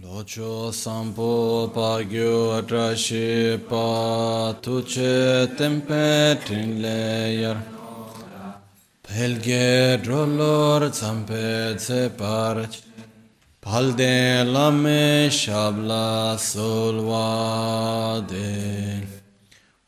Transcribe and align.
Locho 0.00 0.72
sampo 0.72 1.68
pa 1.74 2.02
gyo 2.02 2.56
atrashi 2.58 3.58
pa 3.68 4.54
tuche 4.62 5.46
tempe 5.54 6.38
trinle 6.42 7.40
yar 7.42 7.58
Pelge 9.02 9.98
drolor 10.02 10.90
zampe 10.90 11.76
tse 11.76 12.08
parch 12.16 12.80
Palde 13.60 14.44
lame 14.46 15.28
shabla 15.28 16.38
solvade 16.38 17.42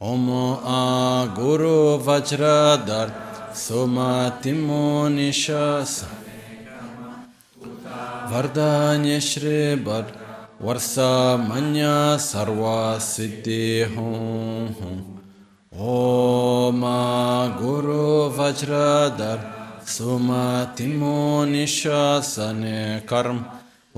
Omo 0.02 0.61
a 0.62 1.27
guru 1.34 1.98
vajradar 1.98 3.09
Soma 3.55 4.39
timonishasa 4.43 6.24
वरदान्य 8.35 9.19
वर्षा 10.62 11.36
मन्या 11.36 12.17
सर्वा 12.17 12.99
सिद्धि 12.99 13.95
हूँ। 13.96 14.95
ओम 15.89 16.81
गुरु 17.61 18.07
वज्रधर 18.39 19.45
सुमतिमो 19.86 21.45
निशासन 21.45 22.62
कर्म। 23.09 23.45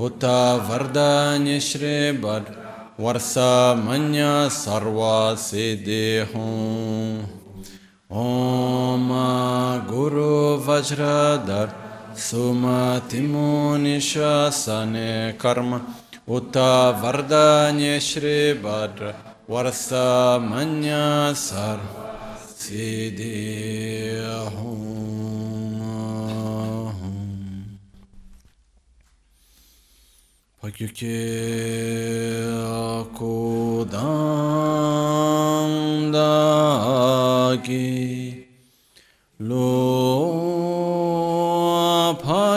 उत 0.04 0.24
वरदान्य 0.68 1.60
श्री 1.60 2.12
बर 2.18 2.52
वर्षा 3.00 3.74
मन्या 3.74 4.48
सर्वा 4.48 5.16
सिद्धि 5.34 6.04
हूँ। 6.34 7.18
ओम 8.24 9.08
गुरु 9.90 10.30
वज्रधर 10.68 11.85
Sumatimu 12.16 13.76
nishasane 13.78 15.36
karma 15.38 15.80
Uta 16.26 16.92
vardanye 17.00 18.00
shri 18.00 18.54
badra 18.54 19.14
Varsa 19.46 20.40
manya 20.40 21.34
sar 21.34 21.78
Pakyuke 30.62 31.18
akudam 32.96 34.10
dagi 36.10 37.86
lo 39.38 40.56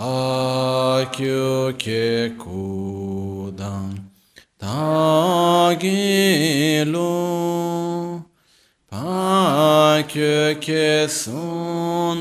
Pakyo 0.10 1.70
ke 1.78 2.34
kudan 2.34 3.94
tagilu. 4.58 5.86
Pakyo 8.90 10.58
ke 10.58 11.06
sundan 11.06 12.18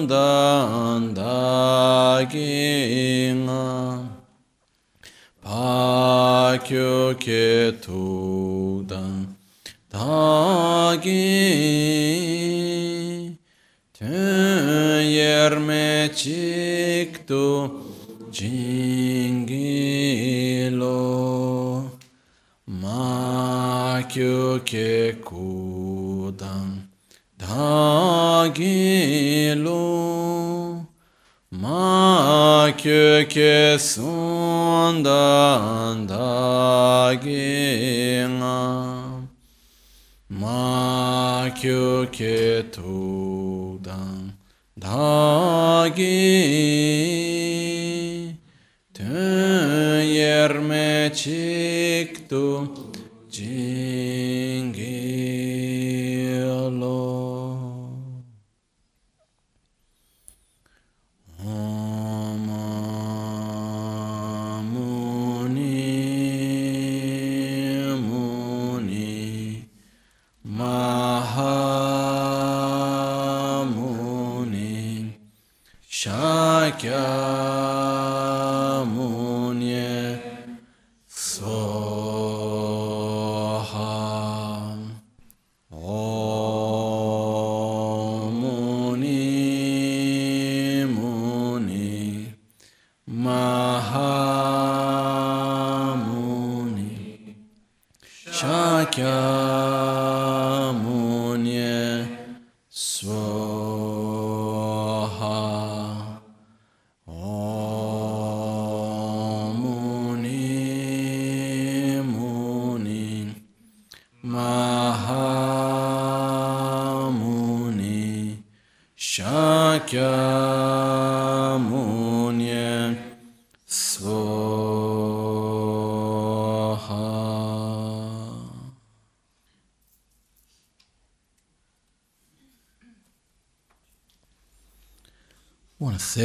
dagina 1.16 2.44
Pakyo 5.40 7.16
ke 7.16 7.72
tudan 7.80 9.32
dagi 9.88 11.32
yerme 14.00 16.10
çıktı 16.16 17.70
jingilo 18.32 19.68
makyo 22.66 24.64
ke 24.64 25.16
kudan 25.24 26.76
dagilo 27.40 28.56
makyo 31.50 33.28
ke 33.28 33.78
sundan 33.78 36.08
dagina 36.08 37.48
makyo 40.38 42.06
ke 42.14 42.62
tudan 42.70 44.30
dagi 44.78 46.14
tön 48.94 50.02
yerme 50.02 51.10
çıktı 51.14 52.38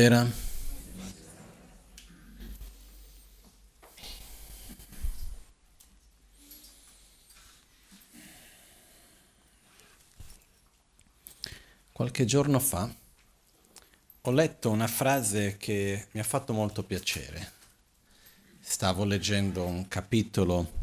Buonasera. 0.03 0.31
Qualche 11.94 12.25
giorno 12.25 12.59
fa 12.59 12.94
ho 14.21 14.31
letto 14.31 14.69
una 14.71 14.88
frase 14.88 15.55
che 15.55 16.07
mi 16.11 16.19
ha 16.19 16.23
fatto 16.23 16.51
molto 16.51 16.83
piacere. 16.83 17.51
Stavo 18.59 19.06
leggendo 19.06 19.65
un 19.65 19.88
capitolo 19.88 20.81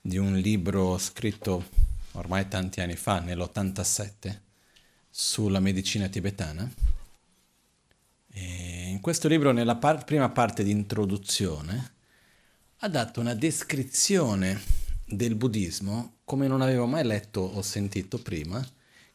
di 0.00 0.16
un 0.16 0.38
libro 0.38 0.96
scritto 0.96 1.68
ormai 2.12 2.48
tanti 2.48 2.80
anni 2.80 2.96
fa, 2.96 3.20
nell'87, 3.20 4.40
sulla 5.10 5.60
medicina 5.60 6.08
tibetana. 6.08 6.83
Questo 9.04 9.28
libro, 9.28 9.52
nella 9.52 9.76
par- 9.76 10.02
prima 10.02 10.30
parte 10.30 10.64
di 10.64 10.70
introduzione, 10.70 11.92
ha 12.78 12.88
dato 12.88 13.20
una 13.20 13.34
descrizione 13.34 14.58
del 15.04 15.34
buddismo 15.34 16.20
come 16.24 16.46
non 16.46 16.62
avevo 16.62 16.86
mai 16.86 17.04
letto 17.04 17.40
o 17.40 17.60
sentito 17.60 18.16
prima, 18.16 18.66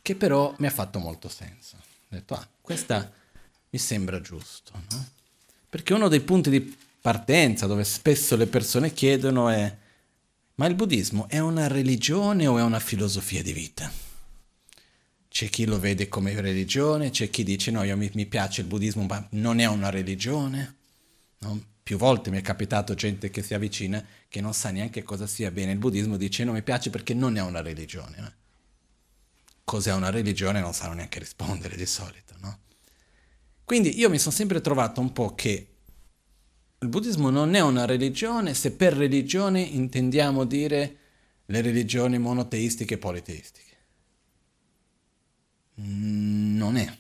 che 0.04 0.16
però 0.16 0.54
mi 0.60 0.68
ha 0.68 0.70
fatto 0.70 1.00
molto 1.00 1.28
senso. 1.28 1.78
Ho 1.78 2.06
detto, 2.10 2.36
ah, 2.36 2.48
questa 2.62 3.12
mi 3.72 3.80
sembra 3.80 4.22
giusto, 4.22 4.74
no? 4.92 5.08
Perché 5.68 5.96
uno 5.96 6.08
dei 6.08 6.22
punti 6.22 6.52
di 6.52 6.78
partenza 7.02 7.66
dove 7.66 7.84
spesso 7.84 8.36
le 8.36 8.46
persone 8.46 8.94
chiedono 8.94 9.50
è, 9.50 9.76
ma 10.54 10.68
il 10.68 10.76
buddismo 10.76 11.28
è 11.28 11.40
una 11.40 11.68
religione 11.68 12.46
o 12.46 12.60
è 12.60 12.62
una 12.62 12.80
filosofia 12.80 13.42
di 13.42 13.54
vita? 13.54 13.89
C'è 15.40 15.48
chi 15.48 15.64
lo 15.64 15.80
vede 15.80 16.10
come 16.10 16.34
religione, 16.42 17.12
c'è 17.12 17.30
chi 17.30 17.46
dice 17.46 17.72
no, 17.72 17.82
io 17.84 17.96
mi, 17.96 18.12
mi 18.14 18.26
piace 18.26 18.60
il 18.60 18.68
buddismo, 18.68 19.06
ma 19.06 19.26
non 19.32 19.60
è 19.60 19.66
una 19.68 19.90
religione. 19.90 20.76
No? 21.38 21.64
Più 21.82 21.96
volte 21.96 22.30
mi 22.30 22.40
è 22.40 22.42
capitato 22.42 22.94
gente 22.94 23.30
che 23.30 23.42
si 23.42 23.54
avvicina 23.54 24.06
che 24.28 24.42
non 24.42 24.54
sa 24.54 24.70
neanche 24.70 25.02
cosa 25.04 25.28
sia 25.28 25.50
bene 25.50 25.72
il 25.72 25.78
buddismo, 25.78 26.18
dice 26.18 26.44
non 26.44 26.56
mi 26.56 26.62
piace 26.62 26.90
perché 26.90 27.14
non 27.14 27.38
è 27.38 27.42
una 27.42 27.62
religione. 27.62 28.36
Cos'è 29.64 29.94
una 29.94 30.10
religione 30.10 30.60
non 30.60 30.74
sanno 30.74 30.96
neanche 30.96 31.20
rispondere 31.20 31.78
di 31.78 31.86
solito. 31.86 32.34
No? 32.42 32.60
Quindi 33.64 33.98
io 33.98 34.10
mi 34.10 34.20
sono 34.20 34.36
sempre 34.36 34.60
trovato 34.60 35.00
un 35.00 35.14
po' 35.14 35.36
che 35.36 35.68
il 36.80 36.88
buddismo 36.90 37.30
non 37.30 37.56
è 37.56 37.62
una 37.62 37.86
religione 37.86 38.54
se 38.54 38.74
per 38.74 38.92
religione 38.92 39.62
intendiamo 39.62 40.44
dire 40.44 40.98
le 41.46 41.62
religioni 41.62 42.18
monoteistiche 42.18 42.96
e 42.96 42.98
politeistiche. 42.98 43.69
Non 45.82 46.78
è. 46.78 46.98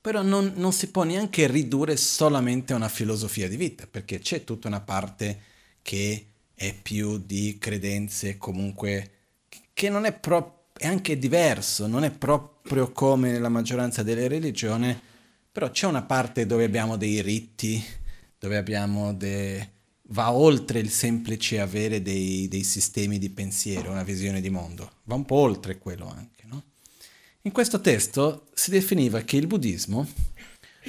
Però 0.00 0.22
non, 0.22 0.52
non, 0.56 0.72
si 0.72 0.90
può 0.90 1.02
neanche 1.02 1.46
ridurre 1.46 1.96
solamente 1.96 2.72
a 2.72 2.76
una 2.76 2.88
filosofia 2.88 3.48
di 3.48 3.56
vita, 3.56 3.86
perché 3.86 4.20
c'è 4.20 4.44
tutta 4.44 4.68
una 4.68 4.80
parte 4.80 5.40
che 5.82 6.26
è 6.54 6.74
più 6.74 7.18
di 7.18 7.58
credenze 7.58 8.38
comunque 8.38 9.10
che 9.72 9.90
non 9.90 10.04
è 10.04 10.12
proprio 10.12 10.56
è 10.78 10.86
anche 10.86 11.18
diverso, 11.18 11.86
non 11.86 12.04
è 12.04 12.10
proprio 12.10 12.92
come 12.92 13.30
nella 13.30 13.48
maggioranza 13.48 14.02
delle 14.02 14.28
religioni, 14.28 14.98
però 15.50 15.70
c'è 15.70 15.86
una 15.86 16.02
parte 16.02 16.44
dove 16.44 16.64
abbiamo 16.64 16.96
dei 16.96 17.22
riti, 17.22 17.82
dove 18.38 18.58
abbiamo 18.58 19.14
de... 19.14 19.70
va 20.08 20.32
oltre 20.32 20.78
il 20.80 20.90
semplice 20.90 21.60
avere 21.60 22.02
dei, 22.02 22.46
dei, 22.48 22.62
sistemi 22.62 23.18
di 23.18 23.30
pensiero, 23.30 23.90
una 23.90 24.02
visione 24.02 24.42
di 24.42 24.50
mondo, 24.50 24.90
va 25.04 25.14
un 25.14 25.24
po' 25.24 25.36
oltre 25.36 25.78
quello 25.78 26.08
anche. 26.08 26.35
In 27.46 27.52
questo 27.52 27.80
testo 27.80 28.48
si 28.54 28.70
definiva 28.70 29.20
che 29.20 29.36
il 29.36 29.46
buddismo 29.46 30.04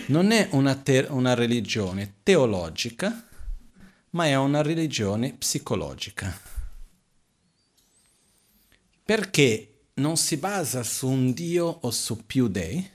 non 0.08 0.32
è 0.32 0.48
una, 0.54 0.74
te- 0.74 1.06
una 1.08 1.36
religione 1.36 2.16
teologica, 2.24 3.28
ma 4.10 4.26
è 4.26 4.36
una 4.36 4.64
religione 4.64 5.34
psicologica. 5.34 6.36
Perché 9.06 9.82
non 9.96 10.18
si 10.18 10.38
basa 10.38 10.82
su 10.82 11.08
un 11.08 11.32
Dio 11.32 11.68
o 11.68 11.92
su 11.92 12.26
più 12.26 12.48
dei, 12.48 12.90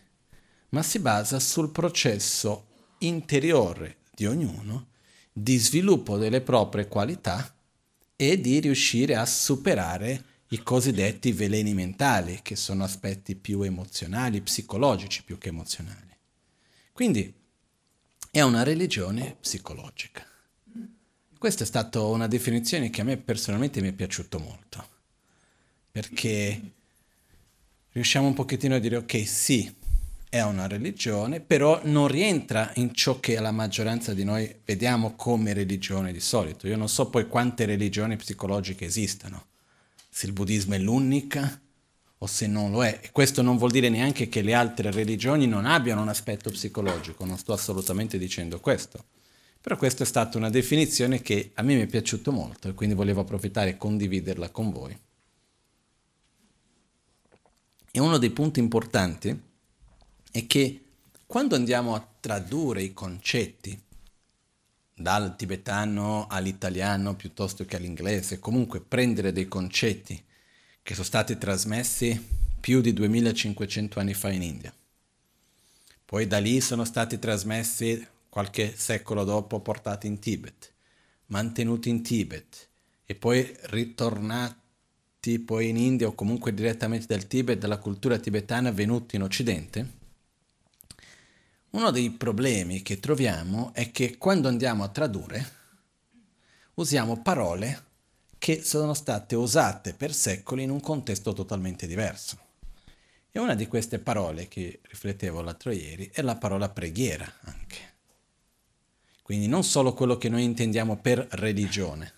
ma 0.71 0.83
si 0.83 0.99
basa 0.99 1.39
sul 1.39 1.71
processo 1.71 2.67
interiore 2.99 3.99
di 4.13 4.27
ognuno 4.27 4.89
di 5.33 5.57
sviluppo 5.57 6.17
delle 6.17 6.41
proprie 6.41 6.89
qualità 6.89 7.55
e 8.17 8.41
di 8.41 8.59
riuscire 8.59 9.15
a 9.15 9.25
superare 9.25 10.31
i 10.53 10.63
cosiddetti 10.63 11.33
veleni 11.33 11.73
mentali, 11.73 12.41
che 12.43 12.57
sono 12.57 12.85
aspetti 12.85 13.35
più 13.37 13.63
emozionali, 13.63 14.43
psicologici 14.43 15.23
più 15.25 15.39
che 15.39 15.49
emozionali. 15.49 16.15
Quindi 16.93 17.33
è 18.31 18.43
una 18.43 18.63
religione 18.63 19.37
psicologica. 19.41 20.27
Questa 21.39 21.65
è 21.65 21.67
stata 21.67 22.03
una 22.03 22.27
definizione 22.27 22.91
che 22.91 23.01
a 23.01 23.05
me 23.05 23.17
personalmente 23.17 23.81
mi 23.81 23.89
è 23.89 23.93
piaciuto 23.93 24.39
molto, 24.39 24.89
perché 25.91 26.61
riusciamo 27.93 28.27
un 28.27 28.35
pochettino 28.35 28.75
a 28.75 28.79
dire 28.79 28.97
ok, 28.97 29.27
sì, 29.27 29.75
è 30.29 30.43
una 30.43 30.67
religione, 30.67 31.41
però 31.41 31.81
non 31.85 32.09
rientra 32.09 32.73
in 32.75 32.95
ciò 32.95 33.19
che 33.21 33.41
la 33.41 33.53
maggioranza 33.53 34.13
di 34.13 34.25
noi 34.25 34.55
vediamo 34.67 35.15
come 35.17 35.55
religione 35.55 36.13
di 36.13 36.21
solito. 36.21 36.69
Io 36.69 36.77
non 36.77 36.91
so 36.91 37.09
poi 37.09 37.27
quante 37.27 37.65
religioni 37.65 38.17
psicologiche 38.17 38.85
esistano, 38.85 39.47
se 40.15 40.27
il 40.27 40.33
buddismo 40.33 40.75
è 40.75 40.79
l'unica 40.79 41.59
o 42.19 42.27
se 42.27 42.47
non 42.47 42.71
lo 42.71 42.85
è. 42.85 43.01
E 43.03 43.11
questo 43.13 43.41
non 43.41 43.57
vuol 43.57 43.71
dire 43.71 43.89
neanche 43.89 44.29
che 44.29 44.43
le 44.43 44.53
altre 44.53 44.91
religioni 44.91 45.47
non 45.47 45.65
abbiano 45.65 46.03
un 46.03 46.11
aspetto 46.11 46.51
psicologico, 46.51 47.25
non 47.25 47.39
sto 47.39 47.55
assolutamente 47.55 48.19
dicendo 48.19 48.61
questo. 48.61 49.07
Però 49.59 49.75
questa 49.79 50.03
è 50.03 50.07
stata 50.07 50.37
una 50.37 50.51
definizione 50.51 51.23
che 51.23 51.53
a 51.55 51.63
me 51.63 51.77
mi 51.77 51.81
è 51.81 51.87
piaciuta 51.87 52.31
molto 52.31 52.69
e 52.69 52.75
quindi 52.75 52.95
volevo 52.95 53.23
approfittare 53.23 53.71
e 53.71 53.77
condividerla 53.79 54.51
con 54.51 54.71
voi. 54.71 54.99
E 57.91 57.99
uno 57.99 58.19
dei 58.19 58.31
punti 58.31 58.61
importanti 58.61 59.41
è 60.31 60.47
che 60.47 60.85
quando 61.27 61.55
andiamo 61.55 61.95
a 61.95 62.07
tradurre 62.21 62.83
i 62.83 62.93
concetti 62.93 63.81
dal 65.03 65.37
tibetano 65.37 66.27
all'italiano 66.29 67.15
piuttosto 67.15 67.65
che 67.65 67.77
all'inglese, 67.77 68.39
comunque 68.39 68.81
prendere 68.81 69.33
dei 69.33 69.49
concetti 69.49 70.23
che 70.83 70.95
sono 70.95 71.05
stati 71.05 71.37
trasmessi 71.37 72.41
più 72.61 72.81
di 72.81 72.93
2500 72.93 74.01
anni 74.01 74.15
fa 74.15 74.31
in 74.31 74.43
India. 74.43 74.73
Poi 76.05 76.27
da 76.27 76.39
lì 76.39 76.61
sono 76.61 76.85
stati 76.85 77.19
trasmessi 77.19 78.07
qualche 78.29 78.73
secolo 78.77 79.25
dopo, 79.25 79.61
portati 79.61 80.07
in 80.07 80.19
Tibet, 80.19 80.73
mantenuti 81.27 81.89
in 81.89 82.03
Tibet 82.03 82.69
e 83.05 83.15
poi 83.15 83.55
ritornati 83.65 85.39
poi 85.45 85.69
in 85.69 85.77
India 85.77 86.07
o 86.07 86.15
comunque 86.15 86.55
direttamente 86.55 87.07
dal 87.07 87.27
Tibet, 87.27 87.59
dalla 87.59 87.79
cultura 87.79 88.19
tibetana 88.19 88.71
venuti 88.71 89.17
in 89.17 89.23
Occidente 89.23 90.01
uno 91.73 91.91
dei 91.91 92.11
problemi 92.11 92.83
che 92.83 92.99
troviamo 92.99 93.73
è 93.75 93.91
che 93.91 94.19
quando 94.19 94.49
andiamo 94.49 94.85
a 94.85 94.89
tradurre 94.89 95.61
usiamo 96.75 97.23
parole 97.23 97.91
che 98.39 98.63
sono 98.63 98.93
state 98.95 99.37
usate 99.37 99.95
per 99.95 100.13
secoli 100.13 100.65
in 100.65 100.71
un 100.71 100.81
contesto 100.81 101.33
totalmente 101.33 101.87
diverso. 101.87 102.39
E 103.31 103.39
una 103.39 103.55
di 103.55 103.67
queste 103.67 103.99
parole 103.99 104.49
che 104.49 104.81
riflettevo 104.83 105.41
l'altro 105.41 105.71
ieri 105.71 106.11
è 106.13 106.23
la 106.23 106.37
parola 106.37 106.69
preghiera 106.69 107.31
anche. 107.43 107.91
Quindi 109.23 109.47
non 109.47 109.65
solo 109.65 109.95
quello 109.95 110.19
che 110.19 110.29
noi 110.29 110.43
intendiamo 110.43 110.99
per 110.99 111.27
religione, 111.31 112.13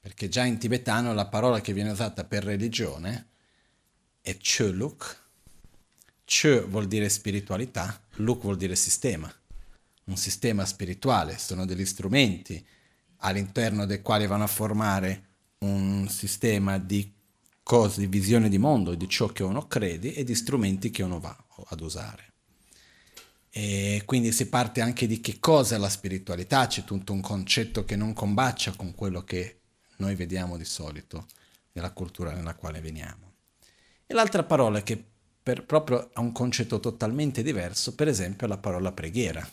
perché 0.00 0.28
già 0.28 0.44
in 0.44 0.58
tibetano 0.58 1.14
la 1.14 1.26
parola 1.28 1.60
che 1.60 1.72
viene 1.72 1.92
usata 1.92 2.24
per 2.24 2.44
religione 2.44 3.28
è 4.20 4.36
choluk, 4.36 5.21
Ch 6.32 6.64
vuol 6.66 6.86
dire 6.86 7.10
spiritualità, 7.10 8.02
Luk 8.16 8.40
vuol 8.40 8.56
dire 8.56 8.74
sistema, 8.74 9.30
un 10.04 10.16
sistema 10.16 10.64
spirituale, 10.64 11.36
sono 11.36 11.66
degli 11.66 11.84
strumenti 11.84 12.64
all'interno 13.18 13.84
dei 13.84 14.00
quali 14.00 14.26
vanno 14.26 14.44
a 14.44 14.46
formare 14.48 15.24
un 15.58 16.08
sistema 16.08 16.78
di 16.78 17.12
cose, 17.62 18.00
di 18.00 18.06
visione 18.06 18.48
di 18.48 18.56
mondo, 18.56 18.94
di 18.94 19.10
ciò 19.10 19.26
che 19.26 19.42
uno 19.42 19.68
crede 19.68 20.14
e 20.14 20.24
di 20.24 20.34
strumenti 20.34 20.90
che 20.90 21.02
uno 21.02 21.20
va 21.20 21.36
ad 21.66 21.80
usare. 21.82 22.32
E 23.50 24.00
quindi 24.06 24.32
si 24.32 24.48
parte 24.48 24.80
anche 24.80 25.06
di 25.06 25.20
che 25.20 25.38
cosa 25.38 25.74
è 25.74 25.78
la 25.78 25.90
spiritualità, 25.90 26.66
c'è 26.66 26.82
tutto 26.82 27.12
un 27.12 27.20
concetto 27.20 27.84
che 27.84 27.94
non 27.94 28.14
combacia 28.14 28.72
con 28.74 28.94
quello 28.94 29.22
che 29.22 29.60
noi 29.96 30.14
vediamo 30.14 30.56
di 30.56 30.64
solito 30.64 31.26
nella 31.72 31.90
cultura 31.90 32.32
nella 32.32 32.54
quale 32.54 32.80
veniamo. 32.80 33.34
E 34.06 34.14
l'altra 34.14 34.44
parola 34.44 34.82
che 34.82 35.11
per, 35.42 35.64
proprio 35.64 36.10
a 36.12 36.20
un 36.20 36.32
concetto 36.32 36.78
totalmente 36.78 37.42
diverso, 37.42 37.94
per 37.94 38.08
esempio 38.08 38.46
la 38.46 38.58
parola 38.58 38.92
preghiera. 38.92 39.48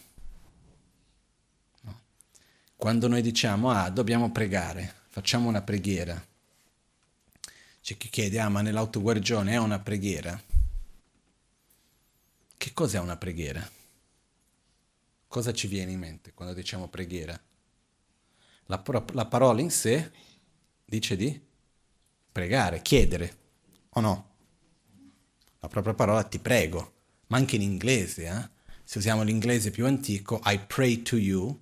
Quando 2.76 3.08
noi 3.08 3.22
diciamo, 3.22 3.72
ah, 3.72 3.90
dobbiamo 3.90 4.32
pregare, 4.32 4.94
facciamo 5.10 5.50
una 5.50 5.62
preghiera, 5.62 6.26
c'è 7.82 7.98
chi 7.98 8.10
chiede, 8.10 8.40
ah, 8.40 8.50
ma 8.50 8.62
nell'autoguarigione 8.62 9.52
è 9.52 9.58
una 9.58 9.80
preghiera? 9.80 10.42
Che 12.56 12.74
cos'è 12.74 13.00
una 13.00 13.18
preghiera? 13.18 13.68
Cosa 15.28 15.52
ci 15.54 15.68
viene 15.68 15.92
in 15.92 16.00
mente 16.00 16.34
quando 16.34 16.54
diciamo 16.54 16.88
preghiera? 16.88 17.38
La, 18.66 18.84
la 19.14 19.26
parola 19.26 19.60
in 19.60 19.72
sé 19.72 20.12
dice 20.86 21.16
di 21.16 21.48
pregare, 22.32 22.82
chiedere, 22.82 23.38
o 23.90 24.00
no? 24.00 24.29
La 25.60 25.68
propria 25.68 25.94
parola 25.94 26.24
ti 26.24 26.40
prego, 26.40 26.94
ma 27.28 27.38
anche 27.38 27.56
in 27.56 27.62
inglese, 27.62 28.26
eh? 28.26 28.50
se 28.84 28.98
usiamo 28.98 29.24
l'inglese 29.24 29.72
più 29.72 29.86
antico, 29.86 30.42
I 30.46 30.60
pray 30.66 31.02
to 31.02 31.16
you, 31.16 31.58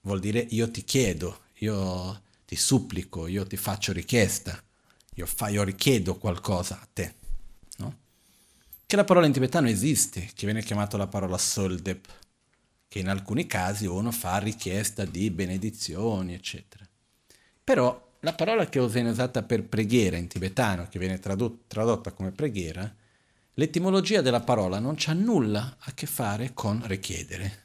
vuol 0.00 0.20
dire 0.20 0.46
io 0.50 0.70
ti 0.70 0.82
chiedo, 0.82 1.42
io 1.58 2.20
ti 2.44 2.56
supplico, 2.56 3.26
io 3.26 3.46
ti 3.46 3.56
faccio 3.56 3.92
richiesta, 3.92 4.60
io, 5.14 5.26
fa, 5.26 5.48
io 5.48 5.62
richiedo 5.62 6.16
qualcosa 6.16 6.80
a 6.80 6.88
te. 6.92 7.14
No? 7.78 7.98
Che 8.86 8.96
la 8.96 9.04
parola 9.04 9.26
in 9.26 9.32
tibetano 9.32 9.68
esiste, 9.68 10.30
che 10.34 10.44
viene 10.46 10.62
chiamata 10.62 10.96
la 10.96 11.06
parola 11.06 11.38
soldep, 11.38 12.08
che 12.88 12.98
in 12.98 13.08
alcuni 13.08 13.46
casi 13.46 13.86
uno 13.86 14.10
fa 14.10 14.38
richiesta 14.38 15.04
di 15.04 15.30
benedizioni, 15.30 16.34
eccetera. 16.34 16.86
Però 17.62 18.10
la 18.20 18.34
parola 18.34 18.66
che 18.66 18.86
viene 18.88 19.10
usata 19.10 19.42
per 19.42 19.64
preghiera 19.64 20.16
in 20.16 20.28
tibetano, 20.28 20.88
che 20.88 20.98
viene 20.98 21.18
tradot- 21.18 21.68
tradotta 21.68 22.12
come 22.12 22.32
preghiera, 22.32 22.92
l'etimologia 23.54 24.20
della 24.20 24.40
parola 24.40 24.78
non 24.78 24.94
c'ha 24.96 25.12
nulla 25.12 25.76
a 25.80 25.92
che 25.92 26.06
fare 26.06 26.52
con 26.54 26.86
richiedere, 26.86 27.60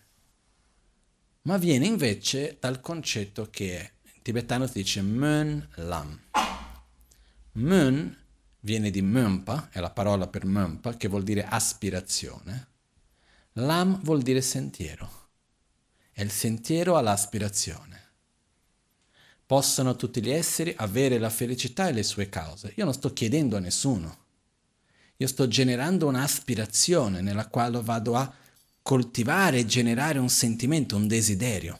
ma 1.43 1.57
viene 1.57 1.85
invece 1.85 2.57
dal 2.59 2.81
concetto 2.81 3.47
che 3.49 3.91
in 4.03 4.21
tibetano 4.21 4.67
si 4.67 4.73
dice 4.73 5.01
Mön 5.01 5.65
Lam. 5.75 6.19
Mön 7.53 8.15
viene 8.59 8.91
di 8.91 9.01
Mönpa, 9.01 9.69
è 9.71 9.79
la 9.79 9.91
parola 9.91 10.27
per 10.27 10.45
Mönpa, 10.45 10.97
che 10.97 11.07
vuol 11.07 11.23
dire 11.23 11.45
aspirazione. 11.45 12.67
Lam 13.53 14.01
vuol 14.03 14.21
dire 14.21 14.41
sentiero. 14.41 15.29
È 16.11 16.21
il 16.21 16.31
sentiero 16.31 16.97
all'aspirazione. 16.97 18.05
Possono 19.45 19.95
tutti 19.95 20.21
gli 20.21 20.29
esseri 20.29 20.73
avere 20.77 21.17
la 21.17 21.29
felicità 21.29 21.87
e 21.87 21.93
le 21.93 22.03
sue 22.03 22.27
cause. 22.27 22.73
Io 22.75 22.83
non 22.83 22.93
sto 22.93 23.13
chiedendo 23.13 23.55
a 23.55 23.59
nessuno. 23.59 24.25
Io 25.17 25.27
sto 25.27 25.47
generando 25.47 26.07
un'aspirazione 26.07 27.21
nella 27.21 27.47
quale 27.47 27.81
vado 27.81 28.15
a 28.15 28.33
coltivare 28.81 29.59
e 29.59 29.65
generare 29.65 30.19
un 30.19 30.29
sentimento, 30.29 30.95
un 30.95 31.07
desiderio. 31.07 31.79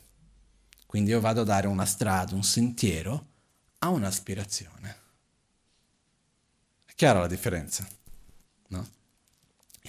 Quindi 0.86 1.12
io 1.12 1.20
vado 1.20 1.42
a 1.42 1.46
dare 1.46 1.68
una 1.68 1.86
strada, 1.86 2.34
un 2.34 2.44
sentiero 2.44 3.28
a 3.80 3.90
un'aspirazione. 3.90 4.96
È 6.86 6.92
chiara 6.96 7.20
la 7.20 7.28
differenza? 7.28 7.88
No? 8.70 8.96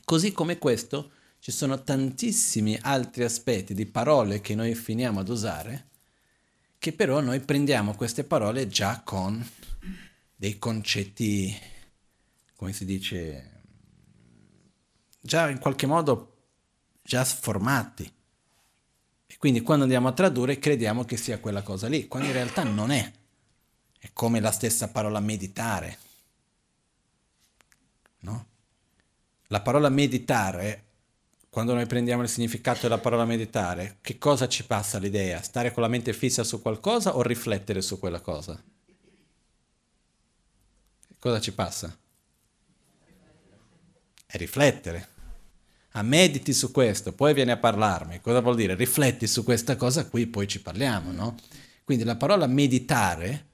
così 0.08 0.32
come 0.32 0.56
questo, 0.56 1.10
ci 1.38 1.52
sono 1.52 1.82
tantissimi 1.82 2.78
altri 2.80 3.24
aspetti 3.24 3.74
di 3.74 3.84
parole 3.84 4.40
che 4.40 4.54
noi 4.54 4.74
finiamo 4.74 5.20
ad 5.20 5.28
usare, 5.28 5.88
che 6.78 6.94
però 6.94 7.20
noi 7.20 7.40
prendiamo 7.40 7.94
queste 7.94 8.24
parole 8.24 8.68
già 8.68 9.02
con 9.04 9.46
dei 10.34 10.58
concetti, 10.58 11.54
come 12.58 12.72
si 12.72 12.84
dice, 12.84 13.60
già 15.20 15.48
in 15.48 15.60
qualche 15.60 15.86
modo 15.86 16.38
già 17.04 17.24
formati. 17.24 18.12
E 19.28 19.36
quindi 19.36 19.60
quando 19.60 19.84
andiamo 19.84 20.08
a 20.08 20.12
tradurre 20.12 20.58
crediamo 20.58 21.04
che 21.04 21.16
sia 21.16 21.38
quella 21.38 21.62
cosa 21.62 21.86
lì, 21.86 22.08
quando 22.08 22.26
in 22.26 22.34
realtà 22.34 22.64
non 22.64 22.90
è. 22.90 23.12
È 23.96 24.10
come 24.12 24.40
la 24.40 24.50
stessa 24.50 24.88
parola 24.88 25.20
meditare. 25.20 25.98
No? 28.22 28.46
La 29.46 29.60
parola 29.60 29.88
meditare 29.88 30.86
quando 31.48 31.74
noi 31.74 31.86
prendiamo 31.86 32.22
il 32.22 32.28
significato 32.28 32.80
della 32.82 32.98
parola 32.98 33.24
meditare, 33.24 33.98
che 34.00 34.18
cosa 34.18 34.48
ci 34.48 34.64
passa 34.64 34.98
l'idea? 34.98 35.40
Stare 35.42 35.72
con 35.72 35.84
la 35.84 35.88
mente 35.88 36.12
fissa 36.12 36.42
su 36.42 36.60
qualcosa 36.60 37.14
o 37.14 37.22
riflettere 37.22 37.82
su 37.82 38.00
quella 38.00 38.20
cosa? 38.20 38.60
Cosa 41.20 41.40
ci 41.40 41.52
passa? 41.52 41.96
È 44.30 44.36
riflettere. 44.36 45.08
Ah, 45.92 46.02
mediti 46.02 46.52
su 46.52 46.70
questo, 46.70 47.14
poi 47.14 47.32
vieni 47.32 47.50
a 47.50 47.56
parlarmi. 47.56 48.20
Cosa 48.20 48.40
vuol 48.40 48.56
dire? 48.56 48.74
Rifletti 48.74 49.26
su 49.26 49.42
questa 49.42 49.76
cosa 49.76 50.06
qui, 50.06 50.26
poi 50.26 50.46
ci 50.46 50.60
parliamo, 50.60 51.12
no? 51.12 51.36
Quindi 51.82 52.04
la 52.04 52.16
parola 52.16 52.46
meditare 52.46 53.46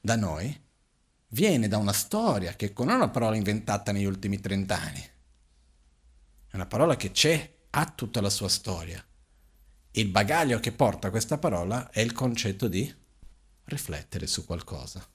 da 0.00 0.16
noi 0.16 0.58
viene 1.28 1.68
da 1.68 1.76
una 1.76 1.92
storia 1.92 2.54
che 2.54 2.72
non 2.78 2.90
è 2.90 2.94
una 2.94 3.10
parola 3.10 3.36
inventata 3.36 3.92
negli 3.92 4.04
ultimi 4.06 4.40
trent'anni 4.40 5.10
è 6.48 6.54
una 6.56 6.66
parola 6.66 6.96
che 6.96 7.10
c'è, 7.10 7.54
ha 7.68 7.84
tutta 7.94 8.22
la 8.22 8.30
sua 8.30 8.48
storia. 8.48 9.04
Il 9.90 10.08
bagaglio 10.08 10.58
che 10.58 10.72
porta 10.72 11.10
questa 11.10 11.36
parola 11.36 11.90
è 11.90 12.00
il 12.00 12.12
concetto 12.12 12.66
di 12.66 12.90
riflettere 13.64 14.26
su 14.26 14.46
qualcosa. 14.46 15.06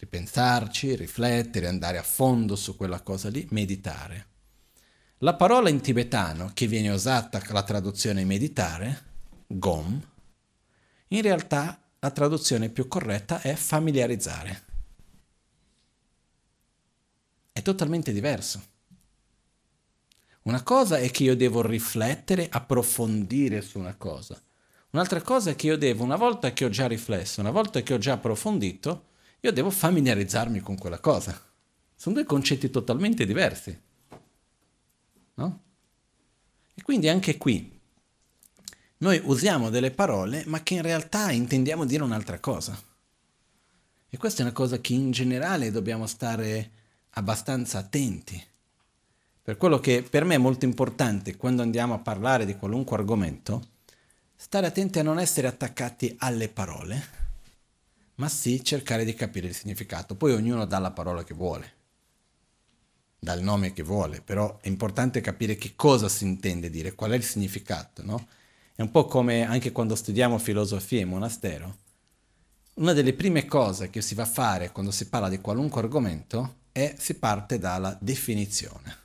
Ripensarci, 0.00 0.96
riflettere, 0.96 1.66
andare 1.66 1.98
a 1.98 2.02
fondo 2.02 2.56
su 2.56 2.74
quella 2.74 3.02
cosa 3.02 3.28
lì, 3.28 3.46
meditare. 3.50 4.28
La 5.18 5.34
parola 5.34 5.68
in 5.68 5.82
tibetano 5.82 6.52
che 6.54 6.66
viene 6.66 6.88
usata 6.88 7.42
la 7.50 7.62
traduzione 7.62 8.24
meditare, 8.24 9.02
gom, 9.46 10.00
in 11.08 11.20
realtà 11.20 11.78
la 11.98 12.10
traduzione 12.12 12.70
più 12.70 12.88
corretta 12.88 13.42
è 13.42 13.54
familiarizzare. 13.54 14.64
È 17.52 17.60
totalmente 17.60 18.10
diverso. 18.10 18.62
Una 20.44 20.62
cosa 20.62 20.96
è 20.96 21.10
che 21.10 21.24
io 21.24 21.36
devo 21.36 21.60
riflettere, 21.60 22.48
approfondire 22.48 23.60
su 23.60 23.78
una 23.78 23.96
cosa. 23.96 24.40
Un'altra 24.92 25.20
cosa 25.20 25.50
è 25.50 25.56
che 25.56 25.66
io 25.66 25.76
devo, 25.76 26.04
una 26.04 26.16
volta 26.16 26.54
che 26.54 26.64
ho 26.64 26.70
già 26.70 26.86
riflesso, 26.86 27.42
una 27.42 27.50
volta 27.50 27.82
che 27.82 27.92
ho 27.92 27.98
già 27.98 28.14
approfondito, 28.14 29.08
io 29.40 29.52
devo 29.52 29.70
familiarizzarmi 29.70 30.60
con 30.60 30.76
quella 30.76 30.98
cosa. 30.98 31.40
Sono 31.94 32.14
due 32.14 32.24
concetti 32.24 32.70
totalmente 32.70 33.24
diversi. 33.24 33.78
No? 35.34 35.62
E 36.74 36.82
quindi 36.82 37.08
anche 37.08 37.38
qui 37.38 37.78
noi 38.98 39.20
usiamo 39.24 39.70
delle 39.70 39.90
parole 39.90 40.44
ma 40.46 40.62
che 40.62 40.74
in 40.74 40.82
realtà 40.82 41.30
intendiamo 41.30 41.86
dire 41.86 42.02
un'altra 42.02 42.38
cosa. 42.38 42.78
E 44.12 44.16
questa 44.16 44.40
è 44.40 44.44
una 44.44 44.52
cosa 44.52 44.78
che 44.80 44.92
in 44.92 45.10
generale 45.10 45.70
dobbiamo 45.70 46.06
stare 46.06 46.70
abbastanza 47.10 47.78
attenti. 47.78 48.42
Per 49.42 49.56
quello 49.56 49.78
che 49.78 50.02
per 50.02 50.24
me 50.24 50.34
è 50.34 50.38
molto 50.38 50.64
importante 50.64 51.36
quando 51.36 51.62
andiamo 51.62 51.94
a 51.94 51.98
parlare 51.98 52.44
di 52.44 52.56
qualunque 52.56 52.96
argomento, 52.96 53.68
stare 54.36 54.66
attenti 54.66 54.98
a 54.98 55.02
non 55.02 55.18
essere 55.18 55.46
attaccati 55.46 56.14
alle 56.18 56.48
parole, 56.48 57.19
ma 58.20 58.28
sì 58.28 58.62
cercare 58.62 59.06
di 59.06 59.14
capire 59.14 59.46
il 59.46 59.54
significato. 59.54 60.14
Poi 60.14 60.32
ognuno 60.32 60.66
dà 60.66 60.78
la 60.78 60.90
parola 60.90 61.24
che 61.24 61.32
vuole, 61.32 61.72
dà 63.18 63.32
il 63.32 63.42
nome 63.42 63.72
che 63.72 63.82
vuole, 63.82 64.20
però 64.20 64.58
è 64.60 64.68
importante 64.68 65.22
capire 65.22 65.56
che 65.56 65.72
cosa 65.74 66.06
si 66.10 66.24
intende 66.24 66.68
dire, 66.68 66.94
qual 66.94 67.12
è 67.12 67.16
il 67.16 67.24
significato, 67.24 68.04
no? 68.04 68.28
È 68.74 68.82
un 68.82 68.90
po' 68.90 69.06
come 69.06 69.46
anche 69.46 69.72
quando 69.72 69.94
studiamo 69.94 70.36
filosofia 70.36 71.00
in 71.00 71.08
monastero. 71.08 71.78
Una 72.74 72.92
delle 72.92 73.14
prime 73.14 73.46
cose 73.46 73.88
che 73.88 74.02
si 74.02 74.14
va 74.14 74.24
a 74.24 74.26
fare 74.26 74.70
quando 74.70 74.90
si 74.90 75.08
parla 75.08 75.30
di 75.30 75.40
qualunque 75.40 75.80
argomento 75.80 76.56
è 76.72 76.94
si 76.98 77.14
parte 77.14 77.58
dalla 77.58 77.96
definizione. 78.00 78.98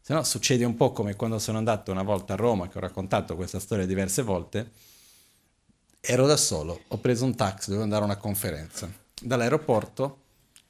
Se 0.00 0.12
no 0.12 0.22
succede 0.22 0.64
un 0.64 0.76
po' 0.76 0.92
come 0.92 1.16
quando 1.16 1.40
sono 1.40 1.58
andato 1.58 1.90
una 1.90 2.04
volta 2.04 2.34
a 2.34 2.36
Roma, 2.36 2.68
che 2.68 2.78
ho 2.78 2.80
raccontato 2.80 3.34
questa 3.34 3.58
storia 3.58 3.86
diverse 3.86 4.22
volte, 4.22 4.70
ero 6.00 6.26
da 6.26 6.36
solo, 6.36 6.82
ho 6.88 6.98
preso 6.98 7.24
un 7.24 7.34
taxi, 7.34 7.66
dovevo 7.66 7.84
andare 7.84 8.02
a 8.02 8.06
una 8.06 8.16
conferenza. 8.16 8.90
Dall'aeroporto 9.20 10.22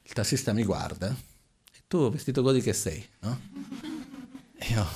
il 0.03 0.13
tassista 0.13 0.53
mi 0.53 0.63
guarda, 0.63 1.09
e 1.09 1.79
tu 1.87 2.09
vestito 2.09 2.41
così 2.41 2.61
che 2.61 2.73
sei, 2.73 3.05
no? 3.19 3.41
E 4.57 4.65
io 4.69 4.87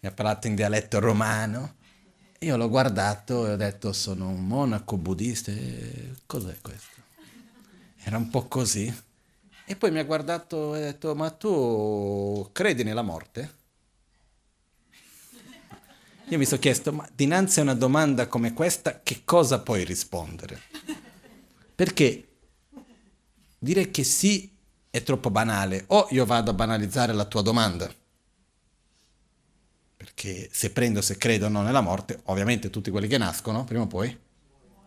mi 0.00 0.08
ha 0.08 0.12
parlato 0.12 0.46
in 0.46 0.54
dialetto 0.54 1.00
romano, 1.00 1.76
io 2.38 2.56
l'ho 2.56 2.68
guardato 2.68 3.46
e 3.46 3.52
ho 3.52 3.56
detto 3.56 3.92
sono 3.92 4.28
un 4.28 4.46
monaco 4.46 4.96
buddista, 4.96 5.52
cos'è 6.26 6.58
questo? 6.60 7.00
Era 8.02 8.18
un 8.18 8.28
po' 8.28 8.46
così. 8.46 8.94
E 9.66 9.76
poi 9.76 9.90
mi 9.90 9.98
ha 9.98 10.04
guardato 10.04 10.74
e 10.74 10.82
ha 10.82 10.84
detto, 10.92 11.14
ma 11.14 11.30
tu 11.30 12.50
credi 12.52 12.84
nella 12.84 13.00
morte? 13.00 13.62
Io 16.28 16.38
mi 16.38 16.46
sono 16.46 16.60
chiesto, 16.60 16.92
ma 16.92 17.08
dinanzi 17.14 17.60
a 17.60 17.62
una 17.62 17.74
domanda 17.74 18.26
come 18.26 18.54
questa, 18.54 19.00
che 19.02 19.22
cosa 19.24 19.60
puoi 19.60 19.84
rispondere? 19.84 20.60
Perché 21.74 22.28
dire 23.58 23.90
che 23.90 24.04
sì 24.04 24.50
è 24.90 25.02
troppo 25.02 25.30
banale, 25.30 25.84
o 25.88 26.06
io 26.10 26.24
vado 26.24 26.50
a 26.50 26.54
banalizzare 26.54 27.12
la 27.12 27.24
tua 27.24 27.42
domanda, 27.42 27.92
perché 29.96 30.48
se 30.50 30.70
prendo, 30.70 31.02
se 31.02 31.18
credo 31.18 31.46
o 31.46 31.48
no 31.48 31.62
nella 31.62 31.80
morte, 31.80 32.20
ovviamente 32.24 32.70
tutti 32.70 32.90
quelli 32.90 33.08
che 33.08 33.18
nascono, 33.18 33.64
prima 33.64 33.82
o 33.82 33.86
poi, 33.86 34.16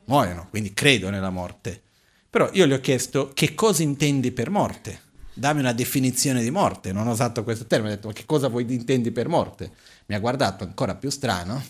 muoiono, 0.05 0.47
quindi 0.49 0.73
credo 0.73 1.09
nella 1.09 1.29
morte. 1.29 1.81
Però 2.29 2.49
io 2.53 2.65
gli 2.65 2.73
ho 2.73 2.79
chiesto 2.79 3.31
che 3.33 3.53
cosa 3.53 3.83
intendi 3.83 4.31
per 4.31 4.49
morte? 4.49 5.05
Dammi 5.33 5.59
una 5.59 5.73
definizione 5.73 6.41
di 6.41 6.49
morte. 6.49 6.91
Non 6.91 7.07
ho 7.07 7.11
usato 7.11 7.43
questo 7.43 7.65
termine, 7.65 7.93
ho 7.93 7.95
detto 7.95 8.07
ma 8.07 8.13
che 8.13 8.25
cosa 8.25 8.47
vuoi 8.47 8.65
intendi 8.73 9.11
per 9.11 9.27
morte? 9.27 9.71
Mi 10.07 10.15
ha 10.15 10.19
guardato 10.19 10.63
ancora 10.63 10.95
più 10.95 11.09
strano 11.09 11.63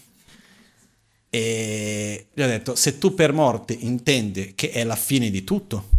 e 1.29 2.27
gli 2.33 2.41
ho 2.41 2.47
detto 2.47 2.75
se 2.75 2.97
tu 2.97 3.13
per 3.13 3.33
morte 3.33 3.73
intendi 3.73 4.55
che 4.55 4.71
è 4.71 4.83
la 4.83 4.95
fine 4.95 5.29
di 5.29 5.43
tutto, 5.43 5.89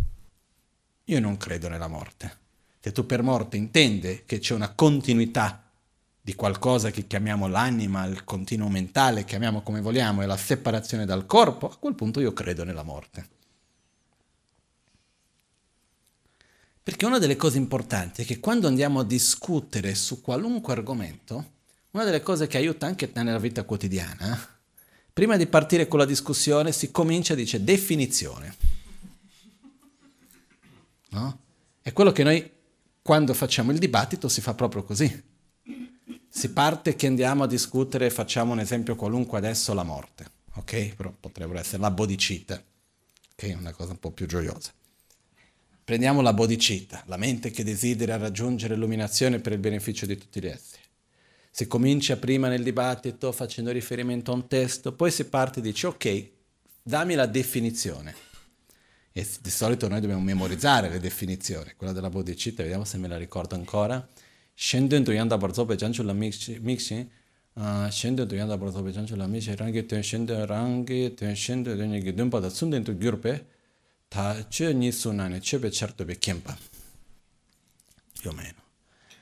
io 1.05 1.21
non 1.21 1.37
credo 1.37 1.69
nella 1.69 1.89
morte. 1.89 2.37
Se 2.81 2.93
tu 2.93 3.07
per 3.07 3.23
morte 3.23 3.57
intendi 3.57 4.23
che 4.25 4.39
c'è 4.39 4.55
una 4.55 4.73
continuità 4.73 5.63
di 6.21 6.35
qualcosa 6.35 6.91
che 6.91 7.07
chiamiamo 7.07 7.49
l'anima, 7.49 8.05
il 8.05 8.25
continuo 8.25 8.69
mentale, 8.69 9.25
chiamiamo 9.25 9.63
come 9.63 9.81
vogliamo, 9.81 10.23
e 10.23 10.27
la 10.27 10.37
separazione 10.37 11.07
dal 11.07 11.27
corpo, 11.27 11.69
a 11.69 11.77
quel 11.77 11.95
punto 11.95 12.21
io 12.21 12.33
credo 12.33 12.65
nella 12.65 12.83
morte. 12.83 13.29
Perché 16.83 17.07
una 17.07 17.19
delle 17.19 17.37
cose 17.37 17.59
importanti 17.59 18.23
è 18.23 18.25
che 18.25 18.41
quando 18.41 18.67
andiamo 18.67 19.01
a 19.01 19.05
discutere 19.05 19.95
su 19.95 20.21
qualunque 20.21 20.73
argomento, 20.73 21.57
una 21.93 22.05
delle 22.05 22.21
cose 22.21 22.47
che 22.47 22.59
aiuta 22.59 22.87
anche 22.87 23.11
nella 23.15 23.39
vita 23.39 23.65
quotidiana, 23.65 24.57
prima 25.13 25.37
di 25.37 25.47
partire 25.47 25.89
con 25.89 25.99
la 25.99 26.05
discussione 26.05 26.73
si 26.73 26.91
comincia, 26.91 27.35
dice 27.35 27.65
definizione. 27.65 28.55
No? 31.11 31.39
È 31.81 31.93
quello 31.93 32.13
che 32.13 32.23
noi 32.23 32.51
quando 33.03 33.33
facciamo 33.33 33.73
il 33.73 33.79
dibattito 33.79 34.29
si 34.29 34.43
fa 34.43 34.53
proprio 34.53 34.85
così. 34.85 35.25
Si 36.29 36.51
parte 36.51 36.95
che 36.95 37.07
andiamo 37.07 37.45
a 37.45 37.47
discutere, 37.47 38.11
facciamo 38.11 38.53
un 38.53 38.61
esempio 38.61 38.95
qualunque 38.95 39.39
adesso, 39.39 39.73
la 39.73 39.83
morte, 39.83 40.31
ok? 40.55 40.95
Però 40.95 41.13
potrebbero 41.19 41.59
essere 41.59 41.81
la 41.81 41.91
bodicita, 41.91 42.63
che 43.35 43.49
è 43.49 43.55
una 43.55 43.73
cosa 43.73 43.93
un 43.93 43.99
po' 43.99 44.11
più 44.11 44.27
gioiosa. 44.27 44.71
Prendiamo 45.83 46.21
la 46.21 46.35
bodicita, 46.35 47.03
la 47.07 47.17
mente 47.17 47.51
che 47.51 47.65
desidera 47.65 48.19
raggiungere 48.19 48.75
l'illuminazione 48.75 49.39
per 49.39 49.53
il 49.53 49.59
beneficio 49.59 50.05
di 50.05 50.19
tutti 50.19 50.41
gli 50.41 50.47
esseri. 50.47 50.83
Si 51.51 51.67
comincia 51.67 52.17
prima 52.17 52.49
nel 52.49 52.63
dibattito 52.63 53.33
facendo 53.33 53.71
riferimento 53.73 54.31
a 54.31 54.35
un 54.35 54.47
testo, 54.47 54.93
poi 54.93 55.11
si 55.11 55.25
parte 55.25 55.59
e 55.59 55.63
dice 55.63 55.87
ok, 55.89 56.31
dammi 56.83 57.15
la 57.15 57.27
definizione. 57.27 58.15
E 59.11 59.27
di 59.41 59.51
solito 59.51 59.89
noi 59.89 60.01
dobbiamo 60.01 60.23
memorizzare 60.23 60.89
le 60.89 61.01
definizioni. 61.01 61.73
Quella 61.77 61.93
della 61.93 62.11
bodicita, 62.11 62.63
vediamo 62.63 62.85
se 62.85 62.99
me 62.99 63.09
la 63.09 63.17
ricordo 63.17 63.57
ancora. 63.57 64.07
Scendendo 64.55 65.11
tu 65.11 65.17
yanda 65.17 65.39
barzo 65.39 65.65
pe 65.65 65.77
janchu 65.77 66.03
la 66.03 66.13
mixi, 66.13 66.61
scendendo 67.91 68.27
tu 68.27 68.35
yanda 68.35 68.57
barzo 68.57 68.83
pe 68.83 68.91
janchu 68.91 69.17
la 69.17 69.27
mixi, 69.27 69.55
rangi 69.57 69.87
tuen 69.87 70.03
scendo 70.03 70.45
rangi 70.47 71.15
tuen 71.15 71.63
degni 71.63 72.03
che 72.03 72.13
dumpa 72.13 72.39
da 72.39 72.49
sunden 72.49 72.83
tu 72.83 72.97
gyurpe, 72.97 73.47
ta 74.09 74.47
ce 74.49 74.73
ni 74.73 74.91
sunane 74.91 75.41
ce 75.41 75.59
be 75.59 75.71
certo 75.71 76.05
be 76.05 76.19
kempa. 76.19 76.57
Più 78.21 78.31
o 78.31 78.33
meno. 78.33 78.68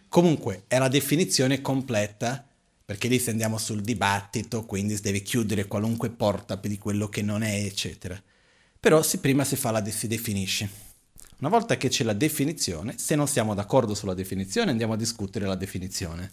Comunque 0.08 0.64
è 0.66 0.78
la 0.78 0.88
definizione 0.88 1.60
completa 1.60 2.46
perché 2.86 3.08
lì 3.08 3.18
se 3.18 3.30
andiamo 3.30 3.58
sul 3.58 3.80
dibattito, 3.80 4.64
quindi 4.64 5.00
devi 5.00 5.20
chiudere 5.22 5.66
qualunque 5.66 6.08
porta 6.08 6.54
di 6.54 6.78
quello 6.78 7.08
che 7.08 7.20
non 7.20 7.42
è, 7.42 7.64
eccetera. 7.64 8.20
Però 8.78 9.02
si, 9.02 9.18
prima 9.18 9.42
si 9.42 9.56
fa 9.56 9.72
la 9.72 9.84
si 9.84 10.06
definisce. 10.06 10.84
Una 11.38 11.50
volta 11.50 11.76
che 11.76 11.88
c'è 11.88 12.04
la 12.04 12.12
definizione, 12.12 12.96
se 12.96 13.16
non 13.16 13.26
siamo 13.26 13.54
d'accordo 13.54 13.92
sulla 13.92 14.14
definizione, 14.14 14.70
andiamo 14.70 14.92
a 14.92 14.96
discutere 14.96 15.46
la 15.46 15.56
definizione. 15.56 16.30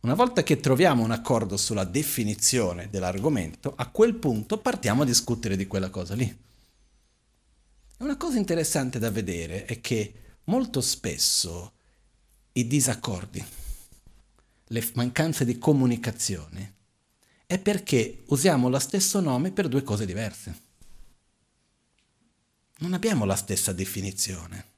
Una 0.00 0.14
volta 0.14 0.42
che 0.42 0.60
troviamo 0.60 1.04
un 1.04 1.10
accordo 1.10 1.58
sulla 1.58 1.84
definizione 1.84 2.88
dell'argomento, 2.90 3.74
a 3.76 3.90
quel 3.90 4.14
punto 4.14 4.56
partiamo 4.56 5.02
a 5.02 5.04
discutere 5.04 5.56
di 5.56 5.66
quella 5.66 5.90
cosa 5.90 6.14
lì. 6.14 6.38
Una 7.98 8.16
cosa 8.16 8.38
interessante 8.38 8.98
da 8.98 9.10
vedere 9.10 9.66
è 9.66 9.82
che 9.82 10.14
molto 10.44 10.80
spesso 10.80 11.72
i 12.52 12.66
disaccordi, 12.66 13.44
le 14.64 14.90
mancanze 14.94 15.44
di 15.44 15.58
comunicazione, 15.58 16.74
è 17.46 17.58
perché 17.58 18.22
usiamo 18.26 18.68
lo 18.68 18.78
stesso 18.78 19.20
nome 19.20 19.50
per 19.50 19.68
due 19.68 19.82
cose 19.82 20.06
diverse. 20.06 20.68
Non 22.78 22.94
abbiamo 22.94 23.24
la 23.24 23.36
stessa 23.36 23.72
definizione. 23.72 24.68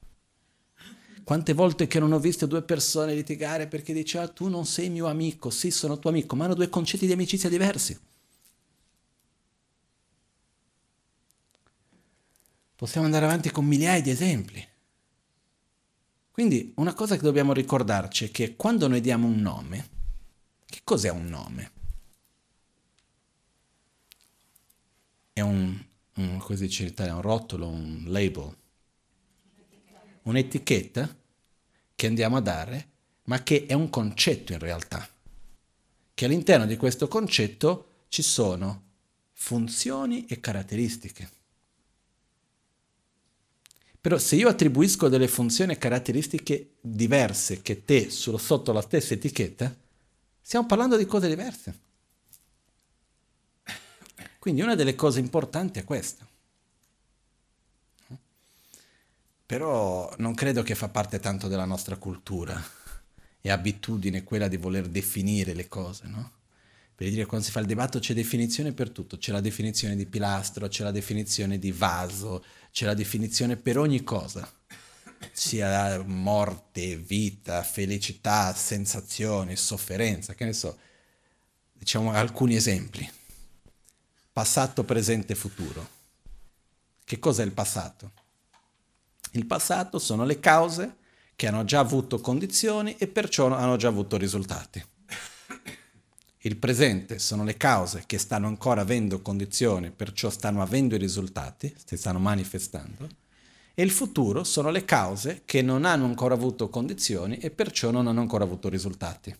Quante 1.25 1.53
volte 1.53 1.87
che 1.87 2.01
non 2.01 2.13
ho 2.13 2.19
visto 2.19 2.47
due 2.47 2.63
persone 2.63 3.15
litigare 3.15 3.69
perché 3.69 3.93
dice 3.93 4.19
ah, 4.19 4.29
tu 4.29 4.49
non 4.49 4.67
sei 4.67 4.89
mio 4.89 5.07
amico, 5.07 5.51
sì 5.51 5.71
sono 5.71 5.99
tuo 5.99 6.11
amico, 6.11 6.35
ma 6.35 6.47
hanno 6.47 6.55
due 6.55 6.69
concetti 6.69 7.07
di 7.07 7.13
amicizia 7.13 7.49
diversi. 7.49 7.99
Possiamo 12.75 13.07
andare 13.07 13.27
avanti 13.27 13.51
con 13.51 13.65
migliaia 13.65 14.03
di 14.03 14.11
esempi. 14.11 14.67
Quindi 16.33 16.73
una 16.77 16.95
cosa 16.95 17.15
che 17.17 17.23
dobbiamo 17.23 17.53
ricordarci 17.53 18.25
è 18.25 18.31
che 18.31 18.57
quando 18.57 18.89
noi 18.89 19.03
diamo 19.03 19.27
un 19.27 19.39
nome, 19.41 19.89
che 20.65 20.81
cos'è 20.83 21.11
un 21.11 21.27
nome? 21.27 21.71
È 25.35 25.41
un, 25.41 25.79
un 26.15 26.39
così 26.39 26.65
dice 26.65 26.85
in 26.85 26.89
Italia, 26.89 27.15
un 27.15 27.21
rotolo, 27.21 27.69
un 27.69 28.05
label, 28.07 28.57
un'etichetta 30.23 31.15
che 31.95 32.07
andiamo 32.07 32.39
a 32.39 32.41
dare, 32.41 32.89
ma 33.25 33.43
che 33.43 33.67
è 33.67 33.75
un 33.75 33.91
concetto 33.91 34.55
in 34.55 34.59
realtà. 34.59 35.07
Che 36.15 36.25
all'interno 36.25 36.65
di 36.65 36.79
questo 36.79 37.09
concetto 37.09 38.05
ci 38.09 38.23
sono 38.23 38.83
funzioni 39.35 40.25
e 40.25 40.41
caratteristiche. 40.41 41.42
Però 44.03 44.19
se 44.19 44.35
io 44.35 44.49
attribuisco 44.49 45.09
delle 45.09 45.29
funzioni 45.29 45.73
e 45.73 45.79
caratteristiche 45.79 46.73
diverse 46.81 47.63
che 47.63 47.85
te 47.85 48.11
sono 48.11 48.37
sotto 48.37 48.73
la 48.73 48.81
stessa 48.81 49.15
etichetta, 49.15 49.73
stiamo 50.41 50.67
parlando 50.67 50.97
di 50.97 51.07
cose 51.07 51.29
diverse. 51.29 51.79
Quindi 54.41 54.61
una 54.61 54.75
delle 54.75 54.97
cose 54.97 55.21
importanti 55.21 55.79
è 55.79 55.85
questa. 55.85 56.27
Però 59.47 60.13
non 60.19 60.35
credo 60.35 60.65
che 60.65 60.75
fa 60.75 60.89
parte 60.89 61.21
tanto 61.21 61.47
della 61.47 61.65
nostra 61.65 61.95
cultura 61.95 62.61
e 63.41 63.51
abitudine 63.51 64.25
quella 64.25 64.49
di 64.49 64.57
voler 64.57 64.89
definire 64.89 65.55
le 65.55 65.69
cose, 65.69 66.09
no? 66.09 66.33
Per 66.95 67.09
dire, 67.09 67.25
quando 67.25 67.47
si 67.47 67.53
fa 67.53 67.61
il 67.61 67.67
dibattito 67.67 67.99
c'è 67.99 68.15
definizione 68.15 68.73
per 68.73 68.91
tutto, 68.91 69.17
c'è 69.17 69.33
la 69.33 69.41
definizione 69.41 69.97
di 69.97 70.07
pilastro, 70.07 70.69
c'è 70.69 70.85
la 70.85 70.91
definizione 70.91 71.59
di 71.59 71.73
vaso, 71.73 72.45
c'è 72.73 72.87
la 72.87 72.95
definizione 72.95 73.57
per 73.57 73.79
ogni 73.79 74.03
cosa, 74.03 74.51
sia 75.31 76.03
morte, 76.05 76.97
vita, 76.97 77.63
felicità, 77.63 78.55
sensazioni, 78.55 79.57
sofferenza, 79.57 80.35
che 80.35 80.47
ne 80.47 80.55
so. 80.55 80.79
Diciamo 81.73 82.13
alcuni 82.13 82.57
esempi. 82.57 83.09
Passato, 84.33 84.85
presente, 84.85 85.35
futuro. 85.35 86.01
Che 87.05 87.19
cos'è 87.19 87.45
il 87.45 87.53
passato? 87.53 88.13
Il 89.33 89.45
passato 89.45 89.99
sono 89.99 90.25
le 90.25 90.41
cause 90.41 90.97
che 91.37 91.47
hanno 91.47 91.65
già 91.65 91.81
avuto 91.81 92.21
condizioni 92.21 92.97
e 92.97 93.07
perciò 93.07 93.53
hanno 93.55 93.77
già 93.77 93.89
avuto 93.89 94.17
risultati. 94.17 94.83
Il 96.45 96.57
presente 96.57 97.21
sono 97.21 97.45
le 97.45 97.57
cause 97.57 98.03
che 98.05 98.19
stanno 98.19 98.49
ancora 98.49 98.81
avendo 98.81 99.23
condizioni, 99.23 99.93
perciò 99.93 100.29
stanno 100.29 100.61
avendo 100.61 100.97
i 100.97 100.99
risultati, 100.99 101.73
si 101.85 101.97
stanno 101.97 102.19
manifestando, 102.19 103.09
e 103.75 103.83
il 103.85 103.93
futuro 103.93 104.43
sono 104.43 104.71
le 104.71 104.85
cause 104.85 105.43
che 105.45 105.63
non 105.63 105.85
hanno 105.85 106.05
ancora 106.05 106.35
avuto 106.35 106.69
condizioni 106.69 107.39
e 107.39 107.51
perciò 107.53 107.93
non 107.93 108.09
hanno 108.09 108.21
ancora 108.21 108.43
avuto 108.43 108.69
risultati. 108.69 109.33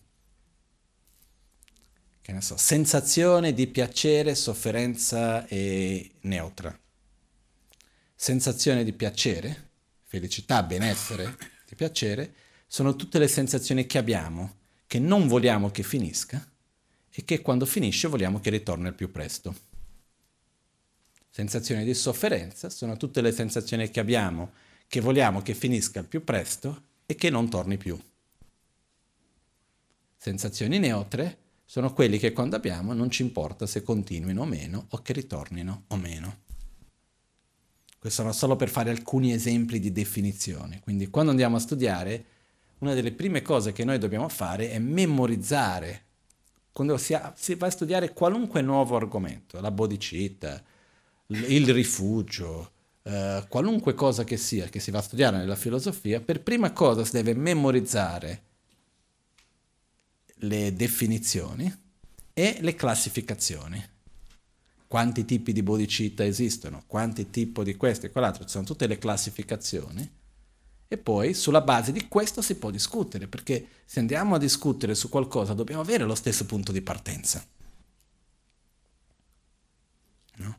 Che 2.21 2.31
ne 2.31 2.41
so, 2.41 2.55
sensazione 2.55 3.53
di 3.53 3.67
piacere, 3.67 4.33
sofferenza 4.33 5.45
e 5.47 6.09
neutra. 6.21 6.73
Sensazione 8.15 8.85
di 8.85 8.93
piacere, 8.93 9.71
felicità, 10.05 10.63
benessere, 10.63 11.37
di 11.67 11.75
piacere, 11.75 12.33
sono 12.65 12.95
tutte 12.95 13.19
le 13.19 13.27
sensazioni 13.27 13.85
che 13.85 13.97
abbiamo, 13.97 14.55
che 14.87 14.99
non 14.99 15.27
vogliamo 15.27 15.69
che 15.69 15.83
finisca, 15.83 16.47
e 17.15 17.23
che 17.25 17.41
quando 17.41 17.65
finisce 17.65 18.07
vogliamo 18.07 18.39
che 18.39 18.49
ritorni 18.49 18.87
al 18.87 18.95
più 18.95 19.11
presto. 19.11 19.55
Sensazioni 21.29 21.83
di 21.83 21.93
sofferenza 21.93 22.69
sono 22.69 22.97
tutte 22.97 23.21
le 23.21 23.31
sensazioni 23.31 23.89
che 23.89 23.99
abbiamo, 23.99 24.51
che 24.87 24.99
vogliamo 24.99 25.41
che 25.41 25.53
finisca 25.53 25.99
al 25.99 26.05
più 26.05 26.23
presto 26.23 26.83
e 27.05 27.15
che 27.15 27.29
non 27.29 27.49
torni 27.49 27.77
più. 27.77 27.99
Sensazioni 30.17 30.79
neutre 30.79 31.37
sono 31.65 31.93
quelli 31.93 32.17
che 32.17 32.33
quando 32.33 32.55
abbiamo 32.55 32.93
non 32.93 33.09
ci 33.09 33.23
importa 33.23 33.65
se 33.65 33.83
continuino 33.83 34.41
o 34.41 34.45
meno 34.45 34.85
o 34.89 35.01
che 35.01 35.13
ritornino 35.13 35.83
o 35.87 35.95
meno. 35.97 36.41
Questo 37.99 38.21
sono 38.21 38.33
solo 38.33 38.55
per 38.55 38.69
fare 38.69 38.89
alcuni 38.89 39.33
esempi 39.33 39.79
di 39.79 39.91
definizione. 39.91 40.79
Quindi 40.81 41.07
quando 41.07 41.31
andiamo 41.31 41.55
a 41.55 41.59
studiare, 41.59 42.25
una 42.79 42.93
delle 42.93 43.11
prime 43.11 43.41
cose 43.41 43.71
che 43.71 43.85
noi 43.85 43.97
dobbiamo 43.97 44.27
fare 44.29 44.71
è 44.71 44.79
memorizzare 44.79 46.03
quando 46.73 46.97
si, 46.97 47.13
ha, 47.13 47.31
si, 47.37 47.53
va 47.53 47.67
a 47.67 47.69
studiare 47.69 48.13
qualunque 48.13 48.61
nuovo 48.61 48.95
argomento, 48.95 49.61
la 49.61 49.69
bodhicitta, 49.69 50.61
il 51.27 51.71
rifugio, 51.71 52.71
eh, 53.03 53.45
qualunque 53.47 53.93
cosa 53.93 54.23
che 54.23 54.37
sia 54.37 54.67
che 54.67 54.79
si 54.79 54.89
va 54.89 54.97
a 54.97 55.03
studiare 55.03 55.37
nella 55.37 55.55
filosofia, 55.55 56.19
per 56.19 56.41
prima 56.41 56.71
cosa 56.71 57.05
si 57.05 57.11
deve 57.11 57.35
memorizzare 57.35 58.41
le 60.37 60.73
definizioni 60.73 61.71
e 62.33 62.57
le 62.59 62.75
classificazioni. 62.75 63.91
Quanti 64.87 65.25
tipi 65.25 65.53
di 65.53 65.61
bodhicitta 65.61 66.25
esistono, 66.25 66.83
quanti 66.87 67.29
tipi 67.29 67.63
di 67.63 67.75
questo 67.75 68.07
e 68.07 68.11
quell'altro, 68.11 68.43
ci 68.45 68.49
sono 68.49 68.65
tutte 68.65 68.87
le 68.87 68.97
classificazioni 68.97 70.21
e 70.93 70.97
poi 70.97 71.33
sulla 71.33 71.61
base 71.61 71.91
di 71.91 72.07
questo 72.07 72.43
si 72.43 72.53
può 72.53 72.69
discutere, 72.69 73.27
perché 73.27 73.67
se 73.83 73.99
andiamo 73.99 74.35
a 74.35 74.37
discutere 74.37 74.93
su 74.93 75.09
qualcosa 75.09 75.53
dobbiamo 75.53 75.81
avere 75.81 76.03
lo 76.03 76.13
stesso 76.13 76.45
punto 76.45 76.71
di 76.71 76.81
partenza. 76.81 77.43
No? 80.35 80.57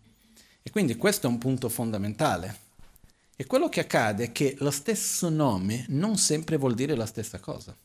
E 0.61 0.70
quindi 0.70 0.97
questo 0.97 1.29
è 1.29 1.31
un 1.31 1.38
punto 1.38 1.68
fondamentale. 1.68 2.62
E 3.37 3.47
quello 3.47 3.68
che 3.68 3.79
accade 3.79 4.25
è 4.25 4.33
che 4.33 4.57
lo 4.59 4.73
stesso 4.73 5.29
nome 5.29 5.85
non 5.90 6.18
sempre 6.18 6.57
vuol 6.57 6.75
dire 6.75 6.97
la 6.97 7.07
stessa 7.07 7.38
cosa. 7.38 7.77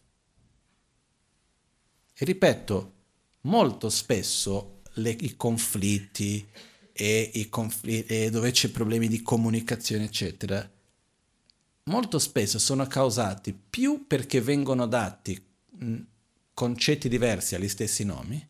E 2.15 2.25
ripeto, 2.25 2.93
molto 3.41 3.89
spesso 3.89 4.81
le, 4.93 5.11
i 5.11 5.35
conflitti 5.35 6.49
e, 6.93 7.29
i 7.35 7.47
conflitti 7.47 8.23
e 8.23 8.31
dove 8.31 8.49
c'è 8.49 8.69
problemi 8.69 9.07
di 9.07 9.21
comunicazione, 9.21 10.05
eccetera, 10.05 10.67
molto 11.89 12.19
spesso 12.19 12.57
sono 12.57 12.85
causati 12.87 13.53
più 13.53 14.05
perché 14.07 14.41
vengono 14.41 14.87
dati 14.87 15.45
concetti 16.53 17.09
diversi 17.09 17.55
agli 17.55 17.67
stessi 17.67 18.03
nomi 18.03 18.47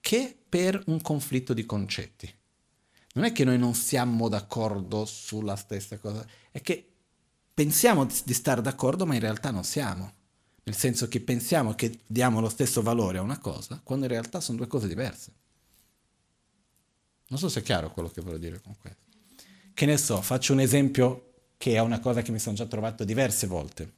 che 0.00 0.36
per 0.48 0.82
un 0.86 1.00
conflitto 1.00 1.52
di 1.54 1.66
concetti. 1.66 2.32
Non 3.14 3.24
è 3.24 3.32
che 3.32 3.44
noi 3.44 3.58
non 3.58 3.74
siamo 3.74 4.28
d'accordo 4.28 5.04
sulla 5.04 5.56
stessa 5.56 5.98
cosa, 5.98 6.24
è 6.50 6.60
che 6.60 6.86
pensiamo 7.52 8.06
di 8.06 8.34
stare 8.34 8.60
d'accordo 8.60 9.06
ma 9.06 9.14
in 9.14 9.20
realtà 9.20 9.50
non 9.50 9.64
siamo. 9.64 10.14
Nel 10.64 10.76
senso 10.76 11.08
che 11.08 11.20
pensiamo 11.20 11.74
che 11.74 12.00
diamo 12.06 12.40
lo 12.40 12.48
stesso 12.48 12.82
valore 12.82 13.18
a 13.18 13.22
una 13.22 13.38
cosa 13.38 13.80
quando 13.82 14.04
in 14.04 14.12
realtà 14.12 14.40
sono 14.40 14.58
due 14.58 14.66
cose 14.66 14.86
diverse. 14.86 15.32
Non 17.28 17.38
so 17.38 17.48
se 17.48 17.60
è 17.60 17.62
chiaro 17.62 17.90
quello 17.90 18.08
che 18.08 18.20
voglio 18.20 18.38
dire 18.38 18.60
con 18.60 18.76
questo. 18.78 19.02
Che 19.74 19.86
ne 19.86 19.96
so, 19.96 20.20
faccio 20.22 20.52
un 20.52 20.60
esempio 20.60 21.27
che 21.58 21.74
è 21.74 21.80
una 21.80 21.98
cosa 21.98 22.22
che 22.22 22.30
mi 22.30 22.38
sono 22.38 22.54
già 22.54 22.66
trovato 22.66 23.04
diverse 23.04 23.46
volte. 23.48 23.92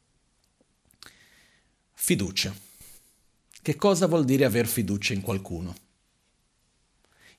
Fiducia. 1.92 2.52
Che 3.62 3.76
cosa 3.76 4.06
vuol 4.06 4.24
dire 4.24 4.46
aver 4.46 4.66
fiducia 4.66 5.12
in 5.12 5.20
qualcuno? 5.20 5.76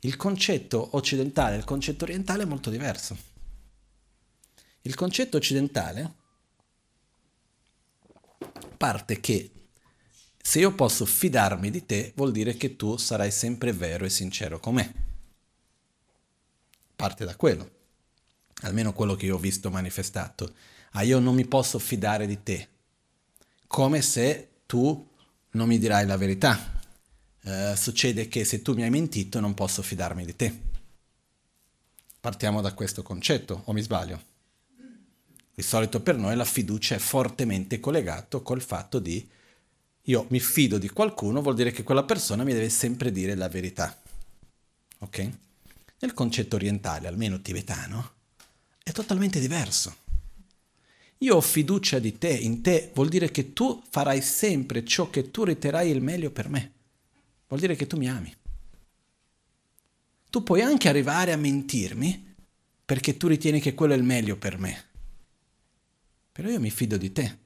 Il 0.02 0.16
concetto 0.16 0.96
occidentale 0.96 1.56
e 1.56 1.58
il 1.58 1.64
concetto 1.64 2.04
orientale 2.04 2.44
è 2.44 2.46
molto 2.46 2.70
diverso. 2.70 3.18
Il 4.82 4.94
concetto 4.94 5.38
occidentale 5.38 6.14
parte 8.78 9.20
che 9.20 9.52
se 10.42 10.60
io 10.60 10.74
posso 10.74 11.06
fidarmi 11.06 11.70
di 11.72 11.86
te 11.86 12.14
vuol 12.16 12.32
dire 12.32 12.56
che 12.56 12.76
tu 12.76 12.98
sarai 12.98 13.32
sempre 13.32 13.74
vero 13.74 14.06
e 14.06 14.10
sincero 14.10 14.60
con 14.60 14.76
me. 14.76 14.94
Parte 16.96 17.26
da 17.26 17.36
quello 17.36 17.80
almeno 18.62 18.94
quello 18.94 19.16
che 19.16 19.26
io 19.26 19.36
ho 19.36 19.40
visto 19.40 19.70
manifestato. 19.70 20.54
Ah, 20.92 21.04
io 21.04 21.20
non 21.20 21.36
mi 21.36 21.46
posso 21.46 21.80
fidare 21.80 22.28
di 22.28 22.44
te, 22.44 22.68
come 23.68 24.02
se 24.02 24.50
tu 24.66 25.10
non 25.52 25.68
mi 25.68 25.78
dirai 25.78 26.06
la 26.06 26.18
verità. 26.18 26.80
Uh, 27.44 27.76
succede 27.76 28.28
che 28.28 28.44
se 28.44 28.62
tu 28.62 28.74
mi 28.74 28.84
hai 28.84 28.90
mentito 28.90 29.40
non 29.40 29.54
posso 29.54 29.82
fidarmi 29.82 30.26
di 30.26 30.36
te. 30.36 30.60
Partiamo 32.20 32.62
da 32.62 32.74
questo 32.74 33.02
concetto, 33.02 33.64
o 33.66 33.74
mi 33.74 33.82
sbaglio? 33.82 34.30
Di 35.54 35.64
solito 35.64 36.02
per 36.02 36.18
noi 36.18 36.36
la 36.36 36.46
fiducia 36.46 36.96
è 36.96 37.00
fortemente 37.00 37.80
collegato 37.80 38.42
col 38.42 38.62
fatto 38.62 39.00
di 39.00 39.28
io 40.06 40.26
mi 40.30 40.40
fido 40.40 40.78
di 40.78 40.90
qualcuno, 40.90 41.42
vuol 41.42 41.56
dire 41.56 41.72
che 41.72 41.84
quella 41.84 42.04
persona 42.04 42.44
mi 42.44 42.54
deve 42.54 42.70
sempre 42.70 43.12
dire 43.12 43.36
la 43.36 43.50
verità. 43.50 44.00
Ok? 45.00 45.30
Nel 46.00 46.14
concetto 46.14 46.56
orientale, 46.56 47.08
almeno 47.08 47.42
tibetano, 47.42 48.12
è 48.84 48.92
totalmente 48.92 49.40
diverso. 49.40 49.96
Io 51.20 51.36
ho 51.36 51.42
fiducia 51.42 52.00
di 52.00 52.18
te, 52.18 52.30
in 52.30 52.62
te, 52.62 52.92
vuol 52.96 53.10
dire 53.10 53.30
che 53.30 53.54
tu 53.54 53.84
farai 53.90 54.22
sempre 54.22 54.84
ciò 54.84 55.10
che 55.10 55.30
tu 55.30 55.44
riterai 55.44 55.90
il 55.90 56.02
meglio 56.02 56.32
per 56.32 56.50
me. 56.50 56.72
Vuol 57.48 57.60
dire 57.60 57.76
che 57.76 57.86
tu 57.86 57.98
mi 57.98 58.10
ami. 58.10 58.36
Tu 60.30 60.44
puoi 60.44 60.62
anche 60.62 60.90
arrivare 60.90 61.32
a 61.32 61.38
mentirmi 61.38 62.34
perché 62.86 63.18
tu 63.18 63.28
ritieni 63.28 63.60
che 63.60 63.74
quello 63.74 63.94
è 63.94 63.98
il 63.98 64.04
meglio 64.04 64.36
per 64.38 64.58
me. 64.58 64.86
Però 66.32 66.50
io 66.50 66.60
mi 66.60 66.72
fido 66.72 66.98
di 66.98 67.12
te. 67.12 67.38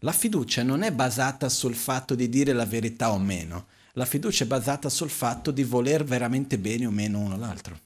La 0.00 0.12
fiducia 0.12 0.62
non 0.62 0.82
è 0.82 0.92
basata 0.92 1.48
sul 1.48 1.74
fatto 1.74 2.14
di 2.14 2.28
dire 2.28 2.52
la 2.52 2.66
verità 2.66 3.12
o 3.12 3.18
meno, 3.18 3.66
la 3.92 4.04
fiducia 4.04 4.44
è 4.44 4.46
basata 4.46 4.88
sul 4.88 5.10
fatto 5.10 5.50
di 5.50 5.64
voler 5.64 6.04
veramente 6.04 6.58
bene 6.58 6.86
o 6.86 6.90
meno 6.90 7.18
uno 7.18 7.36
l'altro. 7.36 7.80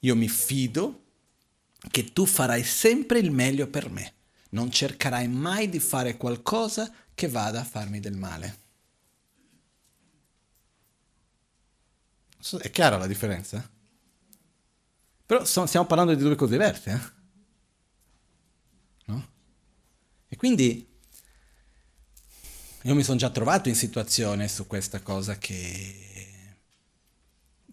Io 0.00 0.14
mi 0.14 0.28
fido 0.28 1.04
che 1.90 2.12
tu 2.12 2.26
farai 2.26 2.62
sempre 2.62 3.18
il 3.18 3.30
meglio 3.30 3.68
per 3.68 3.90
me. 3.90 4.14
Non 4.50 4.70
cercherai 4.70 5.28
mai 5.28 5.68
di 5.68 5.78
fare 5.78 6.16
qualcosa 6.16 6.92
che 7.14 7.28
vada 7.28 7.60
a 7.60 7.64
farmi 7.64 8.00
del 8.00 8.16
male. 8.16 8.58
È 12.58 12.70
chiara 12.70 12.96
la 12.96 13.06
differenza? 13.06 13.68
Però 15.26 15.44
stiamo 15.44 15.86
parlando 15.86 16.14
di 16.14 16.22
due 16.22 16.36
cose 16.36 16.52
diverse. 16.52 16.90
Eh? 16.90 17.16
No? 19.06 19.28
E 20.28 20.36
quindi 20.36 20.88
io 22.82 22.94
mi 22.94 23.02
sono 23.02 23.18
già 23.18 23.28
trovato 23.28 23.68
in 23.68 23.74
situazione 23.74 24.48
su 24.48 24.66
questa 24.66 25.02
cosa 25.02 25.36
che 25.36 26.07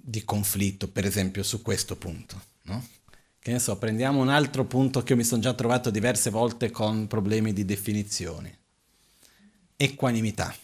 di 0.07 0.23
conflitto, 0.23 0.87
per 0.87 1.03
esempio, 1.03 1.41
su 1.41 1.63
questo 1.63 1.95
punto. 1.95 2.39
No? 2.63 2.85
Che 3.39 3.51
ne 3.51 3.57
so, 3.57 3.75
prendiamo 3.77 4.21
un 4.21 4.29
altro 4.29 4.65
punto 4.65 5.01
che 5.01 5.15
mi 5.15 5.23
sono 5.23 5.41
già 5.41 5.53
trovato 5.53 5.89
diverse 5.89 6.29
volte 6.29 6.69
con 6.69 7.07
problemi 7.07 7.53
di 7.53 7.65
definizione. 7.65 8.59
Equanimità. 9.75 10.55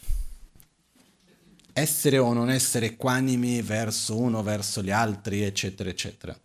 Essere 1.72 2.18
o 2.18 2.32
non 2.32 2.50
essere 2.50 2.86
equanimi 2.86 3.62
verso 3.62 4.16
uno, 4.16 4.42
verso 4.44 4.80
gli 4.80 4.90
altri, 4.90 5.42
eccetera, 5.42 5.90
eccetera. 5.90 6.38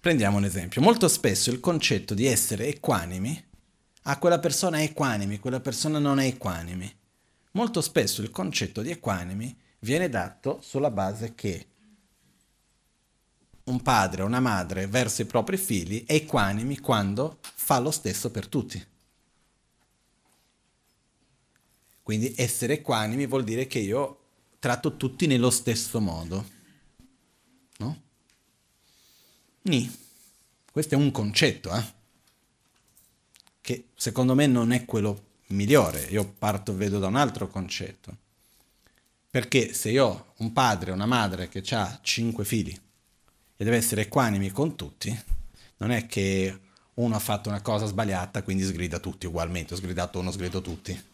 Prendiamo 0.00 0.36
un 0.36 0.44
esempio. 0.44 0.82
Molto 0.82 1.08
spesso 1.08 1.50
il 1.50 1.60
concetto 1.60 2.12
di 2.12 2.26
essere 2.26 2.66
equanimi, 2.66 3.42
ah, 4.02 4.18
quella 4.18 4.38
persona 4.38 4.78
è 4.78 4.82
equanimi, 4.82 5.38
quella 5.38 5.60
persona 5.60 5.98
non 5.98 6.18
è 6.18 6.26
equanimi. 6.26 6.94
Molto 7.52 7.80
spesso 7.80 8.20
il 8.20 8.30
concetto 8.30 8.82
di 8.82 8.90
equanimi 8.90 9.56
viene 9.80 10.08
dato 10.08 10.60
sulla 10.62 10.90
base 10.90 11.34
che 11.34 11.66
un 13.64 13.82
padre 13.82 14.22
o 14.22 14.26
una 14.26 14.40
madre 14.40 14.86
verso 14.86 15.22
i 15.22 15.26
propri 15.26 15.56
figli 15.56 16.04
è 16.06 16.14
equanimi 16.14 16.78
quando 16.78 17.38
fa 17.40 17.78
lo 17.78 17.90
stesso 17.90 18.30
per 18.30 18.48
tutti. 18.48 18.84
Quindi 22.02 22.32
essere 22.36 22.74
equanimi 22.74 23.26
vuol 23.26 23.44
dire 23.44 23.66
che 23.66 23.78
io 23.78 24.20
tratto 24.58 24.96
tutti 24.96 25.26
nello 25.26 25.50
stesso 25.50 26.00
modo. 26.00 26.48
No? 27.76 28.00
Ni. 29.62 30.06
Questo 30.72 30.94
è 30.94 30.96
un 30.96 31.10
concetto, 31.10 31.74
eh? 31.74 31.96
che 33.60 33.88
secondo 33.96 34.34
me 34.34 34.46
non 34.46 34.72
è 34.72 34.86
quello 34.86 35.26
migliore. 35.48 36.04
Io 36.04 36.24
parto, 36.26 36.74
vedo 36.74 36.98
da 36.98 37.08
un 37.08 37.16
altro 37.16 37.48
concetto. 37.48 38.16
Perché 39.30 39.74
se 39.74 39.90
io 39.90 40.06
ho 40.06 40.32
un 40.38 40.52
padre 40.52 40.90
o 40.90 40.94
una 40.94 41.06
madre 41.06 41.48
che 41.48 41.62
ha 41.74 41.98
cinque 42.02 42.44
figli 42.44 42.72
e 43.56 43.64
deve 43.64 43.76
essere 43.76 44.02
equanimi 44.02 44.50
con 44.50 44.74
tutti, 44.74 45.16
non 45.78 45.90
è 45.90 46.06
che 46.06 46.60
uno 46.94 47.14
ha 47.14 47.18
fatto 47.18 47.48
una 47.48 47.60
cosa 47.60 47.86
sbagliata, 47.86 48.42
quindi 48.42 48.64
sgrida 48.64 48.98
tutti 48.98 49.26
ugualmente, 49.26 49.74
ho 49.74 49.76
sgridato 49.76 50.18
uno, 50.18 50.30
sgrido 50.30 50.60
tutti. 50.60 51.04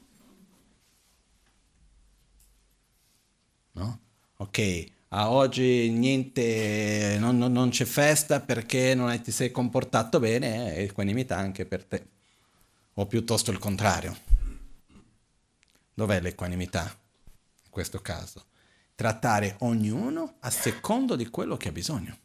No? 3.72 4.00
Ok, 4.36 4.84
a 5.08 5.30
oggi 5.30 5.90
niente, 5.90 7.16
non, 7.18 7.36
non, 7.36 7.52
non 7.52 7.70
c'è 7.70 7.84
festa 7.84 8.40
perché 8.40 8.94
non 8.94 9.20
ti 9.22 9.32
sei 9.32 9.50
comportato 9.50 10.20
bene, 10.20 10.74
è 10.74 10.80
equanimità 10.82 11.36
anche 11.36 11.66
per 11.66 11.84
te. 11.84 12.06
O 12.94 13.06
piuttosto 13.06 13.50
il 13.50 13.58
contrario. 13.58 14.16
Dov'è 15.94 16.20
l'equanimità? 16.20 17.02
Questo 17.74 18.00
caso. 18.00 18.46
Trattare 18.94 19.56
ognuno 19.58 20.36
a 20.38 20.50
secondo 20.50 21.16
di 21.16 21.26
quello 21.26 21.56
che 21.56 21.68
ha 21.68 21.72
bisogno. 21.72 22.18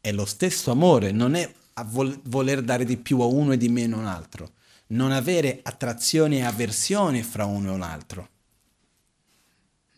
È 0.00 0.12
lo 0.12 0.24
stesso 0.24 0.70
amore, 0.70 1.10
non 1.10 1.34
è 1.34 1.52
vol- 1.86 2.20
voler 2.26 2.62
dare 2.62 2.84
di 2.84 2.96
più 2.96 3.20
a 3.20 3.26
uno 3.26 3.52
e 3.52 3.56
di 3.56 3.68
meno 3.68 3.96
a 3.96 3.98
un 3.98 4.06
altro. 4.06 4.52
Non 4.90 5.10
avere 5.10 5.58
attrazione 5.64 6.36
e 6.36 6.42
avversione 6.44 7.24
fra 7.24 7.44
uno 7.44 7.72
e 7.72 7.74
un 7.74 7.82
altro. 7.82 8.28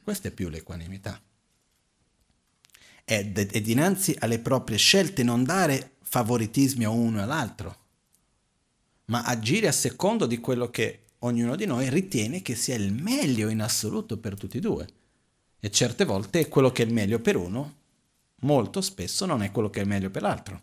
Questa 0.03 0.29
è 0.29 0.31
più 0.33 0.48
l'equanimità. 0.48 1.20
È, 3.05 3.33
è 3.33 3.61
dinanzi 3.61 4.16
alle 4.18 4.38
proprie 4.38 4.79
scelte 4.79 5.22
non 5.22 5.44
dare 5.44 5.96
favoritismi 6.03 6.85
a 6.85 6.90
uno 6.90 7.18
e 7.18 7.22
all'altro, 7.22 7.76
ma 9.07 9.24
agire 9.24 9.68
a 9.68 9.72
secondo 9.72 10.24
di 10.24 10.38
quello 10.38 10.70
che 10.70 11.05
ognuno 11.20 11.56
di 11.56 11.66
noi 11.66 11.88
ritiene 11.90 12.42
che 12.42 12.54
sia 12.54 12.76
il 12.76 12.92
meglio 12.92 13.48
in 13.48 13.61
assoluto 13.61 14.18
per 14.18 14.37
tutti 14.37 14.59
e 14.59 14.61
due. 14.61 14.88
E 15.59 15.70
certe 15.70 16.04
volte 16.04 16.48
quello 16.48 16.70
che 16.70 16.83
è 16.83 16.87
il 16.87 16.92
meglio 16.92 17.20
per 17.20 17.37
uno, 17.37 17.76
molto 18.42 18.80
spesso 18.80 19.26
non 19.26 19.42
è 19.42 19.50
quello 19.50 19.68
che 19.68 19.80
è 19.80 19.83
il 19.83 19.88
meglio 19.88 20.11
per 20.11 20.22
l'altro. 20.22 20.62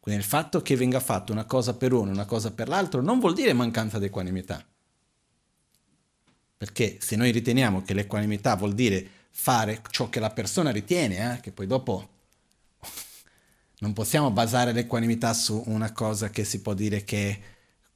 Quindi 0.00 0.20
il 0.20 0.26
fatto 0.26 0.60
che 0.62 0.76
venga 0.76 1.00
fatto 1.00 1.32
una 1.32 1.44
cosa 1.44 1.74
per 1.74 1.92
uno 1.92 2.10
una 2.10 2.24
cosa 2.24 2.50
per 2.50 2.66
l'altro 2.66 3.00
non 3.00 3.20
vuol 3.20 3.34
dire 3.34 3.52
mancanza 3.52 3.98
di 3.98 4.06
equanimità. 4.06 4.64
Perché 6.56 6.98
se 7.00 7.16
noi 7.16 7.30
riteniamo 7.30 7.82
che 7.82 7.94
l'equanimità 7.94 8.56
vuol 8.56 8.74
dire 8.74 9.08
fare 9.30 9.80
ciò 9.90 10.08
che 10.10 10.20
la 10.20 10.30
persona 10.30 10.70
ritiene, 10.70 11.34
eh, 11.34 11.40
che 11.40 11.52
poi 11.52 11.66
dopo 11.66 12.08
non 13.78 13.92
possiamo 13.92 14.30
basare 14.30 14.72
l'equanimità 14.72 15.32
su 15.32 15.62
una 15.66 15.92
cosa 15.92 16.30
che 16.30 16.44
si 16.44 16.60
può 16.60 16.74
dire 16.74 17.04
che 17.04 17.51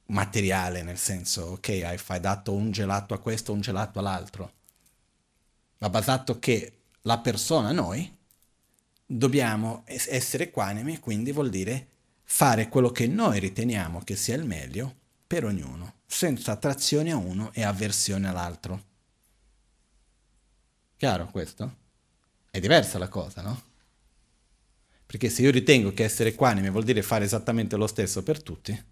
materiale, 0.07 0.83
nel 0.83 0.97
senso, 0.97 1.43
ok, 1.43 1.69
hai, 1.83 1.99
hai 2.05 2.19
dato 2.19 2.53
un 2.53 2.71
gelato 2.71 3.13
a 3.13 3.19
questo, 3.19 3.53
un 3.53 3.61
gelato 3.61 3.99
all'altro, 3.99 4.53
ma 5.79 5.89
basato 5.89 6.39
che 6.39 6.73
la 7.01 7.19
persona, 7.19 7.71
noi, 7.71 8.15
dobbiamo 9.05 9.83
essere 9.85 10.45
equanimi, 10.45 10.99
quindi 10.99 11.31
vuol 11.31 11.49
dire 11.49 11.87
fare 12.23 12.67
quello 12.67 12.89
che 12.89 13.07
noi 13.07 13.39
riteniamo 13.39 14.01
che 14.01 14.15
sia 14.15 14.35
il 14.35 14.43
meglio 14.43 14.93
per 15.25 15.45
ognuno, 15.45 15.95
senza 16.05 16.51
attrazione 16.51 17.11
a 17.11 17.17
uno 17.17 17.51
e 17.53 17.63
avversione 17.63 18.27
all'altro. 18.27 18.83
Chiaro 20.97 21.27
questo? 21.27 21.75
È 22.49 22.59
diversa 22.59 22.97
la 22.97 23.07
cosa, 23.07 23.41
no? 23.41 23.63
Perché 25.05 25.29
se 25.29 25.41
io 25.41 25.51
ritengo 25.51 25.93
che 25.93 26.03
essere 26.03 26.29
equanime 26.29 26.69
vuol 26.69 26.83
dire 26.83 27.01
fare 27.01 27.23
esattamente 27.23 27.77
lo 27.77 27.87
stesso 27.87 28.23
per 28.23 28.41
tutti, 28.41 28.83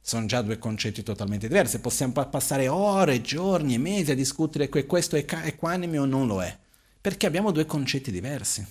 sono 0.00 0.26
già 0.26 0.42
due 0.42 0.58
concetti 0.58 1.02
totalmente 1.02 1.48
diversi. 1.48 1.80
Possiamo 1.80 2.12
passare 2.26 2.68
ore, 2.68 3.20
giorni 3.20 3.74
e 3.74 3.78
mesi 3.78 4.10
a 4.10 4.14
discutere 4.14 4.68
che 4.68 4.86
questo 4.86 5.16
è 5.16 5.24
equanime 5.44 5.98
o 5.98 6.04
non 6.04 6.26
lo 6.26 6.42
è, 6.42 6.56
perché 7.00 7.26
abbiamo 7.26 7.50
due 7.50 7.66
concetti 7.66 8.10
diversi. 8.10 8.66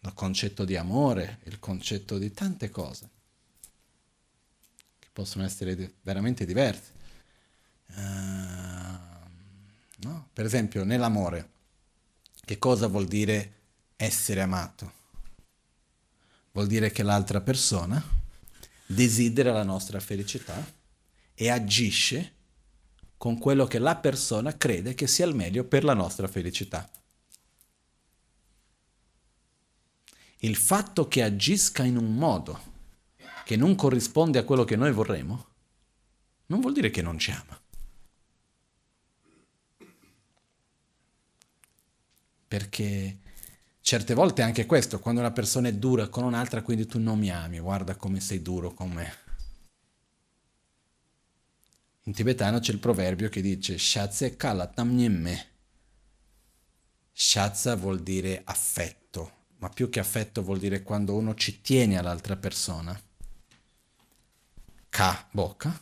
Il 0.00 0.12
concetto 0.14 0.64
di 0.64 0.76
amore, 0.76 1.40
il 1.44 1.58
concetto 1.58 2.18
di 2.18 2.30
tante 2.30 2.70
cose 2.70 3.08
che 4.98 5.08
possono 5.12 5.44
essere 5.44 5.94
veramente 6.02 6.44
diverse. 6.44 6.92
Uh, 7.88 8.02
no? 10.06 10.28
Per 10.32 10.44
esempio, 10.44 10.84
nell'amore, 10.84 11.50
che 12.44 12.58
cosa 12.58 12.86
vuol 12.86 13.06
dire 13.06 13.52
essere 13.96 14.40
amato? 14.40 15.03
Vuol 16.54 16.68
dire 16.68 16.92
che 16.92 17.02
l'altra 17.02 17.40
persona 17.40 18.00
desidera 18.86 19.52
la 19.52 19.64
nostra 19.64 19.98
felicità 19.98 20.64
e 21.34 21.50
agisce 21.50 22.32
con 23.16 23.38
quello 23.38 23.66
che 23.66 23.80
la 23.80 23.96
persona 23.96 24.56
crede 24.56 24.94
che 24.94 25.08
sia 25.08 25.26
il 25.26 25.34
meglio 25.34 25.64
per 25.64 25.82
la 25.82 25.94
nostra 25.94 26.28
felicità. 26.28 26.88
Il 30.38 30.54
fatto 30.54 31.08
che 31.08 31.24
agisca 31.24 31.82
in 31.82 31.96
un 31.96 32.14
modo 32.14 32.72
che 33.44 33.56
non 33.56 33.74
corrisponde 33.74 34.38
a 34.38 34.44
quello 34.44 34.62
che 34.62 34.76
noi 34.76 34.92
vorremmo, 34.92 35.46
non 36.46 36.60
vuol 36.60 36.72
dire 36.72 36.90
che 36.90 37.02
non 37.02 37.18
ci 37.18 37.32
ama. 37.32 37.60
Perché 42.46 43.18
Certe 43.84 44.14
volte 44.14 44.40
anche 44.40 44.64
questo, 44.64 44.98
quando 44.98 45.20
una 45.20 45.30
persona 45.30 45.68
è 45.68 45.74
dura 45.74 46.08
con 46.08 46.24
un'altra, 46.24 46.62
quindi 46.62 46.86
tu 46.86 46.98
non 46.98 47.18
mi 47.18 47.30
ami, 47.30 47.58
guarda 47.58 47.96
come 47.96 48.18
sei 48.18 48.40
duro 48.40 48.72
con 48.72 48.90
me. 48.90 49.14
In 52.04 52.14
tibetano 52.14 52.60
c'è 52.60 52.72
il 52.72 52.78
proverbio 52.78 53.28
che 53.28 53.42
dice 53.42 53.76
Shatse 53.76 54.36
kala 54.36 54.68
tamnyemme. 54.68 55.48
Shatsa 57.12 57.76
vuol 57.76 58.02
dire 58.02 58.40
affetto, 58.42 59.48
ma 59.58 59.68
più 59.68 59.90
che 59.90 60.00
affetto 60.00 60.42
vuol 60.42 60.60
dire 60.60 60.82
quando 60.82 61.14
uno 61.14 61.34
ci 61.34 61.60
tiene 61.60 61.98
all'altra 61.98 62.36
persona. 62.36 62.98
Ka, 64.88 65.28
bocca. 65.30 65.78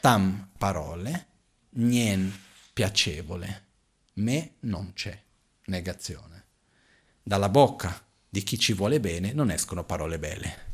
Tam, 0.00 0.50
parole. 0.56 1.26
Nien, 1.70 2.32
piacevole. 2.72 3.64
Me, 4.12 4.52
non 4.60 4.92
c'è. 4.92 5.20
Negazione 5.64 6.37
dalla 7.28 7.50
bocca 7.50 8.02
di 8.26 8.42
chi 8.42 8.58
ci 8.58 8.72
vuole 8.72 9.00
bene 9.00 9.32
non 9.34 9.50
escono 9.50 9.84
parole 9.84 10.18
belle. 10.18 10.66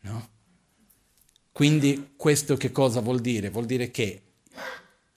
No? 0.00 0.28
Quindi 1.52 2.14
questo 2.16 2.56
che 2.56 2.72
cosa 2.72 3.00
vuol 3.00 3.20
dire? 3.20 3.50
Vuol 3.50 3.66
dire 3.66 3.92
che 3.92 4.22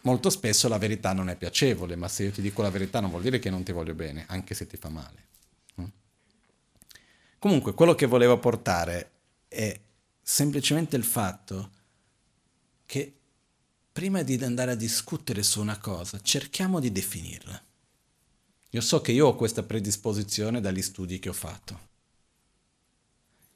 molto 0.01 0.29
spesso 0.29 0.67
la 0.67 0.77
verità 0.77 1.11
non 1.13 1.29
è 1.29 1.35
piacevole, 1.35 1.95
ma 1.95 2.07
se 2.07 2.25
io 2.25 2.31
ti 2.31 2.41
dico 2.41 2.61
la 2.61 2.69
verità 2.69 2.99
non 2.99 3.09
vuol 3.09 3.23
dire 3.23 3.39
che 3.39 3.49
non 3.49 3.63
ti 3.63 3.71
voglio 3.71 3.95
bene, 3.95 4.25
anche 4.27 4.53
se 4.53 4.67
ti 4.67 4.77
fa 4.77 4.89
male. 4.89 5.29
Comunque, 7.39 7.73
quello 7.73 7.95
che 7.95 8.05
volevo 8.05 8.37
portare 8.37 9.11
è 9.47 9.79
semplicemente 10.21 10.95
il 10.95 11.03
fatto 11.03 11.71
che 12.85 13.15
prima 13.91 14.21
di 14.21 14.35
andare 14.43 14.71
a 14.71 14.75
discutere 14.75 15.41
su 15.41 15.59
una 15.59 15.79
cosa, 15.79 16.21
cerchiamo 16.21 16.79
di 16.79 16.91
definirla. 16.91 17.69
Io 18.73 18.81
so 18.81 19.01
che 19.01 19.11
io 19.11 19.27
ho 19.27 19.35
questa 19.35 19.63
predisposizione 19.63 20.61
dagli 20.61 20.81
studi 20.81 21.19
che 21.19 21.27
ho 21.27 21.33
fatto. 21.33 21.89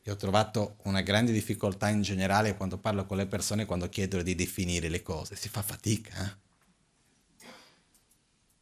Io 0.04 0.14
ho 0.14 0.18
trovato 0.18 0.76
una 0.84 1.02
grande 1.02 1.32
difficoltà 1.32 1.88
in 1.88 2.02
generale 2.02 2.58
quando 2.58 2.78
parlo 2.78 3.06
con 3.06 3.18
le 3.18 3.26
persone, 3.26 3.66
quando 3.66 3.88
chiedo 3.88 4.22
di 4.22 4.36
definire 4.36 4.90
le 4.90 5.02
cose. 5.02 5.38
Si 5.38 5.48
fa 5.48 5.62
fatica. 5.62 6.12
Eh? 6.22 7.46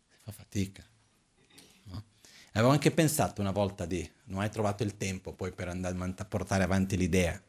Si 0.10 0.18
fa 0.22 0.32
fatica. 0.32 0.84
No? 1.86 2.04
Avevo 2.52 2.72
anche 2.72 2.92
pensato 2.92 3.42
una 3.42 3.52
volta 3.52 3.88
di, 3.88 4.08
non 4.26 4.42
hai 4.42 4.52
trovato 4.52 4.84
il 4.84 4.96
tempo 4.96 5.34
poi 5.34 5.52
per 5.52 5.70
andare 5.70 5.98
a 6.16 6.26
portare 6.26 6.64
avanti 6.64 6.96
l'idea. 6.98 7.42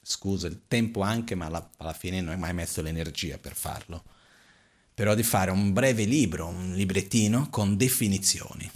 Scusa, 0.00 0.46
il 0.46 0.62
tempo 0.68 1.00
anche, 1.00 1.34
ma 1.34 1.46
alla, 1.46 1.68
alla 1.78 1.92
fine 1.92 2.20
non 2.20 2.32
hai 2.32 2.38
mai 2.38 2.54
messo 2.54 2.80
l'energia 2.80 3.38
per 3.38 3.54
farlo 3.56 4.04
però 4.98 5.14
di 5.14 5.22
fare 5.22 5.52
un 5.52 5.72
breve 5.72 6.02
libro, 6.02 6.48
un 6.48 6.72
librettino 6.74 7.46
con 7.50 7.76
definizioni. 7.76 8.68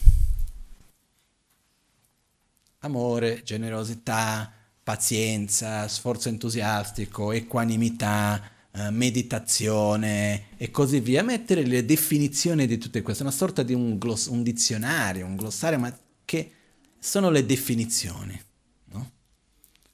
Amore, 2.79 3.43
generosità, 3.43 4.53
pazienza, 4.85 5.89
sforzo 5.89 6.29
entusiastico, 6.29 7.33
equanimità, 7.33 8.41
eh, 8.71 8.91
meditazione 8.91 10.51
e 10.59 10.71
così 10.71 11.01
via. 11.01 11.25
Mettere 11.25 11.67
le 11.67 11.85
definizioni 11.85 12.69
di 12.69 12.79
tutte 12.79 13.03
queste, 13.03 13.25
una 13.25 13.33
sorta 13.33 13.65
di 13.65 13.75
un, 13.75 13.99
gloss, 13.99 14.27
un 14.27 14.45
dizionario, 14.45 15.27
un 15.27 15.35
glossario, 15.35 15.81
ma 15.81 15.99
che 16.25 16.53
sono 17.01 17.31
le 17.31 17.45
definizioni. 17.45 18.41
No? 18.93 19.11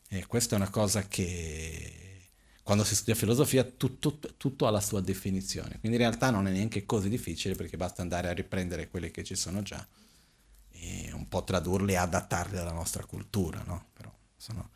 E 0.09 0.27
questa 0.27 0.57
è 0.57 0.59
una 0.59 0.69
cosa 0.69 1.09
che 1.09 2.08
quando 2.69 2.85
si 2.85 2.95
studia 2.97 3.15
filosofia 3.15 3.65
tutto, 3.65 4.19
tutto, 4.37 4.67
ha 4.67 4.71
la 4.71 4.83
sua 4.83 5.01
definizione, 5.01 5.79
quindi 5.81 5.97
in 5.97 6.03
realtà 6.03 6.29
non 6.29 6.47
è 6.47 6.51
neanche 6.51 6.85
così 6.85 7.09
difficile 7.09 7.55
perché 7.55 7.79
basta 7.79 8.03
andare 8.03 8.29
a 8.29 8.35
riprendere 8.35 8.91
quelle 8.91 9.11
che 9.11 9.25
ci 9.25 9.37
sono 9.37 9.63
già 9.63 9.89
e 10.73 11.11
un 11.15 11.27
po' 11.29 11.45
tradurli 11.45 11.93
e 11.93 11.97
adattarli 11.97 12.59
alla 12.59 12.73
nostra 12.73 13.07
cultura, 13.07 13.63
no? 13.65 13.87
Però 13.95 14.15
sono 14.37 14.69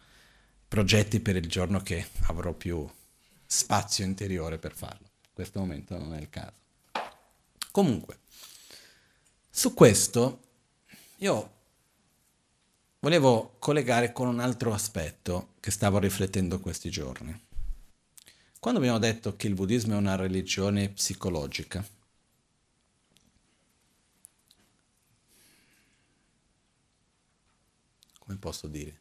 progetti 0.66 1.20
per 1.20 1.36
il 1.36 1.46
giorno 1.46 1.82
che 1.82 2.08
avrò 2.28 2.54
più 2.54 2.90
spazio 3.44 4.06
interiore 4.06 4.56
per 4.56 4.72
farlo. 4.72 5.10
In 5.24 5.34
questo 5.34 5.58
momento 5.58 5.98
non 5.98 6.14
è 6.14 6.18
il 6.18 6.30
caso. 6.30 6.54
Comunque, 7.72 8.20
su 9.50 9.74
questo 9.74 10.40
io 11.16 11.52
volevo 13.00 13.56
collegare 13.58 14.12
con 14.12 14.28
un 14.28 14.40
altro 14.40 14.72
aspetto 14.72 15.56
che 15.60 15.70
stavo 15.70 15.98
riflettendo 15.98 16.58
questi 16.58 16.88
giorni. 16.88 17.50
Quando 18.62 18.78
abbiamo 18.78 19.00
detto 19.00 19.34
che 19.34 19.48
il 19.48 19.54
buddismo 19.54 19.94
è 19.94 19.96
una 19.96 20.14
religione 20.14 20.88
psicologica, 20.90 21.84
come 28.20 28.38
posso 28.38 28.68
dire? 28.68 29.00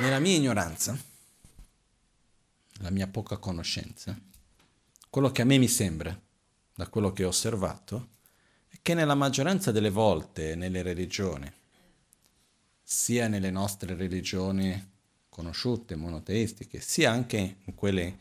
Nella 0.00 0.18
mia 0.18 0.36
ignoranza, 0.36 0.94
la 2.80 2.90
mia 2.90 3.06
poca 3.06 3.38
conoscenza, 3.38 4.14
quello 5.08 5.32
che 5.32 5.40
a 5.40 5.46
me 5.46 5.56
mi 5.56 5.66
sembra, 5.66 6.14
da 6.74 6.88
quello 6.90 7.14
che 7.14 7.24
ho 7.24 7.28
osservato, 7.28 8.08
è 8.68 8.80
che 8.82 8.92
nella 8.92 9.14
maggioranza 9.14 9.72
delle 9.72 9.88
volte 9.88 10.54
nelle 10.56 10.82
religioni, 10.82 11.50
sia 12.92 13.28
nelle 13.28 13.52
nostre 13.52 13.94
religioni 13.94 14.90
conosciute, 15.28 15.94
monoteistiche, 15.94 16.80
sia 16.80 17.12
anche 17.12 17.58
in 17.62 17.74
quelle 17.76 18.18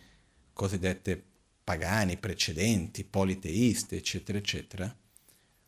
cosiddette 0.54 1.20
pagani, 1.64 2.18
precedenti, 2.18 3.04
politeiste, 3.04 3.96
eccetera, 3.96 4.38
eccetera, 4.38 4.96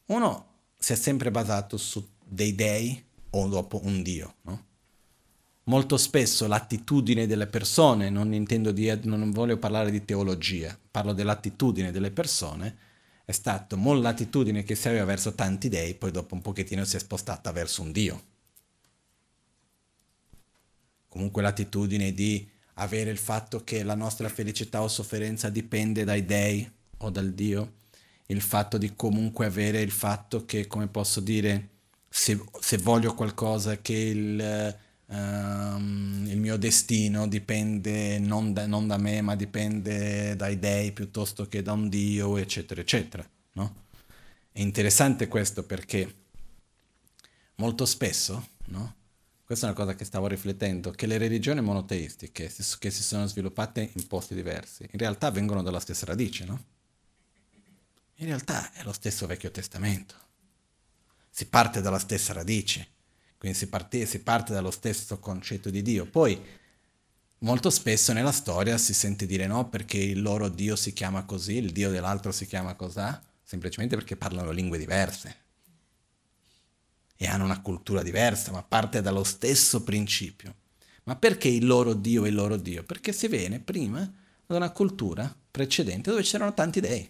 uno 0.05 0.45
si 0.77 0.93
è 0.93 0.95
sempre 0.95 1.31
basato 1.31 1.77
su 1.77 2.07
dei 2.23 2.53
dei 2.53 3.03
o 3.31 3.47
dopo 3.47 3.81
un 3.83 4.03
dio, 4.03 4.35
no? 4.43 4.65
Molto 5.63 5.97
spesso 5.97 6.45
l'attitudine 6.45 7.25
delle 7.25 7.47
persone, 7.47 8.11
non 8.11 8.35
intendo 8.35 8.71
di, 8.71 8.87
non 9.05 9.31
voglio 9.31 9.57
parlare 9.57 9.89
di 9.89 10.05
teologia, 10.05 10.77
parlo 10.91 11.13
dell'attitudine 11.13 11.91
delle 11.91 12.11
persone, 12.11 12.77
è 13.25 13.31
stata 13.31 13.75
l'attitudine 13.75 14.61
che 14.61 14.75
si 14.75 14.87
aveva 14.89 15.05
verso 15.05 15.33
tanti 15.33 15.69
dei, 15.69 15.95
poi 15.95 16.11
dopo 16.11 16.35
un 16.35 16.41
pochettino 16.41 16.85
si 16.85 16.97
è 16.97 16.99
spostata 16.99 17.51
verso 17.51 17.81
un 17.81 17.91
dio 17.91 18.29
comunque 21.11 21.41
l'attitudine 21.41 22.13
di 22.13 22.47
avere 22.75 23.11
il 23.11 23.17
fatto 23.17 23.65
che 23.65 23.83
la 23.83 23.95
nostra 23.95 24.29
felicità 24.29 24.81
o 24.81 24.87
sofferenza 24.87 25.49
dipende 25.49 26.05
dai 26.05 26.23
dei, 26.23 26.71
o 26.99 27.09
dal 27.09 27.33
Dio, 27.33 27.73
il 28.27 28.39
fatto 28.39 28.77
di 28.77 28.93
comunque 28.95 29.45
avere 29.45 29.81
il 29.81 29.91
fatto 29.91 30.45
che, 30.45 30.67
come 30.67 30.87
posso 30.87 31.19
dire, 31.19 31.67
se, 32.07 32.41
se 32.61 32.77
voglio 32.77 33.13
qualcosa 33.13 33.81
che 33.81 33.93
il, 33.93 34.77
um, 35.07 36.25
il, 36.29 36.37
mio 36.37 36.55
destino 36.55 37.27
dipende 37.27 38.17
non 38.17 38.53
da, 38.53 38.65
non 38.65 38.87
da, 38.87 38.97
me, 38.97 39.19
ma 39.19 39.35
dipende 39.35 40.37
dai 40.37 40.57
dei 40.59 40.93
piuttosto 40.93 41.49
che 41.49 41.61
da 41.61 41.73
un 41.73 41.89
Dio, 41.89 42.37
eccetera, 42.37 42.79
eccetera. 42.79 43.29
No? 43.53 43.75
È 44.49 44.61
interessante 44.61 45.27
questo 45.27 45.63
perché 45.63 46.15
molto 47.55 47.85
spesso, 47.85 48.47
no? 48.67 48.95
Questa 49.51 49.67
è 49.67 49.69
una 49.71 49.79
cosa 49.79 49.95
che 49.97 50.05
stavo 50.05 50.27
riflettendo, 50.27 50.91
che 50.91 51.07
le 51.07 51.17
religioni 51.17 51.59
monoteistiche 51.59 52.49
che 52.79 52.89
si 52.89 53.03
sono 53.03 53.27
sviluppate 53.27 53.91
in 53.93 54.07
posti 54.07 54.33
diversi, 54.33 54.87
in 54.89 54.97
realtà 54.97 55.29
vengono 55.29 55.61
dalla 55.61 55.81
stessa 55.81 56.05
radice, 56.05 56.45
no? 56.45 56.63
In 58.15 58.27
realtà 58.27 58.71
è 58.71 58.83
lo 58.83 58.93
stesso 58.93 59.27
Vecchio 59.27 59.51
Testamento 59.51 60.15
si 61.29 61.47
parte 61.47 61.81
dalla 61.81 61.97
stessa 61.97 62.33
radice, 62.33 62.87
quindi 63.37 63.57
si 63.57 63.67
parte, 63.67 64.05
si 64.05 64.19
parte 64.19 64.53
dallo 64.53 64.69
stesso 64.69 65.17
concetto 65.19 65.69
di 65.69 65.81
Dio. 65.81 66.05
Poi 66.05 66.39
molto 67.39 67.69
spesso 67.69 68.13
nella 68.13 68.31
storia 68.31 68.77
si 68.77 68.93
sente 68.93 69.25
dire 69.25 69.47
no 69.47 69.67
perché 69.69 69.97
il 69.97 70.21
loro 70.21 70.49
Dio 70.49 70.75
si 70.75 70.93
chiama 70.93 71.23
così, 71.23 71.55
il 71.55 71.71
Dio 71.71 71.89
dell'altro 71.89 72.31
si 72.31 72.45
chiama 72.45 72.75
così, 72.75 73.01
semplicemente 73.41 73.95
perché 73.95 74.15
parlano 74.15 74.51
lingue 74.51 74.77
diverse 74.77 75.39
e 77.21 77.27
hanno 77.27 77.43
una 77.43 77.61
cultura 77.61 78.01
diversa, 78.01 78.51
ma 78.51 78.63
parte 78.63 78.99
dallo 78.99 79.23
stesso 79.23 79.83
principio. 79.83 80.55
Ma 81.03 81.15
perché 81.15 81.49
il 81.49 81.67
loro 81.67 81.93
Dio 81.93 82.25
è 82.25 82.29
il 82.29 82.33
loro 82.33 82.57
Dio? 82.57 82.83
Perché 82.83 83.13
si 83.13 83.27
viene 83.27 83.59
prima 83.59 84.11
da 84.43 84.55
una 84.55 84.71
cultura 84.71 85.31
precedente 85.51 86.09
dove 86.09 86.23
c'erano 86.23 86.55
tanti 86.55 86.79
dei. 86.79 87.07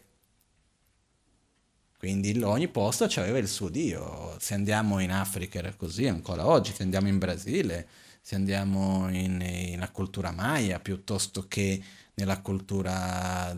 Quindi 1.97 2.37
ogni 2.43 2.67
posto 2.67 3.05
aveva 3.05 3.37
il 3.37 3.47
suo 3.47 3.69
Dio. 3.69 4.35
Se 4.37 4.53
andiamo 4.53 4.99
in 4.99 5.13
Africa 5.13 5.59
era 5.59 5.73
così 5.73 6.07
ancora 6.07 6.45
oggi, 6.45 6.73
se 6.73 6.83
andiamo 6.83 7.07
in 7.07 7.17
Brasile, 7.17 7.87
se 8.19 8.35
andiamo 8.35 9.07
in, 9.11 9.37
nella 9.37 9.91
cultura 9.91 10.31
maya 10.31 10.81
piuttosto 10.81 11.47
che 11.47 11.81
nella 12.15 12.41
cultura 12.41 13.57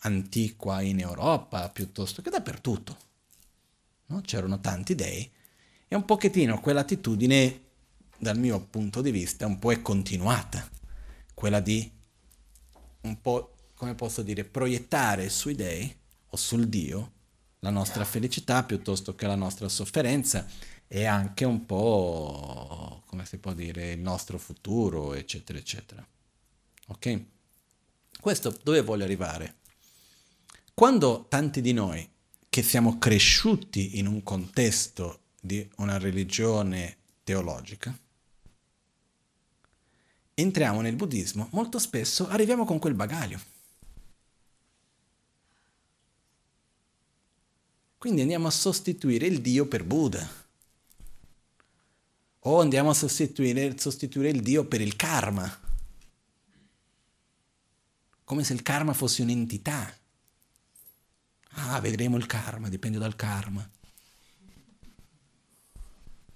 antiqua 0.00 0.80
in 0.80 1.00
Europa, 1.00 1.68
piuttosto 1.68 2.22
che 2.22 2.30
dappertutto. 2.30 2.96
No? 4.06 4.22
C'erano 4.22 4.58
tanti 4.60 4.94
dei 4.94 5.34
e 5.88 5.94
un 5.94 6.04
pochettino 6.04 6.60
quell'attitudine, 6.60 7.60
dal 8.18 8.38
mio 8.38 8.60
punto 8.60 9.02
di 9.02 9.10
vista, 9.10 9.46
un 9.46 9.58
po' 9.58 9.72
è 9.72 9.82
continuata. 9.82 10.68
Quella 11.34 11.60
di 11.60 11.90
un 13.02 13.20
po', 13.20 13.54
come 13.74 13.94
posso 13.94 14.22
dire, 14.22 14.44
proiettare 14.44 15.28
sui 15.28 15.54
dei 15.54 15.94
o 16.28 16.36
sul 16.36 16.68
Dio 16.68 17.12
la 17.60 17.70
nostra 17.70 18.04
felicità 18.04 18.62
piuttosto 18.64 19.14
che 19.14 19.26
la 19.26 19.34
nostra 19.34 19.68
sofferenza 19.68 20.46
e 20.88 21.04
anche 21.04 21.44
un 21.44 21.66
po', 21.66 23.02
come 23.06 23.24
si 23.26 23.38
può 23.38 23.52
dire, 23.52 23.92
il 23.92 24.00
nostro 24.00 24.38
futuro, 24.38 25.14
eccetera, 25.14 25.58
eccetera. 25.58 26.06
Ok? 26.88 27.24
Questo 28.20 28.56
dove 28.62 28.82
voglio 28.82 29.04
arrivare? 29.04 29.56
Quando 30.74 31.26
tanti 31.28 31.60
di 31.60 31.72
noi 31.72 32.08
che 32.48 32.62
siamo 32.62 32.98
cresciuti 32.98 33.98
in 33.98 34.06
un 34.06 34.22
contesto 34.22 35.20
di 35.46 35.66
una 35.76 35.96
religione 35.98 36.96
teologica, 37.24 37.96
entriamo 40.34 40.80
nel 40.80 40.96
buddismo, 40.96 41.48
molto 41.52 41.78
spesso 41.78 42.28
arriviamo 42.28 42.64
con 42.64 42.78
quel 42.78 42.94
bagaglio 42.94 43.54
Quindi 48.06 48.22
andiamo 48.22 48.46
a 48.46 48.52
sostituire 48.52 49.26
il 49.26 49.40
Dio 49.40 49.66
per 49.66 49.82
Buddha. 49.82 50.24
O 52.38 52.60
andiamo 52.60 52.90
a 52.90 52.94
sostituire, 52.94 53.76
sostituire 53.78 54.28
il 54.28 54.42
Dio 54.42 54.64
per 54.64 54.80
il 54.80 54.94
karma. 54.94 55.60
Come 58.22 58.44
se 58.44 58.52
il 58.52 58.62
karma 58.62 58.92
fosse 58.92 59.22
un'entità. 59.22 59.92
Ah, 61.58 61.80
vedremo 61.80 62.16
il 62.16 62.26
karma, 62.26 62.68
dipende 62.68 62.98
dal 62.98 63.16
karma. 63.16 63.68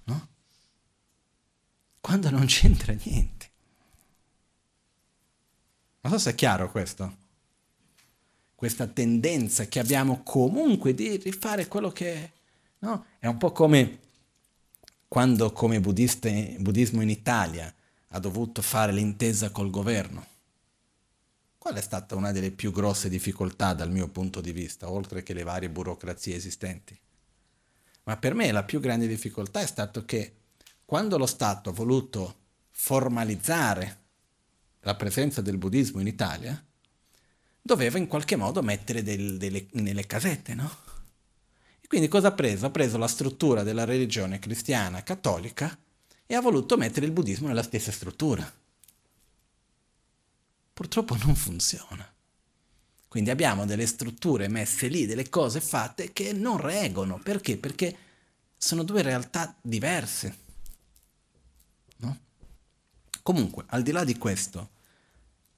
No? 0.05 0.29
Quando 2.01 2.31
non 2.31 2.47
c'entra 2.47 2.93
niente. 2.93 3.51
Non 6.01 6.13
so 6.13 6.19
se 6.19 6.31
è 6.31 6.35
chiaro 6.35 6.71
questo 6.71 7.21
questa 8.61 8.87
tendenza 8.87 9.65
che 9.69 9.79
abbiamo 9.79 10.21
comunque 10.23 10.93
di 10.93 11.17
rifare 11.17 11.67
quello 11.67 11.91
che 11.91 12.13
è. 12.13 12.31
No? 12.81 13.07
È 13.19 13.27
un 13.27 13.39
po' 13.39 13.53
come 13.53 14.01
quando 15.09 15.51
come 15.53 15.81
buddiste, 15.81 16.57
buddismo 16.59 17.01
in 17.01 17.09
Italia 17.09 17.75
ha 18.09 18.19
dovuto 18.19 18.61
fare 18.61 18.93
l'intesa 18.93 19.49
col 19.49 19.71
governo. 19.71 20.27
Qual 21.57 21.75
è 21.75 21.81
stata 21.81 22.17
una 22.17 22.33
delle 22.33 22.51
più 22.51 22.71
grosse 22.71 23.09
difficoltà 23.09 23.73
dal 23.73 23.91
mio 23.91 24.09
punto 24.09 24.43
di 24.43 24.53
vista, 24.53 24.91
oltre 24.91 25.23
che 25.23 25.33
le 25.33 25.43
varie 25.43 25.71
burocrazie 25.71 26.37
esistenti? 26.37 26.95
Ma 28.05 28.17
per 28.17 28.35
me 28.35 28.51
la 28.51 28.65
più 28.65 28.81
grande 28.81 29.07
difficoltà 29.07 29.61
è 29.61 29.67
stato 29.67 30.05
che 30.05 30.35
quando 30.85 31.19
lo 31.19 31.27
Stato 31.27 31.71
ha 31.71 31.73
voluto 31.73 32.39
formalizzare 32.71 33.99
la 34.81 34.95
presenza 34.95 35.41
del 35.41 35.59
buddismo 35.59 36.01
in 36.01 36.07
Italia, 36.07 36.65
doveva 37.61 37.99
in 37.99 38.07
qualche 38.07 38.37
modo 38.37 38.63
mettere 38.63 39.03
del, 39.03 39.37
delle, 39.37 39.69
nelle 39.73 40.07
casette, 40.07 40.55
no? 40.55 40.77
E 41.81 41.87
quindi 41.87 42.09
cosa 42.09 42.29
ha 42.29 42.33
preso? 42.33 42.67
Ha 42.67 42.71
preso 42.71 42.97
la 42.97 43.07
struttura 43.07 43.63
della 43.63 43.85
religione 43.85 44.39
cristiana 44.39 45.03
cattolica 45.03 45.79
e 46.27 46.35
ha 46.35 46.41
voluto 46.41 46.77
mettere 46.77 47.07
il 47.07 47.13
buddismo 47.13 47.49
nella 47.49 47.63
stessa 47.63 47.93
struttura. 47.93 48.51
Purtroppo 50.73 51.15
non 51.17 51.35
funziona. 51.35 52.10
Quindi 53.11 53.31
abbiamo 53.31 53.67
delle 53.67 53.87
strutture 53.87 54.47
messe 54.47 54.87
lì, 54.87 55.05
delle 55.05 55.29
cose 55.29 55.61
fatte 55.61 56.13
che 56.13 56.33
non 56.33 56.59
reggono. 56.59 57.19
Perché? 57.21 57.57
Perché 57.57 57.97
sono 58.57 58.85
due 58.85 59.03
realtà 59.03 59.53
diverse. 59.61 60.37
No? 61.97 62.17
Comunque, 63.21 63.65
al 63.67 63.83
di 63.83 63.91
là 63.91 64.05
di 64.05 64.17
questo, 64.17 64.71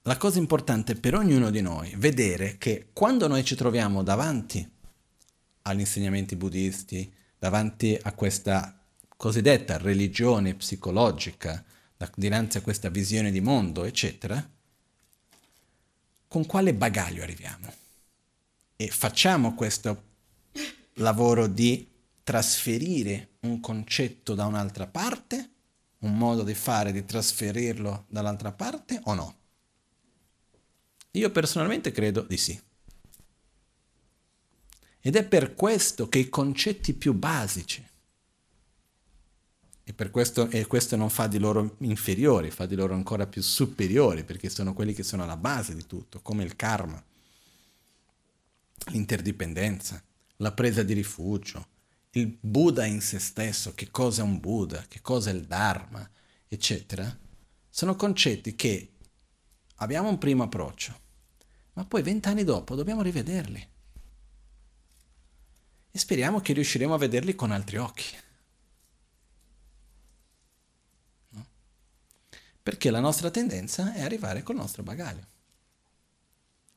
la 0.01 0.17
cosa 0.17 0.39
importante 0.39 0.95
per 0.95 1.15
ognuno 1.15 1.51
di 1.51 1.61
noi 1.61 1.91
è 1.91 1.97
vedere 1.99 2.57
che 2.57 2.89
quando 2.95 3.29
noi 3.29 3.45
ci 3.45 3.55
troviamo 3.55 4.03
davanti 4.03 4.67
agli 5.61 5.81
insegnamenti 5.81 6.37
buddisti, 6.37 7.13
davanti 7.39 7.99
a 8.01 8.15
questa 8.15 8.83
cosiddetta 9.15 9.77
religione 9.77 10.55
psicologica, 10.55 11.63
dinanzi 12.15 12.57
a 12.57 12.63
questa 12.63 12.89
visione 12.89 13.31
di 13.31 13.43
mondo, 13.43 13.85
eccetera, 13.85 14.43
con 16.33 16.47
quale 16.47 16.73
bagaglio 16.73 17.23
arriviamo? 17.23 17.71
E 18.75 18.89
facciamo 18.89 19.55
questo 19.55 20.05
lavoro 20.95 21.47
di 21.47 21.87
trasferire 22.23 23.33
un 23.41 23.61
concetto 23.61 24.35
da 24.35 24.47
un'altra 24.47 24.87
parte, 24.87 25.51
un 25.99 26.17
modo 26.17 26.43
di 26.43 26.55
fare 26.55 26.91
di 26.91 27.05
trasferirlo 27.05 28.07
dall'altra 28.09 28.51
parte 28.51 28.99
o 29.05 29.13
no? 29.13 29.37
Io 31.11 31.31
personalmente 31.31 31.93
credo 31.93 32.23
di 32.23 32.39
sì. 32.39 32.59
Ed 35.01 35.17
è 35.17 35.25
per 35.25 35.55
questo 35.55 36.09
che 36.09 36.19
i 36.19 36.31
concetti 36.31 36.95
più 36.95 37.13
basici, 37.13 37.87
e, 39.93 39.95
per 39.95 40.11
questo, 40.11 40.49
e 40.49 40.67
questo 40.67 40.97
non 40.97 41.11
fa 41.11 41.27
di 41.27 41.39
loro 41.39 41.77
inferiori, 41.81 42.51
fa 42.51 42.65
di 42.67 42.75
loro 42.75 42.95
ancora 42.95 43.27
più 43.27 43.43
superiori, 43.43 44.25
perché 44.25 44.49
sono 44.49 44.73
quelli 44.73 44.95
che 44.95 45.03
sono 45.03 45.23
alla 45.23 45.37
base 45.37 45.75
di 45.75 45.87
tutto, 45.87 46.21
come 46.23 46.43
il 46.43 46.57
karma, 46.57 47.03
l'interdipendenza, 48.87 50.03
la 50.37 50.53
presa 50.53 50.83
di 50.83 50.95
rifugio, 50.95 51.69
il 52.13 52.37
Buddha 52.41 52.87
in 52.87 53.01
se 53.01 53.19
stesso, 53.19 53.75
che 53.75 53.91
cosa 53.91 54.23
è 54.23 54.25
un 54.25 54.41
Buddha, 54.41 54.85
che 54.89 55.01
cosa 55.03 55.31
è 55.31 55.35
il 55.35 55.45
Dharma, 55.45 56.09
eccetera, 56.49 57.19
sono 57.69 57.95
concetti 57.95 58.57
che 58.57 58.93
abbiamo 59.77 60.09
un 60.09 60.19
primo 60.19 60.43
approccio, 60.43 61.01
ma 61.75 61.85
poi 61.85 62.03
vent'anni 62.03 62.45
dopo 62.45 62.75
dobbiamo 62.75 63.03
rivederli. 63.03 63.69
E 65.95 65.99
speriamo 65.99 66.41
che 66.41 66.55
riusciremo 66.55 66.95
a 66.95 66.99
vederli 66.99 67.35
con 67.35 67.51
altri 67.51 67.77
occhi. 67.77 68.05
Perché 72.63 72.91
la 72.91 73.01
nostra 73.01 73.31
tendenza 73.31 73.93
è 73.93 74.03
arrivare 74.03 74.43
col 74.43 74.57
nostro 74.57 74.83
bagaglio. 74.83 75.27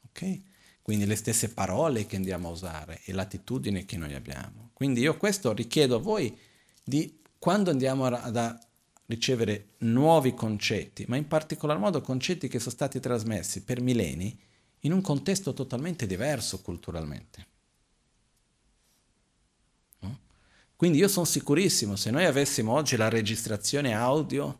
Ok? 0.07 0.41
Quindi 0.81 1.05
le 1.05 1.15
stesse 1.15 1.49
parole 1.49 2.05
che 2.05 2.15
andiamo 2.15 2.47
a 2.47 2.51
usare 2.51 3.01
e 3.05 3.13
l'attitudine 3.13 3.85
che 3.85 3.97
noi 3.97 4.13
abbiamo. 4.13 4.69
Quindi 4.73 5.01
io 5.01 5.17
questo 5.17 5.53
richiedo 5.53 5.95
a 5.95 5.99
voi 5.99 6.37
di 6.83 7.21
quando 7.39 7.71
andiamo 7.71 8.05
a, 8.05 8.59
ricevere 9.07 9.73
nuovi 9.79 10.33
concetti, 10.33 11.05
ma 11.07 11.15
in 11.15 11.27
particolar 11.27 11.77
modo 11.77 12.01
concetti 12.01 12.47
che 12.47 12.57
sono 12.59 12.71
stati 12.71 12.99
trasmessi 12.99 13.61
per 13.61 13.81
millenni, 13.81 14.35
in 14.79 14.91
un 14.91 15.01
contesto 15.01 15.53
totalmente 15.53 16.07
diverso 16.07 16.61
culturalmente. 16.61 17.53
Quindi 20.75 20.97
io 20.97 21.07
sono 21.07 21.25
sicurissimo, 21.25 21.95
se 21.95 22.11
noi 22.11 22.25
avessimo 22.25 22.73
oggi 22.73 22.97
la 22.97 23.07
registrazione 23.07 23.93
audio 23.93 24.59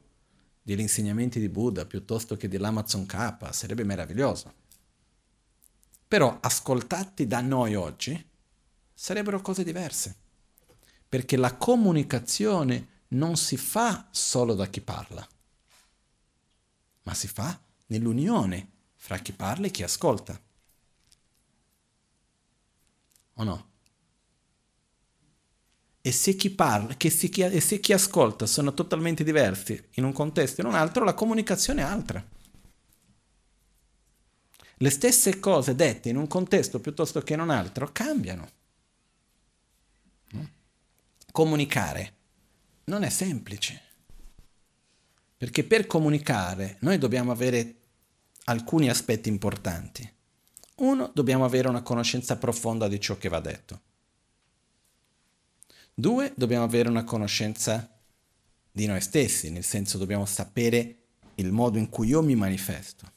degli 0.66 0.80
insegnamenti 0.80 1.40
di 1.40 1.48
Buddha 1.48 1.86
piuttosto 1.86 2.36
che 2.36 2.48
dell'Amazon 2.48 3.06
K, 3.06 3.54
sarebbe 3.54 3.84
meraviglioso. 3.84 4.52
Però 6.08 6.40
ascoltati 6.42 7.28
da 7.28 7.40
noi 7.42 7.76
oggi 7.76 8.30
sarebbero 8.92 9.42
cose 9.42 9.64
diverse, 9.64 10.16
perché 11.08 11.38
la 11.38 11.56
comunicazione 11.56 13.04
non 13.10 13.38
si 13.38 13.58
fa 13.58 14.08
solo 14.10 14.56
da 14.56 14.66
chi 14.66 14.82
parla, 14.82 15.28
ma 17.04 17.14
si 17.14 17.28
fa 17.28 17.62
nell'unione 17.86 18.72
fra 18.96 19.20
chi 19.20 19.34
parla 19.34 19.68
e 19.68 19.72
chi 19.72 19.84
ascolta. 19.84 20.42
O 23.36 23.44
no? 23.44 23.74
E 26.06 26.12
se 26.12 26.36
chi 26.36 26.52
parla 26.52 26.94
che 26.98 27.10
si, 27.10 27.30
e 27.30 27.60
se 27.60 27.80
chi 27.80 27.92
ascolta 27.92 28.46
sono 28.46 28.76
totalmente 28.76 29.24
diversi 29.24 29.88
in 29.94 30.04
un 30.04 30.14
contesto 30.14 30.62
e 30.62 30.64
in 30.64 30.70
un 30.70 30.76
altro, 30.76 31.04
la 31.04 31.16
comunicazione 31.16 31.82
è 31.82 31.84
altra. 31.84 32.24
Le 34.76 34.90
stesse 34.92 35.40
cose 35.40 35.74
dette 35.74 36.10
in 36.10 36.18
un 36.18 36.28
contesto 36.28 36.80
piuttosto 36.80 37.24
che 37.24 37.34
in 37.34 37.40
un 37.40 37.50
altro 37.50 37.92
cambiano. 37.92 38.48
Comunicare 41.32 42.14
non 42.84 43.02
è 43.02 43.10
semplice, 43.10 43.82
perché 45.36 45.64
per 45.64 45.88
comunicare 45.88 46.78
noi 46.82 47.00
dobbiamo 47.00 47.32
avere 47.32 47.78
alcuni 48.44 48.90
aspetti 48.90 49.28
importanti. 49.28 50.08
Uno, 50.76 51.10
dobbiamo 51.16 51.46
avere 51.46 51.68
una 51.68 51.82
conoscenza 51.82 52.38
profonda 52.38 52.88
di 52.88 53.00
ciò 53.00 53.18
che 53.18 53.28
va 53.28 53.40
detto. 53.40 53.94
Due, 55.98 56.34
dobbiamo 56.36 56.66
avere 56.66 56.90
una 56.90 57.06
conoscenza 57.06 57.90
di 58.70 58.86
noi 58.86 59.00
stessi, 59.00 59.50
nel 59.50 59.64
senso 59.64 59.98
dobbiamo 59.98 60.26
sapere 60.26 60.98
il 61.36 61.54
modo 61.54 61.78
in 61.78 61.88
cui 61.88 62.10
io 62.10 62.22
mi 62.22 62.36
manifesto. 62.36 63.10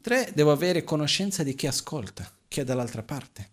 Tre, 0.00 0.30
devo 0.32 0.52
avere 0.52 0.84
conoscenza 0.84 1.42
di 1.42 1.56
chi 1.56 1.66
ascolta, 1.66 2.30
chi 2.46 2.60
è 2.60 2.64
dall'altra 2.64 3.02
parte. 3.02 3.48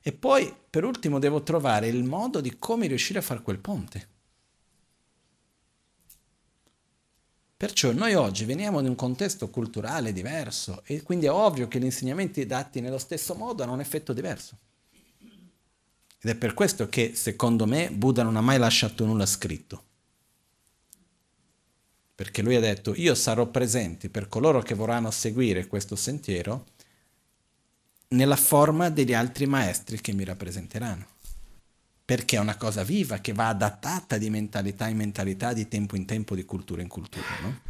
E 0.00 0.12
poi, 0.12 0.50
per 0.70 0.84
ultimo, 0.84 1.18
devo 1.18 1.42
trovare 1.42 1.88
il 1.88 2.04
modo 2.04 2.40
di 2.40 2.58
come 2.58 2.86
riuscire 2.86 3.18
a 3.18 3.22
fare 3.22 3.42
quel 3.42 3.58
ponte. 3.58 4.08
Perciò 7.54 7.92
noi 7.92 8.14
oggi 8.14 8.46
veniamo 8.46 8.80
da 8.80 8.88
un 8.88 8.94
contesto 8.94 9.50
culturale 9.50 10.14
diverso 10.14 10.82
e 10.86 11.02
quindi 11.02 11.26
è 11.26 11.30
ovvio 11.30 11.68
che 11.68 11.78
gli 11.78 11.84
insegnamenti 11.84 12.46
dati 12.46 12.80
nello 12.80 12.98
stesso 12.98 13.34
modo 13.34 13.62
hanno 13.62 13.74
un 13.74 13.80
effetto 13.80 14.14
diverso. 14.14 14.56
Ed 16.26 16.32
è 16.32 16.38
per 16.38 16.54
questo 16.54 16.88
che, 16.88 17.12
secondo 17.14 17.66
me, 17.66 17.88
Buddha 17.88 18.24
non 18.24 18.34
ha 18.34 18.40
mai 18.40 18.58
lasciato 18.58 19.04
nulla 19.04 19.26
scritto. 19.26 19.84
Perché 22.16 22.42
lui 22.42 22.56
ha 22.56 22.60
detto, 22.60 22.94
io 22.96 23.14
sarò 23.14 23.46
presente 23.46 24.10
per 24.10 24.28
coloro 24.28 24.60
che 24.60 24.74
vorranno 24.74 25.12
seguire 25.12 25.68
questo 25.68 25.94
sentiero 25.94 26.66
nella 28.08 28.34
forma 28.34 28.90
degli 28.90 29.14
altri 29.14 29.46
maestri 29.46 30.00
che 30.00 30.12
mi 30.12 30.24
rappresenteranno 30.24 31.06
perché 32.04 32.36
è 32.36 32.40
una 32.40 32.56
cosa 32.56 32.82
viva 32.82 33.18
che 33.18 33.32
va 33.32 33.48
adattata 33.48 34.18
di 34.18 34.28
mentalità 34.28 34.88
in 34.88 34.96
mentalità, 34.96 35.52
di 35.52 35.68
tempo 35.68 35.94
in 35.94 36.06
tempo, 36.06 36.34
di 36.34 36.44
cultura 36.44 36.82
in 36.82 36.88
cultura. 36.88 37.26
No? 37.42 37.60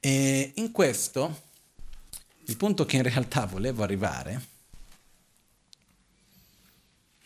E 0.00 0.52
in 0.56 0.70
questo, 0.70 1.44
il 2.44 2.56
punto 2.58 2.84
che 2.84 2.96
in 2.96 3.02
realtà 3.02 3.46
volevo 3.46 3.82
arrivare 3.82 4.51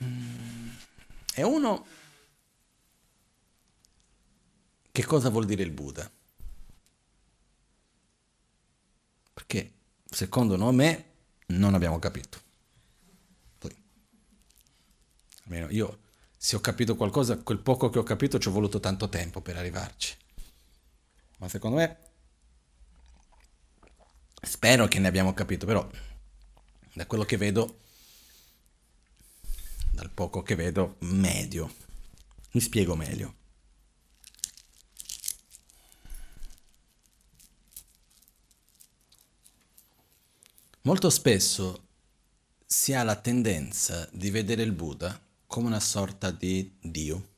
mm, 0.02 0.68
è 1.34 1.42
uno, 1.42 1.86
che 4.90 5.04
cosa 5.04 5.28
vuol 5.28 5.44
dire 5.44 5.62
il 5.62 5.70
Buddha? 5.70 6.10
Perché 9.34 9.72
secondo 10.04 10.56
me 10.72 11.04
non 11.46 11.74
abbiamo 11.74 11.98
capito. 11.98 12.44
Almeno 15.44 15.70
io, 15.70 16.00
se 16.36 16.56
ho 16.56 16.60
capito 16.60 16.96
qualcosa, 16.96 17.38
quel 17.38 17.58
poco 17.58 17.88
che 17.90 17.98
ho 17.98 18.02
capito 18.02 18.38
ci 18.38 18.48
ho 18.48 18.52
voluto 18.52 18.80
tanto 18.80 19.08
tempo 19.08 19.40
per 19.40 19.56
arrivarci. 19.56 20.16
Ma 21.38 21.48
secondo 21.48 21.76
me, 21.76 21.98
spero 24.42 24.88
che 24.88 24.98
ne 24.98 25.08
abbiamo 25.08 25.34
capito, 25.34 25.66
però 25.66 25.88
da 26.94 27.06
quello 27.06 27.24
che 27.24 27.36
vedo, 27.36 27.80
dal 29.96 30.10
poco 30.10 30.42
che 30.42 30.54
vedo, 30.54 30.96
medio. 31.00 31.74
Mi 32.52 32.60
spiego 32.60 32.94
meglio. 32.94 33.34
Molto 40.82 41.08
spesso 41.08 41.84
si 42.66 42.92
ha 42.92 43.02
la 43.04 43.16
tendenza 43.16 44.06
di 44.12 44.30
vedere 44.30 44.62
il 44.62 44.72
Buddha 44.72 45.18
come 45.46 45.68
una 45.68 45.80
sorta 45.80 46.30
di 46.30 46.76
Dio, 46.78 47.28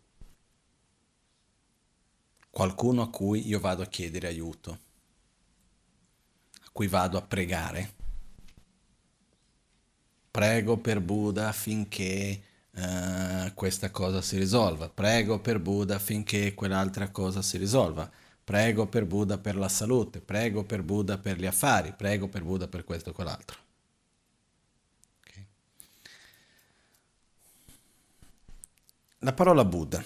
qualcuno 2.50 3.02
a 3.02 3.08
cui 3.08 3.46
io 3.46 3.60
vado 3.60 3.82
a 3.82 3.86
chiedere 3.86 4.26
aiuto, 4.26 4.80
a 6.64 6.68
cui 6.72 6.88
vado 6.88 7.16
a 7.16 7.22
pregare. 7.22 7.94
Prego 10.32 10.76
per 10.76 11.00
Buddha 11.00 11.48
affinché 11.48 12.46
uh, 12.78 13.54
questa 13.54 13.90
cosa 13.90 14.22
si 14.22 14.38
risolva, 14.38 14.88
prego 14.88 15.40
per 15.40 15.58
Buddha 15.58 15.96
affinché 15.96 16.54
quell'altra 16.54 17.10
cosa 17.10 17.42
si 17.42 17.58
risolva, 17.58 18.10
prego 18.44 18.86
per 18.86 19.04
Buddha 19.04 19.38
per 19.38 19.56
la 19.56 19.68
salute, 19.68 20.20
prego 20.20 20.64
per 20.64 20.82
Buddha 20.82 21.18
per 21.18 21.38
gli 21.38 21.46
affari, 21.46 21.92
prego 21.92 22.28
per 22.28 22.42
Buddha 22.42 22.68
per 22.68 22.84
questo 22.84 23.10
o 23.10 23.12
quell'altro. 23.12 23.66
La 29.22 29.32
parola 29.32 29.64
Buddha, 29.64 30.04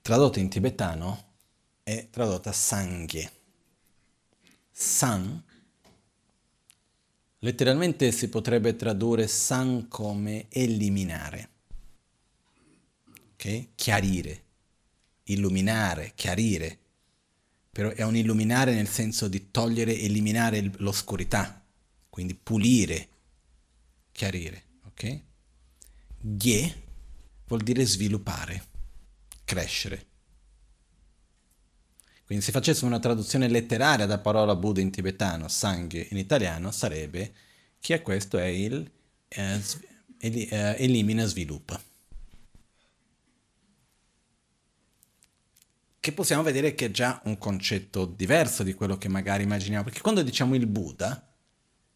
tradotta 0.00 0.40
in 0.40 0.48
tibetano, 0.48 1.24
è 1.82 2.08
tradotta 2.10 2.52
Sangye. 2.52 3.32
San, 4.70 5.42
letteralmente 7.40 8.10
si 8.12 8.28
potrebbe 8.28 8.76
tradurre 8.76 9.26
San 9.26 9.88
come 9.88 10.46
eliminare, 10.50 11.48
ok? 13.34 13.68
Chiarire, 13.74 14.42
illuminare, 15.24 16.12
chiarire, 16.14 16.78
però 17.70 17.90
è 17.90 18.02
un 18.02 18.16
illuminare 18.16 18.74
nel 18.74 18.88
senso 18.88 19.28
di 19.28 19.50
togliere, 19.50 19.98
eliminare 19.98 20.72
l'oscurità, 20.78 21.64
quindi 22.08 22.34
pulire, 22.34 23.08
chiarire, 24.10 24.64
ok? 24.86 25.20
Gye 26.20 26.74
vuol 27.46 27.62
dire 27.62 27.84
sviluppare, 27.86 28.66
crescere. 29.44 30.06
Quindi 32.28 32.44
se 32.44 32.52
facessimo 32.52 32.88
una 32.88 32.98
traduzione 32.98 33.48
letteraria 33.48 34.04
da 34.04 34.18
parola 34.18 34.54
Buddha 34.54 34.82
in 34.82 34.90
tibetano, 34.90 35.48
Sangye 35.48 36.08
in 36.10 36.18
italiano, 36.18 36.70
sarebbe 36.70 37.32
chi 37.80 37.94
è 37.94 38.02
questo 38.02 38.36
è 38.36 38.44
il 38.44 38.86
eh, 39.28 39.62
eh, 40.18 40.76
elimina 40.76 41.24
sviluppa. 41.24 41.80
Che 45.98 46.12
possiamo 46.12 46.42
vedere 46.42 46.74
che 46.74 46.84
è 46.84 46.90
già 46.90 47.18
un 47.24 47.38
concetto 47.38 48.04
diverso 48.04 48.62
di 48.62 48.74
quello 48.74 48.98
che 48.98 49.08
magari 49.08 49.44
immaginiamo, 49.44 49.84
perché 49.84 50.02
quando 50.02 50.20
diciamo 50.20 50.54
il 50.54 50.66
Buddha 50.66 51.26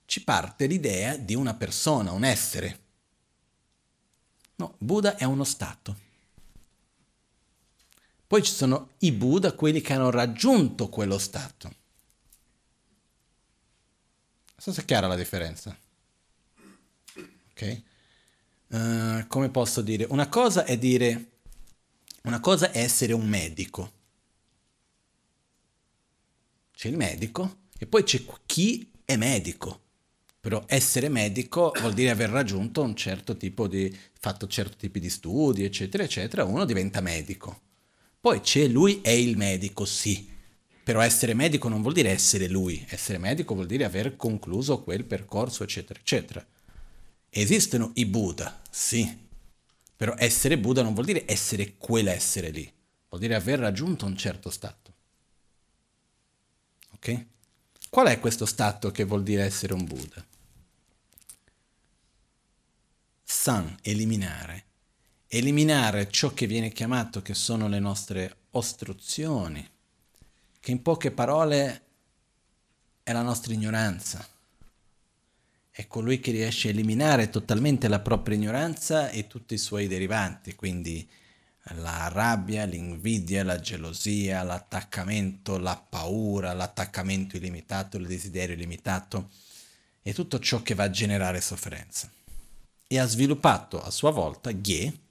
ci 0.06 0.24
parte 0.24 0.64
l'idea 0.64 1.14
di 1.18 1.34
una 1.34 1.52
persona, 1.52 2.10
un 2.10 2.24
essere. 2.24 2.80
No, 4.54 4.76
Buddha 4.78 5.14
è 5.14 5.24
uno 5.24 5.44
stato. 5.44 6.11
Poi 8.32 8.42
ci 8.42 8.54
sono 8.54 8.92
i 9.00 9.12
Buddha, 9.12 9.52
quelli 9.52 9.82
che 9.82 9.92
hanno 9.92 10.08
raggiunto 10.08 10.88
quello 10.88 11.18
stato. 11.18 11.68
Non 11.68 11.76
so 14.56 14.72
se 14.72 14.80
è 14.80 14.84
chiara 14.86 15.06
la 15.06 15.16
differenza. 15.16 15.78
Ok? 17.50 17.82
Uh, 18.68 19.26
come 19.26 19.50
posso 19.50 19.82
dire? 19.82 20.06
Una 20.08 20.30
cosa 20.30 20.64
è 20.64 20.78
dire, 20.78 21.32
una 22.22 22.40
cosa 22.40 22.70
è 22.70 22.78
essere 22.78 23.12
un 23.12 23.28
medico. 23.28 23.92
C'è 26.74 26.88
il 26.88 26.96
medico 26.96 27.64
e 27.76 27.86
poi 27.86 28.02
c'è 28.02 28.24
chi 28.46 28.90
è 29.04 29.16
medico. 29.16 29.78
Però 30.40 30.64
essere 30.68 31.10
medico 31.10 31.70
vuol 31.80 31.92
dire 31.92 32.08
aver 32.08 32.30
raggiunto 32.30 32.80
un 32.80 32.96
certo 32.96 33.36
tipo 33.36 33.68
di, 33.68 33.94
fatto 34.18 34.46
certi 34.46 34.78
tipi 34.78 35.00
di 35.00 35.10
studi, 35.10 35.64
eccetera, 35.64 36.02
eccetera, 36.02 36.44
uno 36.44 36.64
diventa 36.64 37.02
medico. 37.02 37.71
Poi 38.22 38.40
c'è 38.40 38.68
lui 38.68 39.00
è 39.02 39.10
il 39.10 39.36
medico, 39.36 39.84
sì, 39.84 40.30
Però 40.84 41.00
essere 41.00 41.34
medico 41.34 41.68
non 41.68 41.82
vuol 41.82 41.92
dire 41.92 42.10
essere 42.10 42.46
lui, 42.48 42.84
essere 42.88 43.18
medico 43.18 43.54
vuol 43.54 43.66
dire 43.66 43.84
aver 43.84 44.16
concluso 44.16 44.82
quel 44.82 45.04
percorso, 45.04 45.64
eccetera, 45.64 45.98
eccetera. 45.98 46.46
Esistono 47.30 47.90
i 47.94 48.06
Buddha, 48.06 48.60
sì, 48.70 49.18
però 49.96 50.14
essere 50.16 50.56
Buddha 50.58 50.82
non 50.82 50.94
vuol 50.94 51.06
dire 51.06 51.24
essere 51.26 51.76
quell'essere 51.78 52.50
lì, 52.50 52.72
vuol 53.08 53.20
dire 53.20 53.34
aver 53.34 53.58
raggiunto 53.58 54.06
un 54.06 54.16
certo 54.16 54.50
stato. 54.50 54.94
Ok? 56.94 57.26
Qual 57.90 58.06
è 58.06 58.20
questo 58.20 58.46
stato 58.46 58.92
che 58.92 59.04
vuol 59.04 59.24
dire 59.24 59.42
essere 59.44 59.74
un 59.74 59.84
Buddha? 59.84 60.24
San, 63.24 63.76
eliminare. 63.82 64.71
Eliminare 65.34 66.10
ciò 66.10 66.34
che 66.34 66.46
viene 66.46 66.72
chiamato 66.72 67.22
che 67.22 67.32
sono 67.32 67.66
le 67.66 67.78
nostre 67.78 68.36
ostruzioni, 68.50 69.66
che 70.60 70.70
in 70.70 70.82
poche 70.82 71.10
parole 71.10 71.82
è 73.02 73.14
la 73.14 73.22
nostra 73.22 73.54
ignoranza. 73.54 74.28
È 75.70 75.86
colui 75.86 76.20
che 76.20 76.32
riesce 76.32 76.68
a 76.68 76.72
eliminare 76.72 77.30
totalmente 77.30 77.88
la 77.88 78.00
propria 78.00 78.36
ignoranza 78.36 79.08
e 79.08 79.26
tutti 79.26 79.54
i 79.54 79.58
suoi 79.58 79.86
derivanti, 79.86 80.54
quindi 80.54 81.08
la 81.76 82.08
rabbia, 82.08 82.66
l'invidia, 82.66 83.42
la 83.42 83.58
gelosia, 83.58 84.42
l'attaccamento, 84.42 85.56
la 85.56 85.76
paura, 85.76 86.52
l'attaccamento 86.52 87.38
illimitato, 87.38 87.96
il 87.96 88.06
desiderio 88.06 88.54
illimitato 88.54 89.30
e 90.02 90.12
tutto 90.12 90.38
ciò 90.40 90.60
che 90.60 90.74
va 90.74 90.84
a 90.84 90.90
generare 90.90 91.40
sofferenza. 91.40 92.10
E 92.86 92.98
ha 92.98 93.06
sviluppato 93.06 93.82
a 93.82 93.90
sua 93.90 94.10
volta, 94.10 94.52
Gye, 94.52 95.01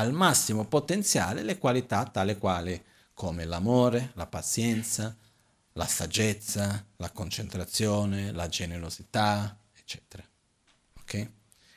al 0.00 0.12
massimo 0.12 0.64
potenziale 0.64 1.42
le 1.42 1.58
qualità 1.58 2.04
tale 2.06 2.38
quali 2.38 2.82
come 3.12 3.44
l'amore, 3.44 4.12
la 4.14 4.26
pazienza, 4.26 5.14
la 5.74 5.86
saggezza, 5.86 6.86
la 6.96 7.10
concentrazione, 7.10 8.32
la 8.32 8.48
generosità, 8.48 9.56
eccetera. 9.78 10.24
Ok? 11.00 11.28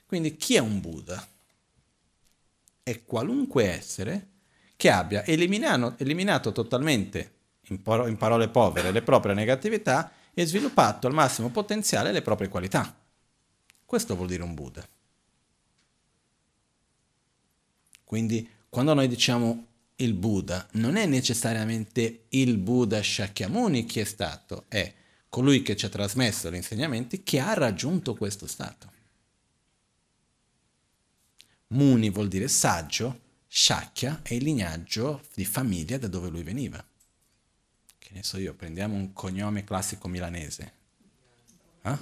Quindi 0.05 0.37
chi 0.37 0.55
è 0.55 0.59
un 0.59 0.79
Buddha? 0.79 1.27
È 2.81 3.03
qualunque 3.03 3.69
essere 3.69 4.27
che 4.77 4.89
abbia 4.89 5.25
eliminato, 5.25 5.95
eliminato 5.97 6.53
totalmente, 6.53 7.31
in, 7.67 7.81
paro- 7.81 8.07
in 8.07 8.15
parole 8.15 8.47
povere, 8.47 8.91
le 8.91 9.01
proprie 9.01 9.33
negatività 9.33 10.11
e 10.33 10.45
sviluppato 10.45 11.07
al 11.07 11.13
massimo 11.13 11.49
potenziale 11.49 12.13
le 12.13 12.21
proprie 12.21 12.47
qualità. 12.47 12.95
Questo 13.85 14.15
vuol 14.15 14.27
dire 14.27 14.43
un 14.43 14.53
Buddha. 14.53 14.87
Quindi 18.13 18.47
quando 18.69 18.93
noi 18.93 19.07
diciamo 19.07 19.65
il 19.95 20.13
Buddha 20.13 20.67
non 20.73 20.97
è 20.97 21.07
necessariamente 21.07 22.25
il 22.29 22.59
Buddha 22.59 23.01
Shakyamuni 23.01 23.85
che 23.85 24.01
è 24.01 24.03
stato, 24.03 24.65
è 24.67 24.93
colui 25.27 25.63
che 25.63 25.75
ci 25.75 25.87
ha 25.87 25.89
trasmesso 25.89 26.51
gli 26.51 26.55
insegnamenti 26.55 27.23
che 27.23 27.39
ha 27.39 27.55
raggiunto 27.55 28.13
questo 28.13 28.45
stato. 28.45 28.91
Muni 31.69 32.11
vuol 32.11 32.27
dire 32.27 32.47
saggio, 32.49 33.19
Shakya 33.47 34.19
è 34.21 34.35
il 34.35 34.43
lignaggio 34.43 35.23
di 35.33 35.43
famiglia 35.43 35.97
da 35.97 36.07
dove 36.07 36.29
lui 36.29 36.43
veniva. 36.43 36.85
Che 37.97 38.09
ne 38.11 38.21
so 38.21 38.37
io, 38.37 38.53
prendiamo 38.53 38.93
un 38.93 39.11
cognome 39.11 39.63
classico 39.63 40.07
milanese. 40.07 40.73
Eh? 41.81 41.97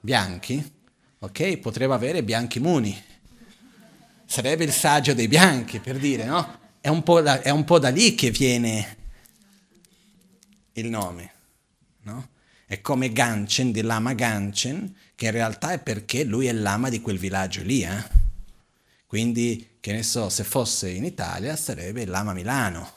Bianchi? 0.00 0.72
Ok, 1.20 1.56
potrebbe 1.60 1.94
avere 1.94 2.22
Bianchi 2.22 2.60
Muni 2.60 3.14
sarebbe 4.26 4.64
il 4.64 4.72
saggio 4.72 5.14
dei 5.14 5.28
bianchi, 5.28 5.78
per 5.78 5.98
dire, 5.98 6.24
no? 6.24 6.58
È 6.80 6.88
un 6.88 7.02
po' 7.02 7.20
da, 7.20 7.40
un 7.46 7.64
po 7.64 7.78
da 7.78 7.88
lì 7.88 8.14
che 8.14 8.30
viene 8.30 8.96
il 10.72 10.88
nome, 10.88 11.32
no? 12.02 12.28
È 12.66 12.80
come 12.80 13.12
Ganchen, 13.12 13.70
di 13.70 13.80
Lama 13.80 14.12
Ganchen, 14.12 14.94
che 15.14 15.26
in 15.26 15.30
realtà 15.30 15.72
è 15.72 15.78
perché 15.78 16.24
lui 16.24 16.46
è 16.46 16.52
l'ama 16.52 16.88
di 16.90 17.00
quel 17.00 17.18
villaggio 17.18 17.62
lì, 17.62 17.82
eh? 17.82 18.24
Quindi, 19.06 19.76
che 19.80 19.92
ne 19.92 20.02
so, 20.02 20.28
se 20.28 20.42
fosse 20.42 20.90
in 20.90 21.04
Italia 21.04 21.54
sarebbe 21.56 22.04
Lama 22.04 22.32
Milano, 22.32 22.92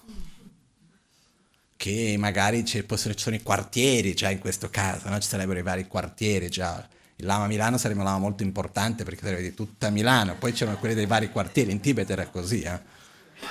che 1.77 2.15
magari 2.17 2.65
ci 2.65 2.83
sono 3.15 3.35
i 3.35 3.41
quartieri 3.41 4.13
già 4.13 4.29
in 4.29 4.39
questo 4.39 4.69
caso, 4.69 5.07
no? 5.07 5.17
ci 5.19 5.29
sarebbero 5.29 5.59
i 5.59 5.63
vari 5.63 5.87
quartieri 5.87 6.49
già 6.49 6.85
il 7.19 7.25
Lama 7.25 7.47
Milano 7.47 7.77
sarebbe 7.77 7.99
un 7.99 8.05
lama 8.05 8.19
molto 8.19 8.43
importante 8.43 9.03
perché 9.03 9.21
sarebbe 9.23 9.41
di 9.41 9.53
tutta 9.53 9.89
Milano, 9.89 10.37
poi 10.37 10.53
c'erano 10.53 10.77
quelli 10.77 10.95
dei 10.95 11.05
vari 11.05 11.29
quartieri, 11.29 11.71
in 11.71 11.81
Tibet 11.81 12.09
era 12.09 12.25
così. 12.27 12.61
Eh? 12.61 12.79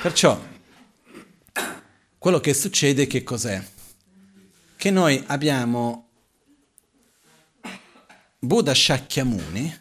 Perciò, 0.00 0.40
quello 2.16 2.40
che 2.40 2.54
succede 2.54 3.06
che 3.06 3.22
cos'è? 3.22 3.62
Che 4.74 4.90
noi 4.90 5.22
abbiamo 5.26 6.08
Buddha 8.38 8.72
Shakyamuni, 8.74 9.80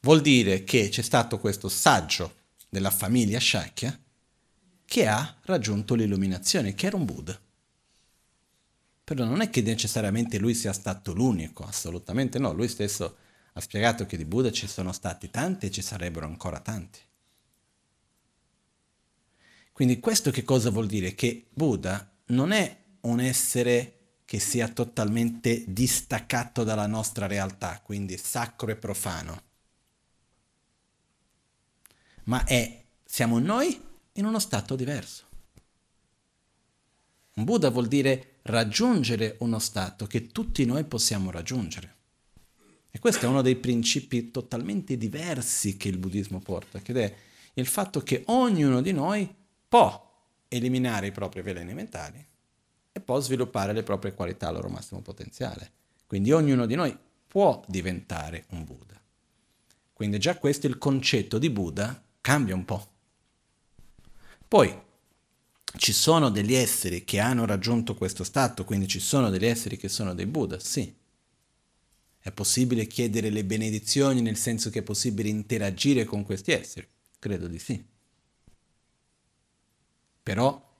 vuol 0.00 0.20
dire 0.20 0.64
che 0.64 0.90
c'è 0.90 1.02
stato 1.02 1.38
questo 1.38 1.70
saggio 1.70 2.34
della 2.68 2.90
famiglia 2.90 3.40
Shakya 3.40 3.98
che 4.84 5.06
ha 5.06 5.36
raggiunto 5.44 5.94
l'illuminazione, 5.94 6.74
che 6.74 6.86
era 6.86 6.96
un 6.96 7.06
Buddha. 7.06 7.38
Però 9.06 9.24
non 9.24 9.40
è 9.40 9.50
che 9.50 9.62
necessariamente 9.62 10.36
lui 10.36 10.52
sia 10.52 10.72
stato 10.72 11.12
l'unico, 11.12 11.62
assolutamente 11.62 12.40
no, 12.40 12.52
lui 12.52 12.66
stesso 12.66 13.16
ha 13.52 13.60
spiegato 13.60 14.04
che 14.04 14.16
di 14.16 14.24
Buddha 14.24 14.50
ci 14.50 14.66
sono 14.66 14.90
stati 14.90 15.30
tanti 15.30 15.66
e 15.66 15.70
ci 15.70 15.80
sarebbero 15.80 16.26
ancora 16.26 16.58
tanti. 16.58 16.98
Quindi 19.70 20.00
questo 20.00 20.32
che 20.32 20.42
cosa 20.42 20.70
vuol 20.70 20.88
dire? 20.88 21.14
Che 21.14 21.46
Buddha 21.54 22.10
non 22.26 22.50
è 22.50 22.76
un 23.02 23.20
essere 23.20 23.98
che 24.24 24.40
sia 24.40 24.66
totalmente 24.66 25.62
distaccato 25.68 26.64
dalla 26.64 26.88
nostra 26.88 27.28
realtà, 27.28 27.80
quindi 27.84 28.18
sacro 28.18 28.72
e 28.72 28.74
profano, 28.74 29.42
ma 32.24 32.42
è, 32.42 32.82
siamo 33.04 33.38
noi 33.38 33.80
in 34.14 34.24
uno 34.24 34.40
stato 34.40 34.74
diverso. 34.74 35.24
Un 37.34 37.44
Buddha 37.44 37.70
vuol 37.70 37.86
dire 37.86 38.30
raggiungere 38.46 39.36
uno 39.40 39.58
stato 39.58 40.06
che 40.06 40.28
tutti 40.28 40.64
noi 40.64 40.84
possiamo 40.84 41.30
raggiungere. 41.30 41.94
E 42.90 42.98
questo 42.98 43.26
è 43.26 43.28
uno 43.28 43.42
dei 43.42 43.56
principi 43.56 44.30
totalmente 44.30 44.96
diversi 44.96 45.76
che 45.76 45.88
il 45.88 45.98
buddismo 45.98 46.40
porta, 46.40 46.78
che 46.80 46.94
è 46.94 47.14
il 47.54 47.66
fatto 47.66 48.00
che 48.00 48.22
ognuno 48.26 48.80
di 48.80 48.92
noi 48.92 49.32
può 49.68 50.04
eliminare 50.48 51.08
i 51.08 51.12
propri 51.12 51.42
veleni 51.42 51.74
mentali 51.74 52.24
e 52.92 53.00
può 53.00 53.20
sviluppare 53.20 53.72
le 53.72 53.82
proprie 53.82 54.14
qualità 54.14 54.48
al 54.48 54.54
loro 54.54 54.68
massimo 54.68 55.02
potenziale. 55.02 55.72
Quindi 56.06 56.32
ognuno 56.32 56.64
di 56.66 56.74
noi 56.74 56.96
può 57.26 57.62
diventare 57.66 58.46
un 58.50 58.64
Buddha. 58.64 58.98
Quindi 59.92 60.18
già 60.18 60.38
questo 60.38 60.66
il 60.66 60.78
concetto 60.78 61.38
di 61.38 61.50
Buddha 61.50 62.02
cambia 62.20 62.54
un 62.54 62.64
po'. 62.64 62.88
Poi 64.48 64.84
ci 65.76 65.92
sono 65.92 66.30
degli 66.30 66.54
esseri 66.54 67.04
che 67.04 67.18
hanno 67.18 67.44
raggiunto 67.44 67.94
questo 67.94 68.24
stato, 68.24 68.64
quindi 68.64 68.88
ci 68.88 69.00
sono 69.00 69.30
degli 69.30 69.46
esseri 69.46 69.76
che 69.76 69.88
sono 69.88 70.14
dei 70.14 70.26
Buddha, 70.26 70.58
sì. 70.58 70.94
È 72.18 72.32
possibile 72.32 72.86
chiedere 72.86 73.30
le 73.30 73.44
benedizioni 73.44 74.20
nel 74.20 74.36
senso 74.36 74.70
che 74.70 74.80
è 74.80 74.82
possibile 74.82 75.28
interagire 75.28 76.04
con 76.04 76.24
questi 76.24 76.52
esseri? 76.52 76.88
Credo 77.18 77.46
di 77.46 77.58
sì. 77.58 77.84
Però 80.22 80.74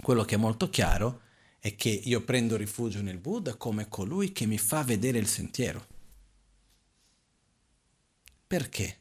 quello 0.00 0.24
che 0.24 0.36
è 0.36 0.38
molto 0.38 0.70
chiaro 0.70 1.22
è 1.58 1.74
che 1.74 1.88
io 1.88 2.22
prendo 2.22 2.56
rifugio 2.56 3.02
nel 3.02 3.18
Buddha 3.18 3.56
come 3.56 3.88
colui 3.88 4.32
che 4.32 4.46
mi 4.46 4.58
fa 4.58 4.82
vedere 4.84 5.18
il 5.18 5.26
sentiero. 5.26 5.86
Perché? 8.46 8.98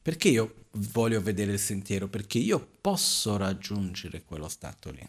Perché 0.00 0.28
io 0.28 0.61
voglio 0.72 1.20
vedere 1.20 1.52
il 1.52 1.58
sentiero? 1.58 2.08
Perché 2.08 2.38
io 2.38 2.66
posso 2.80 3.36
raggiungere 3.36 4.22
quello 4.24 4.48
stato 4.48 4.90
lì. 4.90 5.06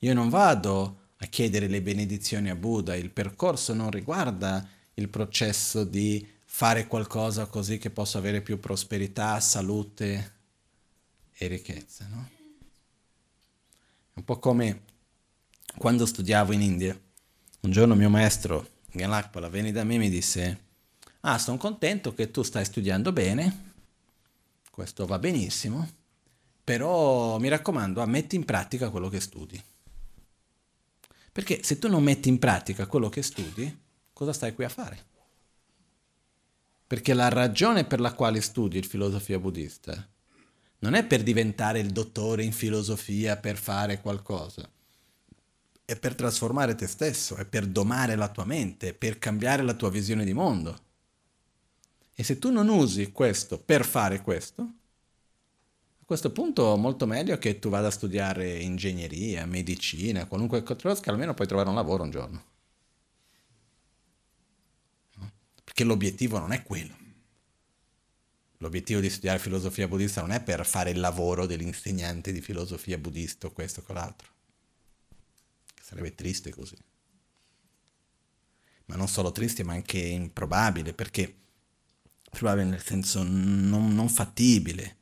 Io 0.00 0.14
non 0.14 0.28
vado 0.28 1.00
a 1.18 1.26
chiedere 1.26 1.68
le 1.68 1.80
benedizioni 1.80 2.50
a 2.50 2.54
Buddha, 2.54 2.94
il 2.94 3.10
percorso 3.10 3.72
non 3.72 3.90
riguarda 3.90 4.68
il 4.94 5.08
processo 5.08 5.84
di 5.84 6.26
fare 6.44 6.86
qualcosa 6.86 7.46
così 7.46 7.78
che 7.78 7.90
posso 7.90 8.18
avere 8.18 8.40
più 8.40 8.60
prosperità, 8.60 9.40
salute 9.40 10.34
e 11.32 11.46
ricchezza. 11.46 12.06
No? 12.08 12.30
Un 14.14 14.24
po' 14.24 14.38
come 14.38 14.82
quando 15.76 16.06
studiavo 16.06 16.52
in 16.52 16.62
India. 16.62 17.00
Un 17.60 17.70
giorno 17.70 17.94
mio 17.94 18.08
maestro, 18.08 18.68
Ganlakpala, 18.92 19.48
venne 19.48 19.72
da 19.72 19.84
me 19.84 19.94
e 19.96 19.98
mi 19.98 20.10
disse 20.10 20.64
ah 21.28 21.38
sono 21.38 21.56
contento 21.56 22.14
che 22.14 22.30
tu 22.30 22.42
stai 22.42 22.64
studiando 22.64 23.12
bene, 23.12 23.74
questo 24.70 25.06
va 25.06 25.18
benissimo, 25.18 25.88
però 26.62 27.38
mi 27.38 27.48
raccomando, 27.48 28.00
ah, 28.00 28.06
metti 28.06 28.36
in 28.36 28.44
pratica 28.44 28.90
quello 28.90 29.08
che 29.08 29.18
studi. 29.18 29.60
Perché 31.32 31.62
se 31.64 31.78
tu 31.78 31.88
non 31.88 32.04
metti 32.04 32.28
in 32.28 32.38
pratica 32.38 32.86
quello 32.86 33.08
che 33.08 33.22
studi, 33.22 33.76
cosa 34.12 34.32
stai 34.32 34.54
qui 34.54 34.64
a 34.64 34.68
fare? 34.68 35.04
Perché 36.86 37.12
la 37.12 37.28
ragione 37.28 37.84
per 37.84 38.00
la 38.00 38.14
quale 38.14 38.40
studi 38.40 38.78
il 38.78 38.86
filosofia 38.86 39.40
buddista 39.40 40.08
non 40.78 40.94
è 40.94 41.04
per 41.04 41.24
diventare 41.24 41.80
il 41.80 41.90
dottore 41.90 42.44
in 42.44 42.52
filosofia, 42.52 43.36
per 43.36 43.56
fare 43.56 44.00
qualcosa. 44.00 44.70
È 45.84 45.96
per 45.96 46.14
trasformare 46.14 46.76
te 46.76 46.86
stesso, 46.86 47.34
è 47.34 47.44
per 47.44 47.66
domare 47.66 48.14
la 48.14 48.28
tua 48.28 48.44
mente, 48.44 48.94
per 48.94 49.18
cambiare 49.18 49.62
la 49.62 49.74
tua 49.74 49.90
visione 49.90 50.24
di 50.24 50.32
mondo. 50.32 50.84
E 52.18 52.22
se 52.22 52.38
tu 52.38 52.50
non 52.50 52.68
usi 52.68 53.12
questo 53.12 53.58
per 53.60 53.84
fare 53.84 54.22
questo, 54.22 54.62
a 54.62 56.04
questo 56.06 56.32
punto 56.32 56.74
è 56.74 56.78
molto 56.78 57.06
meglio 57.06 57.36
che 57.36 57.58
tu 57.58 57.68
vada 57.68 57.88
a 57.88 57.90
studiare 57.90 58.58
ingegneria, 58.58 59.44
medicina, 59.44 60.24
qualunque 60.24 60.62
cosa, 60.62 60.94
che 60.98 61.10
almeno 61.10 61.34
puoi 61.34 61.46
trovare 61.46 61.68
un 61.68 61.74
lavoro 61.74 62.04
un 62.04 62.10
giorno. 62.10 62.44
Perché 65.62 65.84
l'obiettivo 65.84 66.38
non 66.38 66.52
è 66.52 66.62
quello. 66.62 66.96
L'obiettivo 68.58 69.00
di 69.00 69.10
studiare 69.10 69.38
filosofia 69.38 69.86
buddista 69.86 70.22
non 70.22 70.30
è 70.30 70.42
per 70.42 70.64
fare 70.64 70.88
il 70.88 71.00
lavoro 71.00 71.44
dell'insegnante 71.44 72.32
di 72.32 72.40
filosofia 72.40 72.96
buddista 72.96 73.48
o 73.48 73.52
questo 73.52 73.80
o 73.80 73.82
quell'altro. 73.82 74.30
Sarebbe 75.82 76.14
triste 76.14 76.50
così. 76.50 76.76
Ma 78.86 78.96
non 78.96 79.06
solo 79.06 79.32
triste, 79.32 79.62
ma 79.64 79.74
anche 79.74 79.98
improbabile, 79.98 80.94
perché 80.94 81.44
probabile 82.38 82.68
nel 82.68 82.82
senso 82.82 83.22
non, 83.22 83.94
non 83.94 84.08
fattibile. 84.08 84.96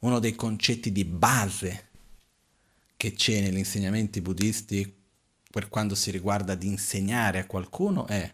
Uno 0.00 0.20
dei 0.20 0.36
concetti 0.36 0.92
di 0.92 1.04
base 1.04 1.86
che 2.96 3.12
c'è 3.12 3.40
negli 3.40 3.58
insegnamenti 3.58 4.20
buddisti 4.20 4.94
per 5.50 5.68
quando 5.68 5.94
si 5.96 6.10
riguarda 6.10 6.54
di 6.54 6.68
insegnare 6.68 7.40
a 7.40 7.46
qualcuno 7.46 8.06
è 8.06 8.32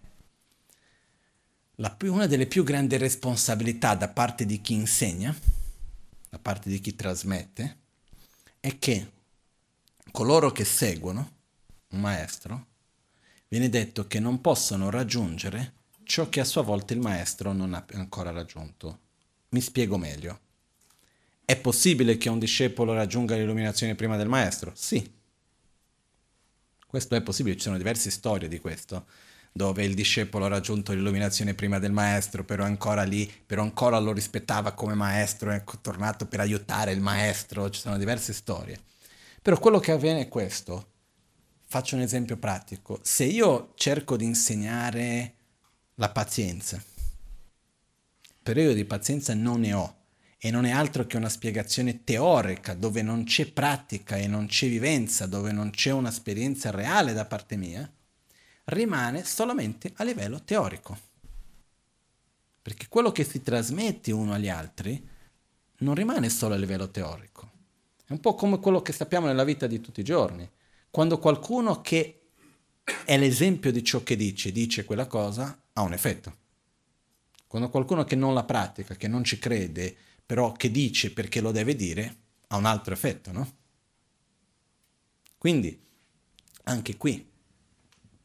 la, 1.77 1.97
una 2.03 2.27
delle 2.27 2.47
più 2.47 2.63
grandi 2.63 2.99
responsabilità 2.99 3.95
da 3.95 4.09
parte 4.09 4.45
di 4.45 4.61
chi 4.61 4.75
insegna, 4.75 5.35
da 6.29 6.39
parte 6.39 6.69
di 6.69 6.81
chi 6.81 6.95
trasmette, 6.95 7.79
è 8.61 8.79
che 8.79 9.11
coloro 10.11 10.53
che 10.53 10.65
seguono 10.65 11.33
un 11.89 12.01
maestro, 12.01 12.67
viene 13.49 13.71
detto 13.71 14.07
che 14.07 14.21
non 14.21 14.41
possono 14.41 14.91
raggiungere 14.91 15.73
ciò 16.05 16.29
che 16.29 16.41
a 16.41 16.45
sua 16.45 16.63
volta 16.63 16.93
il 16.93 17.01
maestro 17.01 17.53
non 17.53 17.75
ha 17.75 17.85
ancora 17.93 18.31
raggiunto. 18.31 19.01
Mi 19.51 19.61
spiego 19.61 19.97
meglio. 19.97 20.41
È 21.45 21.57
possibile 21.57 22.17
che 22.17 22.29
un 22.29 22.39
discepolo 22.39 22.95
raggiunga 22.95 23.37
l'illuminazione 23.37 23.95
prima 23.95 24.17
del 24.17 24.29
maestro? 24.29 24.73
Sì. 24.75 25.13
Questo 26.87 27.15
è 27.17 27.23
possibile, 27.23 27.57
ci 27.57 27.63
sono 27.63 27.77
diverse 27.77 28.11
storie 28.11 28.49
di 28.49 28.61
questo, 28.61 29.07
dove 29.53 29.85
il 29.85 29.95
discepolo 29.95 30.47
ha 30.47 30.49
raggiunto 30.49 30.93
l'illuminazione 30.93 31.55
prima 31.55 31.79
del 31.79 31.93
maestro, 31.93 32.45
però 32.45 32.65
ancora 32.65 33.03
lì, 33.03 33.31
però 33.45 33.63
ancora 33.63 33.99
lo 33.99 34.13
rispettava 34.13 34.73
come 34.73 34.95
maestro, 34.95 35.51
è 35.51 35.65
tornato 35.81 36.27
per 36.27 36.41
aiutare 36.41 36.93
il 36.93 37.01
maestro, 37.01 37.69
ci 37.69 37.81
sono 37.81 37.99
diverse 37.99 38.33
storie. 38.33 38.81
Però 39.43 39.59
quello 39.59 39.81
che 39.81 39.93
avviene 39.93 40.21
è 40.21 40.29
questo. 40.29 40.93
Faccio 41.67 41.97
un 41.97 42.03
esempio 42.03 42.37
pratico. 42.37 43.01
Se 43.03 43.25
io 43.25 43.73
cerco 43.75 44.17
di 44.17 44.25
insegnare 44.25 45.35
la 45.97 46.11
pazienza. 46.11 46.83
Periodo 48.43 48.73
di 48.73 48.85
pazienza 48.85 49.33
non 49.35 49.61
ne 49.61 49.73
ho 49.73 49.97
e 50.39 50.51
non 50.51 50.65
è 50.65 50.71
altro 50.71 51.07
che 51.07 51.17
una 51.17 51.29
spiegazione 51.29 52.05
teorica 52.05 52.75
dove 52.75 53.01
non 53.01 53.25
c'è 53.25 53.51
pratica 53.51 54.17
e 54.17 54.27
non 54.27 54.47
c'è 54.47 54.69
vivenza, 54.69 55.27
dove 55.27 55.53
non 55.53 55.71
c'è 55.71 55.91
un'esperienza 55.93 56.71
reale 56.71 57.13
da 57.13 57.25
parte 57.25 57.57
mia, 57.57 57.91
rimane 58.65 59.25
solamente 59.25 59.93
a 59.97 60.05
livello 60.05 60.43
teorico. 60.43 60.99
Perché 62.61 62.87
quello 62.89 63.13
che 63.13 63.25
si 63.25 63.43
trasmette 63.43 64.13
uno 64.13 64.33
agli 64.33 64.49
altri 64.49 65.09
non 65.79 65.95
rimane 65.95 66.29
solo 66.29 66.55
a 66.55 66.59
livello 66.59 66.91
teorico. 66.91 67.51
È 68.05 68.13
un 68.13 68.21
po' 68.21 68.35
come 68.35 68.59
quello 68.59 68.83
che 68.83 68.93
sappiamo 68.93 69.27
nella 69.27 69.45
vita 69.45 69.67
di 69.67 69.81
tutti 69.81 70.01
i 70.01 70.05
giorni. 70.05 70.49
Quando 70.91 71.19
qualcuno 71.19 71.81
che 71.81 72.21
è 73.05 73.17
l'esempio 73.17 73.73
di 73.73 73.83
ciò 73.83 74.03
che 74.03 74.17
dice, 74.17 74.53
dice 74.53 74.85
quella 74.85 75.07
cosa, 75.07 75.59
ha 75.75 75.83
un 75.83 75.93
effetto. 75.93 76.43
Quando 77.47 77.69
qualcuno 77.71 78.05
che 78.05 78.17
non 78.17 78.35
la 78.35 78.45
pratica, 78.45 78.97
che 78.97 79.07
non 79.07 79.23
ci 79.23 79.39
crede, 79.39 79.95
però 80.25 80.53
che 80.53 80.71
dice 80.71 81.13
perché 81.13 81.41
lo 81.41 81.53
deve 81.53 81.77
dire, 81.77 82.17
ha 82.49 82.57
un 82.57 82.65
altro 82.65 82.95
effetto, 82.95 83.33
no? 83.33 83.57
Quindi, 85.39 85.81
anche 86.65 86.97
qui, 86.97 87.31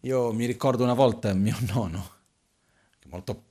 io 0.01 0.33
mi 0.33 0.45
ricordo 0.45 0.83
una 0.83 0.93
volta 0.93 1.33
mio 1.33 1.57
nonno, 1.73 2.11
molto, 3.07 3.43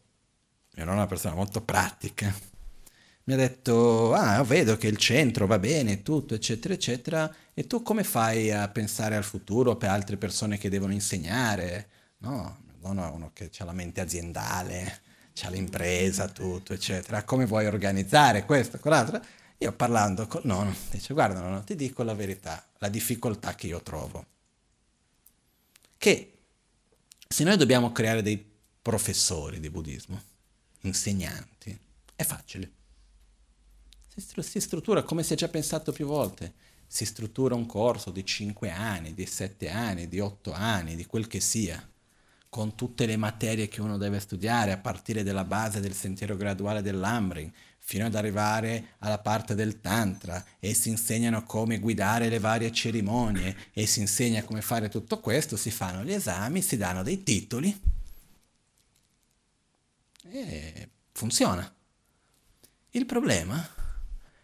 mio 0.75 0.85
nonno 0.85 0.97
è 0.97 1.01
una 1.01 1.07
persona 1.07 1.35
molto 1.35 1.63
pratica, 1.63 2.35
mi 3.25 3.35
ha 3.35 3.37
detto, 3.37 4.15
ah, 4.15 4.43
vedo 4.43 4.79
che 4.79 4.87
il 4.87 4.97
centro 4.97 5.47
va 5.47 5.59
bene, 5.59 6.03
tutto, 6.03 6.35
eccetera, 6.35 6.73
eccetera, 6.73 7.33
e 7.53 7.67
tu 7.67 7.83
come 7.83 8.03
fai 8.03 8.51
a 8.51 8.69
pensare 8.69 9.17
al 9.17 9.25
futuro 9.25 9.77
per 9.77 9.91
altre 9.91 10.17
persone 10.17 10.57
che 10.57 10.71
devono 10.71 10.95
insegnare? 10.95 11.91
No, 12.19 12.68
è 12.83 13.11
uno 13.11 13.31
che 13.33 13.51
ha 13.59 13.65
la 13.65 13.73
mente 13.73 14.01
aziendale, 14.01 15.01
ha 15.43 15.49
l'impresa, 15.51 16.29
tutto, 16.29 16.73
eccetera. 16.73 17.25
Come 17.25 17.47
vuoi 17.47 17.67
organizzare 17.67 18.45
questo, 18.45 18.79
quell'altro? 18.79 19.21
Io 19.59 19.73
parlando 19.73 20.27
con 20.27 20.43
nonno, 20.45 20.75
dice, 20.91 21.15
guarda 21.15 21.41
nonno, 21.41 21.65
ti 21.65 21.75
dico 21.75 22.03
la 22.03 22.15
verità, 22.15 22.65
la 22.79 22.89
difficoltà 22.89 23.55
che 23.55 23.67
io 23.67 23.83
trovo. 23.83 24.27
Che 25.97 26.39
se 27.27 27.45
noi 27.45 27.57
dobbiamo 27.57 27.93
creare 27.93 28.23
dei 28.23 28.45
professori 28.81 29.59
di 29.61 29.71
buddismo, 29.71 30.23
insegnanti, 30.83 31.77
è 32.15 32.23
facile 32.23 32.77
si 34.41 34.61
struttura 34.61 35.03
come 35.03 35.23
si 35.23 35.35
è 35.35 35.37
già 35.37 35.49
pensato 35.49 35.93
più 35.93 36.07
volte. 36.07 36.55
Si 36.87 37.05
struttura 37.05 37.55
un 37.55 37.67
corso 37.67 38.11
di 38.11 38.25
5 38.25 38.71
anni, 38.71 39.15
di 39.15 39.27
7 39.27 39.69
anni, 39.69 40.09
di 40.09 40.21
8 40.21 40.53
anni, 40.53 40.97
di 40.97 41.05
quel 41.07 41.27
che 41.27 41.41
sia, 41.41 41.87
con 42.49 42.75
tutte 42.75 43.07
le 43.07 43.17
materie 43.17 43.69
che 43.69 43.81
uno 43.81 43.97
deve 43.97 44.21
studiare, 44.21 44.73
a 44.73 44.79
partire 44.79 45.23
dalla 45.23 45.45
base 45.45 45.81
del 45.81 45.95
sentiero 45.95 46.37
graduale 46.37 46.83
dell'Amrin, 46.83 47.53
fino 47.79 48.07
ad 48.07 48.15
arrivare 48.15 48.95
alla 48.99 49.19
parte 49.19 49.55
del 49.55 49.81
Tantra, 49.81 50.45
e 50.59 50.75
si 50.75 50.89
insegnano 50.89 51.45
come 51.45 51.79
guidare 51.79 52.29
le 52.29 52.39
varie 52.39 52.73
cerimonie, 52.73 53.57
e 53.73 53.87
si 53.87 54.01
insegna 54.01 54.43
come 54.45 54.61
fare 54.61 54.89
tutto 54.89 55.21
questo, 55.21 55.57
si 55.57 55.71
fanno 55.71 56.05
gli 56.05 56.13
esami, 56.13 56.63
si 56.63 56.77
danno 56.77 57.03
dei 57.03 57.23
titoli, 57.23 57.81
e 60.31 60.89
funziona. 61.13 61.75
Il 62.91 63.07
problema 63.07 63.67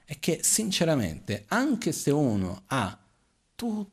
è 0.05 0.18
che 0.18 0.40
sinceramente, 0.42 1.44
anche 1.48 1.92
se 1.92 2.11
uno 2.11 2.62
ha 2.66 2.98
questi 3.57 3.92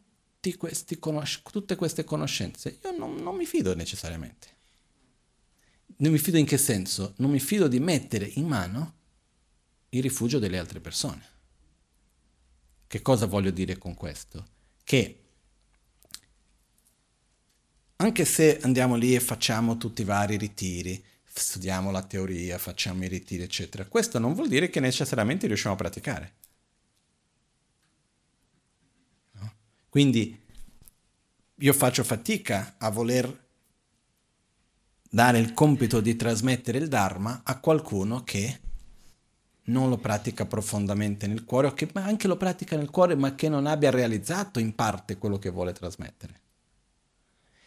conosc- 0.99 1.51
tutte 1.51 1.75
queste 1.75 2.03
conoscenze, 2.03 2.79
io 2.83 2.91
non, 2.97 3.15
non 3.15 3.35
mi 3.35 3.45
fido 3.45 3.75
necessariamente. 3.75 4.47
Non 5.97 6.11
mi 6.11 6.17
fido 6.17 6.37
in 6.37 6.45
che 6.45 6.57
senso? 6.57 7.13
Non 7.17 7.29
mi 7.29 7.39
fido 7.39 7.67
di 7.67 7.79
mettere 7.79 8.25
in 8.25 8.47
mano 8.47 8.95
il 9.89 10.01
rifugio 10.01 10.39
delle 10.39 10.57
altre 10.57 10.79
persone. 10.79 11.29
Che 12.87 13.01
cosa 13.01 13.25
voglio 13.25 13.51
dire 13.51 13.77
con 13.77 13.93
questo? 13.93 14.45
Che 14.83 15.17
anche 17.97 18.25
se 18.25 18.59
andiamo 18.61 18.95
lì 18.95 19.13
e 19.13 19.19
facciamo 19.19 19.77
tutti 19.77 20.01
i 20.01 20.05
vari 20.05 20.37
ritiri, 20.37 21.03
studiamo 21.23 21.91
la 21.91 22.01
teoria, 22.01 22.57
facciamo 22.57 23.05
i 23.05 23.07
ritiri, 23.07 23.43
eccetera. 23.43 23.85
Questo 23.85 24.17
non 24.17 24.33
vuol 24.33 24.47
dire 24.47 24.69
che 24.69 24.79
necessariamente 24.79 25.45
riusciamo 25.45 25.75
a 25.75 25.77
praticare. 25.77 26.33
Quindi 29.91 30.41
io 31.53 31.73
faccio 31.73 32.05
fatica 32.05 32.75
a 32.77 32.89
voler 32.89 33.43
dare 35.09 35.37
il 35.37 35.53
compito 35.53 35.99
di 35.99 36.15
trasmettere 36.15 36.77
il 36.77 36.87
Dharma 36.87 37.41
a 37.43 37.59
qualcuno 37.59 38.23
che 38.23 38.59
non 39.63 39.89
lo 39.89 39.97
pratica 39.97 40.45
profondamente 40.45 41.27
nel 41.27 41.43
cuore 41.43 41.67
o 41.67 41.73
che 41.73 41.89
anche 41.95 42.29
lo 42.29 42.37
pratica 42.37 42.77
nel 42.77 42.89
cuore 42.89 43.15
ma 43.15 43.35
che 43.35 43.49
non 43.49 43.65
abbia 43.65 43.91
realizzato 43.91 44.59
in 44.59 44.75
parte 44.75 45.17
quello 45.17 45.37
che 45.37 45.49
vuole 45.49 45.73
trasmettere. 45.73 46.39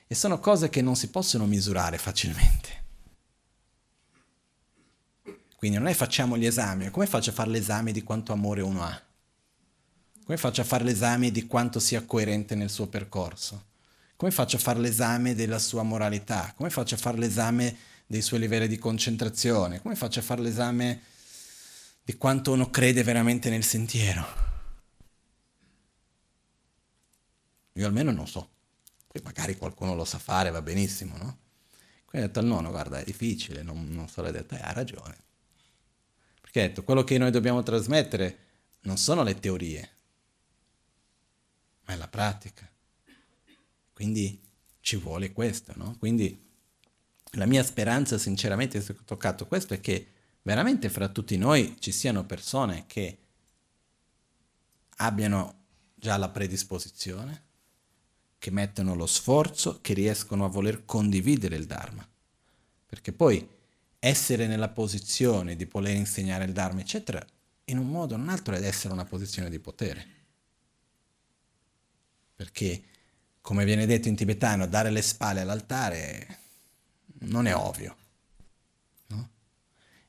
E 0.07 0.15
sono 0.15 0.41
cose 0.41 0.71
che 0.71 0.81
non 0.81 0.97
si 0.97 1.11
possono 1.11 1.45
misurare 1.45 1.99
facilmente. 1.99 2.85
Quindi 5.57 5.77
non 5.77 5.89
è 5.89 5.93
facciamo 5.93 6.39
gli 6.39 6.47
esami, 6.47 6.89
come 6.89 7.05
faccio 7.05 7.29
a 7.29 7.35
fare 7.35 7.51
l'esame 7.51 7.93
di 7.93 8.03
quanto 8.03 8.33
amore 8.33 8.63
uno 8.63 8.83
ha? 8.83 9.03
Come 10.25 10.39
faccio 10.39 10.63
a 10.63 10.65
fare 10.65 10.85
l'esame 10.85 11.31
di 11.31 11.47
quanto 11.47 11.79
sia 11.79 12.03
coerente 12.03 12.55
nel 12.55 12.71
suo 12.71 12.87
percorso? 12.87 13.73
Come 14.17 14.31
faccio 14.31 14.57
a 14.57 14.59
fare 14.59 14.79
l'esame 14.79 15.35
della 15.35 15.59
sua 15.59 15.83
moralità? 15.83 16.55
Come 16.57 16.71
faccio 16.71 16.95
a 16.95 16.99
fare 16.99 17.19
l'esame 17.19 17.77
dei 18.07 18.23
suoi 18.23 18.41
livelli 18.41 18.67
di 18.67 18.79
concentrazione? 18.79 19.83
Come 19.83 19.97
faccio 19.97 20.21
a 20.21 20.23
fare 20.23 20.41
l'esame 20.41 21.03
di 22.03 22.17
quanto 22.17 22.53
uno 22.53 22.71
crede 22.71 23.03
veramente 23.03 23.51
nel 23.51 23.65
sentiero? 23.65 24.27
Io 27.75 27.87
almeno 27.87 28.11
non 28.11 28.27
so. 28.27 28.49
Poi 29.07 29.21
magari 29.23 29.59
qualcuno 29.59 29.95
lo 29.95 30.07
sa 30.07 30.19
fare, 30.19 30.51
va 30.51 30.63
benissimo, 30.63 31.19
no? 31.19 31.39
Quindi 32.07 32.27
ho 32.27 32.31
detto 32.31 32.39
al 32.39 32.47
nonno, 32.47 32.71
guarda, 32.71 32.99
è 32.99 33.05
difficile, 33.05 33.63
non, 33.63 33.89
non 33.91 34.09
l'ha 34.15 34.31
detto, 34.31 34.55
eh, 34.55 34.61
ha 34.63 34.73
ragione. 34.73 35.19
Che 36.51 36.61
detto, 36.61 36.83
quello 36.83 37.05
che 37.05 37.19
noi 37.19 37.31
dobbiamo 37.31 37.63
trasmettere 37.63 38.39
non 38.83 38.97
sono 38.97 39.23
le 39.23 39.39
teorie, 39.39 39.94
ma 41.85 41.95
è 41.95 41.97
la 41.97 42.09
pratica. 42.09 42.69
Quindi 43.93 44.41
ci 44.81 44.97
vuole 44.97 45.33
questo, 45.33 45.73
no? 45.77 45.97
Quindi 45.99 46.43
la 47.33 47.47
mia 47.47 47.63
speranza, 47.63 48.19
sinceramente, 48.19 48.81
se 48.81 48.93
ho 48.93 49.05
toccato 49.05 49.47
questo, 49.47 49.75
è 49.75 49.81
che 49.81 50.09
veramente 50.43 50.89
fra 50.89 51.09
tutti 51.09 51.37
noi 51.37 51.77
ci 51.79 51.91
siano 51.93 52.25
persone 52.25 52.85
che 52.87 53.19
abbiano 54.97 55.63
già 55.95 56.17
la 56.17 56.29
predisposizione, 56.29 57.43
che 58.39 58.51
mettono 58.51 58.95
lo 58.95 59.07
sforzo, 59.07 59.81
che 59.81 59.95
riescono 59.95 60.45
a 60.45 60.49
voler 60.49 60.85
condividere 60.85 61.57
il 61.57 61.67
Dharma. 61.67 62.07
Perché 62.87 63.13
poi 63.13 63.49
essere 63.99 64.47
nella 64.47 64.69
posizione 64.69 65.57
di 65.57 65.65
voler 65.65 65.97
insegnare 65.97 66.45
il 66.45 66.53
Dharma, 66.53 66.81
eccetera, 66.81 67.25
in 67.67 67.79
un 67.79 67.89
modo 67.89 68.15
o 68.15 68.17
in 68.19 68.25
un 68.25 68.29
altro 68.29 68.55
è 68.55 68.63
essere 68.63 68.93
una 68.93 69.07
posizione 69.07 69.49
di 69.49 69.59
potere. 69.59 70.07
Perché, 72.35 72.83
come 73.41 73.65
viene 73.65 73.87
detto 73.87 74.09
in 74.09 74.17
tibetano, 74.17 74.67
dare 74.67 74.91
le 74.91 75.03
spalle 75.03 75.41
all'altare 75.41 76.39
non 77.21 77.47
è 77.47 77.55
ovvio. 77.55 77.97
No? 79.09 79.29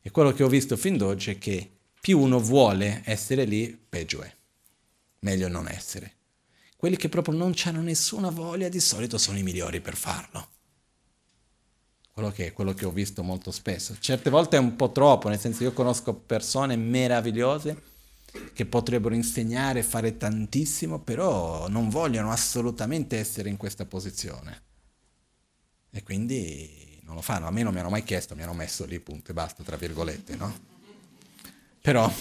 E 0.01 0.11
quello 0.11 0.32
che 0.32 0.43
ho 0.43 0.47
visto 0.47 0.76
fin 0.78 0.97
d'oggi 0.97 1.32
è 1.32 1.38
che 1.38 1.69
più 1.99 2.19
uno 2.19 2.39
vuole 2.39 3.01
essere 3.05 3.45
lì, 3.45 3.78
peggio 3.78 4.21
è. 4.21 4.34
Meglio 5.19 5.47
non 5.47 5.67
essere. 5.67 6.13
Quelli 6.76 6.97
che 6.97 7.09
proprio 7.09 7.36
non 7.36 7.53
hanno 7.63 7.82
nessuna 7.82 8.30
voglia 8.30 8.69
di 8.69 8.80
solito 8.80 9.17
sono 9.17 9.38
i 9.38 9.43
migliori 9.43 9.82
per 9.82 9.95
farlo. 9.95 10.49
Quello 12.11 12.32
che, 12.32 12.53
quello 12.53 12.73
che 12.73 12.86
ho 12.86 12.91
visto 12.91 13.23
molto 13.23 13.51
spesso. 13.51 13.97
Certe 13.99 14.30
volte 14.30 14.57
è 14.57 14.59
un 14.59 14.76
po' 14.76 14.91
troppo, 14.91 15.30
nel 15.30 15.39
senso 15.39 15.63
io 15.63 15.73
conosco 15.73 16.13
persone 16.13 16.76
meravigliose 16.76 17.93
che 18.53 18.65
potrebbero 18.65 19.15
insegnare, 19.15 19.83
fare 19.83 20.17
tantissimo, 20.17 20.99
però 20.99 21.67
non 21.67 21.89
vogliono 21.89 22.31
assolutamente 22.31 23.17
essere 23.17 23.49
in 23.49 23.57
questa 23.57 23.86
posizione. 23.86 24.61
E 25.91 26.03
quindi 26.03 26.99
non 27.03 27.15
lo 27.15 27.21
fanno. 27.21 27.47
A 27.47 27.51
me 27.51 27.63
non 27.63 27.73
mi 27.73 27.79
hanno 27.79 27.89
mai 27.89 28.03
chiesto, 28.03 28.36
mi 28.36 28.43
hanno 28.43 28.53
messo 28.53 28.86
lì, 28.86 28.99
punto 28.99 29.31
e 29.31 29.33
basta, 29.33 29.63
tra 29.63 29.77
virgolette, 29.77 30.36
no? 30.36 30.59
Però 31.81 32.11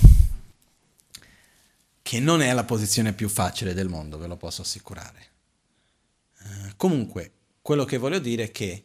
che 2.02 2.20
non 2.20 2.42
è 2.42 2.52
la 2.52 2.64
posizione 2.64 3.14
più 3.14 3.28
facile 3.28 3.72
del 3.72 3.88
mondo, 3.88 4.18
ve 4.18 4.26
lo 4.26 4.36
posso 4.36 4.62
assicurare. 4.62 5.26
Uh, 6.40 6.72
comunque, 6.76 7.32
quello 7.62 7.84
che 7.84 7.96
voglio 7.96 8.18
dire 8.18 8.44
è 8.44 8.50
che 8.50 8.84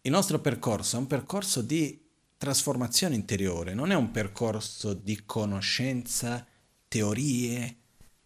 il 0.00 0.10
nostro 0.10 0.38
percorso 0.38 0.96
è 0.96 0.98
un 0.98 1.06
percorso 1.06 1.60
di 1.60 2.05
trasformazione 2.36 3.14
interiore, 3.14 3.74
non 3.74 3.90
è 3.90 3.94
un 3.94 4.10
percorso 4.10 4.92
di 4.92 5.24
conoscenza, 5.24 6.46
teorie, 6.88 7.76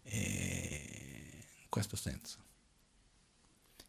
eh, 0.03 1.45
in 1.61 1.69
questo 1.69 1.95
senso. 1.95 2.37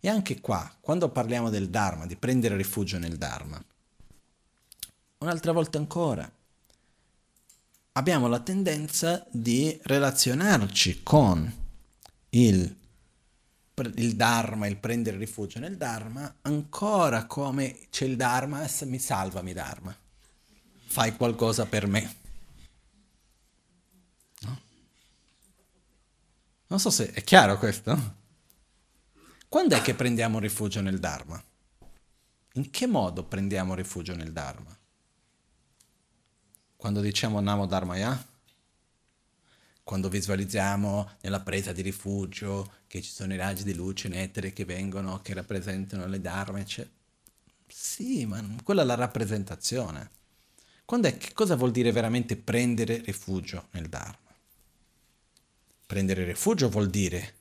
E 0.01 0.09
anche 0.09 0.41
qua, 0.41 0.77
quando 0.81 1.11
parliamo 1.11 1.51
del 1.51 1.71
Dharma, 1.71 2.07
di 2.07 2.17
prendere 2.17 2.57
rifugio 2.57 2.99
nel 2.99 3.17
Dharma, 3.17 3.63
un'altra 5.19 5.53
volta 5.53 5.79
ancora, 5.79 6.31
abbiamo 7.93 8.27
la 8.27 8.41
tendenza 8.41 9.25
di 9.31 9.79
relazionarci 9.83 11.03
con 11.03 11.61
il, 12.31 12.77
il 13.95 14.17
Dharma, 14.17 14.67
il 14.67 14.77
prendere 14.77 15.19
rifugio 15.19 15.59
nel 15.61 15.77
Dharma, 15.77 16.37
ancora 16.43 17.27
come 17.27 17.87
c'è 17.91 18.05
il 18.05 18.17
Dharma, 18.17 18.67
mi 18.87 18.99
salvami 18.99 19.53
Dharma, 19.53 19.97
fai 20.93 21.17
qualcosa 21.17 21.65
per 21.65 21.87
me. 21.87 22.17
No? 24.41 24.61
Non 26.67 26.79
so 26.79 26.91
se 26.91 27.13
è 27.13 27.25
chiaro 27.25 27.57
questo. 27.57 28.21
Quando 29.49 29.75
è 29.75 29.81
che 29.81 29.95
prendiamo 29.95 30.39
rifugio 30.39 30.83
nel 30.83 30.99
Dharma? 30.99 31.43
In 32.55 32.69
che 32.69 32.87
modo 32.87 33.25
prendiamo 33.25 33.75
rifugio 33.75 34.15
nel 34.15 34.33
Dharma? 34.33 34.77
Quando 36.77 37.01
diciamo 37.01 37.41
Namo 37.41 37.65
Dharmaya? 37.65 38.29
Quando 39.83 40.11
visualizziamo 40.11 41.13
nella 41.23 41.41
presa 41.41 41.73
di 41.73 41.81
rifugio 41.81 42.71
che 42.87 43.01
ci 43.01 43.11
sono 43.11 43.33
i 43.33 43.39
raggi 43.39 43.65
di 43.65 43.75
luce 43.75 44.09
in 44.09 44.15
etere 44.15 44.53
che 44.53 44.67
vengono, 44.67 45.23
che 45.23 45.33
rappresentano 45.33 46.07
le 46.07 46.21
Dharma, 46.21 46.61
eccetera. 46.61 46.95
Sì, 47.67 48.27
ma 48.27 48.45
quella 48.63 48.83
è 48.83 48.85
la 48.85 48.95
rappresentazione. 48.95 50.21
Quando 50.93 51.09
è, 51.09 51.17
che 51.17 51.33
cosa 51.33 51.57
vuol 51.57 51.71
dire 51.71 51.91
veramente 51.91 52.37
prendere 52.37 52.99
rifugio 52.99 53.69
nel 53.71 53.89
Dharma? 53.89 54.35
Prendere 55.87 56.23
rifugio 56.27 56.69
vuol 56.69 56.91
dire 56.91 57.37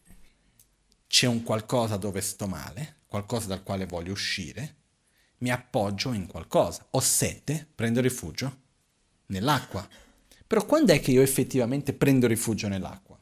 c'è 1.06 1.28
un 1.28 1.44
qualcosa 1.44 1.98
dove 1.98 2.22
sto 2.22 2.48
male, 2.48 3.00
qualcosa 3.08 3.48
dal 3.48 3.62
quale 3.62 3.86
voglio 3.86 4.14
uscire, 4.14 4.76
mi 5.40 5.52
appoggio 5.52 6.14
in 6.14 6.28
qualcosa. 6.28 6.88
Ho 6.92 7.02
sete, 7.02 7.68
prendo 7.76 8.00
rifugio 8.00 8.60
nell'acqua. 9.26 9.86
Però 10.48 10.66
quando 10.66 10.94
è 10.94 11.02
che 11.02 11.12
io 11.12 11.22
effettivamente 11.22 11.92
prendo 11.92 12.28
rifugio 12.28 12.70
nell'acqua? 12.70 13.20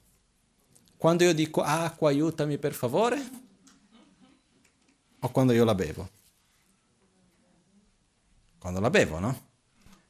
Quando 0.96 1.24
io 1.24 1.34
dico 1.34 1.64
acqua 1.64 2.10
aiutami 2.10 2.60
per 2.60 2.76
favore? 2.76 3.30
O 5.22 5.30
quando 5.32 5.54
io 5.54 5.64
la 5.64 5.74
bevo? 5.74 6.10
Quando 8.60 8.80
la 8.80 8.92
bevo, 8.92 9.18
no? 9.18 9.48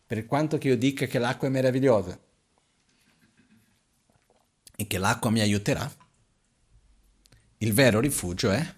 Per 0.10 0.26
quanto 0.26 0.58
io 0.64 0.76
dica 0.76 1.06
che 1.06 1.20
l'acqua 1.20 1.48
è 1.48 1.52
meravigliosa 1.52 2.20
e 4.76 4.88
che 4.88 4.98
l'acqua 4.98 5.30
mi 5.30 5.40
aiuterà, 5.40 5.88
il 7.60 7.74
vero 7.74 8.00
rifugio 8.00 8.50
è 8.50 8.76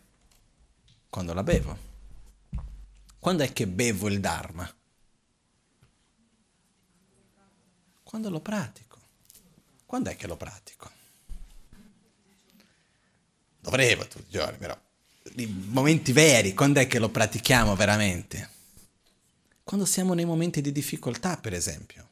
quando 1.10 1.34
la 1.34 1.42
bevo. 1.42 1.78
Quando 3.18 3.44
è 3.44 3.54
che 3.54 3.66
bevo 3.66 4.10
il 4.10 4.20
Dharma? 4.20 4.70
Quando 8.04 8.30
lo 8.30 8.42
pratico. 8.42 9.00
Quando 9.86 10.10
è 10.10 10.18
che 10.18 10.28
lo 10.28 10.36
pratico? 10.36 10.92
Dovrei 13.58 13.96
tutti 13.96 14.20
i 14.20 14.30
giorni, 14.30 14.58
però. 14.58 14.78
I 15.38 15.48
momenti 15.48 16.12
veri, 16.12 16.54
quando 16.54 16.82
è 16.82 16.88
che 16.88 17.00
lo 17.00 17.08
pratichiamo 17.08 17.74
veramente? 17.78 18.60
Quando 19.72 19.88
siamo 19.88 20.13
nei 20.13 20.26
momenti 20.26 20.59
di 20.59 20.74
difficoltà, 20.74 21.38
per 21.38 21.53
esempio. 21.53 22.09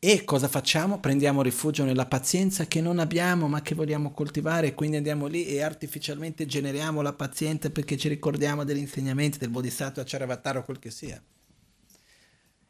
E 0.00 0.24
cosa 0.24 0.48
facciamo? 0.48 0.98
Prendiamo 0.98 1.40
rifugio 1.40 1.84
nella 1.84 2.06
pazienza 2.06 2.66
che 2.66 2.80
non 2.80 2.98
abbiamo 2.98 3.46
ma 3.46 3.62
che 3.62 3.76
vogliamo 3.76 4.10
coltivare, 4.10 4.74
quindi 4.74 4.96
andiamo 4.96 5.28
lì 5.28 5.46
e 5.46 5.62
artificialmente 5.62 6.46
generiamo 6.46 7.00
la 7.00 7.12
pazienza 7.12 7.70
perché 7.70 7.96
ci 7.96 8.08
ricordiamo 8.08 8.64
degli 8.64 8.78
insegnamenti 8.78 9.38
del 9.38 9.50
Bodhisattva 9.50 10.02
Charavattara 10.04 10.58
o 10.58 10.64
quel 10.64 10.80
che 10.80 10.90
sia. 10.90 11.22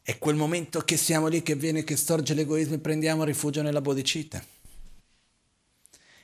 È 0.03 0.19
quel 0.19 0.37
momento 0.37 0.81
che 0.81 0.99
siamo 0.99 1.29
lì 1.29 1.43
che 1.43 1.55
viene, 1.55 1.83
che 1.83 1.97
sorge 1.97 2.35
l'egoismo 2.35 2.75
e 2.75 2.81
prendiamo 2.81 3.25
rifugio 3.25 3.63
nella 3.63 3.81
bodhicitta. 3.81 4.45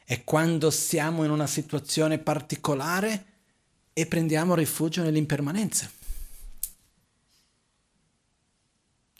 È 0.05 0.23
quando 0.23 0.71
siamo 0.71 1.25
in 1.25 1.31
una 1.31 1.47
situazione 1.47 2.19
particolare 2.19 3.25
e 3.95 4.05
prendiamo 4.05 4.55
rifugio 4.55 5.03
nell'impermanenza. 5.03 5.91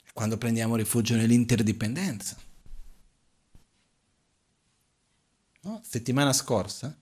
quando 0.13 0.37
prendiamo 0.37 0.75
rifugio 0.75 1.15
nell'interdipendenza. 1.15 2.37
No? 5.63 5.81
Settimana 5.83 6.33
scorsa, 6.33 6.97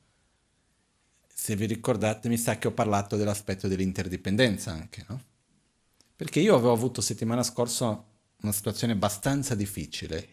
se 1.34 1.56
vi 1.56 1.66
ricordate, 1.66 2.28
mi 2.28 2.38
sa 2.38 2.58
che 2.58 2.68
ho 2.68 2.74
parlato 2.74 3.16
dell'aspetto 3.16 3.68
dell'interdipendenza 3.68 4.72
anche, 4.72 5.06
no? 5.08 5.24
Perché 6.16 6.42
io 6.42 6.56
avevo 6.56 6.74
avuto 6.74 7.00
settimana 7.00 7.44
scorsa 7.44 8.04
una 8.42 8.52
situazione 8.52 8.94
abbastanza 8.94 9.56
difficile 9.56 10.28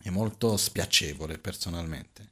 e 0.00 0.10
molto 0.10 0.56
spiacevole 0.56 1.38
personalmente. 1.38 2.30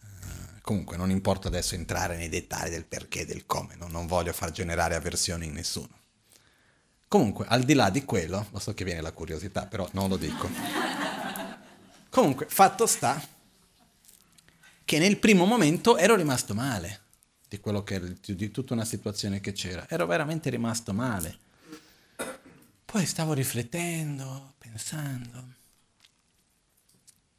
Uh, 0.00 0.60
comunque 0.62 0.96
non 0.96 1.10
importa 1.10 1.48
adesso 1.48 1.74
entrare 1.74 2.16
nei 2.16 2.28
dettagli 2.28 2.70
del 2.70 2.84
perché 2.84 3.22
e 3.22 3.26
del 3.26 3.44
come, 3.44 3.74
no? 3.74 3.88
non 3.88 4.06
voglio 4.06 4.32
far 4.32 4.52
generare 4.52 4.94
avversione 4.94 5.46
in 5.46 5.52
nessuno. 5.52 5.96
Comunque, 7.08 7.46
al 7.48 7.62
di 7.64 7.72
là 7.72 7.88
di 7.88 8.04
quello, 8.04 8.46
lo 8.50 8.58
so 8.58 8.74
che 8.74 8.84
viene 8.84 9.00
la 9.00 9.12
curiosità, 9.12 9.66
però 9.66 9.88
non 9.92 10.10
lo 10.10 10.18
dico. 10.18 10.48
Comunque, 12.10 12.46
fatto 12.48 12.86
sta 12.86 13.20
che 14.84 14.98
nel 14.98 15.18
primo 15.18 15.46
momento 15.46 15.96
ero 15.96 16.14
rimasto 16.14 16.54
male 16.54 17.06
di 17.48 17.60
che 17.84 18.16
di 18.20 18.50
tutta 18.50 18.74
una 18.74 18.84
situazione 18.84 19.40
che 19.40 19.52
c'era. 19.52 19.88
Ero 19.88 20.06
veramente 20.06 20.50
rimasto 20.50 20.92
male. 20.92 21.38
Poi 22.84 23.06
stavo 23.06 23.32
riflettendo, 23.32 24.54
pensando. 24.58 25.56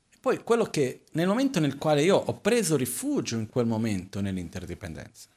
E 0.09 0.17
poi 0.19 0.43
quello 0.43 0.65
che, 0.65 1.05
nel 1.11 1.27
momento 1.27 1.59
nel 1.59 1.77
quale 1.77 2.01
io 2.01 2.15
ho 2.15 2.39
preso 2.39 2.75
rifugio 2.75 3.37
in 3.37 3.49
quel 3.49 3.67
momento 3.67 4.19
nell'interdipendenza, 4.19 5.29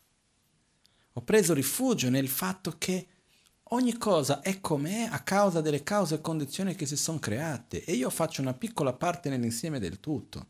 ho 1.15 1.21
preso 1.21 1.53
rifugio 1.53 2.09
nel 2.09 2.29
fatto 2.29 2.77
che 2.79 3.07
ogni 3.73 3.97
cosa 3.99 4.41
è 4.41 4.61
com'è 4.61 5.09
a 5.11 5.21
causa 5.21 5.61
delle 5.61 5.83
cause 5.83 6.17
e 6.17 6.21
condizioni 6.21 6.75
che 6.75 6.87
si 6.87 6.97
sono 6.97 7.19
create 7.19 7.85
e 7.85 7.93
io 7.93 8.11
faccio 8.11 8.41
una 8.41 8.55
piccola 8.55 8.93
parte 8.93 9.29
nell'insieme 9.29 9.79
del 9.79 10.01
tutto. 10.01 10.47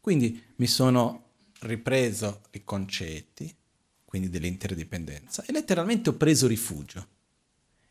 Quindi 0.00 0.42
mi 0.56 0.66
sono 0.66 1.24
ripreso 1.60 2.42
i 2.52 2.64
concetti, 2.64 3.54
quindi 4.04 4.30
dell'interdipendenza, 4.30 5.44
e 5.44 5.52
letteralmente 5.52 6.10
ho 6.10 6.14
preso 6.14 6.46
rifugio. 6.46 7.06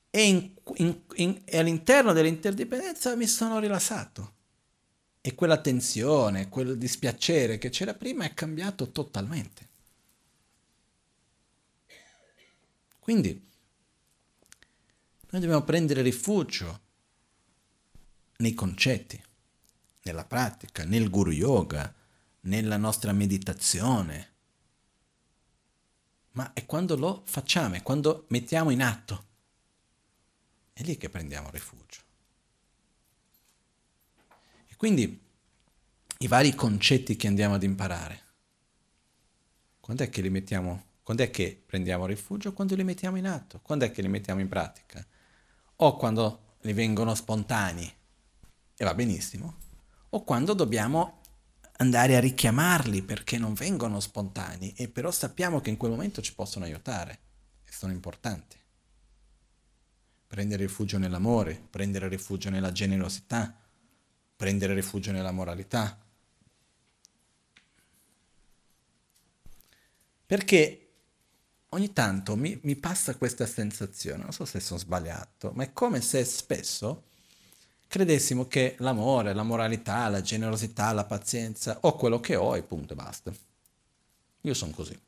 E, 0.09 0.24
in, 0.24 0.51
in, 0.76 1.01
in, 1.15 1.41
e 1.43 1.57
all'interno 1.57 2.13
dell'interdipendenza 2.13 3.15
mi 3.15 3.28
sono 3.28 3.59
rilassato. 3.59 4.34
E 5.22 5.36
quella 5.36 5.59
tensione, 5.59 6.47
quel 6.47 6.78
dispiacere 6.78 7.57
che 7.57 7.70
c'era 7.70 7.93
prima 7.93 8.24
è 8.24 8.34
cambiato 8.34 8.91
totalmente. 8.91 9.65
Quindi 12.99 13.47
noi 15.38 15.46
dobbiamo 15.46 15.64
prendere 15.64 16.02
rifugio 16.02 16.82
nei 18.38 18.56
concetti, 18.56 19.22
nella 20.04 20.26
pratica, 20.26 20.84
nel 20.84 21.10
guru 21.10 21.32
yoga, 21.32 21.94
nella 22.42 22.78
nostra 22.78 23.12
meditazione. 23.12 24.34
Ma 26.32 26.54
è 26.54 26.66
quando 26.66 26.96
lo 26.96 27.22
facciamo, 27.26 27.76
è 27.76 27.84
quando 27.84 28.26
mettiamo 28.30 28.72
in 28.72 28.82
atto. 28.82 29.26
È 30.74 30.82
lì 30.82 30.98
che 30.98 31.10
prendiamo 31.10 31.52
rifugio. 31.52 32.02
E 34.68 34.76
quindi 34.76 35.22
i 36.20 36.28
vari 36.28 36.56
concetti 36.56 37.16
che 37.16 37.28
andiamo 37.28 37.56
ad 37.56 37.64
imparare, 37.64 38.24
quando 39.80 40.04
è 40.04 40.10
che 40.10 40.22
li 40.22 40.30
mettiamo, 40.30 40.86
quando 41.04 41.24
è 41.24 41.30
che 41.30 41.62
prendiamo 41.64 42.08
rifugio? 42.08 42.54
Quando 42.54 42.76
li 42.76 42.84
mettiamo 42.84 43.18
in 43.18 43.28
atto, 43.28 43.60
quando 43.62 43.86
è 43.86 43.92
che 43.92 44.02
li 44.02 44.08
mettiamo 44.08 44.42
in 44.42 44.50
pratica? 44.50 45.06
O 45.78 45.96
quando 45.96 46.56
li 46.62 46.74
vengono 46.74 47.14
spontanei 47.16 47.92
e 48.76 48.84
va 48.86 48.94
benissimo, 48.94 49.56
o 50.10 50.24
quando 50.24 50.54
dobbiamo 50.54 51.22
andare 51.78 52.16
a 52.16 52.20
richiamarli 52.20 53.04
perché 53.04 53.38
non 53.38 53.54
vengono 53.54 54.00
spontanei 54.00 54.74
e 54.76 54.88
però 54.88 55.12
sappiamo 55.12 55.62
che 55.62 55.70
in 55.70 55.78
quel 55.78 55.92
momento 55.92 56.22
ci 56.22 56.34
possono 56.34 56.66
aiutare 56.66 57.20
e 57.64 57.72
sono 57.72 57.92
importanti. 57.92 58.58
Prendere 60.28 60.66
rifugio 60.66 60.98
nell'amore, 60.98 61.62
prendere 61.70 62.08
rifugio 62.08 62.50
nella 62.50 62.72
generosità, 62.72 63.56
prendere 64.36 64.74
rifugio 64.74 65.12
nella 65.12 65.32
moralità. 65.32 65.98
Perché 70.26 70.87
ogni 71.70 71.93
tanto 71.93 72.36
mi, 72.36 72.59
mi 72.63 72.76
passa 72.76 73.15
questa 73.15 73.45
sensazione, 73.45 74.24
non 74.24 74.32
so 74.32 74.45
se 74.45 74.59
sono 74.59 74.80
sbagliato, 74.80 75.51
ma 75.53 75.63
è 75.63 75.74
come 75.74 76.01
se 76.01 76.24
spesso 76.24 77.03
credessimo 77.88 78.47
che 78.47 78.76
l'amore, 78.80 79.34
la 79.34 79.43
moralità, 79.43 80.07
la 80.09 80.22
generosità, 80.22 80.91
la 80.91 81.05
pazienza, 81.05 81.78
ho 81.82 81.95
quello 81.95 82.20
che 82.20 82.36
ho 82.36 82.55
e 82.55 82.63
punto 82.63 82.93
e 82.93 82.95
basta. 82.95 83.34
Io 84.41 84.53
sono 84.53 84.72
così. 84.72 84.99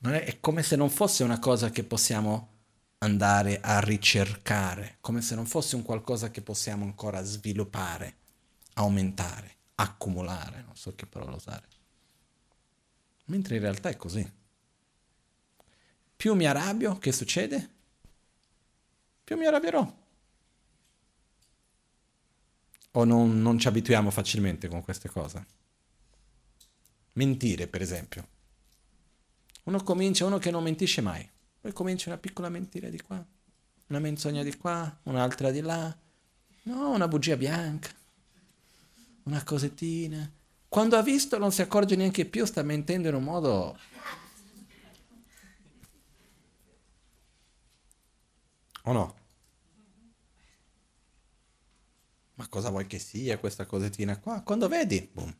È, 0.00 0.08
è 0.08 0.40
come 0.40 0.62
se 0.62 0.76
non 0.76 0.90
fosse 0.90 1.24
una 1.24 1.38
cosa 1.38 1.70
che 1.70 1.84
possiamo 1.84 2.56
andare 2.98 3.60
a 3.60 3.80
ricercare, 3.80 4.98
come 5.00 5.22
se 5.22 5.34
non 5.34 5.46
fosse 5.46 5.76
un 5.76 5.82
qualcosa 5.82 6.30
che 6.30 6.42
possiamo 6.42 6.84
ancora 6.84 7.22
sviluppare, 7.22 8.16
aumentare, 8.74 9.56
accumulare, 9.76 10.62
non 10.62 10.76
so 10.76 10.94
che 10.94 11.06
parola 11.06 11.36
usare. 11.36 11.77
Mentre 13.28 13.56
in 13.56 13.62
realtà 13.62 13.88
è 13.88 13.96
così. 13.96 14.32
Più 16.16 16.34
mi 16.34 16.46
arrabbio, 16.46 16.98
che 16.98 17.12
succede? 17.12 17.70
Più 19.22 19.36
mi 19.36 19.46
arrabbierò. 19.46 19.96
O 22.92 23.04
non, 23.04 23.40
non 23.42 23.58
ci 23.58 23.68
abituiamo 23.68 24.10
facilmente 24.10 24.68
con 24.68 24.82
queste 24.82 25.08
cose? 25.08 25.46
Mentire, 27.12 27.66
per 27.66 27.82
esempio. 27.82 28.26
Uno 29.64 29.82
comincia, 29.82 30.24
uno 30.24 30.38
che 30.38 30.50
non 30.50 30.62
mentisce 30.62 31.02
mai. 31.02 31.28
Poi 31.60 31.72
comincia 31.72 32.08
una 32.08 32.18
piccola 32.18 32.48
mentira 32.48 32.88
di 32.88 33.00
qua, 33.00 33.24
una 33.88 33.98
menzogna 33.98 34.42
di 34.42 34.56
qua, 34.56 35.00
un'altra 35.04 35.50
di 35.50 35.60
là. 35.60 35.96
No, 36.62 36.90
una 36.90 37.08
bugia 37.08 37.36
bianca, 37.36 37.90
una 39.24 39.44
cosettina. 39.44 40.30
Quando 40.68 40.96
ha 40.96 41.02
visto 41.02 41.38
non 41.38 41.50
si 41.50 41.62
accorge 41.62 41.96
neanche 41.96 42.26
più, 42.26 42.44
sta 42.44 42.62
mentendo 42.62 43.08
in 43.08 43.14
un 43.14 43.24
modo... 43.24 43.78
O 48.82 48.92
no? 48.92 49.16
Ma 52.34 52.48
cosa 52.48 52.70
vuoi 52.70 52.86
che 52.86 52.98
sia 52.98 53.38
questa 53.38 53.66
cosettina 53.66 54.18
qua? 54.18 54.42
Quando 54.42 54.68
vedi, 54.68 55.08
boom. 55.12 55.36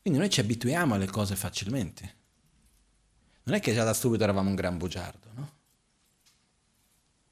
Quindi 0.00 0.20
noi 0.20 0.30
ci 0.30 0.40
abituiamo 0.40 0.94
alle 0.94 1.06
cose 1.06 1.34
facilmente. 1.34 2.14
Non 3.44 3.56
è 3.56 3.60
che 3.60 3.74
già 3.74 3.82
da 3.82 3.92
subito 3.92 4.22
eravamo 4.22 4.48
un 4.48 4.54
gran 4.54 4.78
bugiardo, 4.78 5.28
no? 5.34 5.52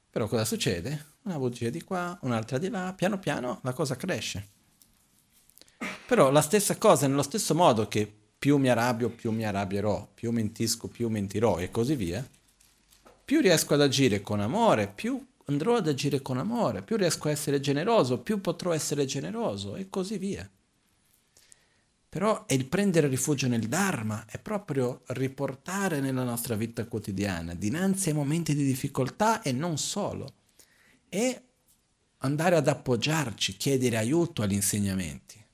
Però 0.09 0.27
cosa 0.27 0.45
succede? 0.45 1.13
Una 1.23 1.37
bugia 1.37 1.69
di 1.69 1.81
qua, 1.81 2.17
un'altra 2.23 2.57
di 2.57 2.69
là, 2.69 2.93
piano 2.93 3.19
piano 3.19 3.59
la 3.63 3.73
cosa 3.73 3.95
cresce. 3.95 4.53
Però 6.07 6.31
la 6.31 6.41
stessa 6.41 6.77
cosa, 6.77 7.07
nello 7.07 7.23
stesso 7.23 7.55
modo 7.55 7.87
che 7.87 8.11
più 8.37 8.57
mi 8.57 8.69
arrabbio, 8.69 9.09
più 9.09 9.31
mi 9.31 9.45
arrabbierò, 9.45 10.07
più 10.13 10.31
mentisco, 10.31 10.87
più 10.87 11.09
mentirò 11.09 11.57
e 11.57 11.71
così 11.71 11.95
via, 11.95 12.27
più 13.25 13.39
riesco 13.41 13.73
ad 13.73 13.81
agire 13.81 14.21
con 14.21 14.39
amore, 14.39 14.87
più 14.87 15.19
andrò 15.45 15.75
ad 15.75 15.87
agire 15.87 16.21
con 16.21 16.37
amore, 16.37 16.83
più 16.83 16.95
riesco 16.95 17.27
a 17.27 17.31
essere 17.31 17.59
generoso, 17.59 18.19
più 18.19 18.41
potrò 18.41 18.71
essere 18.71 19.05
generoso 19.05 19.75
e 19.75 19.89
così 19.89 20.17
via. 20.17 20.47
Però 22.07 22.45
è 22.45 22.53
il 22.53 22.65
prendere 22.65 23.07
rifugio 23.07 23.47
nel 23.47 23.67
Dharma, 23.67 24.25
è 24.25 24.39
proprio 24.39 25.01
riportare 25.07 25.99
nella 25.99 26.23
nostra 26.23 26.55
vita 26.55 26.85
quotidiana, 26.85 27.53
dinanzi 27.53 28.09
ai 28.09 28.15
momenti 28.15 28.55
di 28.55 28.63
difficoltà 28.63 29.41
e 29.41 29.51
non 29.51 29.77
solo, 29.77 30.33
e 31.09 31.41
andare 32.19 32.55
ad 32.55 32.67
appoggiarci, 32.67 33.57
chiedere 33.57 33.97
aiuto 33.97 34.43
agli 34.43 34.53
insegnamenti. 34.53 35.44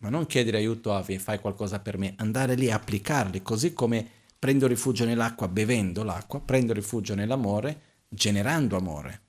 Ma 0.00 0.08
non 0.08 0.26
chiedere 0.26 0.58
aiuto 0.58 0.94
a 0.94 1.02
fai 1.02 1.38
qualcosa 1.40 1.80
per 1.80 1.98
me, 1.98 2.14
andare 2.16 2.54
lì 2.54 2.70
a 2.70 2.76
applicarli, 2.76 3.42
così 3.42 3.72
come 3.72 4.08
prendo 4.38 4.66
rifugio 4.66 5.04
nell'acqua 5.04 5.48
bevendo 5.48 6.02
l'acqua, 6.02 6.40
prendo 6.40 6.72
rifugio 6.72 7.14
nell'amore, 7.14 7.80
generando 8.08 8.76
amore. 8.76 9.20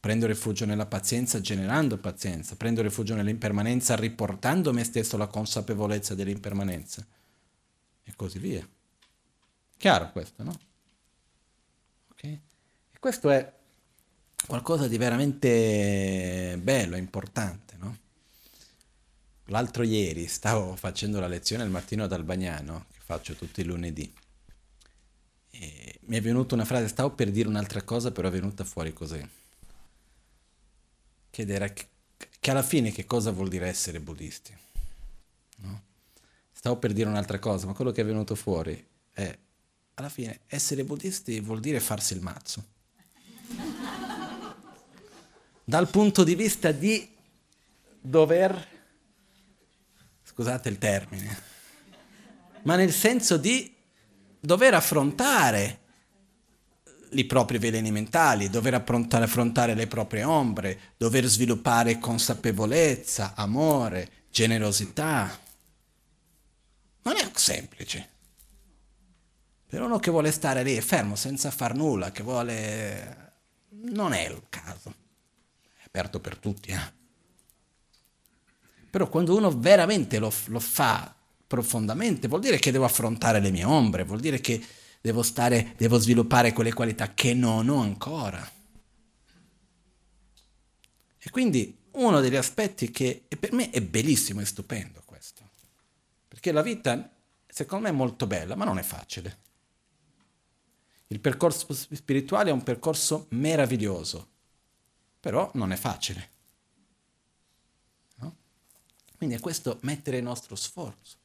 Prendo 0.00 0.26
rifugio 0.26 0.64
nella 0.64 0.86
pazienza 0.86 1.40
generando 1.40 1.98
pazienza. 1.98 2.54
Prendo 2.54 2.80
rifugio 2.80 3.14
nell'impermanenza 3.14 3.96
riportando 3.96 4.72
me 4.72 4.84
stesso 4.84 5.16
la 5.16 5.26
consapevolezza 5.26 6.14
dell'impermanenza. 6.14 7.04
E 8.04 8.12
così 8.14 8.38
via. 8.38 8.66
Chiaro 9.76 10.12
questo, 10.12 10.42
no? 10.44 10.58
Ok? 12.12 12.22
E 12.22 12.40
questo 13.00 13.30
è 13.30 13.52
qualcosa 14.46 14.86
di 14.86 14.96
veramente 14.96 16.56
bello, 16.62 16.96
importante? 16.96 17.65
L'altro 19.46 19.82
ieri 19.82 20.26
stavo 20.26 20.76
facendo 20.76 21.20
la 21.20 21.28
lezione 21.28 21.62
al 21.62 21.70
mattino 21.70 22.04
ad 22.04 22.12
Albagnano, 22.12 22.86
che 22.92 22.98
faccio 23.04 23.34
tutti 23.34 23.60
i 23.60 23.64
lunedì 23.64 24.12
e 25.58 25.98
mi 26.02 26.16
è 26.16 26.20
venuta 26.20 26.54
una 26.54 26.64
frase, 26.64 26.88
stavo 26.88 27.10
per 27.10 27.30
dire 27.30 27.48
un'altra 27.48 27.82
cosa, 27.82 28.10
però 28.10 28.28
è 28.28 28.30
venuta 28.30 28.62
fuori 28.64 28.92
così. 28.92 29.26
Che 31.30 31.42
era 31.42 31.68
che, 31.68 31.88
che 32.38 32.50
alla 32.50 32.62
fine 32.62 32.92
che 32.92 33.06
cosa 33.06 33.30
vuol 33.30 33.48
dire 33.48 33.66
essere 33.66 34.00
buddisti? 34.00 34.54
No? 35.58 35.82
Stavo 36.52 36.76
per 36.76 36.92
dire 36.92 37.08
un'altra 37.08 37.38
cosa, 37.38 37.66
ma 37.66 37.72
quello 37.72 37.90
che 37.90 38.02
è 38.02 38.04
venuto 38.04 38.34
fuori 38.34 38.86
è, 39.12 39.38
alla 39.94 40.08
fine, 40.10 40.40
essere 40.46 40.84
buddisti 40.84 41.40
vuol 41.40 41.60
dire 41.60 41.80
farsi 41.80 42.12
il 42.12 42.20
mazzo. 42.20 42.64
Dal 45.64 45.88
punto 45.88 46.22
di 46.22 46.34
vista 46.34 46.70
di 46.70 47.08
dover, 47.98 48.75
scusate 50.36 50.68
il 50.68 50.76
termine, 50.76 51.42
ma 52.64 52.76
nel 52.76 52.92
senso 52.92 53.38
di 53.38 53.74
dover 54.38 54.74
affrontare 54.74 55.80
i 57.12 57.24
propri 57.24 57.56
veleni 57.56 57.90
mentali, 57.90 58.50
dover 58.50 58.74
affrontare, 58.74 59.72
le 59.72 59.86
proprie 59.86 60.24
ombre, 60.24 60.78
dover 60.98 61.24
sviluppare 61.24 61.98
consapevolezza, 61.98 63.32
amore, 63.34 64.26
generosità. 64.30 65.40
Non 67.00 67.16
è 67.16 67.30
semplice. 67.32 68.08
Per 69.66 69.80
uno 69.80 69.98
che 69.98 70.10
vuole 70.10 70.32
stare 70.32 70.62
lì 70.62 70.78
fermo 70.82 71.16
senza 71.16 71.50
far 71.50 71.74
nulla, 71.74 72.12
che 72.12 72.22
vuole... 72.22 73.32
non 73.70 74.12
è 74.12 74.28
il 74.28 74.42
caso. 74.50 74.94
È 75.78 75.84
aperto 75.86 76.20
per 76.20 76.36
tutti, 76.36 76.72
eh. 76.72 76.95
Però 78.96 79.10
quando 79.10 79.36
uno 79.36 79.50
veramente 79.50 80.18
lo, 80.18 80.32
lo 80.46 80.58
fa 80.58 81.14
profondamente, 81.46 82.28
vuol 82.28 82.40
dire 82.40 82.58
che 82.58 82.70
devo 82.70 82.86
affrontare 82.86 83.40
le 83.40 83.50
mie 83.50 83.64
ombre, 83.64 84.04
vuol 84.04 84.20
dire 84.20 84.40
che 84.40 84.58
devo 85.02 85.22
stare, 85.22 85.74
devo 85.76 85.98
sviluppare 85.98 86.54
quelle 86.54 86.72
qualità 86.72 87.12
che 87.12 87.34
non 87.34 87.68
ho 87.68 87.82
ancora. 87.82 88.50
E 91.18 91.28
quindi 91.28 91.76
uno 91.90 92.22
degli 92.22 92.36
aspetti 92.36 92.90
che 92.90 93.26
per 93.38 93.52
me 93.52 93.68
è 93.68 93.82
bellissimo 93.82 94.40
e 94.40 94.46
stupendo 94.46 95.02
questo, 95.04 95.42
perché 96.26 96.50
la 96.50 96.62
vita 96.62 97.14
secondo 97.46 97.84
me 97.84 97.90
è 97.90 97.94
molto 97.94 98.26
bella, 98.26 98.56
ma 98.56 98.64
non 98.64 98.78
è 98.78 98.82
facile. 98.82 99.38
Il 101.08 101.20
percorso 101.20 101.66
spirituale 101.74 102.48
è 102.48 102.54
un 102.54 102.62
percorso 102.62 103.26
meraviglioso, 103.32 104.26
però 105.20 105.50
non 105.52 105.70
è 105.72 105.76
facile. 105.76 106.30
Quindi 109.16 109.36
è 109.36 109.40
questo 109.40 109.78
mettere 109.82 110.18
il 110.18 110.22
nostro 110.22 110.56
sforzo. 110.56 111.16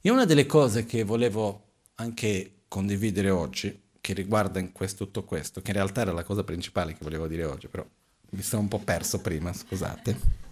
E 0.00 0.10
una 0.10 0.24
delle 0.24 0.46
cose 0.46 0.84
che 0.86 1.02
volevo 1.02 1.64
anche 1.96 2.62
condividere 2.68 3.30
oggi, 3.30 3.86
che 4.00 4.12
riguarda 4.12 4.62
questo, 4.70 5.04
tutto 5.04 5.24
questo, 5.24 5.60
che 5.60 5.70
in 5.70 5.76
realtà 5.76 6.02
era 6.02 6.12
la 6.12 6.22
cosa 6.22 6.44
principale 6.44 6.92
che 6.92 7.02
volevo 7.02 7.26
dire 7.26 7.44
oggi, 7.44 7.68
però 7.68 7.86
mi 8.30 8.42
sono 8.42 8.62
un 8.62 8.68
po' 8.68 8.78
perso 8.78 9.20
prima, 9.20 9.52
scusate, 9.52 10.46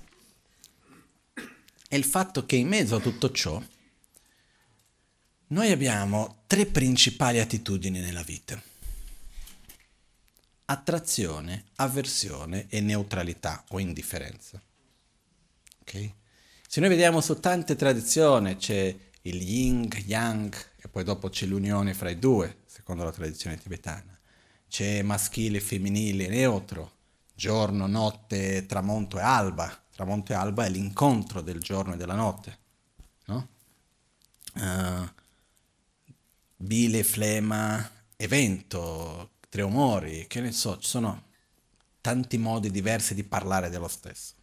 è 1.88 1.94
il 1.94 2.04
fatto 2.04 2.44
che 2.46 2.56
in 2.56 2.68
mezzo 2.68 2.96
a 2.96 3.00
tutto 3.00 3.30
ciò 3.30 3.62
noi 5.48 5.70
abbiamo 5.70 6.42
tre 6.46 6.66
principali 6.66 7.38
attitudini 7.38 8.00
nella 8.00 8.22
vita. 8.22 8.60
Attrazione, 10.64 11.66
avversione 11.76 12.66
e 12.68 12.80
neutralità 12.80 13.64
o 13.68 13.78
indifferenza. 13.78 14.60
Okay? 15.82 16.12
Se 16.68 16.80
noi 16.80 16.88
vediamo 16.88 17.20
su 17.20 17.38
tante 17.38 17.76
tradizioni 17.76 18.56
c'è 18.56 18.94
il 19.22 19.42
yin, 19.42 19.88
yang 20.04 20.54
e 20.76 20.88
poi 20.88 21.04
dopo 21.04 21.28
c'è 21.28 21.46
l'unione 21.46 21.94
fra 21.94 22.10
i 22.10 22.18
due, 22.18 22.62
secondo 22.66 23.04
la 23.04 23.12
tradizione 23.12 23.56
tibetana. 23.56 24.18
C'è 24.68 25.02
maschile, 25.02 25.60
femminile, 25.60 26.28
neutro, 26.28 26.92
giorno, 27.34 27.86
notte, 27.86 28.66
tramonto 28.66 29.18
e 29.18 29.22
alba. 29.22 29.84
Tramonto 29.94 30.32
e 30.32 30.34
alba 30.34 30.66
è 30.66 30.68
l'incontro 30.68 31.40
del 31.40 31.60
giorno 31.60 31.94
e 31.94 31.96
della 31.96 32.14
notte. 32.14 32.58
No? 33.26 33.48
Uh, 34.54 35.08
bile, 36.56 37.04
flema, 37.04 37.90
evento, 38.16 39.30
tre 39.48 39.62
umori, 39.62 40.26
che 40.26 40.40
ne 40.40 40.52
so, 40.52 40.78
ci 40.78 40.88
sono 40.88 41.24
tanti 42.00 42.38
modi 42.38 42.70
diversi 42.70 43.14
di 43.14 43.24
parlare 43.24 43.70
dello 43.70 43.88
stesso. 43.88 44.34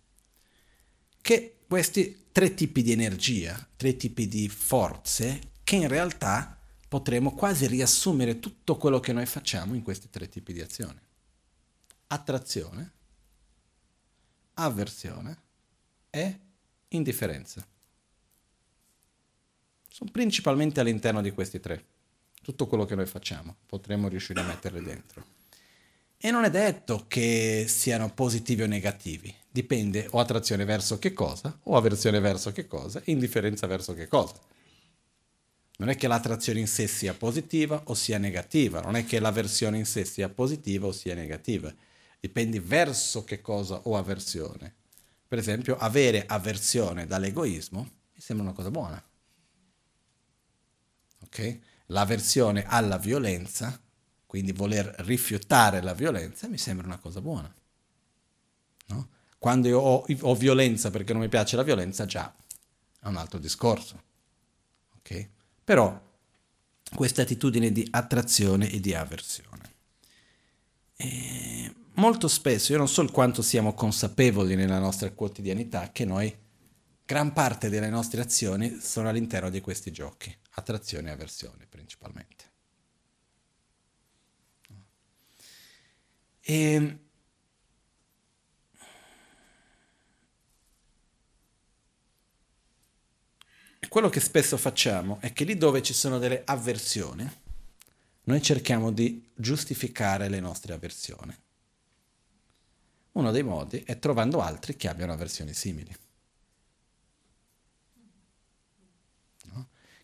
Che 1.22 1.58
questi 1.74 2.28
tre 2.32 2.54
tipi 2.54 2.84
di 2.84 2.92
energia, 2.92 3.68
tre 3.76 3.98
tipi 3.98 4.28
di 4.28 4.48
forze, 4.48 5.54
che 5.64 5.76
in 5.76 5.88
realtà 5.88 6.56
potremo 6.88 7.34
quasi 7.34 7.66
riassumere 7.66 8.40
tutto 8.40 8.78
quello 8.78 9.00
che 9.00 9.12
noi 9.12 9.26
facciamo 9.26 9.74
in 9.74 9.82
questi 9.82 10.08
tre 10.12 10.30
tipi 10.30 10.54
di 10.54 10.62
azione. 10.62 11.02
Attrazione, 12.06 12.92
avversione 14.54 15.42
e 16.12 16.40
indifferenza. 16.90 17.66
Sono 19.90 20.12
principalmente 20.12 20.80
all'interno 20.80 21.24
di 21.24 21.32
questi 21.32 21.60
tre 21.60 21.86
tutto 22.44 22.68
quello 22.68 22.86
che 22.86 22.94
noi 22.94 23.08
facciamo, 23.08 23.56
potremmo 23.66 24.10
riuscire 24.10 24.42
a 24.42 24.44
metterle 24.44 24.84
dentro. 24.84 25.33
E 26.26 26.32
non 26.32 26.46
è 26.46 26.50
detto 26.50 27.04
che 27.10 27.66
siano 27.68 28.14
positivi 28.14 28.62
o 28.62 28.66
negativi, 28.66 29.36
dipende 29.50 30.08
o 30.12 30.22
attrazione 30.22 30.64
verso 30.64 30.98
che 30.98 31.12
cosa, 31.12 31.60
o 31.64 31.76
avversione 31.76 32.22
verso 32.22 32.54
che 32.54 32.66
cosa, 32.66 33.02
indifferenza 33.08 33.68
verso 33.68 33.94
che 33.94 34.08
cosa. 34.08 34.40
Non 35.80 35.90
è 35.90 35.98
che 35.98 36.08
l'attrazione 36.08 36.62
in 36.62 36.68
sé 36.68 36.88
sia 36.88 37.14
positiva 37.14 37.82
o 37.88 37.94
sia 37.94 38.20
negativa, 38.20 38.80
non 38.80 38.96
è 38.96 39.04
che 39.04 39.20
l'avversione 39.20 39.78
in 39.78 39.86
sé 39.86 40.06
sia 40.06 40.30
positiva 40.30 40.88
o 40.88 40.94
sia 40.94 41.14
negativa, 41.14 41.76
dipende 42.22 42.62
verso 42.62 43.26
che 43.26 43.42
cosa 43.42 43.82
o 43.84 43.98
avversione. 43.98 44.74
Per 45.28 45.38
esempio, 45.38 45.76
avere 45.76 46.26
avversione 46.26 47.06
dall'egoismo 47.06 47.82
mi 47.82 48.22
sembra 48.22 48.46
una 48.46 48.56
cosa 48.56 48.72
buona. 48.72 49.04
Ok? 51.26 51.60
l'avversione 51.88 52.66
alla 52.66 52.98
violenza, 52.98 53.80
quindi 54.34 54.52
voler 54.52 54.92
rifiutare 55.02 55.80
la 55.80 55.94
violenza, 55.94 56.48
mi 56.48 56.58
sembra 56.58 56.88
una 56.88 56.98
cosa 56.98 57.22
buona. 57.22 57.54
No? 58.88 59.10
Quando 59.38 59.68
io 59.68 59.78
ho, 59.78 60.06
ho, 60.22 60.34
violenza 60.34 60.90
perché 60.90 61.14
non 61.14 61.22
mi 61.22 61.30
piace 61.30 61.56
la 61.56 61.62
violenza, 61.62 62.08
già 62.08 62.34
è 63.00 63.06
un 63.06 63.18
altro 63.18 63.38
discorso. 63.38 64.02
Okay? 64.98 65.30
Però 65.64 66.02
questa 66.96 67.22
attitudine 67.22 67.72
di 67.72 67.88
attrazione 67.92 68.72
e 68.72 68.80
di 68.80 68.96
avversione. 68.96 69.74
E 70.96 71.72
molto 71.94 72.28
spesso, 72.28 72.72
io 72.72 72.80
non 72.80 72.88
so 72.88 73.06
quanto 73.12 73.44
siamo 73.44 73.76
consapevoli 73.76 74.56
nella 74.56 74.80
nostra 74.80 75.12
quotidianità, 75.12 75.92
che 75.92 76.06
noi, 76.06 76.36
gran 77.06 77.34
parte 77.34 77.70
delle 77.70 77.92
nostre 77.92 78.22
azioni 78.22 78.80
sono 78.82 79.10
all'interno 79.10 79.52
di 79.52 79.62
questi 79.62 79.92
giochi 79.92 80.36
attrazione 80.56 81.10
e 81.10 81.12
avversione 81.12 81.68
principalmente. 81.70 82.43
E 86.46 87.00
quello 93.88 94.10
che 94.10 94.20
spesso 94.20 94.58
facciamo 94.58 95.20
è 95.22 95.32
che 95.34 95.44
lì 95.46 95.56
dove 95.56 95.82
ci 95.82 95.94
sono 95.94 96.18
delle 96.20 96.42
avversioni, 96.46 97.30
noi 98.24 98.42
cerchiamo 98.42 98.92
di 98.92 99.32
giustificare 99.36 100.30
le 100.30 100.40
nostre 100.40 100.74
avversioni. 100.74 101.38
Uno 103.14 103.32
dei 103.32 103.44
modi 103.44 103.84
è 103.86 104.00
trovando 104.00 104.42
altri 104.42 104.76
che 104.76 104.88
abbiano 104.88 105.14
avversioni 105.14 105.54
simili. 105.54 105.96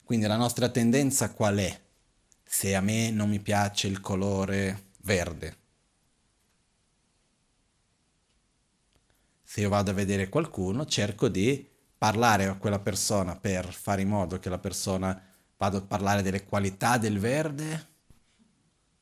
Quindi 0.03 0.25
la 0.25 0.37
nostra 0.37 0.69
tendenza 0.69 1.31
qual 1.33 1.57
è? 1.57 1.81
Se 2.43 2.75
a 2.75 2.81
me 2.81 3.11
non 3.11 3.29
mi 3.29 3.39
piace 3.39 3.87
il 3.87 3.99
colore 3.99 4.87
verde, 5.01 5.57
se 9.49 9.61
io 9.61 9.69
vado 9.69 9.89
a 9.89 9.95
vedere 9.95 10.29
qualcuno, 10.29 10.85
cerco 10.85 11.27
di 11.27 11.67
parlare 11.97 12.45
a 12.45 12.53
quella 12.53 12.77
persona 12.77 13.35
per 13.35 13.73
fare 13.73 14.03
in 14.03 14.07
modo 14.07 14.37
che 14.37 14.47
la 14.47 14.59
persona 14.59 15.19
vada 15.57 15.79
a 15.79 15.81
parlare 15.81 16.21
delle 16.21 16.43
qualità 16.43 16.99
del 16.99 17.17
verde, 17.17 17.87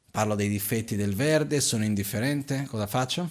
parlo 0.10 0.36
dei 0.36 0.48
difetti 0.48 0.96
del 0.96 1.14
verde, 1.14 1.60
sono 1.60 1.84
indifferente, 1.84 2.64
cosa 2.64 2.88
faccio? 2.88 3.30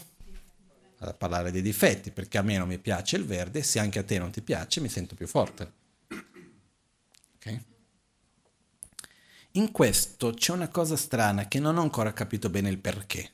Vado 0.98 1.10
a 1.10 1.14
parlare 1.14 1.50
dei 1.50 1.62
difetti, 1.62 2.10
perché 2.10 2.36
a 2.36 2.42
me 2.42 2.58
non 2.58 2.68
mi 2.68 2.78
piace 2.78 3.16
il 3.16 3.24
verde, 3.24 3.62
se 3.62 3.78
anche 3.78 3.98
a 3.98 4.04
te 4.04 4.18
non 4.18 4.30
ti 4.30 4.42
piace 4.42 4.82
mi 4.82 4.90
sento 4.90 5.14
più 5.14 5.26
forte. 5.26 5.72
In 9.52 9.72
questo 9.72 10.34
c'è 10.34 10.52
una 10.52 10.68
cosa 10.68 10.96
strana 10.96 11.48
che 11.48 11.60
non 11.60 11.78
ho 11.78 11.80
ancora 11.80 12.12
capito 12.12 12.50
bene 12.50 12.68
il 12.68 12.76
perché, 12.76 13.30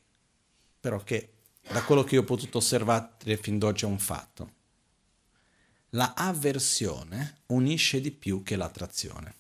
però 0.78 1.02
che 1.02 1.32
da 1.72 1.82
quello 1.84 2.04
che 2.04 2.16
io 2.16 2.20
ho 2.20 2.24
potuto 2.24 2.58
osservare 2.58 3.36
fin 3.38 3.58
d'oggi 3.58 3.84
è 3.84 3.88
un 3.88 3.98
fatto. 3.98 4.60
La 5.90 6.12
avversione 6.14 7.40
unisce 7.46 8.00
di 8.00 8.10
più 8.10 8.42
che 8.42 8.56
l'attrazione. 8.56 9.34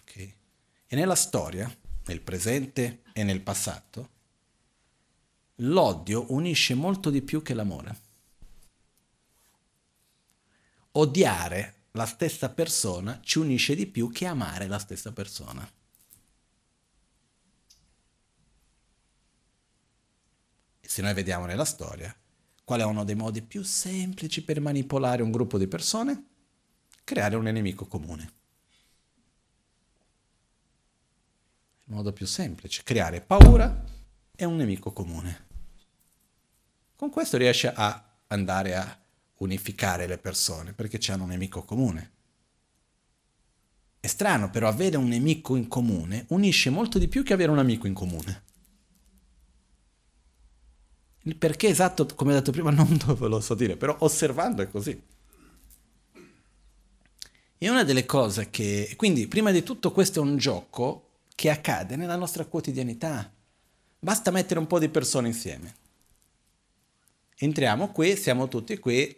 Okay? 0.00 0.34
E 0.86 0.96
nella 0.96 1.14
storia, 1.14 1.70
nel 2.06 2.22
presente 2.22 3.02
e 3.12 3.22
nel 3.24 3.42
passato, 3.42 4.10
l'odio 5.56 6.32
unisce 6.32 6.74
molto 6.74 7.10
di 7.10 7.20
più 7.20 7.42
che 7.42 7.52
l'amore. 7.52 8.00
Odiare 10.92 11.74
la 11.92 12.06
stessa 12.06 12.48
persona 12.48 13.20
ci 13.22 13.38
unisce 13.38 13.74
di 13.74 13.86
più 13.86 14.10
che 14.10 14.24
amare 14.24 14.66
la 14.66 14.78
stessa 14.78 15.12
persona. 15.12 15.70
Se 20.88 21.02
noi 21.02 21.12
vediamo 21.12 21.44
nella 21.44 21.66
storia, 21.66 22.16
qual 22.64 22.80
è 22.80 22.84
uno 22.84 23.04
dei 23.04 23.14
modi 23.14 23.42
più 23.42 23.62
semplici 23.62 24.42
per 24.42 24.58
manipolare 24.58 25.22
un 25.22 25.30
gruppo 25.30 25.58
di 25.58 25.66
persone? 25.66 26.24
Creare 27.04 27.36
un 27.36 27.42
nemico 27.42 27.84
comune. 27.84 28.32
Il 31.84 31.94
modo 31.94 32.10
più 32.14 32.24
semplice, 32.24 32.84
creare 32.84 33.20
paura 33.20 33.84
e 34.34 34.44
un 34.46 34.56
nemico 34.56 34.90
comune. 34.94 35.46
Con 36.96 37.10
questo 37.10 37.36
riesce 37.36 37.70
a 37.70 38.02
andare 38.28 38.74
a 38.74 38.98
unificare 39.36 40.06
le 40.06 40.16
persone 40.16 40.72
perché 40.72 40.96
c'hanno 40.98 41.24
un 41.24 41.28
nemico 41.28 41.64
comune. 41.64 42.12
È 44.00 44.06
strano, 44.06 44.48
però 44.48 44.68
avere 44.68 44.96
un 44.96 45.08
nemico 45.08 45.54
in 45.54 45.68
comune 45.68 46.24
unisce 46.28 46.70
molto 46.70 46.98
di 46.98 47.08
più 47.08 47.22
che 47.22 47.34
avere 47.34 47.50
un 47.50 47.58
amico 47.58 47.86
in 47.86 47.92
comune. 47.92 48.46
Il 51.28 51.36
perché 51.36 51.68
esatto, 51.68 52.06
come 52.14 52.32
ho 52.32 52.36
detto 52.36 52.52
prima, 52.52 52.70
non 52.72 52.96
ve 52.96 53.28
lo 53.28 53.40
so 53.40 53.54
dire, 53.54 53.76
però 53.76 53.94
osservando 54.00 54.62
è 54.62 54.70
così. 54.70 54.98
E 57.58 57.68
una 57.68 57.84
delle 57.84 58.06
cose 58.06 58.48
che... 58.48 58.94
Quindi, 58.96 59.26
prima 59.28 59.50
di 59.50 59.62
tutto, 59.62 59.92
questo 59.92 60.20
è 60.20 60.22
un 60.22 60.38
gioco 60.38 61.08
che 61.34 61.50
accade 61.50 61.96
nella 61.96 62.16
nostra 62.16 62.46
quotidianità. 62.46 63.30
Basta 63.98 64.30
mettere 64.30 64.58
un 64.58 64.66
po' 64.66 64.78
di 64.78 64.88
persone 64.88 65.28
insieme. 65.28 65.74
Entriamo 67.36 67.92
qui, 67.92 68.16
siamo 68.16 68.48
tutti 68.48 68.78
qui, 68.78 69.14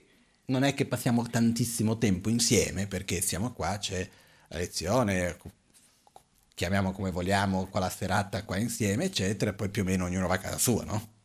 non 0.46 0.64
è 0.64 0.74
che 0.74 0.86
passiamo 0.86 1.22
tantissimo 1.28 1.96
tempo 1.96 2.28
insieme 2.28 2.88
perché 2.88 3.20
siamo 3.20 3.52
qua, 3.52 3.78
c'è 3.78 4.06
la 4.48 4.58
lezione, 4.58 5.38
chiamiamo 6.54 6.90
come 6.90 7.12
vogliamo 7.12 7.66
qua 7.66 7.78
la 7.78 7.88
serata 7.88 8.42
qua 8.44 8.56
insieme, 8.56 9.04
eccetera, 9.04 9.52
e 9.52 9.54
poi 9.54 9.68
più 9.68 9.82
o 9.82 9.84
meno 9.84 10.06
ognuno 10.06 10.26
va 10.26 10.34
a 10.34 10.38
casa 10.38 10.58
sua, 10.58 10.84
no? 10.84 11.19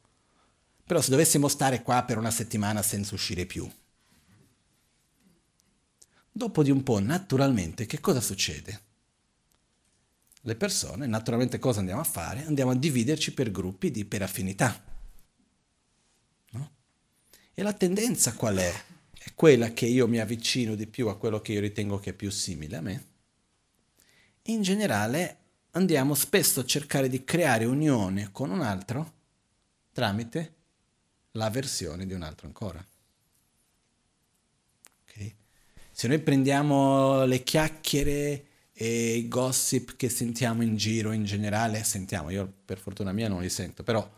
Però 0.85 1.01
se 1.01 1.09
dovessimo 1.09 1.47
stare 1.47 1.81
qua 1.81 2.03
per 2.03 2.19
una 2.19 2.29
settimana 2.29 2.83
senza 2.83 3.15
uscire 3.15 3.47
più, 3.47 3.67
dopo 6.31 6.61
di 6.61 6.69
un 6.69 6.83
po', 6.83 6.99
naturalmente, 6.99 7.87
che 7.87 7.99
cosa 7.99 8.21
succede? 8.21 8.81
Le 10.41 10.55
persone, 10.55 11.07
naturalmente 11.07 11.57
cosa 11.57 11.79
andiamo 11.79 12.01
a 12.01 12.05
fare? 12.05 12.45
Andiamo 12.45 12.69
a 12.69 12.75
dividerci 12.75 13.33
per 13.33 13.49
gruppi 13.49 13.89
di, 13.89 14.05
per 14.05 14.21
affinità. 14.21 14.79
No? 16.51 16.71
E 17.55 17.63
la 17.63 17.73
tendenza 17.73 18.33
qual 18.33 18.57
è? 18.57 18.83
È 19.17 19.33
quella 19.33 19.73
che 19.73 19.87
io 19.87 20.07
mi 20.07 20.19
avvicino 20.19 20.75
di 20.75 20.85
più 20.85 21.07
a 21.07 21.17
quello 21.17 21.41
che 21.41 21.53
io 21.53 21.61
ritengo 21.61 21.97
che 21.97 22.11
è 22.11 22.13
più 22.13 22.29
simile 22.29 22.75
a 22.75 22.81
me. 22.81 23.07
In 24.43 24.61
generale 24.61 25.37
andiamo 25.71 26.13
spesso 26.13 26.59
a 26.59 26.65
cercare 26.65 27.09
di 27.09 27.23
creare 27.23 27.65
unione 27.65 28.31
con 28.31 28.51
un 28.51 28.61
altro 28.61 29.13
tramite 29.91 30.54
la 31.35 31.49
versione 31.49 32.05
di 32.05 32.13
un 32.13 32.23
altro 32.23 32.47
ancora. 32.47 32.85
Okay? 35.03 35.35
Se 35.91 36.07
noi 36.07 36.19
prendiamo 36.19 37.25
le 37.25 37.43
chiacchiere 37.43 38.45
e 38.73 39.15
i 39.15 39.27
gossip 39.27 39.95
che 39.95 40.09
sentiamo 40.09 40.63
in 40.63 40.75
giro 40.75 41.11
in 41.11 41.23
generale, 41.23 41.83
sentiamo, 41.83 42.29
io 42.29 42.51
per 42.65 42.79
fortuna 42.79 43.13
mia 43.13 43.29
non 43.29 43.41
li 43.41 43.49
sento, 43.49 43.83
però 43.83 44.09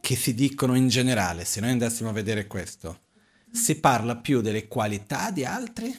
che 0.00 0.16
si 0.16 0.34
dicono 0.34 0.74
in 0.74 0.88
generale, 0.88 1.44
se 1.44 1.60
noi 1.60 1.70
andassimo 1.70 2.08
a 2.08 2.12
vedere 2.12 2.48
questo, 2.48 3.02
si 3.52 3.76
parla 3.76 4.16
più 4.16 4.40
delle 4.40 4.66
qualità 4.66 5.30
di 5.30 5.44
altri 5.44 5.96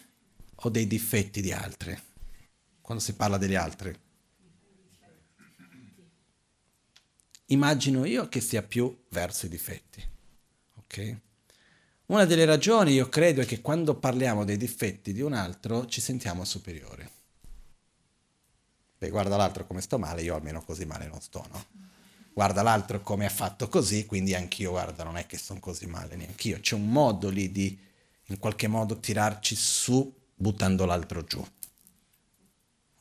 o 0.56 0.70
dei 0.70 0.88
difetti 0.88 1.40
di 1.42 1.54
altri? 1.54 1.98
Quando 2.82 3.02
si 3.02 3.14
parla 3.14 3.38
degli 3.38 3.56
altri. 3.56 3.98
Immagino 7.48 8.06
io 8.06 8.28
che 8.30 8.42
sia 8.42 8.62
più 8.62 9.06
verso 9.10 9.46
i 9.46 9.50
difetti. 9.50 10.04
Ok? 10.76 11.18
Una 12.08 12.26
delle 12.26 12.46
ragioni, 12.46 12.94
io 12.94 13.10
credo, 13.10 13.42
è 13.42 13.46
che 13.46 13.62
quando 13.62 13.96
parliamo 13.96 14.44
dei 14.44 14.58
difetti 14.58 15.14
di 15.14 15.22
un 15.22 15.34
altro 15.34 15.86
ci 15.86 16.02
sentiamo 16.02 16.44
superiori. 16.44 17.10
Beh, 18.98 19.10
guarda 19.10 19.36
l'altro 19.36 19.66
come 19.66 19.82
sto 19.82 19.98
male, 19.98 20.22
io 20.22 20.36
almeno 20.36 20.64
così 20.64 20.86
male 20.86 21.08
non 21.08 21.22
sto, 21.22 21.46
no? 21.52 21.66
Guarda 22.34 22.62
l'altro 22.62 23.02
come 23.02 23.26
ha 23.26 23.30
fatto 23.30 23.70
così, 23.70 24.06
quindi 24.06 24.34
anch'io, 24.34 24.72
guarda, 24.72 25.04
non 25.04 25.18
è 25.18 25.26
che 25.26 25.38
sono 25.38 25.60
così 25.60 25.86
male 25.86 26.16
neanch'io. 26.16 26.60
C'è 26.60 26.76
un 26.76 26.90
modo 26.90 27.30
lì 27.30 27.52
di, 27.52 27.80
in 28.26 28.40
qualche 28.40 28.68
modo, 28.68 29.00
tirarci 29.00 29.56
su 29.56 30.14
buttando 30.34 30.86
l'altro 30.86 31.24
giù. 31.24 31.46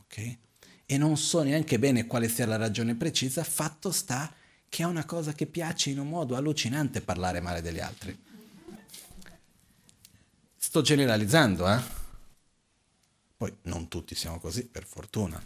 Ok? 0.01 0.39
E 0.87 0.99
non 0.99 1.17
so 1.17 1.43
neanche 1.43 1.79
bene 1.79 2.07
quale 2.07 2.29
sia 2.29 2.47
la 2.47 2.57
ragione 2.57 2.95
precisa, 2.95 3.45
fatto 3.45 3.91
sta 3.91 4.33
che 4.69 4.83
è 4.83 4.87
una 4.87 5.05
cosa 5.05 5.33
che 5.33 5.47
piace 5.47 5.91
in 5.91 5.99
un 5.99 6.09
modo 6.09 6.35
allucinante 6.35 7.03
parlare 7.03 7.41
male 7.41 7.61
degli 7.61 7.81
altri. 7.81 8.19
Sto 10.57 10.81
generalizzando, 10.81 11.71
eh? 11.71 11.81
Poi 13.37 13.55
non 13.63 13.89
tutti 13.89 14.15
siamo 14.15 14.39
così, 14.39 14.67
per 14.67 14.87
fortuna. 14.87 15.43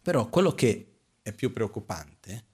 Però 0.00 0.28
quello 0.28 0.54
che 0.54 0.92
è 1.20 1.32
più 1.32 1.52
preoccupante 1.52 2.44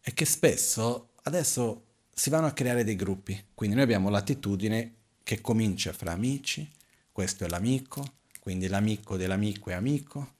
è 0.00 0.12
che 0.12 0.24
spesso 0.24 1.10
adesso 1.22 1.84
si 2.12 2.30
vanno 2.30 2.46
a 2.46 2.52
creare 2.52 2.84
dei 2.84 2.96
gruppi, 2.96 3.46
quindi 3.54 3.74
noi 3.74 3.84
abbiamo 3.84 4.08
l'attitudine 4.08 4.94
che 5.22 5.40
comincia 5.40 5.92
fra 5.92 6.12
amici, 6.12 6.70
questo 7.10 7.44
è 7.44 7.48
l'amico, 7.48 8.16
quindi 8.40 8.66
l'amico 8.66 9.16
dell'amico 9.16 9.70
è 9.70 9.74
amico, 9.74 10.33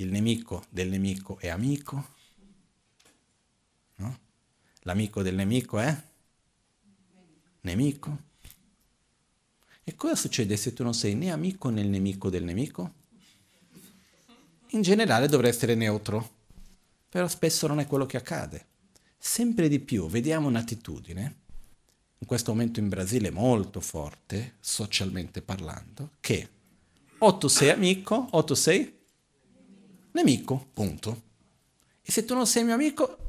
il 0.00 0.10
nemico 0.10 0.64
del 0.68 0.88
nemico 0.88 1.38
è 1.38 1.48
amico, 1.48 2.16
No? 3.98 4.18
L'amico 4.82 5.22
del 5.22 5.34
nemico 5.34 5.78
è 5.78 6.02
nemico. 7.62 8.26
E 9.84 9.94
cosa 9.94 10.14
succede 10.14 10.56
se 10.56 10.72
tu 10.72 10.82
non 10.82 10.94
sei 10.94 11.14
né 11.14 11.30
amico 11.30 11.68
né 11.70 11.82
nemico 11.82 12.30
del 12.30 12.44
nemico? 12.44 12.94
In 14.72 14.82
generale 14.82 15.28
dovrei 15.28 15.50
essere 15.50 15.74
neutro, 15.74 16.36
però 17.08 17.26
spesso 17.26 17.66
non 17.66 17.80
è 17.80 17.86
quello 17.86 18.06
che 18.06 18.18
accade. 18.18 18.66
Sempre 19.16 19.68
di 19.68 19.80
più 19.80 20.08
vediamo 20.08 20.46
un'attitudine, 20.46 21.36
in 22.18 22.26
questo 22.26 22.52
momento 22.52 22.78
in 22.78 22.88
Brasile 22.88 23.30
molto 23.30 23.80
forte, 23.80 24.56
socialmente 24.60 25.42
parlando, 25.42 26.12
che 26.20 26.48
o 27.18 27.36
tu 27.38 27.48
sei 27.48 27.70
amico 27.70 28.28
o 28.30 28.44
tu 28.44 28.54
sei 28.54 28.97
nemico, 30.12 30.68
punto. 30.72 31.22
E 32.02 32.10
se 32.10 32.24
tu 32.24 32.34
non 32.34 32.46
sei 32.46 32.64
mio 32.64 32.74
amico, 32.74 33.28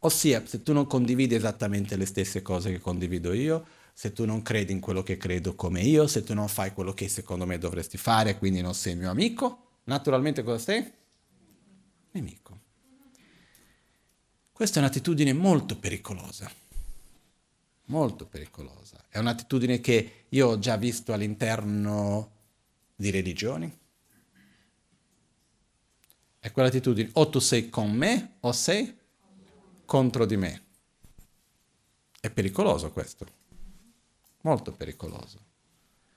Ossia, 0.00 0.46
se 0.46 0.62
tu 0.62 0.72
non 0.72 0.86
condividi 0.86 1.34
esattamente 1.34 1.96
le 1.96 2.06
stesse 2.06 2.40
cose 2.40 2.70
che 2.70 2.78
condivido 2.78 3.32
io, 3.32 3.66
se 3.92 4.12
tu 4.12 4.24
non 4.24 4.42
credi 4.42 4.72
in 4.72 4.78
quello 4.78 5.02
che 5.02 5.16
credo 5.16 5.56
come 5.56 5.80
io, 5.80 6.06
se 6.06 6.22
tu 6.22 6.34
non 6.34 6.46
fai 6.46 6.72
quello 6.72 6.92
che 6.92 7.08
secondo 7.08 7.46
me 7.46 7.58
dovresti 7.58 7.96
fare, 7.96 8.38
quindi 8.38 8.60
non 8.60 8.74
sei 8.74 8.94
mio 8.94 9.10
amico, 9.10 9.80
naturalmente 9.84 10.44
cosa 10.44 10.58
sei? 10.58 10.92
Nemico. 12.12 12.60
Questa 14.52 14.78
è 14.78 14.82
un'attitudine 14.82 15.32
molto 15.32 15.76
pericolosa, 15.76 16.48
molto 17.86 18.26
pericolosa. 18.26 19.04
È 19.08 19.18
un'attitudine 19.18 19.80
che 19.80 20.26
io 20.28 20.48
ho 20.48 20.58
già 20.60 20.76
visto 20.76 21.12
all'interno 21.12 22.30
di 22.94 23.10
religioni. 23.10 23.77
È 26.38 26.52
quell'attitudine, 26.52 27.10
o 27.14 27.28
tu 27.28 27.38
sei 27.38 27.68
con 27.68 27.90
me 27.90 28.36
o 28.40 28.52
sei 28.52 28.96
contro 29.84 30.24
di 30.24 30.36
me. 30.36 30.62
È 32.20 32.30
pericoloso 32.30 32.92
questo, 32.92 33.26
molto 34.42 34.72
pericoloso. 34.72 35.46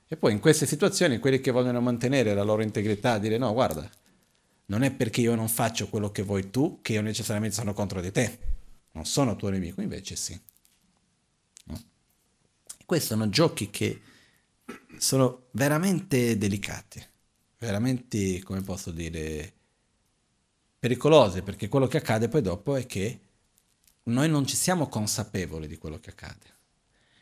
E 0.07 0.17
poi 0.17 0.33
in 0.33 0.39
queste 0.39 0.65
situazioni 0.65 1.19
quelli 1.19 1.39
che 1.39 1.51
vogliono 1.51 1.79
mantenere 1.79 2.33
la 2.33 2.43
loro 2.43 2.61
integrità, 2.63 3.17
dire 3.17 3.37
no, 3.37 3.53
guarda, 3.53 3.89
non 4.65 4.83
è 4.83 4.91
perché 4.91 5.21
io 5.21 5.35
non 5.35 5.47
faccio 5.47 5.87
quello 5.87 6.11
che 6.11 6.21
vuoi 6.21 6.49
tu 6.49 6.79
che 6.81 6.93
io 6.93 7.01
necessariamente 7.01 7.55
sono 7.55 7.73
contro 7.73 8.01
di 8.01 8.11
te. 8.11 8.39
Non 8.91 9.05
sono 9.05 9.35
tuo 9.35 9.49
nemico, 9.49 9.81
invece 9.81 10.15
sì. 10.17 10.37
No? 11.65 11.81
Questi 12.85 13.07
sono 13.07 13.29
giochi 13.29 13.69
che 13.69 14.01
sono 14.97 15.47
veramente 15.51 16.37
delicati, 16.37 17.01
veramente, 17.57 18.43
come 18.43 18.61
posso 18.61 18.91
dire, 18.91 19.53
pericolosi, 20.81 21.43
perché 21.43 21.67
quello 21.67 21.85
che 21.85 21.97
accade 21.97 22.27
poi 22.27 22.41
dopo 22.41 22.75
è 22.75 22.87
che 22.87 23.19
noi 24.05 24.27
non 24.27 24.47
ci 24.47 24.55
siamo 24.55 24.87
consapevoli 24.87 25.67
di 25.67 25.77
quello 25.77 25.99
che 25.99 26.09
accade. 26.09 26.55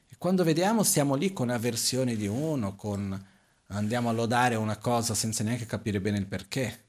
E 0.07 0.15
quando 0.18 0.45
vediamo 0.45 0.84
siamo 0.84 1.15
lì 1.15 1.34
con 1.34 1.49
avversione 1.49 2.15
di 2.15 2.26
uno, 2.26 2.77
con 2.77 3.27
andiamo 3.68 4.07
a 4.07 4.14
lodare 4.14 4.56
una 4.56 4.77
cosa 4.77 5.14
senza 5.14 5.44
neanche 5.44 5.65
capire 5.65 5.99
bene 5.99 6.19
il 6.19 6.26
perché, 6.26 6.86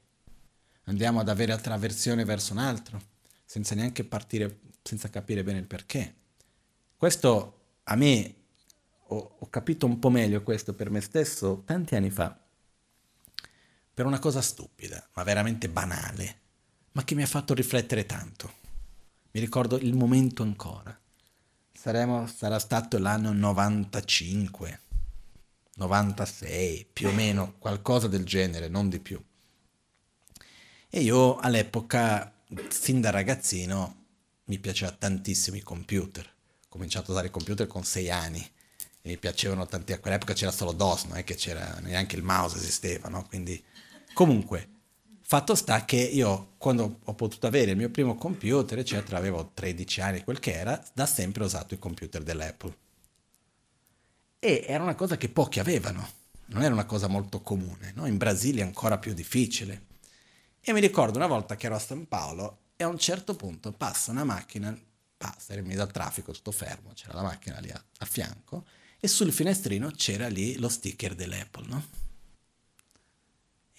andiamo 0.85 1.19
ad 1.19 1.27
avere 1.27 1.51
altra 1.51 1.73
avversione 1.73 2.23
verso 2.23 2.53
un 2.53 2.59
altro, 2.59 3.01
senza 3.43 3.75
neanche 3.75 4.05
partire, 4.05 4.59
senza 4.81 5.09
capire 5.09 5.43
bene 5.43 5.59
il 5.59 5.67
perché. 5.67 6.15
Questo 6.95 7.63
a 7.83 7.95
me, 7.97 8.35
ho, 9.07 9.35
ho 9.39 9.49
capito 9.49 9.85
un 9.85 9.99
po' 9.99 10.09
meglio 10.09 10.41
questo 10.41 10.73
per 10.73 10.89
me 10.89 11.01
stesso 11.01 11.63
tanti 11.65 11.95
anni 11.95 12.11
fa, 12.11 12.33
per 13.93 14.05
una 14.05 14.19
cosa 14.19 14.41
stupida, 14.41 15.05
ma 15.15 15.23
veramente 15.23 15.67
banale, 15.67 16.40
ma 16.93 17.03
che 17.03 17.15
mi 17.15 17.23
ha 17.23 17.27
fatto 17.27 17.53
riflettere 17.53 18.05
tanto 18.05 18.59
mi 19.33 19.39
ricordo 19.39 19.77
il 19.77 19.93
momento 19.93 20.43
ancora. 20.43 20.97
Saremo, 21.71 22.27
sarà 22.27 22.59
stato 22.59 22.97
l'anno 22.99 23.31
95, 23.31 24.79
96, 25.75 26.87
più 26.91 27.07
o 27.07 27.11
meno, 27.11 27.55
qualcosa 27.57 28.07
del 28.07 28.25
genere, 28.25 28.67
non 28.67 28.89
di 28.89 28.99
più. 28.99 29.23
E 30.89 30.99
io 30.99 31.37
all'epoca, 31.37 32.31
fin 32.69 32.99
da 32.99 33.09
ragazzino, 33.09 33.99
mi 34.45 34.59
piaceva 34.59 34.91
tantissimo 34.91 35.55
i 35.55 35.61
computer. 35.61 36.25
Ho 36.25 36.67
cominciato 36.67 37.07
a 37.07 37.13
usare 37.13 37.27
i 37.27 37.31
computer 37.31 37.67
con 37.67 37.85
sei 37.85 38.11
anni 38.11 38.41
e 39.01 39.09
mi 39.09 39.17
piacevano 39.17 39.65
tanti. 39.65 39.93
A 39.93 39.99
quell'epoca 39.99 40.33
c'era 40.33 40.51
solo 40.51 40.73
DOS, 40.73 41.05
non 41.05 41.17
è 41.17 41.23
che 41.23 41.35
c'era 41.35 41.79
neanche 41.79 42.17
il 42.17 42.23
mouse 42.23 42.57
esisteva, 42.57 43.07
no? 43.07 43.25
Quindi, 43.27 43.63
comunque, 44.13 44.80
Fatto 45.31 45.55
sta 45.55 45.85
che 45.85 45.95
io, 45.95 46.55
quando 46.57 46.99
ho 47.01 47.13
potuto 47.13 47.47
avere 47.47 47.71
il 47.71 47.77
mio 47.77 47.89
primo 47.89 48.15
computer, 48.15 48.77
eccetera, 48.77 49.17
avevo 49.17 49.51
13 49.53 50.01
anni, 50.01 50.23
quel 50.25 50.39
che 50.39 50.51
era, 50.51 50.83
da 50.91 51.05
sempre 51.05 51.43
ho 51.43 51.45
usato 51.45 51.73
i 51.73 51.79
computer 51.79 52.21
dell'Apple. 52.21 52.75
E 54.39 54.65
era 54.67 54.83
una 54.83 54.93
cosa 54.93 55.15
che 55.15 55.29
pochi 55.29 55.61
avevano. 55.61 56.05
non 56.47 56.63
era 56.63 56.73
una 56.73 56.83
cosa 56.83 57.07
molto 57.07 57.39
comune, 57.39 57.93
no? 57.95 58.07
in 58.07 58.17
Brasile 58.17 58.59
è 58.59 58.65
ancora 58.65 58.97
più 58.97 59.13
difficile. 59.13 59.85
E 60.59 60.73
mi 60.73 60.81
ricordo 60.81 61.17
una 61.17 61.27
volta 61.27 61.55
che 61.55 61.67
ero 61.67 61.75
a 61.75 61.79
San 61.79 62.09
Paolo 62.09 62.63
e 62.75 62.83
a 62.83 62.89
un 62.89 62.99
certo 62.99 63.33
punto 63.33 63.71
passa 63.71 64.11
una 64.11 64.25
macchina, 64.25 64.77
passa, 65.15 65.53
in 65.53 65.65
mezzo 65.65 65.81
al 65.81 65.93
traffico, 65.93 66.33
tutto 66.33 66.51
fermo, 66.51 66.91
c'era 66.93 67.13
la 67.13 67.21
macchina 67.21 67.57
lì 67.61 67.69
a, 67.69 67.81
a 67.99 68.05
fianco 68.05 68.65
e 68.99 69.07
sul 69.07 69.31
finestrino 69.31 69.91
c'era 69.91 70.27
lì 70.27 70.57
lo 70.57 70.67
sticker 70.67 71.15
dell'Apple, 71.15 71.67
no? 71.67 72.00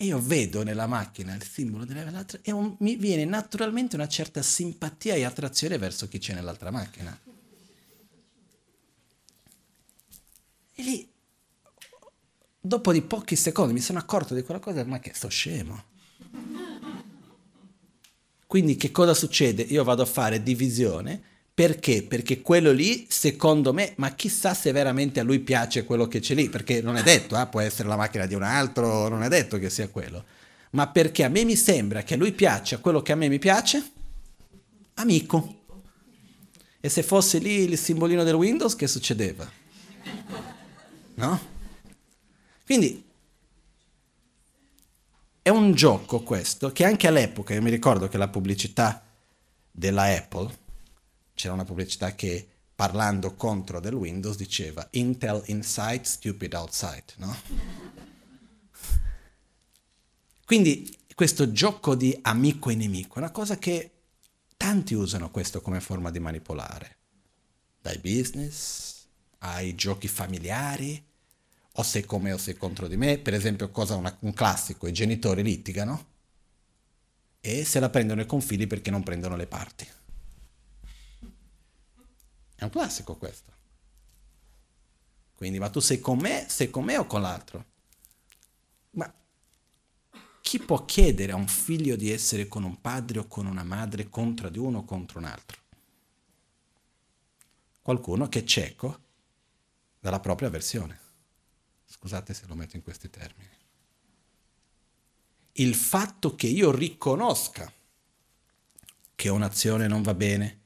E 0.02 0.06
io 0.06 0.20
vedo 0.20 0.64
nella 0.64 0.88
macchina 0.88 1.32
il 1.32 1.44
simbolo 1.44 1.84
dell'Apple 1.84 2.40
e 2.42 2.50
un, 2.50 2.74
mi 2.80 2.96
viene 2.96 3.24
naturalmente 3.24 3.94
una 3.94 4.08
certa 4.08 4.42
simpatia 4.42 5.14
e 5.14 5.22
attrazione 5.22 5.78
verso 5.78 6.08
chi 6.08 6.18
c'è 6.18 6.34
nell'altra 6.34 6.72
macchina. 6.72 7.16
E 10.74 10.82
lì, 10.82 11.08
dopo 12.60 12.90
di 12.90 13.00
pochi 13.02 13.36
secondi, 13.36 13.74
mi 13.74 13.80
sono 13.80 14.00
accorto 14.00 14.34
di 14.34 14.42
quella 14.42 14.58
cosa, 14.58 14.84
ma 14.84 14.98
che 14.98 15.12
sto 15.14 15.28
scemo. 15.28 15.84
Quindi 18.48 18.74
che 18.74 18.90
cosa 18.90 19.14
succede? 19.14 19.62
Io 19.62 19.84
vado 19.84 20.02
a 20.02 20.06
fare 20.06 20.42
divisione 20.42 21.22
perché? 21.54 22.02
Perché 22.02 22.40
quello 22.40 22.72
lì, 22.72 23.06
secondo 23.10 23.74
me, 23.74 23.92
ma 23.96 24.14
chissà 24.14 24.54
se 24.54 24.72
veramente 24.72 25.20
a 25.20 25.22
lui 25.22 25.40
piace 25.40 25.84
quello 25.84 26.08
che 26.08 26.20
c'è 26.20 26.34
lì, 26.34 26.48
perché 26.48 26.80
non 26.80 26.96
è 26.96 27.02
detto, 27.02 27.38
eh, 27.38 27.46
può 27.46 27.60
essere 27.60 27.88
la 27.88 27.96
macchina 27.96 28.24
di 28.24 28.34
un 28.34 28.42
altro, 28.42 29.08
non 29.08 29.22
è 29.22 29.28
detto 29.28 29.58
che 29.58 29.68
sia 29.68 29.88
quello. 29.88 30.24
Ma 30.70 30.88
perché 30.88 31.24
a 31.24 31.28
me 31.28 31.44
mi 31.44 31.54
sembra 31.54 32.02
che 32.02 32.14
a 32.14 32.16
lui 32.16 32.32
piaccia 32.32 32.78
quello 32.78 33.02
che 33.02 33.12
a 33.12 33.16
me 33.16 33.28
mi 33.28 33.38
piace? 33.38 33.90
Amico. 34.94 35.60
E 36.80 36.88
se 36.88 37.02
fosse 37.02 37.38
lì 37.38 37.64
il 37.64 37.76
simbolino 37.76 38.24
del 38.24 38.34
Windows, 38.34 38.74
che 38.74 38.86
succedeva? 38.86 39.50
No? 41.14 41.40
Quindi 42.64 43.04
è 45.42 45.50
un 45.50 45.74
gioco 45.74 46.22
questo 46.22 46.72
che 46.72 46.84
anche 46.86 47.06
all'epoca, 47.06 47.52
io 47.52 47.60
mi 47.60 47.70
ricordo 47.70 48.08
che 48.08 48.16
la 48.16 48.28
pubblicità 48.28 49.04
della 49.70 50.04
Apple, 50.04 50.60
c'era 51.34 51.54
una 51.54 51.64
pubblicità 51.64 52.14
che 52.14 52.46
parlando 52.74 53.34
contro 53.34 53.80
del 53.80 53.94
Windows 53.94 54.36
diceva 54.36 54.86
Intel 54.92 55.42
inside, 55.46 56.04
stupid 56.04 56.52
outside, 56.54 57.04
no? 57.16 57.36
Quindi 60.44 60.98
questo 61.14 61.52
gioco 61.52 61.94
di 61.94 62.18
amico 62.22 62.70
e 62.70 62.74
nemico 62.74 63.16
è 63.16 63.18
una 63.18 63.30
cosa 63.30 63.56
che 63.56 63.90
tanti 64.56 64.94
usano 64.94 65.30
questo 65.30 65.60
come 65.60 65.80
forma 65.80 66.10
di 66.10 66.18
manipolare, 66.18 66.96
dai 67.80 67.98
business 67.98 69.06
ai 69.38 69.74
giochi 69.74 70.08
familiari, 70.08 71.04
o 71.76 71.82
sei 71.82 72.04
con 72.04 72.22
me 72.22 72.32
o 72.32 72.38
sei 72.38 72.56
contro 72.56 72.86
di 72.86 72.96
me, 72.96 73.18
per 73.18 73.34
esempio 73.34 73.70
cosa 73.70 73.96
una, 73.96 74.14
un 74.20 74.34
classico, 74.34 74.86
i 74.86 74.92
genitori 74.92 75.42
litigano 75.42 76.10
e 77.40 77.64
se 77.64 77.80
la 77.80 77.88
prendono 77.88 78.20
i 78.20 78.26
confini 78.26 78.66
perché 78.66 78.90
non 78.90 79.02
prendono 79.02 79.36
le 79.36 79.46
parti. 79.46 79.86
È 82.62 82.64
un 82.64 82.70
classico 82.70 83.16
questo. 83.16 83.50
Quindi, 85.34 85.58
ma 85.58 85.68
tu 85.68 85.80
sei 85.80 85.98
con 85.98 86.16
me, 86.18 86.46
sei 86.48 86.70
con 86.70 86.84
me 86.84 86.96
o 86.96 87.06
con 87.06 87.20
l'altro? 87.20 87.64
Ma 88.90 89.12
chi 90.40 90.60
può 90.60 90.84
chiedere 90.84 91.32
a 91.32 91.34
un 91.34 91.48
figlio 91.48 91.96
di 91.96 92.12
essere 92.12 92.46
con 92.46 92.62
un 92.62 92.80
padre 92.80 93.18
o 93.18 93.26
con 93.26 93.46
una 93.46 93.64
madre 93.64 94.08
contro 94.08 94.48
di 94.48 94.60
uno 94.60 94.78
o 94.78 94.84
contro 94.84 95.18
un 95.18 95.24
altro? 95.24 95.60
Qualcuno 97.82 98.28
che 98.28 98.38
è 98.38 98.44
cieco 98.44 99.00
dalla 99.98 100.20
propria 100.20 100.48
versione. 100.48 101.00
Scusate 101.84 102.32
se 102.32 102.46
lo 102.46 102.54
metto 102.54 102.76
in 102.76 102.84
questi 102.84 103.10
termini. 103.10 103.50
Il 105.54 105.74
fatto 105.74 106.36
che 106.36 106.46
io 106.46 106.70
riconosca 106.70 107.72
che 109.16 109.28
un'azione 109.28 109.88
non 109.88 110.02
va 110.02 110.14
bene, 110.14 110.61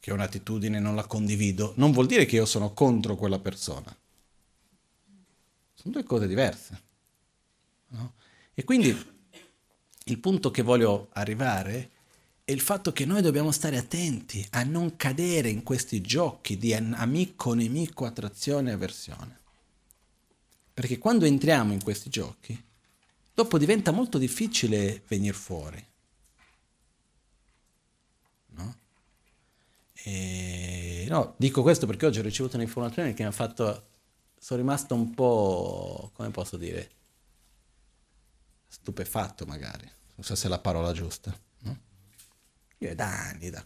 che 0.00 0.12
un'attitudine 0.12 0.80
non 0.80 0.94
la 0.94 1.06
condivido, 1.06 1.74
non 1.76 1.92
vuol 1.92 2.06
dire 2.06 2.24
che 2.24 2.36
io 2.36 2.46
sono 2.46 2.72
contro 2.72 3.16
quella 3.16 3.38
persona. 3.38 3.94
Sono 5.74 5.94
due 5.94 6.02
cose 6.04 6.26
diverse. 6.26 6.82
No? 7.88 8.14
E 8.54 8.64
quindi 8.64 8.96
il 10.04 10.18
punto 10.18 10.50
che 10.50 10.62
voglio 10.62 11.08
arrivare 11.12 11.90
è 12.44 12.52
il 12.52 12.60
fatto 12.60 12.92
che 12.92 13.04
noi 13.04 13.22
dobbiamo 13.22 13.52
stare 13.52 13.76
attenti 13.76 14.44
a 14.50 14.62
non 14.64 14.96
cadere 14.96 15.50
in 15.50 15.62
questi 15.62 16.00
giochi 16.00 16.56
di 16.56 16.74
amico-nemico, 16.74 18.06
attrazione 18.06 18.70
e 18.70 18.72
avversione. 18.72 19.38
Perché 20.72 20.98
quando 20.98 21.26
entriamo 21.26 21.72
in 21.72 21.82
questi 21.82 22.08
giochi, 22.08 22.60
dopo 23.34 23.58
diventa 23.58 23.90
molto 23.92 24.18
difficile 24.18 25.02
venire 25.06 25.34
fuori. 25.34 25.86
E, 30.04 31.06
no, 31.08 31.34
dico 31.36 31.62
questo 31.62 31.86
perché 31.86 32.06
oggi 32.06 32.18
ho 32.18 32.22
ricevuto 32.22 32.56
un'informazione 32.56 33.14
che 33.14 33.22
mi 33.22 33.28
ha 33.28 33.32
fatto... 33.32 33.86
Sono 34.38 34.60
rimasto 34.60 34.94
un 34.94 35.12
po', 35.12 36.10
come 36.14 36.30
posso 36.30 36.56
dire, 36.56 36.90
stupefatto 38.66 39.44
magari, 39.44 39.84
non 40.14 40.24
so 40.24 40.34
se 40.34 40.46
è 40.46 40.48
la 40.48 40.58
parola 40.58 40.92
giusta. 40.92 41.38
No? 41.58 41.78
Io 42.78 42.88
è 42.88 42.94
da 42.94 43.28
anni, 43.28 43.50
da... 43.50 43.62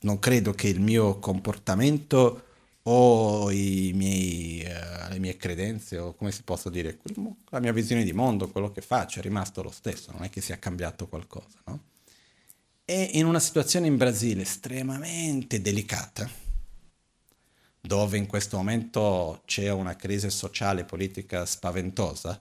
non 0.00 0.18
credo 0.18 0.52
che 0.52 0.68
il 0.68 0.80
mio 0.80 1.18
comportamento 1.18 2.42
o 2.82 3.46
miei, 3.46 4.64
uh, 4.64 5.12
le 5.12 5.18
mie 5.18 5.36
credenze 5.36 5.98
o 5.98 6.14
come 6.14 6.30
si 6.30 6.42
possa 6.42 6.68
dire, 6.68 6.98
la 7.48 7.60
mia 7.60 7.72
visione 7.72 8.04
di 8.04 8.12
mondo, 8.12 8.50
quello 8.50 8.70
che 8.70 8.82
faccio 8.82 9.18
è 9.18 9.22
rimasto 9.22 9.62
lo 9.62 9.70
stesso, 9.70 10.12
non 10.12 10.24
è 10.24 10.30
che 10.30 10.40
sia 10.40 10.58
cambiato 10.58 11.08
qualcosa. 11.08 11.58
No? 11.64 11.80
È 12.88 13.10
in 13.14 13.26
una 13.26 13.40
situazione 13.40 13.88
in 13.88 13.96
Brasile 13.96 14.42
estremamente 14.42 15.60
delicata, 15.60 16.30
dove 17.80 18.16
in 18.16 18.26
questo 18.26 18.58
momento 18.58 19.42
c'è 19.44 19.72
una 19.72 19.96
crisi 19.96 20.30
sociale 20.30 20.82
e 20.82 20.84
politica 20.84 21.44
spaventosa 21.46 22.40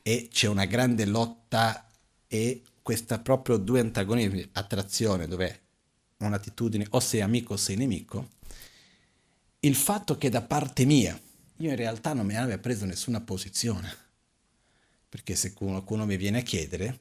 e 0.00 0.28
c'è 0.32 0.48
una 0.48 0.64
grande 0.64 1.04
lotta 1.04 1.90
e 2.26 2.62
questa 2.80 3.18
proprio 3.18 3.58
due 3.58 3.80
antagonismi, 3.80 4.48
attrazione, 4.52 5.28
dove 5.28 5.60
un'attitudine 6.16 6.86
o 6.90 7.00
sei 7.00 7.20
amico 7.20 7.52
o 7.52 7.58
sei 7.58 7.76
nemico, 7.76 8.30
il 9.60 9.74
fatto 9.74 10.16
che 10.16 10.30
da 10.30 10.40
parte 10.40 10.86
mia 10.86 11.20
io 11.58 11.68
in 11.68 11.76
realtà 11.76 12.14
non 12.14 12.24
mi 12.24 12.34
abbia 12.34 12.56
preso 12.56 12.86
nessuna 12.86 13.20
posizione, 13.20 13.94
perché 15.06 15.34
se 15.34 15.52
qualcuno 15.52 16.06
mi 16.06 16.16
viene 16.16 16.38
a 16.38 16.42
chiedere, 16.42 16.98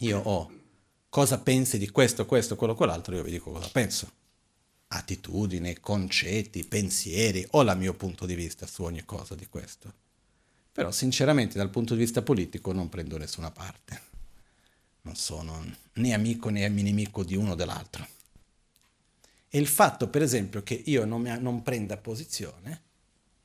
io 0.00 0.20
ho 0.20 0.58
cosa 1.10 1.38
pensi 1.40 1.76
di 1.76 1.90
questo, 1.90 2.24
questo, 2.24 2.56
quello, 2.56 2.74
quell'altro, 2.74 3.14
io 3.14 3.22
vi 3.22 3.32
dico 3.32 3.50
cosa 3.50 3.68
penso. 3.68 4.10
Attitudini, 4.88 5.78
concetti, 5.80 6.64
pensieri, 6.64 7.46
ho 7.50 7.62
il 7.62 7.76
mio 7.76 7.94
punto 7.94 8.24
di 8.24 8.34
vista 8.34 8.66
su 8.66 8.84
ogni 8.84 9.04
cosa 9.04 9.34
di 9.34 9.46
questo. 9.46 9.92
Però 10.72 10.90
sinceramente 10.90 11.58
dal 11.58 11.68
punto 11.68 11.94
di 11.94 12.00
vista 12.00 12.22
politico 12.22 12.72
non 12.72 12.88
prendo 12.88 13.18
nessuna 13.18 13.50
parte. 13.50 14.08
Non 15.02 15.16
sono 15.16 15.64
né 15.94 16.14
amico 16.14 16.48
né 16.48 16.68
nemico 16.68 17.24
di 17.24 17.34
uno 17.34 17.52
o 17.52 17.54
dell'altro. 17.54 18.06
E 19.48 19.58
il 19.58 19.66
fatto, 19.66 20.08
per 20.08 20.22
esempio, 20.22 20.62
che 20.62 20.80
io 20.86 21.04
non, 21.04 21.22
mi, 21.22 21.40
non 21.40 21.62
prenda 21.62 21.96
posizione, 21.96 22.82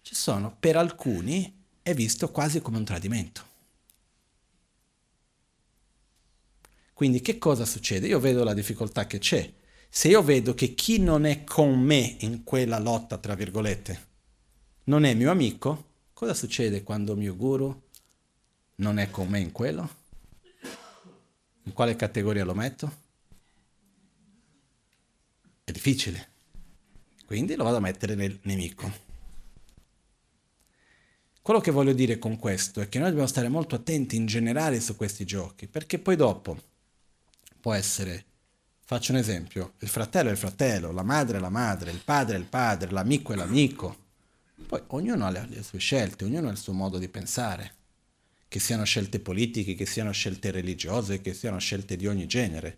ci 0.02 0.14
sono, 0.14 0.56
per 0.60 0.78
alcuni, 0.78 1.64
è 1.82 1.96
visto 1.96 2.30
quasi 2.30 2.62
come 2.62 2.78
un 2.78 2.86
tradimento. 2.86 3.54
Quindi 6.96 7.20
che 7.20 7.38
cosa 7.38 7.66
succede? 7.66 8.08
Io 8.08 8.22
vedo 8.22 8.46
la 8.46 8.54
difficoltà 8.54 9.06
che 9.06 9.18
c'è. 9.20 9.54
Se 9.90 10.08
io 10.08 10.24
vedo 10.24 10.54
che 10.54 10.76
chi 10.76 10.98
non 10.98 11.26
è 11.26 11.44
con 11.44 11.78
me 11.78 12.16
in 12.22 12.46
quella 12.46 12.80
lotta, 12.80 13.18
tra 13.18 13.36
virgolette, 13.36 14.08
non 14.86 15.04
è 15.04 15.14
mio 15.14 15.30
amico, 15.30 15.90
cosa 16.14 16.34
succede 16.34 16.84
quando 16.84 17.18
mio 17.18 17.36
guru 17.36 17.84
non 18.76 18.98
è 18.98 19.10
con 19.10 19.28
me 19.28 19.42
in 19.42 19.52
quello? 19.52 19.90
In 21.64 21.74
quale 21.74 21.98
categoria 21.98 22.46
lo 22.46 22.54
metto? 22.54 22.90
È 25.66 25.72
difficile. 25.74 26.30
Quindi 27.26 27.56
lo 27.56 27.66
vado 27.66 27.76
a 27.76 27.82
mettere 27.82 28.16
nel 28.16 28.40
nemico. 28.44 28.90
Quello 31.42 31.60
che 31.60 31.72
voglio 31.72 31.92
dire 31.92 32.18
con 32.20 32.38
questo 32.38 32.80
è 32.80 32.88
che 32.88 33.00
noi 33.00 33.10
dobbiamo 33.10 33.28
stare 33.28 33.50
molto 33.50 33.76
attenti 33.76 34.16
in 34.16 34.28
generale 34.28 34.80
su 34.80 34.96
questi 34.96 35.26
giochi, 35.26 35.68
perché 35.68 36.00
poi 36.00 36.16
dopo 36.16 36.74
può 37.66 37.74
essere, 37.74 38.26
faccio 38.86 39.12
un 39.12 39.18
esempio, 39.18 39.74
il 39.80 39.88
fratello 39.88 40.30
è 40.30 40.34
il 40.34 40.38
fratello, 40.38 40.92
la 40.92 41.02
madre 41.02 41.38
è 41.38 41.40
la 41.40 41.50
madre, 41.50 41.90
il 41.90 42.00
padre 42.06 42.36
è 42.36 42.38
il 42.38 42.46
padre, 42.46 42.92
l'amico 42.92 43.34
è 43.34 43.36
l'amico. 43.36 44.04
Poi 44.68 44.84
ognuno 44.90 45.26
ha 45.26 45.32
le, 45.32 45.48
le 45.50 45.64
sue 45.64 45.80
scelte, 45.80 46.26
ognuno 46.26 46.50
ha 46.50 46.52
il 46.52 46.60
suo 46.60 46.74
modo 46.74 47.00
di 47.00 47.08
pensare, 47.08 47.74
che 48.48 48.60
siano 48.60 48.84
scelte 48.84 49.20
politiche, 49.20 49.74
che 49.74 49.88
siano 49.88 50.12
scelte 50.12 50.52
religiose, 50.52 51.22
che 51.22 51.34
siano 51.34 51.58
scelte 51.58 51.96
di 51.96 52.06
ogni 52.06 52.28
genere. 52.28 52.78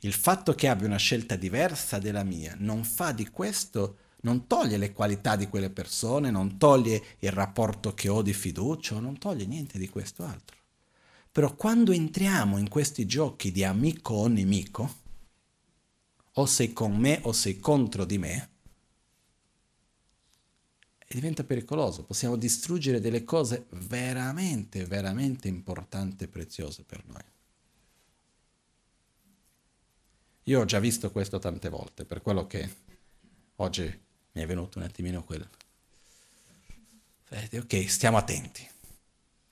Il 0.00 0.12
fatto 0.12 0.54
che 0.54 0.68
abbia 0.68 0.88
una 0.88 0.98
scelta 0.98 1.34
diversa 1.36 1.98
della 1.98 2.22
mia 2.22 2.54
non 2.58 2.84
fa 2.84 3.12
di 3.12 3.30
questo, 3.30 3.96
non 4.24 4.46
toglie 4.46 4.76
le 4.76 4.92
qualità 4.92 5.36
di 5.36 5.48
quelle 5.48 5.70
persone, 5.70 6.30
non 6.30 6.58
toglie 6.58 7.02
il 7.20 7.32
rapporto 7.32 7.94
che 7.94 8.10
ho 8.10 8.20
di 8.20 8.34
fiducia, 8.34 8.98
non 8.98 9.16
toglie 9.16 9.46
niente 9.46 9.78
di 9.78 9.88
questo 9.88 10.22
altro. 10.22 10.60
Però 11.32 11.54
quando 11.56 11.92
entriamo 11.92 12.58
in 12.58 12.68
questi 12.68 13.06
giochi 13.06 13.50
di 13.50 13.64
amico 13.64 14.12
o 14.12 14.28
nemico, 14.28 15.00
o 16.32 16.46
sei 16.46 16.74
con 16.74 16.94
me 16.94 17.20
o 17.22 17.32
sei 17.32 17.58
contro 17.58 18.04
di 18.04 18.18
me, 18.18 18.50
diventa 21.08 21.42
pericoloso, 21.42 22.04
possiamo 22.04 22.36
distruggere 22.36 23.00
delle 23.00 23.24
cose 23.24 23.66
veramente, 23.70 24.84
veramente 24.84 25.48
importanti 25.48 26.24
e 26.24 26.28
preziose 26.28 26.84
per 26.84 27.02
noi. 27.06 27.24
Io 30.44 30.60
ho 30.60 30.64
già 30.66 30.80
visto 30.80 31.10
questo 31.10 31.38
tante 31.38 31.70
volte, 31.70 32.04
per 32.04 32.20
quello 32.20 32.46
che 32.46 32.76
oggi 33.56 33.84
mi 34.32 34.42
è 34.42 34.46
venuto 34.46 34.78
un 34.78 34.84
attimino 34.84 35.24
quel... 35.24 35.48
Ok, 37.52 37.88
stiamo 37.88 38.18
attenti. 38.18 38.68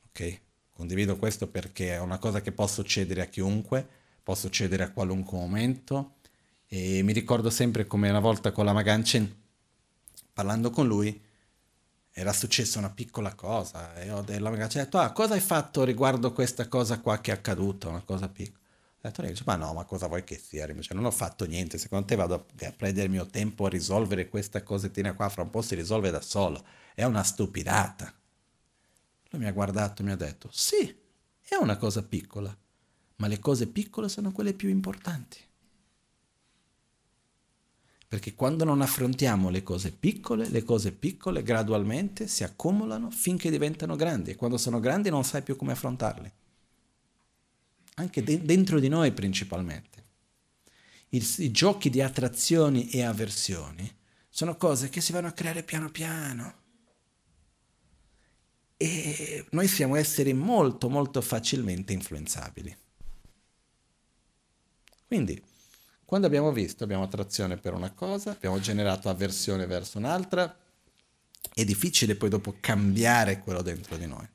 Ok? 0.09 0.41
Condivido 0.81 1.19
questo 1.19 1.47
perché 1.47 1.93
è 1.93 2.01
una 2.01 2.17
cosa 2.17 2.41
che 2.41 2.53
può 2.53 2.67
succedere 2.67 3.21
a 3.21 3.27
chiunque, 3.27 3.87
può 4.23 4.35
succedere 4.35 4.83
a 4.83 4.91
qualunque 4.91 5.37
momento. 5.37 6.15
E 6.67 7.03
mi 7.03 7.13
ricordo 7.13 7.51
sempre 7.51 7.87
come 7.87 8.09
una 8.09 8.19
volta 8.19 8.51
con 8.51 8.65
la 8.65 8.73
Maganchen, 8.73 9.31
parlando 10.33 10.71
con 10.71 10.87
lui, 10.87 11.23
era 12.11 12.33
successa 12.33 12.79
una 12.79 12.89
piccola 12.89 13.35
cosa 13.35 13.95
e 14.01 14.11
ho 14.11 14.23
della 14.23 14.49
Maganchen 14.49 14.85
detto, 14.85 14.97
ah, 14.97 15.13
cosa 15.13 15.35
hai 15.35 15.41
fatto 15.41 15.85
riguardo 15.85 16.33
questa 16.33 16.67
cosa 16.67 16.99
qua 16.99 17.21
che 17.21 17.31
è 17.31 17.35
accaduta, 17.35 17.89
una 17.89 18.01
cosa 18.01 18.31
piccola. 18.31 18.59
Ho 19.03 19.11
detto, 19.11 19.43
ma 19.45 19.57
no, 19.57 19.75
ma 19.75 19.85
cosa 19.85 20.07
vuoi 20.07 20.25
che 20.25 20.39
sia? 20.43 20.67
Cioè, 20.67 20.95
non 20.95 21.05
ho 21.05 21.11
fatto 21.11 21.45
niente, 21.45 21.77
secondo 21.77 22.07
te 22.07 22.15
vado 22.17 22.47
a 22.63 22.73
prendere 22.75 23.05
il 23.05 23.13
mio 23.13 23.27
tempo 23.27 23.67
a 23.67 23.69
risolvere 23.69 24.31
questa 24.31 24.63
cosettina 24.63 25.13
qua, 25.13 25.29
fra 25.29 25.43
un 25.43 25.51
po' 25.51 25.61
si 25.61 25.75
risolve 25.75 26.11
da 26.11 26.23
solo. 26.23 26.65
È 26.95 27.05
una 27.05 27.23
stupidata. 27.23 28.15
Lui 29.31 29.41
mi 29.41 29.47
ha 29.47 29.53
guardato 29.53 30.03
e 30.03 30.05
mi 30.05 30.11
ha 30.13 30.17
detto, 30.17 30.49
sì, 30.53 30.95
è 31.41 31.55
una 31.55 31.77
cosa 31.77 32.03
piccola, 32.03 32.57
ma 33.17 33.27
le 33.27 33.39
cose 33.39 33.67
piccole 33.67 34.09
sono 34.09 34.33
quelle 34.33 34.55
più 34.55 34.69
importanti. 34.69 35.39
Perché 38.09 38.35
quando 38.35 38.65
non 38.65 38.81
affrontiamo 38.81 39.51
le 39.51 39.63
cose 39.63 39.93
piccole, 39.93 40.49
le 40.49 40.65
cose 40.65 40.93
piccole 40.93 41.43
gradualmente 41.43 42.27
si 42.27 42.43
accumulano 42.43 43.11
finché 43.11 43.51
diventano 43.51 43.95
grandi 43.95 44.33
e 44.33 44.37
quando 44.37 44.57
sono 44.57 44.81
grandi 44.81 45.11
non 45.11 45.23
sai 45.23 45.43
più 45.43 45.55
come 45.57 45.73
affrontarle 45.73 46.33
anche 48.01 48.23
de- 48.23 48.43
dentro 48.43 48.81
di 48.81 48.89
noi 48.89 49.13
principalmente. 49.13 49.99
I, 51.11 51.27
I 51.39 51.51
giochi 51.51 51.91
di 51.91 52.01
attrazioni 52.01 52.89
e 52.91 53.03
avversioni 53.03 53.99
sono 54.29 54.57
cose 54.57 54.89
che 54.89 55.01
si 55.01 55.13
vanno 55.13 55.29
a 55.29 55.33
creare 55.33 55.63
piano 55.63 55.91
piano. 55.91 56.59
E 58.83 59.45
noi 59.51 59.69
siamo 59.69 59.95
esseri 59.97 60.33
molto 60.33 60.89
molto 60.89 61.21
facilmente 61.21 61.93
influenzabili. 61.93 62.75
Quindi, 65.07 65.39
quando 66.07 66.27
abbiamo 66.27 66.51
visto, 66.51 66.85
abbiamo 66.85 67.03
attrazione 67.03 67.59
per 67.59 67.75
una 67.75 67.93
cosa, 67.93 68.31
abbiamo 68.31 68.59
generato 68.59 69.11
avversione 69.11 69.67
verso 69.67 69.99
un'altra, 69.99 70.59
è 71.53 71.63
difficile 71.63 72.15
poi 72.15 72.31
dopo 72.31 72.57
cambiare 72.59 73.41
quello 73.41 73.61
dentro 73.61 73.99
di 73.99 74.07
noi. 74.07 74.27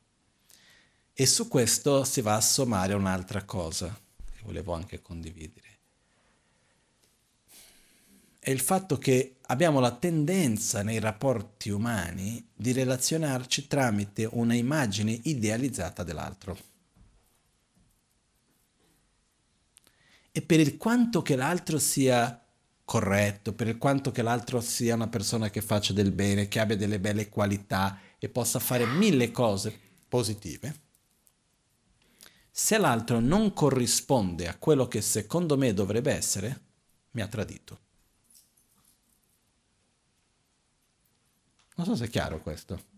E 1.12 1.26
su 1.26 1.48
questo 1.48 2.04
si 2.04 2.22
va 2.22 2.36
a 2.36 2.42
sommare 2.42 2.94
un'altra 2.94 3.46
cosa 3.46 4.00
che 4.32 4.42
volevo 4.44 4.74
anche 4.74 5.02
condividere. 5.02 5.80
È 8.38 8.52
il 8.52 8.60
fatto 8.60 9.00
che 9.00 9.35
abbiamo 9.48 9.80
la 9.80 9.92
tendenza 9.92 10.82
nei 10.82 11.00
rapporti 11.00 11.70
umani 11.70 12.48
di 12.54 12.72
relazionarci 12.72 13.68
tramite 13.68 14.28
una 14.32 14.54
immagine 14.54 15.20
idealizzata 15.24 16.04
dell'altro. 16.04 16.58
E 20.32 20.42
per 20.42 20.60
il 20.60 20.78
quanto 20.78 21.22
che 21.22 21.36
l'altro 21.36 21.80
sia 21.80 22.44
corretto, 22.84 23.54
per 23.54 23.68
il 23.68 23.78
quanto 23.78 24.12
che 24.12 24.22
l'altro 24.22 24.60
sia 24.62 24.96
una 24.96 25.08
persona 25.08 25.50
che 25.50 25.62
faccia 25.62 25.94
del 25.94 26.12
bene, 26.12 26.48
che 26.48 26.60
abbia 26.60 26.76
delle 26.76 27.00
belle 27.00 27.30
qualità 27.30 28.00
e 28.20 28.30
possa 28.30 28.60
fare 28.60 28.86
mille 28.86 29.32
cose 29.32 29.78
positive, 30.08 30.82
se 32.52 32.78
l'altro 32.78 33.20
non 33.20 33.54
corrisponde 33.54 34.48
a 34.48 34.58
quello 34.58 34.88
che 34.88 35.02
secondo 35.02 35.58
me 35.58 35.74
dovrebbe 35.74 36.14
essere, 36.14 36.62
mi 37.12 37.22
ha 37.22 37.28
tradito. 37.28 37.85
Non 41.76 41.85
so 41.85 41.95
se 41.95 42.06
è 42.06 42.10
chiaro 42.10 42.41
questo. 42.41 42.93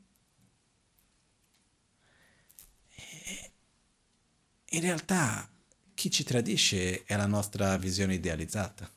In 4.72 4.82
realtà 4.82 5.50
chi 5.94 6.12
ci 6.12 6.24
tradisce 6.24 7.04
è 7.06 7.16
la 7.16 7.26
nostra 7.26 7.78
visione 7.78 8.16
idealizzata. 8.16 8.92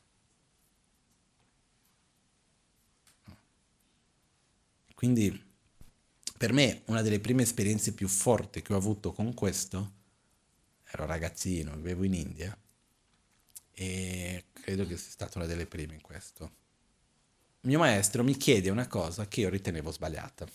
Quindi 4.94 5.48
per 6.36 6.52
me 6.52 6.82
una 6.86 7.00
delle 7.00 7.20
prime 7.20 7.42
esperienze 7.42 7.94
più 7.94 8.06
forti 8.06 8.60
che 8.60 8.74
ho 8.74 8.76
avuto 8.76 9.12
con 9.12 9.32
questo 9.32 9.92
ero 10.84 11.06
ragazzino, 11.06 11.74
vivevo 11.76 12.04
in 12.04 12.14
India 12.14 12.58
e 13.72 14.44
credo 14.52 14.86
che 14.86 14.96
sia 14.96 15.10
stata 15.10 15.38
una 15.38 15.46
delle 15.46 15.66
prime 15.66 15.94
in 15.94 16.00
questo. 16.02 16.59
Mio 17.62 17.78
maestro 17.78 18.24
mi 18.24 18.36
chiede 18.36 18.70
una 18.70 18.86
cosa 18.86 19.28
che 19.28 19.40
io 19.40 19.50
ritenevo 19.50 19.90
sbagliata. 19.90 20.46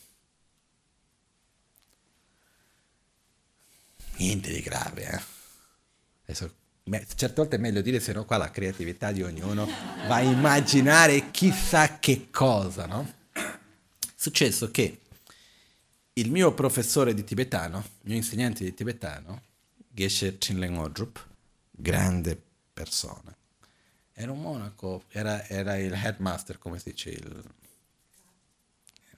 Niente 4.18 4.52
di 4.52 4.62
grave, 4.62 5.04
eh. 5.04 5.22
Adesso, 6.24 6.54
certe 7.16 7.36
volte 7.36 7.58
è 7.58 7.60
meglio 7.60 7.82
dire, 7.82 8.00
se 8.00 8.14
no 8.14 8.26
qua 8.26 8.38
la 8.38 8.50
creatività 8.50 9.12
di 9.12 9.22
ognuno 9.22 9.66
va 10.08 10.16
a 10.16 10.22
immaginare 10.22 11.30
chissà 11.32 12.00
che 12.00 12.30
cosa, 12.32 12.86
no? 12.88 13.14
È 13.34 14.12
successo 14.16 14.72
che 14.72 15.02
il 16.14 16.32
mio 16.32 16.54
professore 16.54 17.14
di 17.14 17.24
tibetano, 17.24 17.78
il 17.78 18.10
mio 18.10 18.16
insegnante 18.16 18.64
di 18.64 18.74
tibetano, 18.74 19.42
Geshe 19.90 20.38
Chinlen 20.38 20.78
Odrup, 20.78 21.24
grande 21.70 22.42
persona. 22.74 23.36
Era 24.18 24.32
un 24.32 24.40
monaco, 24.40 25.04
era, 25.10 25.46
era, 25.46 25.78
il 25.78 25.92
headmaster, 25.92 26.58
come 26.58 26.80
si 26.80 26.92
dice, 26.92 27.10
il, 27.10 27.44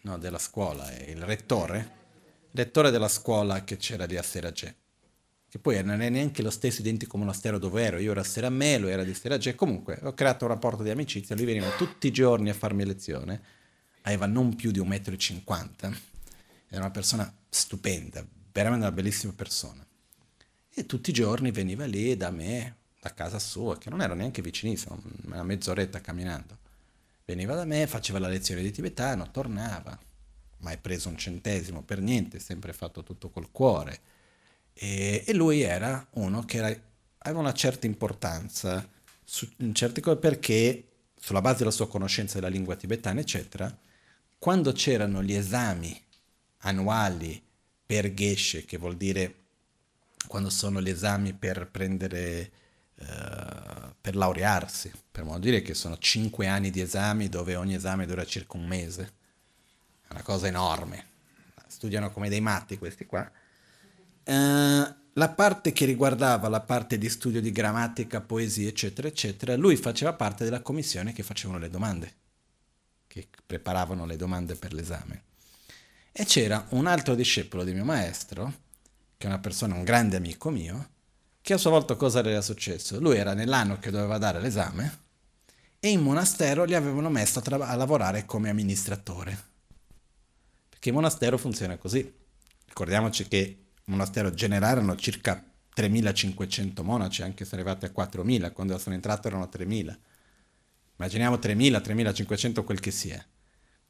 no, 0.01 0.17
della 0.17 0.39
scuola, 0.39 0.91
il 1.05 1.21
rettore, 1.21 1.91
rettore 2.53 2.89
della 2.89 3.07
scuola 3.07 3.63
che 3.63 3.77
c'era 3.77 4.05
lì 4.05 4.17
a 4.17 4.23
Seragè, 4.23 4.73
che 5.47 5.59
poi 5.59 5.83
non 5.83 6.01
è 6.01 6.09
neanche 6.09 6.41
lo 6.41 6.49
stesso 6.49 6.81
identico 6.81 7.15
monastero 7.19 7.59
dove 7.59 7.83
ero, 7.83 7.99
io 7.99 8.09
ero 8.09 8.21
a 8.21 8.23
Seramè, 8.23 8.79
lui 8.79 8.89
era 8.89 9.03
di 9.03 9.13
Seragè, 9.13 9.53
comunque 9.53 9.99
ho 10.01 10.15
creato 10.15 10.45
un 10.45 10.51
rapporto 10.51 10.81
di 10.81 10.89
amicizia, 10.89 11.35
lui 11.35 11.45
veniva 11.45 11.69
tutti 11.75 12.07
i 12.07 12.11
giorni 12.11 12.49
a 12.49 12.55
farmi 12.55 12.83
lezione, 12.83 13.39
aveva 14.01 14.25
non 14.25 14.55
più 14.55 14.71
di 14.71 14.79
1,50 14.79 15.89
m, 15.89 15.97
era 16.69 16.81
una 16.81 16.89
persona 16.89 17.31
stupenda, 17.47 18.25
veramente 18.51 18.87
una 18.87 18.95
bellissima 18.95 19.33
persona. 19.33 19.85
E 20.73 20.85
tutti 20.87 21.11
i 21.11 21.13
giorni 21.13 21.51
veniva 21.51 21.85
lì 21.85 22.17
da 22.17 22.31
me, 22.31 22.76
da 23.07 23.13
casa 23.13 23.39
sua, 23.39 23.77
che 23.77 23.89
non 23.89 24.01
era 24.01 24.13
neanche 24.13 24.41
vicinissimo, 24.41 25.01
una 25.25 25.43
mezz'oretta 25.43 26.01
camminando. 26.01 26.57
Veniva 27.25 27.55
da 27.55 27.65
me, 27.65 27.87
faceva 27.87 28.19
la 28.19 28.27
lezione 28.27 28.61
di 28.61 28.71
tibetano, 28.71 29.31
tornava, 29.31 29.97
mai 30.59 30.77
preso 30.77 31.09
un 31.09 31.17
centesimo 31.17 31.81
per 31.81 31.99
niente, 31.99 32.39
sempre 32.39 32.73
fatto 32.73 33.03
tutto 33.03 33.29
col 33.29 33.51
cuore. 33.51 33.99
E, 34.73 35.23
e 35.25 35.33
lui 35.33 35.61
era 35.61 36.05
uno 36.11 36.43
che 36.45 36.57
era, 36.57 36.81
aveva 37.19 37.39
una 37.39 37.53
certa 37.53 37.85
importanza 37.85 38.87
su, 39.23 39.49
in 39.57 39.73
certe 39.73 40.01
cose 40.01 40.17
perché, 40.17 40.85
sulla 41.19 41.41
base 41.41 41.59
della 41.59 41.71
sua 41.71 41.87
conoscenza 41.87 42.35
della 42.35 42.47
lingua 42.47 42.75
tibetana, 42.75 43.19
eccetera, 43.19 43.75
quando 44.39 44.71
c'erano 44.71 45.23
gli 45.23 45.33
esami 45.33 45.99
annuali 46.59 47.41
per 47.85 48.13
Geshe, 48.13 48.65
che 48.65 48.77
vuol 48.77 48.95
dire 48.95 49.45
quando 50.27 50.49
sono 50.49 50.81
gli 50.81 50.89
esami 50.89 51.33
per 51.33 51.69
prendere, 51.71 52.51
per 54.07 54.15
laurearsi, 54.15 54.89
per 55.11 55.25
modo 55.25 55.39
di 55.39 55.49
dire 55.49 55.61
che 55.61 55.73
sono 55.73 55.97
cinque 55.97 56.47
anni 56.47 56.69
di 56.69 56.79
esami 56.79 57.27
dove 57.27 57.57
ogni 57.57 57.73
esame 57.73 58.05
dura 58.05 58.23
circa 58.23 58.55
un 58.55 58.65
mese. 58.65 59.13
È 60.07 60.13
una 60.13 60.21
cosa 60.21 60.47
enorme. 60.47 61.07
Studiano 61.67 62.09
come 62.09 62.29
dei 62.29 62.39
matti 62.39 62.77
questi 62.77 63.05
qua. 63.05 63.29
Uh, 64.23 64.95
la 65.11 65.29
parte 65.35 65.73
che 65.73 65.83
riguardava 65.83 66.47
la 66.47 66.61
parte 66.61 66.97
di 66.97 67.09
studio 67.09 67.41
di 67.41 67.51
grammatica, 67.51 68.21
poesia, 68.21 68.69
eccetera, 68.69 69.09
eccetera, 69.09 69.57
lui 69.57 69.75
faceva 69.75 70.13
parte 70.13 70.45
della 70.45 70.61
commissione 70.61 71.11
che 71.11 71.23
facevano 71.23 71.59
le 71.59 71.69
domande, 71.69 72.13
che 73.07 73.27
preparavano 73.45 74.05
le 74.05 74.15
domande 74.15 74.55
per 74.55 74.71
l'esame. 74.71 75.23
E 76.13 76.23
c'era 76.23 76.65
un 76.69 76.87
altro 76.87 77.13
discepolo 77.13 77.65
di 77.65 77.73
mio 77.73 77.83
maestro, 77.83 78.53
che 79.17 79.25
è 79.25 79.29
una 79.29 79.39
persona, 79.39 79.75
un 79.75 79.83
grande 79.83 80.15
amico 80.15 80.49
mio, 80.49 80.91
che 81.47 81.53
a 81.53 81.57
sua 81.57 81.69
volta 81.69 81.95
cosa 81.95 82.19
era 82.19 82.41
successo? 82.41 82.99
Lui 82.99 83.15
era 83.15 83.33
nell'anno 83.33 83.79
che 83.79 83.89
doveva 83.89 84.17
dare 84.17 84.41
l'esame 84.41 84.99
e 85.79 85.87
in 85.87 86.01
monastero 86.01 86.65
li 86.65 86.75
avevano 86.75 87.09
messo 87.09 87.39
a, 87.39 87.41
tra- 87.41 87.69
a 87.69 87.75
lavorare 87.77 88.25
come 88.25 88.49
amministratore. 88.49 89.45
Perché 90.67 90.89
il 90.89 90.95
monastero 90.95 91.37
funziona 91.37 91.77
così. 91.77 92.13
Ricordiamoci 92.65 93.29
che 93.29 93.37
il 93.37 93.81
monastero 93.85 94.33
generale 94.33 94.73
erano 94.73 94.97
circa 94.97 95.41
3.500 95.73 96.83
monaci, 96.83 97.21
anche 97.21 97.45
se 97.45 97.55
arrivati 97.55 97.85
a 97.85 97.93
4.000, 97.95 98.51
quando 98.51 98.77
sono 98.77 98.95
entrato 98.95 99.29
erano 99.29 99.49
3.000. 99.49 99.97
Immaginiamo 100.97 101.37
3.000, 101.37 101.81
3.500, 101.81 102.63
quel 102.65 102.81
che 102.81 102.91
sia. 102.91 103.25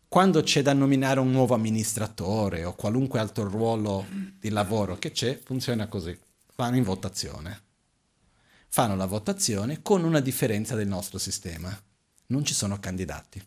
Quando 0.08 0.44
c'è 0.44 0.62
da 0.62 0.74
nominare 0.74 1.20
un 1.20 1.32
nuovo 1.32 1.56
amministratore 1.56 2.66
o 2.66 2.76
qualunque 2.76 3.20
altro 3.20 3.50
ruolo 3.50 4.06
di 4.40 4.50
lavoro 4.50 5.00
che 5.00 5.10
c'è, 5.10 5.40
funziona 5.44 5.88
così. 5.88 6.26
Vanno 6.58 6.76
in 6.76 6.84
votazione 6.84 7.66
fanno 8.78 8.96
la 8.96 9.06
votazione 9.06 9.82
con 9.82 10.04
una 10.04 10.20
differenza 10.20 10.76
del 10.76 10.88
nostro 10.88 11.18
sistema. 11.18 11.76
Non 12.28 12.46
ci 12.46 12.54
sono 12.54 12.80
candidati. 12.80 13.44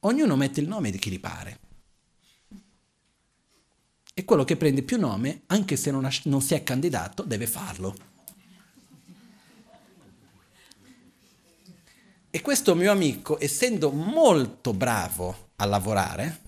Ognuno 0.00 0.36
mette 0.36 0.60
il 0.60 0.66
nome 0.68 0.90
di 0.90 0.98
chi 0.98 1.10
gli 1.10 1.20
pare. 1.20 1.60
E 4.12 4.24
quello 4.24 4.44
che 4.44 4.56
prende 4.56 4.82
più 4.82 4.98
nome, 4.98 5.42
anche 5.46 5.76
se 5.76 5.92
non, 5.92 6.04
ha, 6.04 6.10
non 6.24 6.40
si 6.40 6.54
è 6.54 6.64
candidato, 6.64 7.22
deve 7.22 7.46
farlo. 7.46 7.96
E 12.30 12.40
questo 12.42 12.74
mio 12.74 12.90
amico, 12.90 13.40
essendo 13.40 13.90
molto 13.90 14.72
bravo 14.74 15.50
a 15.56 15.64
lavorare, 15.64 16.40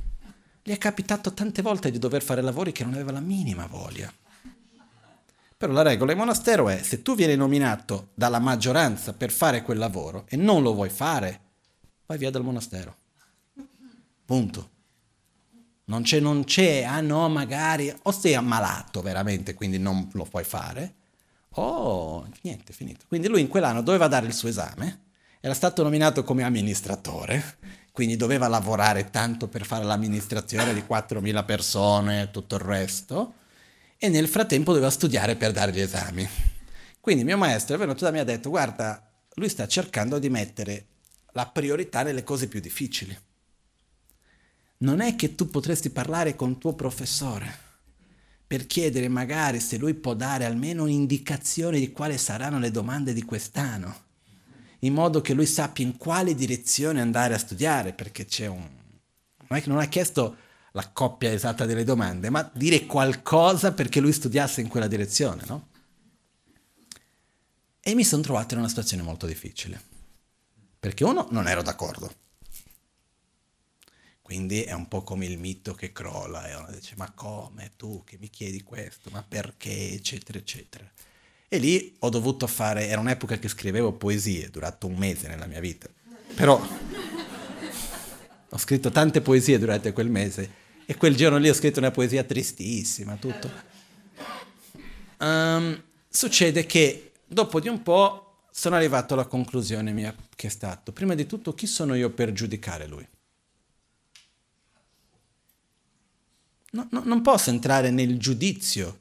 gli 0.63 0.73
è 0.73 0.79
capitato 0.79 1.33
tante 1.33 1.63
volte 1.63 1.91
di 1.91 1.99
dover 1.99 2.23
fare 2.23 2.43
lavori 2.43 2.73
che 2.73 2.83
non 2.83 2.95
aveva 2.95 3.13
la 3.13 3.21
minima 3.21 3.67
voglia. 3.67 4.13
Però 5.61 5.75
la 5.75 5.83
regola 5.83 6.13
in 6.13 6.17
monastero 6.17 6.71
è 6.71 6.83
se 6.83 7.03
tu 7.03 7.15
vieni 7.15 7.37
nominato 7.37 8.13
dalla 8.15 8.39
maggioranza 8.39 9.13
per 9.13 9.31
fare 9.31 9.61
quel 9.61 9.77
lavoro 9.77 10.25
e 10.27 10.37
non 10.37 10.63
lo 10.63 10.73
vuoi 10.73 10.89
fare, 10.89 11.41
vai 12.07 12.17
via 12.17 12.31
dal 12.31 12.43
monastero. 12.43 12.97
Punto. 14.25 14.71
Non 15.85 16.01
c'è, 16.01 16.19
non 16.19 16.45
c'è, 16.45 16.85
ah 16.85 17.03
no, 17.03 17.29
magari, 17.29 17.95
o 18.05 18.11
sei 18.11 18.35
ammalato 18.35 19.03
veramente, 19.03 19.53
quindi 19.53 19.79
non 19.79 20.09
lo 20.13 20.25
puoi 20.25 20.45
fare, 20.45 20.95
o 21.57 22.27
niente, 22.41 22.73
finito. 22.73 23.05
Quindi 23.07 23.29
lui 23.29 23.43
in 23.43 23.49
quell'anno 23.49 23.83
doveva 23.83 24.09
dare 24.09 24.25
il 24.25 24.33
suo 24.33 24.49
esame, 24.49 25.01
era 25.41 25.53
stato 25.53 25.83
nominato 25.83 26.25
come 26.25 26.43
amministratore, 26.43 27.59
quindi 27.93 28.17
doveva 28.17 28.49
lavorare 28.49 29.11
tanto 29.11 29.47
per 29.47 29.67
fare 29.67 29.85
l'amministrazione 29.85 30.73
di 30.73 30.85
4.000 30.89 31.45
persone 31.45 32.23
e 32.23 32.31
tutto 32.31 32.55
il 32.55 32.63
resto, 32.63 33.35
e 34.03 34.09
nel 34.09 34.29
frattempo 34.29 34.73
doveva 34.73 34.91
studiare 34.91 35.37
per 35.37 35.53
dare 35.53 35.73
gli 35.73 35.81
esami. 35.81 36.27
Quindi 37.01 37.23
mio 37.23 37.37
maestro 37.37 37.75
è 37.75 37.79
venuto 37.79 38.07
da 38.07 38.11
me 38.11 38.17
e 38.17 38.21
ha 38.23 38.25
detto 38.25 38.49
guarda, 38.49 39.07
lui 39.35 39.51
sta 39.51 39.69
cercando 39.69 40.19
di 40.19 40.31
mettere 40.31 40.87
la 41.33 41.47
priorità 41.47 42.03
nelle 42.03 42.25
cose 42.25 42.49
più 42.49 42.61
difficili. 42.61 43.15
Non 44.79 45.03
è 45.03 45.17
che 45.17 45.35
tu 45.35 45.51
potresti 45.51 45.91
parlare 45.91 46.35
con 46.35 46.57
tuo 46.57 46.73
professore 46.73 47.69
per 48.47 48.67
chiedere 48.67 49.09
magari 49.09 49.61
se 49.61 49.77
lui 49.77 49.93
può 49.93 50.15
dare 50.15 50.47
almeno 50.47 50.85
un'indicazione 50.85 51.79
di 51.79 51.93
quali 51.93 52.17
saranno 52.17 52.59
le 52.59 52.71
domande 52.71 53.13
di 53.13 53.23
quest'anno, 53.23 53.95
in 54.79 54.95
modo 54.95 55.21
che 55.21 55.35
lui 55.35 55.45
sappia 55.45 55.85
in 55.85 55.99
quale 55.99 56.35
direzione 56.35 57.03
andare 57.03 57.35
a 57.35 57.39
studiare, 57.39 57.93
perché 57.93 58.25
c'è 58.25 58.47
un... 58.47 58.67
Non 59.47 59.59
è 59.59 59.63
che 59.63 59.69
non 59.69 59.79
ha 59.79 59.85
chiesto 59.85 60.37
la 60.73 60.89
coppia 60.91 61.33
esatta 61.33 61.65
delle 61.65 61.85
domande, 61.85 62.31
ma 62.31 62.49
dire 62.55 62.87
qualcosa 62.87 63.73
perché 63.73 64.01
lui 64.01 64.13
studiasse 64.13 64.61
in 64.61 64.69
quella 64.69 64.87
direzione, 64.87 65.43
no? 65.47 65.69
E 67.81 67.95
mi 67.95 68.05
sono 68.05 68.23
trovato 68.23 68.55
in 68.55 68.61
una 68.61 68.69
situazione 68.69 69.03
molto 69.03 69.27
difficile, 69.27 69.81
perché 70.79 71.05
uno 71.05 71.27
non 71.31 71.49
ero 71.49 71.63
d'accordo. 71.63 72.15
Quindi 74.23 74.63
è 74.63 74.73
un 74.73 74.87
po' 74.87 75.03
come 75.03 75.27
il 75.27 75.39
mito 75.39 75.75
che 75.75 75.91
crolla 75.91 76.47
e 76.49 76.55
uno 76.55 76.71
dice 76.71 76.95
ma 76.97 77.11
come 77.11 77.73
tu 77.77 78.05
che 78.05 78.17
mi 78.21 78.31
chiedi 78.31 78.63
questo, 78.63 79.11
ma 79.11 79.25
perché, 79.27 79.91
eccetera, 79.91 80.39
eccetera. 80.39 80.89
E 81.49 81.59
lì 81.59 81.97
ho 81.99 82.09
dovuto 82.11 82.47
fare, 82.47 82.87
era 82.87 83.01
un'epoca 83.01 83.39
che 83.39 83.49
scrivevo 83.49 83.95
poesie, 83.95 84.51
durato 84.51 84.87
un 84.87 84.95
mese 84.95 85.27
nella 85.27 85.47
mia 85.47 85.59
vita, 85.59 85.89
però 86.37 86.65
ho 88.51 88.59
scritto 88.59 88.91
tante 88.91 89.21
poesie 89.21 89.59
durante 89.59 89.93
quel 89.93 90.11
mese 90.11 90.59
e 90.85 90.97
quel 90.97 91.15
giorno 91.15 91.39
lì 91.39 91.49
ho 91.49 91.55
scritto 91.55 91.79
una 91.79 91.93
poesia 91.93 92.25
tristissima, 92.25 93.17
tutto. 93.17 93.51
Um, 95.19 95.81
succede 96.09 96.67
che 96.67 97.13
dopo 97.27 97.61
di 97.61 97.69
un 97.69 97.83
po' 97.83 98.47
sono 98.51 98.75
arrivato 98.75 99.15
alla 99.15 99.27
conclusione 99.27 99.93
mia 99.93 100.15
che 100.35 100.49
è 100.49 100.51
stato, 100.51 100.93
prima 100.93 101.15
di 101.15 101.27
tutto, 101.27 101.55
chi 101.55 101.67
sono 101.67 101.95
io 101.95 102.11
per 102.11 102.33
giudicare 102.33 102.87
lui? 102.87 103.07
No, 106.73 106.89
no, 106.91 107.03
non 107.05 107.23
posso 107.23 107.51
entrare 107.51 107.91
nel 107.91 108.19
giudizio 108.19 108.99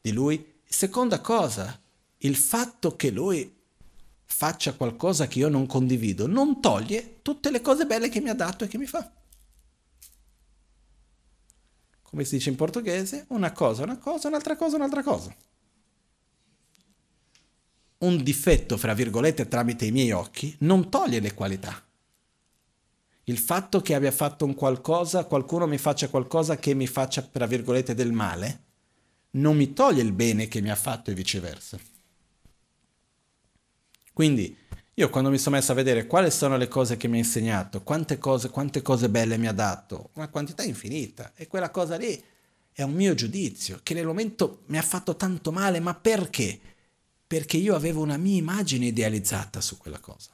di 0.00 0.12
lui. 0.12 0.54
Seconda 0.64 1.20
cosa, 1.20 1.78
il 2.18 2.36
fatto 2.36 2.96
che 2.96 3.10
lui 3.10 3.55
faccia 4.26 4.74
qualcosa 4.74 5.26
che 5.26 5.38
io 5.38 5.48
non 5.48 5.66
condivido 5.66 6.26
non 6.26 6.60
toglie 6.60 7.20
tutte 7.22 7.50
le 7.50 7.60
cose 7.60 7.86
belle 7.86 8.08
che 8.08 8.20
mi 8.20 8.28
ha 8.28 8.34
dato 8.34 8.64
e 8.64 8.68
che 8.68 8.76
mi 8.76 8.86
fa 8.86 9.10
come 12.16 12.24
si 12.24 12.36
dice 12.36 12.48
in 12.48 12.56
portoghese, 12.56 13.26
una 13.28 13.52
cosa 13.52 13.82
una 13.82 13.98
cosa, 13.98 14.28
un'altra 14.28 14.56
cosa 14.56 14.76
un'altra 14.76 15.02
cosa. 15.02 15.34
Un 17.98 18.22
difetto, 18.22 18.76
fra 18.78 18.94
virgolette, 18.94 19.48
tramite 19.48 19.84
i 19.84 19.90
miei 19.90 20.12
occhi, 20.12 20.54
non 20.60 20.88
toglie 20.88 21.20
le 21.20 21.34
qualità. 21.34 21.84
Il 23.24 23.36
fatto 23.36 23.82
che 23.82 23.94
abbia 23.94 24.12
fatto 24.12 24.46
un 24.46 24.54
qualcosa, 24.54 25.24
qualcuno 25.24 25.66
mi 25.66 25.76
faccia 25.76 26.08
qualcosa 26.08 26.56
che 26.56 26.72
mi 26.72 26.86
faccia, 26.86 27.20
tra 27.20 27.46
virgolette, 27.46 27.94
del 27.94 28.12
male, 28.12 28.64
non 29.32 29.56
mi 29.56 29.72
toglie 29.72 30.02
il 30.02 30.12
bene 30.12 30.48
che 30.48 30.62
mi 30.62 30.70
ha 30.70 30.76
fatto 30.76 31.10
e 31.10 31.14
viceversa. 31.14 31.78
Quindi 34.16 34.56
io 34.94 35.10
quando 35.10 35.28
mi 35.28 35.36
sono 35.36 35.56
messo 35.56 35.72
a 35.72 35.74
vedere 35.74 36.06
quali 36.06 36.30
sono 36.30 36.56
le 36.56 36.68
cose 36.68 36.96
che 36.96 37.06
mi 37.06 37.16
ha 37.16 37.18
insegnato, 37.18 37.82
quante 37.82 38.16
cose, 38.16 38.48
quante 38.48 38.80
cose 38.80 39.10
belle 39.10 39.36
mi 39.36 39.46
ha 39.46 39.52
dato, 39.52 40.08
una 40.14 40.28
quantità 40.28 40.62
infinita, 40.62 41.32
e 41.34 41.46
quella 41.46 41.68
cosa 41.68 41.98
lì 41.98 42.24
è 42.72 42.80
un 42.80 42.94
mio 42.94 43.12
giudizio, 43.12 43.80
che 43.82 43.92
nel 43.92 44.06
momento 44.06 44.62
mi 44.68 44.78
ha 44.78 44.82
fatto 44.82 45.16
tanto 45.16 45.52
male, 45.52 45.80
ma 45.80 45.94
perché? 45.94 46.58
Perché 47.26 47.58
io 47.58 47.74
avevo 47.74 48.00
una 48.00 48.16
mia 48.16 48.38
immagine 48.38 48.86
idealizzata 48.86 49.60
su 49.60 49.76
quella 49.76 49.98
cosa. 50.00 50.30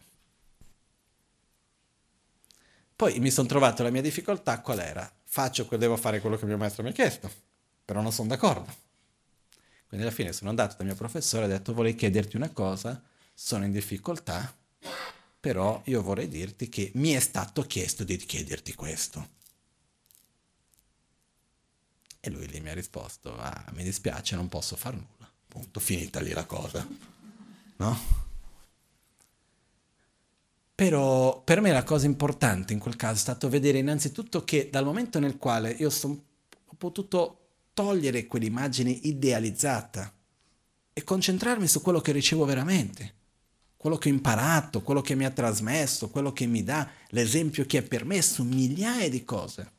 Poi 2.94 3.18
mi 3.18 3.32
sono 3.32 3.48
trovato 3.48 3.82
la 3.82 3.90
mia 3.90 4.00
difficoltà 4.00 4.60
qual 4.60 4.78
era? 4.78 5.12
Faccio, 5.24 5.66
devo 5.76 5.96
fare 5.96 6.20
quello 6.20 6.36
che 6.36 6.46
mio 6.46 6.56
maestro 6.56 6.84
mi 6.84 6.90
ha 6.90 6.92
chiesto, 6.92 7.28
però 7.84 8.00
non 8.00 8.12
sono 8.12 8.28
d'accordo. 8.28 8.72
Quindi 9.88 10.06
alla 10.06 10.14
fine 10.14 10.32
sono 10.32 10.50
andato 10.50 10.76
dal 10.76 10.86
mio 10.86 10.94
professore 10.94 11.42
e 11.42 11.46
ho 11.46 11.48
detto 11.48 11.74
vorrei 11.74 11.96
chiederti 11.96 12.36
una 12.36 12.50
cosa, 12.50 13.02
sono 13.44 13.64
in 13.64 13.72
difficoltà, 13.72 14.56
però 15.40 15.82
io 15.86 16.00
vorrei 16.00 16.28
dirti 16.28 16.68
che 16.68 16.92
mi 16.94 17.10
è 17.10 17.18
stato 17.18 17.62
chiesto 17.62 18.04
di 18.04 18.16
chiederti 18.16 18.72
questo. 18.74 19.28
E 22.20 22.30
lui 22.30 22.46
lì 22.46 22.60
mi 22.60 22.70
ha 22.70 22.74
risposto, 22.74 23.36
ah, 23.36 23.66
mi 23.72 23.82
dispiace, 23.82 24.36
non 24.36 24.48
posso 24.48 24.76
far 24.76 24.94
nulla. 24.94 25.28
Punto, 25.48 25.80
finita 25.80 26.20
lì 26.20 26.30
la 26.30 26.46
cosa. 26.46 26.86
No? 27.78 27.98
Però 30.76 31.42
per 31.42 31.60
me 31.60 31.72
la 31.72 31.82
cosa 31.82 32.06
importante 32.06 32.72
in 32.72 32.78
quel 32.78 32.94
caso 32.94 33.14
è 33.14 33.18
stato 33.18 33.48
vedere 33.48 33.78
innanzitutto 33.78 34.44
che 34.44 34.70
dal 34.70 34.84
momento 34.84 35.18
nel 35.18 35.36
quale 35.36 35.72
io 35.72 35.90
son, 35.90 36.12
ho 36.12 36.74
potuto 36.78 37.38
togliere 37.74 38.28
quell'immagine 38.28 38.90
idealizzata 38.90 40.14
e 40.92 41.02
concentrarmi 41.02 41.66
su 41.66 41.82
quello 41.82 42.00
che 42.00 42.12
ricevo 42.12 42.44
veramente 42.44 43.20
quello 43.82 43.98
che 43.98 44.10
ho 44.10 44.12
imparato, 44.12 44.80
quello 44.80 45.00
che 45.00 45.16
mi 45.16 45.24
ha 45.24 45.30
trasmesso, 45.30 46.08
quello 46.08 46.32
che 46.32 46.46
mi 46.46 46.62
dà, 46.62 46.88
l'esempio 47.08 47.66
che 47.66 47.78
ha 47.78 47.82
permesso, 47.82 48.44
migliaia 48.44 49.10
di 49.10 49.24
cose. 49.24 49.72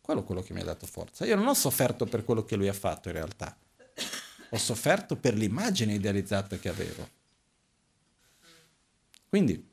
Quello 0.00 0.20
è 0.20 0.24
quello 0.24 0.40
che 0.40 0.52
mi 0.52 0.60
ha 0.60 0.64
dato 0.64 0.86
forza. 0.86 1.26
Io 1.26 1.34
non 1.34 1.48
ho 1.48 1.54
sofferto 1.54 2.06
per 2.06 2.24
quello 2.24 2.44
che 2.44 2.54
lui 2.54 2.68
ha 2.68 2.72
fatto 2.72 3.08
in 3.08 3.14
realtà, 3.14 3.56
ho 4.50 4.56
sofferto 4.56 5.16
per 5.16 5.34
l'immagine 5.34 5.94
idealizzata 5.94 6.56
che 6.58 6.68
avevo. 6.68 7.08
Quindi, 9.28 9.68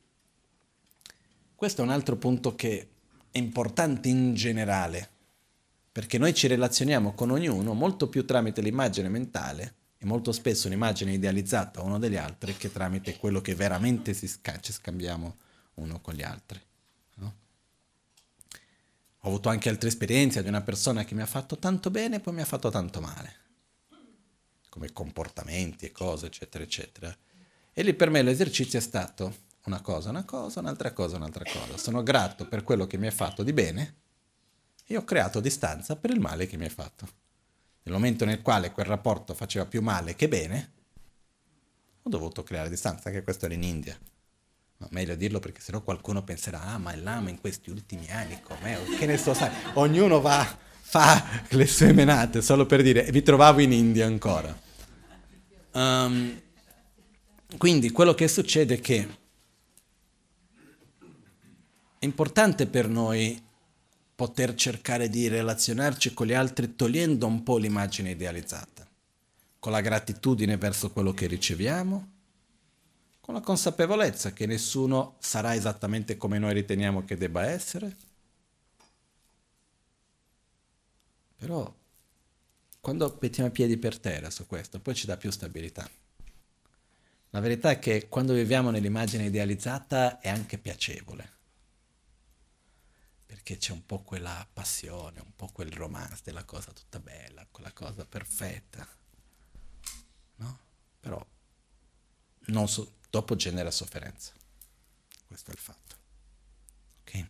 questo 1.53 1.81
è 1.81 1.85
un 1.85 1.91
altro 1.91 2.15
punto 2.15 2.55
che 2.55 2.89
è 3.29 3.37
importante 3.37 4.09
in 4.09 4.33
generale, 4.33 5.07
perché 5.91 6.17
noi 6.17 6.33
ci 6.33 6.47
relazioniamo 6.47 7.13
con 7.13 7.29
ognuno 7.29 7.75
molto 7.75 8.09
più 8.09 8.25
tramite 8.25 8.61
l'immagine 8.61 9.07
mentale 9.07 9.75
e 10.01 10.05
molto 10.05 10.31
spesso 10.31 10.67
un'immagine 10.67 11.11
idealizzata 11.11 11.81
uno 11.81 11.99
degli 11.99 12.15
altri 12.15 12.55
che 12.55 12.71
tramite 12.71 13.17
quello 13.17 13.41
che 13.41 13.53
veramente 13.53 14.15
ci 14.15 14.71
scambiamo 14.71 15.35
uno 15.75 15.99
con 15.99 16.13
gli 16.13 16.23
altri. 16.23 16.59
No? 17.15 17.35
Ho 19.19 19.27
avuto 19.27 19.49
anche 19.49 19.67
altre 19.67 19.89
esperienze 19.89 20.41
di 20.41 20.47
una 20.47 20.61
persona 20.61 21.03
che 21.03 21.15
mi 21.15 21.21
ha 21.21 21.25
fatto 21.25 21.57
tanto 21.57 21.91
bene 21.91 22.15
e 22.15 22.19
poi 22.21 22.33
mi 22.33 22.41
ha 22.41 22.45
fatto 22.45 22.69
tanto 22.69 23.01
male, 23.01 23.35
come 24.69 24.93
comportamenti 24.93 25.85
e 25.85 25.91
cose, 25.91 26.27
eccetera, 26.27 26.63
eccetera. 26.63 27.17
E 27.73 27.83
lì 27.83 27.93
per 27.93 28.09
me 28.09 28.21
l'esercizio 28.21 28.79
è 28.79 28.81
stato 28.81 29.47
una 29.65 29.81
cosa, 29.81 30.11
una 30.11 30.23
cosa, 30.23 30.61
un'altra 30.61 30.93
cosa, 30.93 31.17
un'altra 31.17 31.43
cosa. 31.43 31.77
Sono 31.77 32.03
grato 32.03 32.47
per 32.47 32.63
quello 32.63 32.87
che 32.87 32.97
mi 32.97 33.07
hai 33.07 33.11
fatto 33.11 33.43
di 33.43 33.51
bene 33.51 33.95
e 34.85 34.95
ho 34.95 35.03
creato 35.03 35.41
distanza 35.41 35.97
per 35.97 36.11
il 36.11 36.21
male 36.21 36.47
che 36.47 36.55
mi 36.55 36.63
hai 36.63 36.69
fatto. 36.69 37.27
Nel 37.83 37.93
momento 37.93 38.25
nel 38.25 38.41
quale 38.41 38.71
quel 38.71 38.85
rapporto 38.85 39.33
faceva 39.33 39.65
più 39.65 39.81
male 39.81 40.15
che 40.15 40.27
bene, 40.27 40.71
ho 42.01 42.09
dovuto 42.09 42.43
creare 42.43 42.69
distanza, 42.69 43.09
che 43.09 43.23
questo 43.23 43.45
era 43.45 43.53
in 43.53 43.63
India. 43.63 43.97
No, 44.77 44.87
meglio 44.91 45.15
dirlo 45.15 45.39
perché 45.39 45.59
sennò 45.59 45.81
qualcuno 45.81 46.23
penserà, 46.23 46.61
ah 46.61 46.77
ma 46.77 46.93
il 46.93 47.03
lama 47.03 47.29
in 47.29 47.39
questi 47.39 47.69
ultimi 47.69 48.09
anni 48.09 48.39
com'è? 48.41 48.81
Che 48.97 49.05
ne 49.05 49.17
so, 49.17 49.33
sai, 49.33 49.51
ognuno 49.73 50.21
va, 50.21 50.57
fa 50.81 51.43
le 51.49 51.65
sue 51.65 51.91
menate, 51.91 52.41
solo 52.41 52.65
per 52.65 52.81
dire, 52.81 53.11
mi 53.11 53.21
trovavo 53.21 53.59
in 53.59 53.73
India 53.73 54.05
ancora. 54.05 54.57
Um, 55.71 56.41
quindi 57.57 57.91
quello 57.91 58.13
che 58.13 58.27
succede 58.27 58.75
è 58.75 58.79
che 58.79 59.17
è 61.99 62.05
importante 62.05 62.65
per 62.65 62.87
noi 62.87 63.47
poter 64.19 64.53
cercare 64.53 65.07
di 65.07 65.29
relazionarci 65.29 66.13
con 66.13 66.27
gli 66.27 66.33
altri 66.33 66.75
togliendo 66.75 67.25
un 67.25 67.41
po' 67.41 67.55
l'immagine 67.55 68.09
idealizzata, 68.09 68.85
con 69.59 69.71
la 69.71 69.79
gratitudine 69.79 70.57
verso 70.57 70.91
quello 70.91 71.13
che 71.13 71.25
riceviamo, 71.25 72.11
con 73.21 73.33
la 73.33 73.39
consapevolezza 73.39 74.33
che 74.33 74.45
nessuno 74.45 75.15
sarà 75.19 75.55
esattamente 75.55 76.17
come 76.17 76.37
noi 76.37 76.51
riteniamo 76.51 77.05
che 77.05 77.15
debba 77.15 77.45
essere. 77.45 77.95
Però 81.37 81.73
quando 82.81 83.17
mettiamo 83.21 83.47
i 83.47 83.53
piedi 83.53 83.77
per 83.77 83.97
terra 83.99 84.29
su 84.29 84.45
questo, 84.47 84.81
poi 84.81 84.95
ci 84.95 85.05
dà 85.05 85.15
più 85.15 85.31
stabilità. 85.31 85.89
La 87.29 87.39
verità 87.39 87.69
è 87.69 87.79
che 87.79 88.09
quando 88.09 88.33
viviamo 88.33 88.69
nell'immagine 88.69 89.27
idealizzata 89.27 90.19
è 90.19 90.27
anche 90.27 90.57
piacevole 90.57 91.37
perché 93.29 93.57
c'è 93.57 93.73
un 93.73 93.85
po' 93.85 94.01
quella 94.01 94.47
passione, 94.51 95.19
un 95.19 95.35
po' 95.35 95.49
quel 95.53 95.71
romance 95.71 96.21
della 96.23 96.43
cosa 96.45 96.73
tutta 96.73 96.99
bella, 96.99 97.45
quella 97.51 97.71
cosa 97.71 98.03
perfetta. 98.03 98.87
No? 100.37 100.59
Però 100.99 101.23
so, 102.65 102.95
dopo 103.07 103.35
genera 103.35 103.69
sofferenza. 103.69 104.33
Questo 105.27 105.51
è 105.51 105.53
il 105.53 105.59
fatto. 105.59 105.95
Ok? 107.01 107.27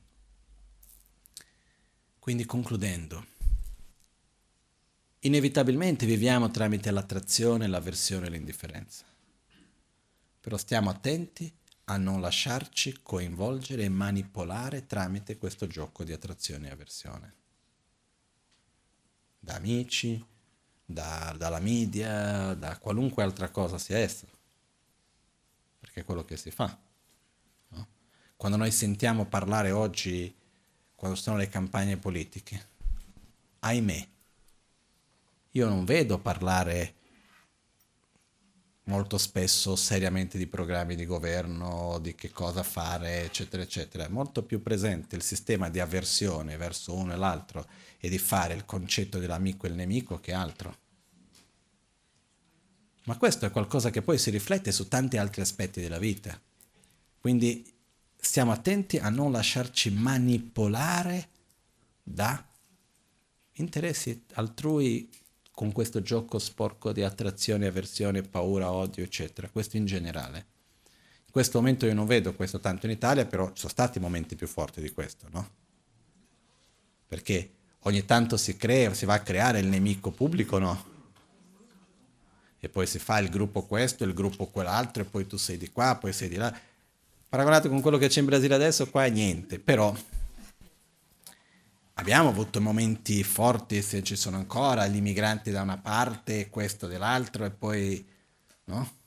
Quindi 2.17 2.45
concludendo, 2.45 3.25
inevitabilmente 5.19 6.05
viviamo 6.05 6.49
tramite 6.49 6.91
l'attrazione, 6.91 7.67
l'avversione 7.67 8.27
e 8.27 8.29
l'indifferenza. 8.29 9.03
Però 10.39 10.55
stiamo 10.55 10.89
attenti 10.89 11.53
a 11.89 11.97
non 11.97 12.21
lasciarci 12.21 12.99
coinvolgere 13.01 13.83
e 13.83 13.89
manipolare 13.89 14.85
tramite 14.85 15.37
questo 15.37 15.65
gioco 15.65 16.03
di 16.03 16.13
attrazione 16.13 16.67
e 16.67 16.71
avversione. 16.71 17.33
Da 19.39 19.55
amici, 19.55 20.23
da, 20.85 21.33
dalla 21.35 21.59
media, 21.59 22.53
da 22.53 22.77
qualunque 22.77 23.23
altra 23.23 23.49
cosa 23.49 23.79
sia 23.79 23.97
essa. 23.97 24.27
Perché 25.79 26.01
è 26.01 26.05
quello 26.05 26.23
che 26.25 26.37
si 26.37 26.51
fa. 26.51 26.77
No? 27.69 27.87
Quando 28.37 28.57
noi 28.57 28.71
sentiamo 28.71 29.25
parlare 29.25 29.71
oggi, 29.71 30.33
quando 30.93 31.17
sono 31.17 31.37
le 31.37 31.49
campagne 31.49 31.97
politiche, 31.97 32.67
ahimè, 33.61 34.07
io 35.51 35.67
non 35.67 35.85
vedo 35.85 36.19
parlare 36.19 36.93
molto 38.89 39.19
spesso 39.19 39.75
seriamente 39.75 40.39
di 40.39 40.47
programmi 40.47 40.95
di 40.95 41.05
governo, 41.05 41.99
di 42.01 42.15
che 42.15 42.31
cosa 42.31 42.63
fare, 42.63 43.21
eccetera, 43.23 43.61
eccetera. 43.61 44.05
È 44.05 44.09
molto 44.09 44.43
più 44.43 44.63
presente 44.63 45.15
il 45.15 45.21
sistema 45.21 45.69
di 45.69 45.79
avversione 45.79 46.57
verso 46.57 46.95
uno 46.95 47.13
e 47.13 47.15
l'altro 47.15 47.67
e 47.99 48.09
di 48.09 48.17
fare 48.17 48.55
il 48.55 48.65
concetto 48.65 49.19
dell'amico 49.19 49.67
e 49.67 49.69
il 49.69 49.75
nemico 49.75 50.19
che 50.19 50.33
altro. 50.33 50.75
Ma 53.03 53.15
questo 53.17 53.45
è 53.45 53.51
qualcosa 53.51 53.91
che 53.91 54.01
poi 54.01 54.17
si 54.17 54.31
riflette 54.31 54.71
su 54.71 54.87
tanti 54.87 55.17
altri 55.17 55.41
aspetti 55.41 55.81
della 55.81 55.99
vita. 55.99 56.39
Quindi 57.19 57.71
stiamo 58.15 58.51
attenti 58.51 58.97
a 58.97 59.09
non 59.09 59.31
lasciarci 59.31 59.91
manipolare 59.91 61.29
da 62.01 62.43
interessi 63.53 64.25
altrui 64.33 65.09
con 65.59 65.73
questo 65.73 66.01
gioco 66.01 66.39
sporco 66.39 66.93
di 66.93 67.03
attrazione, 67.03 67.67
avversione, 67.67 68.21
paura, 68.21 68.71
odio, 68.71 69.03
eccetera. 69.03 69.49
Questo 69.49 69.75
in 69.75 69.85
generale. 69.85 70.37
In 71.25 71.31
questo 71.33 71.57
momento 71.57 71.85
io 71.85 71.93
non 71.93 72.05
vedo 72.05 72.33
questo 72.33 72.61
tanto 72.61 72.85
in 72.85 72.93
Italia, 72.93 73.25
però 73.25 73.47
ci 73.47 73.57
sono 73.57 73.69
stati 73.73 73.99
momenti 73.99 74.37
più 74.37 74.47
forti 74.47 74.79
di 74.79 74.89
questo, 74.91 75.27
no? 75.33 75.49
Perché 77.05 77.51
ogni 77.79 78.05
tanto 78.05 78.37
si 78.37 78.55
crea, 78.55 78.93
si 78.93 79.03
va 79.03 79.15
a 79.15 79.19
creare 79.19 79.59
il 79.59 79.67
nemico 79.67 80.11
pubblico, 80.11 80.59
no? 80.59 80.85
E 82.57 82.69
poi 82.69 82.87
si 82.87 82.97
fa 82.97 83.19
il 83.19 83.27
gruppo 83.27 83.63
questo, 83.63 84.05
il 84.05 84.13
gruppo 84.13 84.45
quell'altro, 84.45 85.03
e 85.03 85.05
poi 85.07 85.27
tu 85.27 85.35
sei 85.35 85.57
di 85.57 85.69
qua, 85.73 85.97
poi 85.99 86.13
sei 86.13 86.29
di 86.29 86.37
là. 86.37 86.57
Paragonato 87.27 87.67
con 87.67 87.81
quello 87.81 87.97
che 87.97 88.07
c'è 88.07 88.21
in 88.21 88.27
Brasile 88.27 88.55
adesso, 88.55 88.89
qua 88.89 89.03
è 89.03 89.09
niente, 89.09 89.59
però 89.59 89.93
abbiamo 91.99 92.29
avuto 92.29 92.61
momenti 92.61 93.23
forti, 93.23 93.81
se 93.81 94.01
ci 94.03 94.15
sono 94.15 94.37
ancora, 94.37 94.87
gli 94.87 94.95
immigranti 94.95 95.51
da 95.51 95.61
una 95.61 95.77
parte 95.77 96.39
e 96.39 96.49
questo 96.49 96.87
dall'altro 96.87 97.43
e 97.43 97.49
poi, 97.51 98.05
no? 98.65 98.97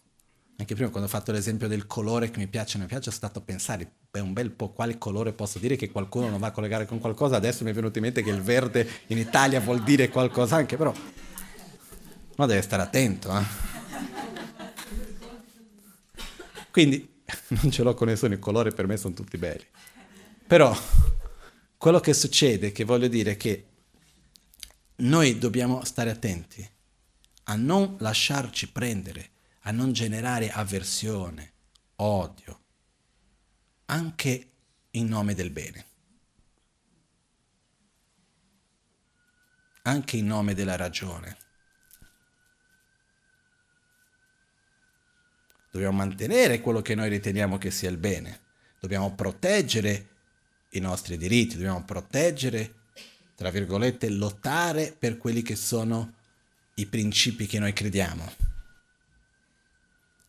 Anche 0.59 0.75
prima 0.75 0.91
quando 0.91 1.09
ho 1.09 1.11
fatto 1.11 1.33
l'esempio 1.33 1.69
del 1.69 1.87
colore 1.87 2.31
che 2.31 2.39
mi 2.39 2.47
piace 2.49 2.77
o 2.77 2.79
non 2.81 2.87
mi 2.87 2.93
piace, 2.93 3.09
ho 3.09 3.13
stato 3.13 3.39
a 3.39 3.43
pensare 3.43 3.91
per 4.11 4.23
un 4.23 4.35
bel 4.35 4.51
po' 4.51 4.73
quale 4.73 4.99
colore 4.99 5.33
posso 5.33 5.59
dire 5.59 5.75
che 5.77 5.91
qualcuno 5.91 6.29
non 6.29 6.39
va 6.39 6.49
a 6.49 6.51
collegare 6.51 6.85
con 6.85 6.99
qualcosa, 6.99 7.35
adesso 7.37 7.65
mi 7.65 7.71
è 7.71 7.73
venuto 7.73 7.97
in 7.97 8.05
mente 8.05 8.23
che 8.23 8.29
il 8.29 8.43
verde 8.43 8.87
in 9.07 9.17
Italia 9.17 9.59
vuol 9.61 9.83
dire 9.83 10.11
qualcosa 10.11 10.57
anche, 10.57 10.77
però 10.77 10.93
uno 12.37 12.47
deve 12.47 12.61
stare 12.61 12.83
attento. 12.83 13.35
Eh? 13.37 13.43
Quindi 16.71 17.23
non 17.63 17.71
ce 17.71 17.83
l'ho 17.83 17.95
con 17.95 18.09
nessuno, 18.09 18.35
i 18.35 18.39
colori 18.39 18.71
per 18.75 18.87
me 18.87 18.99
sono 18.99 19.15
tutti 19.15 19.39
belli. 19.39 19.65
Però 20.47 20.77
quello 21.83 21.99
che 21.99 22.15
succede, 22.15 22.71
che 22.71 22.85
voglio 22.85 23.09
dire, 23.09 23.33
è 23.33 23.37
che 23.37 23.67
noi 24.99 25.37
dobbiamo 25.37 25.85
stare 25.85 26.11
attenti 26.11 26.65
a 27.47 27.57
non 27.57 27.97
lasciarci 27.99 28.71
prendere, 28.71 29.31
a 29.63 29.73
non 29.73 29.91
generare 29.91 30.49
avversione, 30.53 31.55
odio, 31.97 32.61
anche 33.87 34.51
in 34.91 35.09
nome 35.09 35.35
del 35.35 35.51
bene, 35.51 35.87
anche 39.83 40.17
in 40.19 40.27
nome 40.27 40.55
della 40.55 40.77
ragione. 40.77 41.37
Dobbiamo 45.73 45.97
mantenere 45.97 46.61
quello 46.61 46.81
che 46.81 46.95
noi 46.95 47.09
riteniamo 47.09 47.59
che 47.59 47.73
sia 47.73 47.91
il 47.91 47.99
bene, 47.99 48.41
dobbiamo 48.79 49.13
proteggere 49.17 50.11
i 50.73 50.81
nostri 50.81 51.17
diritti, 51.17 51.57
dobbiamo 51.57 51.85
proteggere, 51.85 52.75
tra 53.35 53.51
virgolette, 53.51 54.09
lottare 54.09 54.95
per 54.97 55.19
quelli 55.19 55.43
che 55.43 55.57
sono 55.57 56.15
i 56.75 56.87
principi 56.87 57.47
che 57.47 57.59
noi 57.59 57.73
crediamo. 57.73 58.33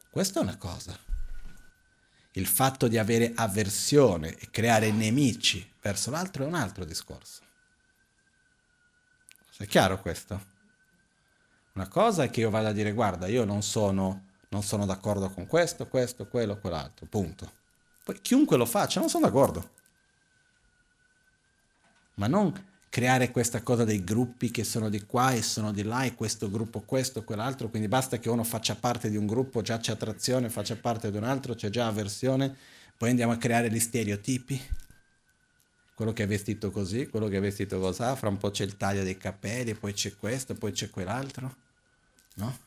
Questa 0.09 0.39
è 0.39 0.43
una 0.43 0.57
cosa. 0.57 0.97
Il 2.33 2.47
fatto 2.47 2.87
di 2.87 2.97
avere 2.97 3.31
avversione 3.35 4.35
e 4.37 4.49
creare 4.49 4.91
nemici 4.91 5.71
verso 5.81 6.11
l'altro 6.11 6.43
è 6.43 6.47
un 6.47 6.55
altro 6.55 6.83
discorso. 6.83 7.41
È 9.57 9.65
chiaro 9.65 10.01
questo? 10.01 10.51
Una 11.73 11.87
cosa 11.87 12.23
è 12.23 12.29
che 12.29 12.41
io 12.41 12.49
vada 12.49 12.69
a 12.69 12.73
dire 12.73 12.91
guarda, 12.91 13.27
io 13.27 13.45
non 13.45 13.61
sono, 13.63 14.31
non 14.49 14.61
sono 14.63 14.85
d'accordo 14.85 15.29
con 15.29 15.47
questo, 15.47 15.87
questo, 15.87 16.27
quello, 16.27 16.57
quell'altro, 16.59 17.05
punto. 17.05 17.51
Poi 18.03 18.19
chiunque 18.19 18.57
lo 18.57 18.65
faccia, 18.65 18.99
non 18.99 19.09
sono 19.09 19.25
d'accordo 19.25 19.81
ma 22.15 22.27
non 22.27 22.53
creare 22.93 23.31
questa 23.31 23.63
cosa 23.63 23.83
dei 23.83 24.03
gruppi 24.03 24.51
che 24.51 24.63
sono 24.63 24.87
di 24.87 25.03
qua 25.05 25.31
e 25.31 25.41
sono 25.41 25.71
di 25.71 25.81
là 25.81 26.03
e 26.03 26.13
questo 26.13 26.49
gruppo 26.49 26.81
questo, 26.81 27.23
quell'altro, 27.23 27.69
quindi 27.69 27.87
basta 27.87 28.19
che 28.19 28.29
uno 28.29 28.43
faccia 28.43 28.75
parte 28.75 29.09
di 29.09 29.17
un 29.17 29.25
gruppo, 29.25 29.63
già 29.63 29.79
c'è 29.79 29.93
attrazione, 29.93 30.49
faccia 30.49 30.75
parte 30.75 31.09
di 31.09 31.17
un 31.17 31.23
altro, 31.23 31.55
c'è 31.55 31.69
già 31.69 31.87
avversione, 31.87 32.55
poi 32.95 33.09
andiamo 33.09 33.31
a 33.31 33.37
creare 33.37 33.71
gli 33.71 33.79
stereotipi, 33.79 34.61
quello 35.95 36.13
che 36.13 36.23
è 36.23 36.27
vestito 36.27 36.69
così, 36.69 37.07
quello 37.07 37.27
che 37.27 37.37
è 37.37 37.41
vestito 37.41 37.79
così, 37.79 38.03
fra 38.15 38.29
un 38.29 38.37
po' 38.37 38.51
c'è 38.51 38.63
il 38.63 38.77
taglio 38.77 39.01
dei 39.01 39.17
capelli, 39.17 39.73
poi 39.73 39.93
c'è 39.93 40.15
questo, 40.15 40.53
poi 40.53 40.71
c'è 40.71 40.91
quell'altro, 40.91 41.55
no? 42.35 42.57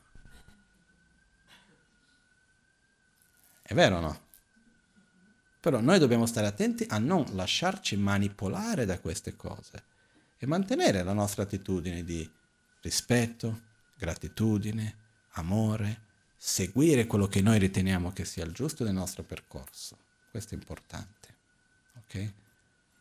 È 3.63 3.75
vero 3.75 3.99
o 3.99 4.01
no? 4.01 4.26
Però 5.67 5.81
noi 5.81 5.99
dobbiamo 5.99 6.27
stare 6.27 6.47
attenti 6.47 6.87
a 6.91 6.99
non 6.99 7.27
lasciarci 7.33 7.97
manipolare 7.97 8.85
da 8.85 9.01
queste 9.01 9.35
cose 9.35 9.83
e 10.39 10.47
mantenere 10.47 11.03
la 11.03 11.13
nostra 11.13 11.43
attitudine 11.43 12.05
di 12.05 12.31
rispetto, 12.83 13.63
gratitudine, 13.97 14.95
amore, 15.31 16.03
seguire 16.37 17.07
quello 17.07 17.27
che 17.27 17.41
noi 17.41 17.59
riteniamo 17.59 18.13
che 18.13 18.25
sia 18.25 18.45
il 18.45 18.53
giusto 18.53 18.85
del 18.85 18.93
nostro 18.93 19.25
percorso. 19.25 19.99
Questo 20.31 20.55
è 20.55 20.57
importante. 20.57 21.35
Ok? 21.97 22.33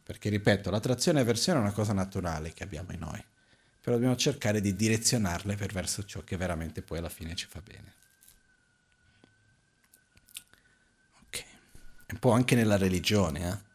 Perché 0.04 0.30
ripeto, 0.30 0.72
l'attrazione 0.72 1.20
e 1.20 1.22
avversione 1.22 1.60
è 1.60 1.62
una 1.62 1.72
cosa 1.72 1.94
naturale 1.94 2.52
che 2.52 2.64
abbiamo 2.64 2.94
in 2.94 3.00
noi, 3.00 3.24
però 3.80 3.96
dobbiamo 3.96 4.16
cercare 4.16 4.60
di 4.60 4.76
direzionarle 4.76 5.56
per 5.56 5.72
verso 5.72 6.04
ciò 6.04 6.24
che 6.24 6.36
veramente 6.36 6.82
poi 6.82 6.98
alla 6.98 7.10
fine 7.10 7.36
ci 7.36 7.46
fa 7.46 7.62
bene. 7.62 8.05
Un 12.08 12.20
po' 12.20 12.32
anche 12.32 12.56
nella 12.56 12.78
religione, 12.78 13.50
eh? 13.50 13.74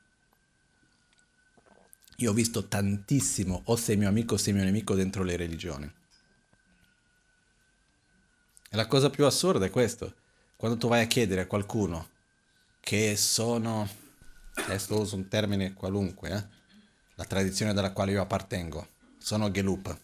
Io 2.16 2.31
ho 2.31 2.35
visto 2.35 2.69
tantissimo 2.69 3.62
o 3.66 3.77
sei 3.77 3.97
mio 3.97 4.09
amico 4.09 4.35
o 4.35 4.36
sei 4.36 4.52
mio 4.52 4.62
nemico 4.62 4.94
dentro 4.94 5.23
le 5.23 5.36
religioni. 5.36 5.90
E 8.73 8.77
la 8.77 8.86
cosa 8.86 9.11
più 9.11 9.24
assurda 9.24 9.65
è 9.65 9.70
questo. 9.70 10.15
Quando 10.57 10.77
tu 10.77 10.86
vai 10.86 11.02
a 11.02 11.07
chiedere 11.07 11.40
a 11.40 11.47
qualcuno 11.47 12.11
che 12.81 13.16
sono, 13.16 13.89
adesso 14.52 15.01
uso 15.01 15.16
un 15.16 15.28
termine 15.28 15.73
qualunque, 15.73 16.31
eh, 16.31 16.47
la 17.15 17.24
tradizione 17.24 17.73
dalla 17.73 17.93
quale 17.93 18.12
io 18.12 18.23
appartengo, 18.23 18.89
sono 19.19 19.51
Gelupa. 19.51 19.98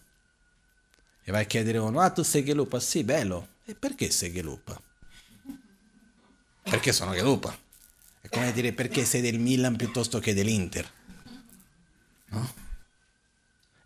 E 1.22 1.30
vai 1.30 1.42
a 1.42 1.46
chiedere 1.46 1.78
a 1.78 1.82
uno, 1.82 2.00
ah 2.00 2.10
tu 2.10 2.22
sei 2.22 2.44
Gelupa? 2.44 2.80
Sì, 2.80 3.04
bello. 3.04 3.56
E 3.64 3.74
perché 3.74 4.10
sei 4.10 4.32
Gelupa? 4.32 4.80
Perché 6.62 6.92
sono 6.92 7.12
Gelupa. 7.12 7.56
È 8.26 8.28
come 8.28 8.52
dire 8.52 8.72
perché 8.72 9.04
sei 9.04 9.20
del 9.20 9.38
Milan 9.38 9.76
piuttosto 9.76 10.18
che 10.18 10.34
dell'Inter. 10.34 10.90
No? 12.28 12.64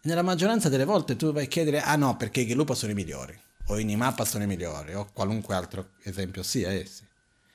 nella 0.02 0.22
maggioranza 0.22 0.70
delle 0.70 0.86
volte 0.86 1.14
tu 1.14 1.30
vai 1.30 1.44
a 1.44 1.48
chiedere, 1.48 1.82
ah 1.82 1.96
no, 1.96 2.16
perché 2.16 2.40
i 2.40 2.46
Gelupa 2.46 2.74
sono 2.74 2.92
i 2.92 2.94
migliori, 2.94 3.38
o 3.66 3.78
i 3.78 3.84
Nimappa 3.84 4.24
sono 4.24 4.44
i 4.44 4.46
migliori, 4.46 4.94
o 4.94 5.10
qualunque 5.12 5.54
altro 5.54 5.90
esempio 6.04 6.42
sia 6.42 6.70
essi. 6.70 7.06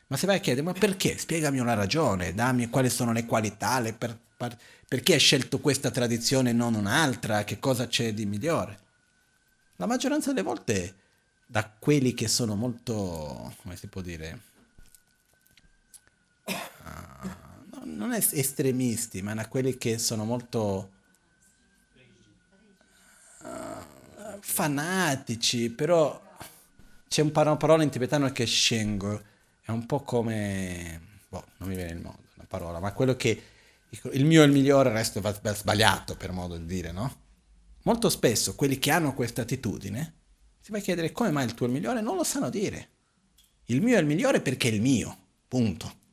Ma 0.07 0.15
se 0.15 0.27
vai 0.27 0.35
a 0.35 0.39
chiedere, 0.39 0.63
ma 0.63 0.73
perché? 0.73 1.17
Spiegami 1.17 1.57
una 1.57 1.73
ragione, 1.73 2.35
dammi 2.35 2.69
quali 2.69 2.91
sono 2.91 3.13
le 3.13 3.25
qualità, 3.25 3.79
le 3.79 3.93
per, 3.93 4.15
per, 4.37 4.55
perché 4.87 5.13
hai 5.13 5.19
scelto 5.19 5.59
questa 5.59 5.89
tradizione 5.89 6.51
e 6.51 6.53
non 6.53 6.75
un'altra, 6.75 7.43
che 7.43 7.57
cosa 7.57 7.87
c'è 7.87 8.13
di 8.13 8.27
migliore? 8.27 8.79
La 9.77 9.87
maggioranza 9.87 10.31
delle 10.31 10.45
volte 10.45 10.95
da 11.47 11.67
quelli 11.67 12.13
che 12.13 12.27
sono 12.27 12.55
molto, 12.55 13.55
come 13.63 13.75
si 13.75 13.87
può 13.87 14.01
dire, 14.01 14.53
non 17.83 18.13
estremisti, 18.13 19.21
ma 19.21 19.33
da 19.33 19.47
quelli 19.47 19.77
che 19.77 19.97
sono 19.97 20.25
molto 20.25 20.91
uh, 23.41 24.37
fanatici, 24.39 25.69
però 25.69 26.21
c'è 27.07 27.21
un 27.21 27.31
parola 27.31 27.83
in 27.83 27.89
tibetano 27.89 28.31
che 28.31 28.43
è 28.43 28.47
shengo, 28.47 29.21
è 29.61 29.71
un 29.71 29.85
po' 29.85 30.01
come, 30.01 31.01
boh, 31.29 31.45
non 31.57 31.69
mi 31.69 31.75
viene 31.75 31.91
il 31.91 32.01
modo, 32.01 32.23
la 32.35 32.45
parola, 32.47 32.79
ma 32.79 32.91
quello 32.93 33.15
che 33.15 33.43
il 34.11 34.25
mio 34.25 34.41
è 34.41 34.45
il 34.45 34.51
migliore, 34.51 34.89
il 34.89 34.95
resto 34.95 35.21
va 35.21 35.53
sbagliato 35.53 36.17
per 36.17 36.31
modo 36.31 36.57
di 36.57 36.65
dire, 36.65 36.91
no? 36.91 37.23
Molto 37.83 38.09
spesso 38.09 38.55
quelli 38.55 38.79
che 38.79 38.91
hanno 38.91 39.13
questa 39.13 39.43
attitudine 39.43 40.21
si 40.59 40.71
va 40.71 40.79
a 40.79 40.81
chiedere 40.81 41.11
come 41.11 41.29
mai 41.29 41.45
il 41.45 41.53
tuo 41.53 41.67
è 41.67 41.69
il 41.69 41.75
migliore, 41.75 42.01
non 42.01 42.15
lo 42.15 42.23
sanno 42.23 42.49
dire. 42.49 42.89
Il 43.65 43.81
mio 43.81 43.97
è 43.97 43.99
il 43.99 44.07
migliore 44.07 44.41
perché 44.41 44.69
è 44.69 44.71
il 44.71 44.81
mio, 44.81 45.15
punto. 45.47 46.04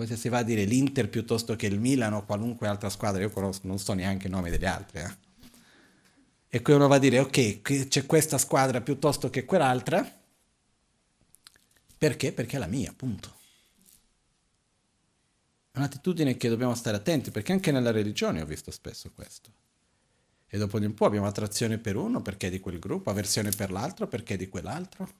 Come 0.00 0.12
se 0.12 0.18
si 0.18 0.30
va 0.30 0.38
a 0.38 0.42
dire 0.42 0.64
l'Inter 0.64 1.10
piuttosto 1.10 1.56
che 1.56 1.66
il 1.66 1.78
Milan 1.78 2.14
o 2.14 2.24
qualunque 2.24 2.66
altra 2.66 2.88
squadra, 2.88 3.20
io 3.20 3.28
conosco, 3.28 3.66
non 3.66 3.78
so 3.78 3.92
neanche 3.92 4.28
i 4.28 4.30
nomi 4.30 4.48
degli 4.48 4.64
altri. 4.64 5.00
Eh. 5.00 5.16
E 6.48 6.62
qui 6.62 6.72
uno 6.72 6.88
va 6.88 6.94
a 6.94 6.98
dire, 6.98 7.18
ok, 7.18 7.60
c'è 7.86 8.06
questa 8.06 8.38
squadra 8.38 8.80
piuttosto 8.80 9.28
che 9.28 9.44
quell'altra, 9.44 10.02
perché? 11.98 12.32
Perché 12.32 12.56
è 12.56 12.58
la 12.58 12.66
mia, 12.66 12.94
punto. 12.96 13.34
È 15.70 15.76
un'attitudine 15.76 16.34
che 16.38 16.48
dobbiamo 16.48 16.74
stare 16.74 16.96
attenti, 16.96 17.30
perché 17.30 17.52
anche 17.52 17.70
nella 17.70 17.90
religione 17.90 18.40
ho 18.40 18.46
visto 18.46 18.70
spesso 18.70 19.12
questo. 19.14 19.50
E 20.46 20.56
dopo 20.56 20.78
di 20.78 20.86
un 20.86 20.94
po' 20.94 21.04
abbiamo 21.04 21.26
attrazione 21.26 21.76
per 21.76 21.96
uno 21.96 22.22
perché 22.22 22.46
è 22.46 22.50
di 22.50 22.58
quel 22.58 22.78
gruppo, 22.78 23.10
avversione 23.10 23.50
per 23.50 23.70
l'altro 23.70 24.08
perché 24.08 24.32
è 24.32 24.36
di 24.38 24.48
quell'altro. 24.48 25.12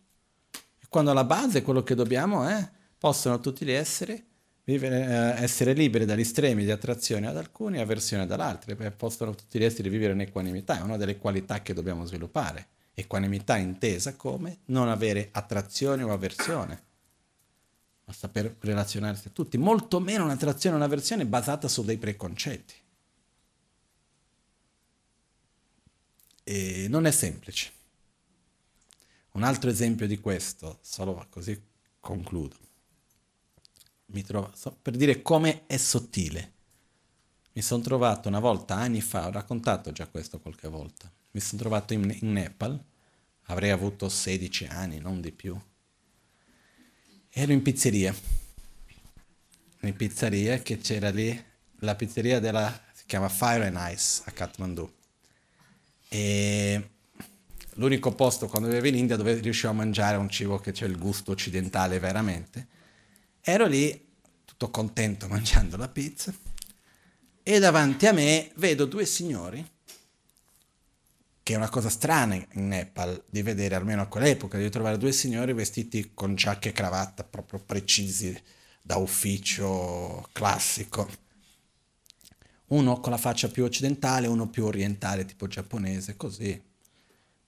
E 0.79 0.87
quando 0.89 1.11
alla 1.11 1.25
base 1.25 1.61
quello 1.61 1.83
che 1.83 1.95
dobbiamo 1.95 2.49
è, 2.49 2.67
possono 2.97 3.41
tutti 3.41 3.67
gli 3.67 3.73
esseri 3.73 4.29
vivere, 4.65 5.37
eh, 5.39 5.43
essere 5.43 5.73
liberi 5.73 6.05
dagli 6.05 6.21
estremi 6.21 6.65
di 6.65 6.71
attrazione 6.71 7.27
ad 7.27 7.37
alcuni 7.37 7.79
e 7.79 7.81
avversione 7.81 8.25
ad 8.25 8.33
altri, 8.33 8.77
possono 8.97 9.35
tutti 9.35 9.59
gli 9.59 9.65
esseri 9.65 9.89
vivere 9.89 10.13
in 10.13 10.21
equanimità, 10.21 10.79
è 10.79 10.83
una 10.83 10.97
delle 10.97 11.19
qualità 11.19 11.63
che 11.63 11.75
dobbiamo 11.75 12.05
sviluppare. 12.05 12.69
Equanimità 12.95 13.57
intesa 13.57 14.15
come 14.15 14.59
non 14.67 14.89
avere 14.89 15.29
attrazione 15.33 16.03
o 16.03 16.13
avversione, 16.13 16.83
ma 18.05 18.13
saper 18.13 18.57
relazionarsi 18.61 19.29
a 19.29 19.31
tutti, 19.31 19.57
molto 19.57 20.01
meno 20.01 20.25
un'attrazione 20.25 20.75
o 20.77 20.79
un'avversione 20.79 21.25
basata 21.25 21.69
su 21.69 21.85
dei 21.85 21.97
preconcetti. 21.97 22.75
E 26.43 26.87
non 26.89 27.07
è 27.07 27.11
semplice. 27.11 27.71
Un 29.33 29.45
altro 29.45 29.71
esempio 29.71 30.09
di 30.09 30.19
questo, 30.19 30.79
solo 30.83 31.25
così 31.31 31.59
concludo, 32.01 32.57
mi 34.13 34.23
trovo, 34.23 34.53
per 34.81 34.97
dire 34.97 35.23
come 35.23 35.67
è 35.67 35.77
sottile. 35.77 36.53
Mi 37.53 37.63
sono 37.63 37.83
trovato 37.83 38.29
una 38.29 38.39
volta, 38.39 38.77
anni 38.77 39.01
fa, 39.01 39.27
ho 39.27 39.31
raccontato 39.31 39.93
già 39.93 40.07
questo 40.07 40.39
qualche 40.39 40.69
volta, 40.69 41.11
mi 41.33 41.41
sono 41.41 41.61
trovato 41.61 41.93
in, 41.93 42.17
in 42.21 42.33
Nepal, 42.33 42.83
avrei 43.45 43.71
avuto 43.71 44.09
16 44.09 44.67
anni, 44.67 44.99
non 44.99 45.21
di 45.21 45.33
più. 45.33 45.59
Ero 47.29 47.53
in 47.53 47.63
pizzeria, 47.63 48.15
in 49.81 49.97
pizzeria 49.97 50.59
che 50.59 50.79
c'era 50.79 51.11
lì, 51.11 51.45
la 51.81 51.95
pizzeria 51.95 52.41
della, 52.41 52.81
si 52.93 53.05
chiama 53.07 53.29
Fire 53.29 53.67
and 53.67 53.79
Ice 53.93 54.23
a 54.25 54.31
Kathmandu. 54.31 54.93
E 56.09 56.91
l'unico 57.75 58.13
posto 58.15 58.49
quando 58.49 58.69
vivevo 58.69 58.89
in 58.89 58.97
India 58.97 59.17
dove 59.17 59.35
riuscivo 59.35 59.71
a 59.71 59.75
mangiare 59.75 60.17
un 60.17 60.29
cibo 60.29 60.59
che 60.59 60.73
c'è 60.73 60.87
il 60.87 60.99
gusto 60.99 61.31
occidentale 61.31 61.99
veramente. 61.99 62.79
Ero 63.43 63.67
lì 63.67 64.09
tutto 64.45 64.71
contento 64.71 65.27
mangiando 65.29 65.77
la 65.77 65.89
pizza 65.89 66.33
e 67.43 67.59
davanti 67.59 68.07
a 68.07 68.13
me 68.13 68.51
vedo 68.57 68.85
due 68.85 69.07
signori 69.07 69.67
che 71.43 71.55
è 71.55 71.59
una 71.59 71.71
cosa 71.71 71.89
strana 71.89 72.35
in 72.35 72.69
Nepal 72.69 73.25
di 73.29 73.43
vedere, 73.43 73.75
almeno 73.75 74.03
a 74.03 74.07
quell'epoca, 74.07 74.59
di 74.59 74.71
trovare 74.71 74.99
due 74.99 75.11
signori 75.11 75.53
vestiti 75.53 76.13
con 76.15 76.37
giacche 76.37 76.69
e 76.69 76.73
cravatta 76.73 77.25
proprio 77.25 77.59
precisi 77.59 78.41
da 78.83 78.97
ufficio 78.97 80.29
classico. 80.33 81.09
Uno 82.67 83.01
con 83.01 83.11
la 83.11 83.19
faccia 83.19 83.49
più 83.49 83.65
occidentale, 83.65 84.29
uno 84.29 84.49
più 84.49 84.65
orientale, 84.65 85.25
tipo 85.25 85.49
giapponese, 85.49 86.17
così, 86.17 86.63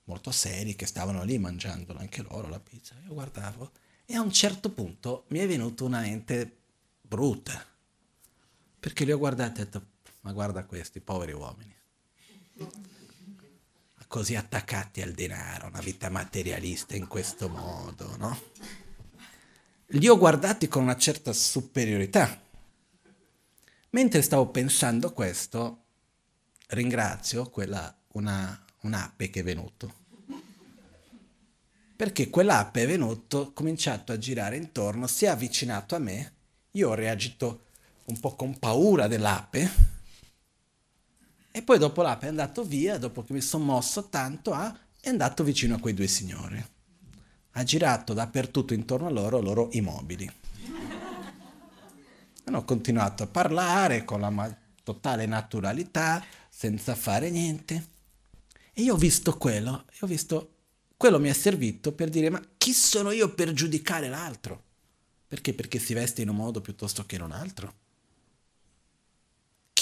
molto 0.04 0.32
seri, 0.32 0.74
che 0.74 0.86
stavano 0.86 1.22
lì 1.22 1.38
mangiando 1.38 1.94
anche 1.96 2.22
loro 2.22 2.48
la 2.48 2.58
pizza. 2.58 2.96
Io 3.06 3.12
guardavo 3.12 3.70
e 4.12 4.16
a 4.16 4.20
un 4.20 4.32
certo 4.32 4.70
punto 4.70 5.24
mi 5.28 5.38
è 5.38 5.46
venuta 5.46 5.84
una 5.84 6.00
mente 6.00 6.58
brutta, 7.00 7.64
perché 8.78 9.04
li 9.04 9.12
ho 9.12 9.18
guardati 9.18 9.60
e 9.60 9.62
ho 9.62 9.64
detto, 9.64 9.86
ma 10.20 10.32
guarda 10.32 10.64
questi 10.64 11.00
poveri 11.00 11.32
uomini 11.32 11.74
così 14.12 14.36
attaccati 14.36 15.00
al 15.00 15.12
denaro, 15.12 15.68
una 15.68 15.80
vita 15.80 16.10
materialista 16.10 16.94
in 16.94 17.06
questo 17.06 17.48
modo, 17.48 18.14
no? 18.18 18.38
Li 19.86 20.06
ho 20.06 20.18
guardati 20.18 20.68
con 20.68 20.82
una 20.82 20.98
certa 20.98 21.32
superiorità. 21.32 22.38
Mentre 23.88 24.20
stavo 24.20 24.48
pensando 24.48 25.14
questo, 25.14 25.84
ringrazio 26.68 27.48
quella, 27.48 27.96
una, 28.08 28.62
un'ape 28.80 29.30
che 29.30 29.40
è 29.40 29.42
venuto. 29.42 30.00
Perché 32.02 32.30
quell'ape 32.30 32.84
venuto, 32.84 33.52
cominciato 33.52 34.10
a 34.10 34.18
girare 34.18 34.56
intorno, 34.56 35.06
si 35.06 35.24
è 35.24 35.28
avvicinato 35.28 35.94
a 35.94 36.00
me, 36.00 36.32
io 36.72 36.88
ho 36.88 36.94
reagito 36.94 37.66
un 38.06 38.18
po' 38.18 38.34
con 38.34 38.58
paura 38.58 39.06
dell'ape, 39.06 39.70
e 41.52 41.62
poi 41.62 41.78
dopo 41.78 42.02
l'ape 42.02 42.26
è 42.26 42.28
andato 42.30 42.64
via, 42.64 42.98
dopo 42.98 43.22
che 43.22 43.32
mi 43.32 43.40
sono 43.40 43.66
mosso 43.66 44.08
tanto, 44.08 44.52
ah, 44.52 44.76
è 45.00 45.10
andato 45.10 45.44
vicino 45.44 45.76
a 45.76 45.78
quei 45.78 45.94
due 45.94 46.08
signori. 46.08 46.66
Ha 47.52 47.62
girato 47.62 48.14
dappertutto 48.14 48.74
intorno 48.74 49.06
a 49.06 49.10
loro, 49.10 49.40
loro 49.40 49.68
immobili. 49.70 50.28
Hanno 52.42 52.64
continuato 52.64 53.22
a 53.22 53.28
parlare 53.28 54.04
con 54.04 54.22
la 54.22 54.58
totale 54.82 55.26
naturalità, 55.26 56.20
senza 56.50 56.96
fare 56.96 57.30
niente. 57.30 57.86
E 58.72 58.82
io 58.82 58.94
ho 58.94 58.98
visto 58.98 59.38
quello, 59.38 59.84
ho 60.00 60.06
visto, 60.08 60.61
quello 61.02 61.18
mi 61.18 61.28
è 61.28 61.32
servito 61.32 61.90
per 61.90 62.08
dire, 62.08 62.30
ma 62.30 62.40
chi 62.56 62.72
sono 62.72 63.10
io 63.10 63.34
per 63.34 63.52
giudicare 63.52 64.08
l'altro? 64.08 64.62
Perché? 65.26 65.52
Perché 65.52 65.80
si 65.80 65.94
veste 65.94 66.22
in 66.22 66.28
un 66.28 66.36
modo 66.36 66.60
piuttosto 66.60 67.04
che 67.04 67.16
in 67.16 67.22
un 67.22 67.32
altro 67.32 67.80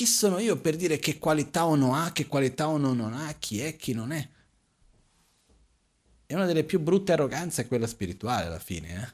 chi 0.01 0.07
sono 0.07 0.39
io 0.39 0.57
per 0.57 0.77
dire 0.77 0.99
che 0.99 1.19
qualità 1.19 1.65
uno 1.65 1.95
ha, 1.95 2.11
che 2.11 2.27
qualità 2.27 2.69
uno 2.69 2.95
non 2.95 3.13
ha, 3.13 3.35
chi 3.39 3.61
è, 3.61 3.77
chi 3.77 3.93
non 3.93 4.13
è? 4.13 4.29
È 6.25 6.33
una 6.33 6.47
delle 6.47 6.65
più 6.65 6.81
brutte 6.81 7.13
arroganze 7.13 7.67
quella 7.67 7.87
spirituale 7.87 8.47
alla 8.47 8.59
fine, 8.59 8.89
eh? 8.89 9.13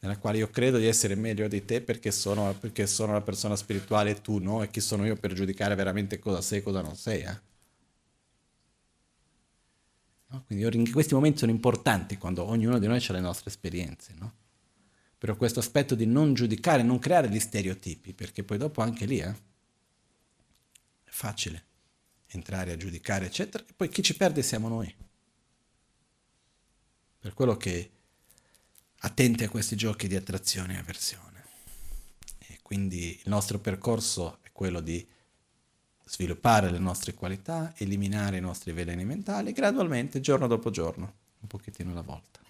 nella 0.00 0.18
quale 0.18 0.38
io 0.38 0.50
credo 0.50 0.78
di 0.78 0.86
essere 0.86 1.14
meglio 1.14 1.46
di 1.46 1.64
te 1.64 1.80
perché 1.80 2.10
sono, 2.10 2.52
perché 2.58 2.88
sono 2.88 3.12
la 3.12 3.20
persona 3.20 3.54
spirituale 3.54 4.10
e 4.10 4.20
tu 4.20 4.38
no, 4.38 4.64
e 4.64 4.70
chi 4.70 4.80
sono 4.80 5.06
io 5.06 5.14
per 5.14 5.32
giudicare 5.32 5.76
veramente 5.76 6.18
cosa 6.18 6.40
sei 6.40 6.58
e 6.58 6.62
cosa 6.62 6.80
non 6.80 6.96
sei. 6.96 7.20
Eh? 7.20 7.49
No? 10.30 10.44
Quindi 10.46 10.90
questi 10.90 11.14
momenti 11.14 11.38
sono 11.38 11.50
importanti 11.50 12.16
quando 12.16 12.44
ognuno 12.44 12.78
di 12.78 12.86
noi 12.86 13.04
ha 13.04 13.12
le 13.12 13.20
nostre 13.20 13.50
esperienze, 13.50 14.14
no? 14.16 14.34
Però 15.18 15.36
questo 15.36 15.60
aspetto 15.60 15.94
di 15.94 16.06
non 16.06 16.34
giudicare, 16.34 16.82
non 16.82 16.98
creare 16.98 17.28
gli 17.28 17.38
stereotipi, 17.38 18.14
perché 18.14 18.42
poi 18.42 18.56
dopo 18.56 18.80
anche 18.80 19.04
lì 19.04 19.18
eh, 19.18 19.28
è 19.28 21.10
facile 21.10 21.64
entrare 22.28 22.72
a 22.72 22.76
giudicare, 22.76 23.26
eccetera, 23.26 23.64
e 23.66 23.72
poi 23.74 23.88
chi 23.88 24.02
ci 24.02 24.16
perde 24.16 24.42
siamo 24.42 24.68
noi. 24.68 24.94
Per 27.18 27.34
quello 27.34 27.56
che 27.56 27.90
attenti 29.00 29.44
a 29.44 29.48
questi 29.48 29.76
giochi 29.76 30.08
di 30.08 30.16
attrazione 30.16 30.74
e 30.74 30.78
avversione. 30.78 31.44
E 32.38 32.60
quindi 32.62 33.20
il 33.22 33.28
nostro 33.28 33.58
percorso 33.58 34.38
è 34.42 34.50
quello 34.52 34.80
di 34.80 35.06
sviluppare 36.10 36.72
le 36.72 36.80
nostre 36.80 37.14
qualità, 37.14 37.72
eliminare 37.76 38.38
i 38.38 38.40
nostri 38.40 38.72
veleni 38.72 39.04
mentali 39.04 39.52
gradualmente, 39.52 40.20
giorno 40.20 40.48
dopo 40.48 40.70
giorno, 40.70 41.12
un 41.38 41.46
pochettino 41.46 41.92
alla 41.92 42.02
volta. 42.02 42.40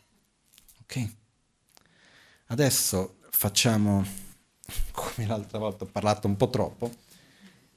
Ok? 0.81 1.09
Adesso 2.47 3.19
facciamo, 3.29 4.03
come 4.93 5.27
l'altra 5.27 5.59
volta 5.59 5.85
ho 5.85 5.89
parlato 5.89 6.27
un 6.27 6.39
po' 6.39 6.49
troppo, 6.49 6.91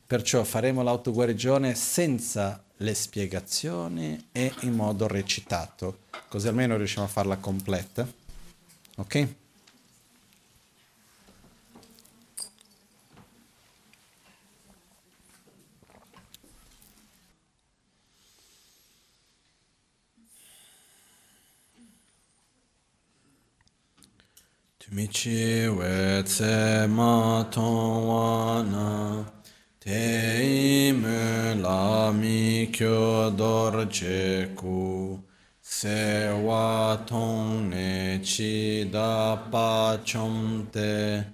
perciò 0.08 0.46
faremo 0.46 0.84
l'autoguarigione 0.84 1.76
senza 1.76 2.64
le 2.78 2.94
spiegazioni 2.94 4.30
e 4.32 4.54
in 4.62 4.76
modo 4.76 5.06
recitato, 5.08 6.04
così 6.30 6.48
almeno 6.48 6.78
riusciamo 6.78 7.08
a 7.08 7.10
farla 7.10 7.36
completa. 7.36 8.08
Ok? 8.96 9.28
Michi 24.94 25.76
we 25.76 26.22
tse 26.22 26.86
te 29.80 30.90
ime 30.90 31.56
la 31.60 32.12
mi 32.12 32.68
kyo 32.72 33.32
ku 34.56 35.20
se 35.62 36.30
wa 36.46 36.96
tong 37.08 37.70
ne 37.72 38.20
chi 38.22 38.88
da 38.92 39.36
pa 39.50 39.98
chom 40.06 40.68
te 40.72 41.26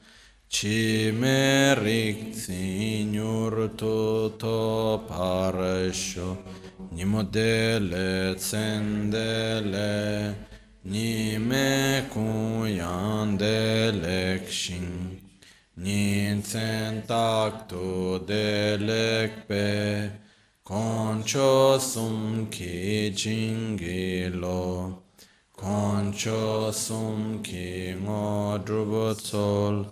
chi 0.48 1.11
me 1.11 1.76
rik 1.84 2.34
signor 2.34 3.72
tu 3.76 4.31
to 4.40 5.03
parasho 5.10 6.38
nimodele 6.94 8.36
tsendele 8.36 9.91
ni 10.86 11.38
me 11.38 12.08
ku 12.10 12.66
yan 12.66 13.36
de 13.38 13.92
lek 13.92 14.48
shin 14.48 15.20
ni 15.76 16.42
tsen 16.42 17.04
tak 17.06 17.68
tu 17.68 18.20
de 18.26 18.78
lek 18.78 19.46
pe 19.46 20.10
concho 20.64 21.78
sum 21.78 22.48
ki 22.50 23.12
jingi 23.14 24.32
lo 24.42 25.04
concho 25.52 26.72
sum 26.72 27.44
ki 27.44 27.96
drubo 28.66 29.14
tsol 29.14 29.86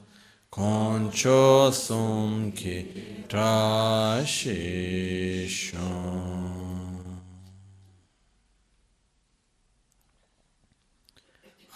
concho 0.50 1.70
sum 1.70 2.54
ki 2.54 2.78
trashi 3.28 4.64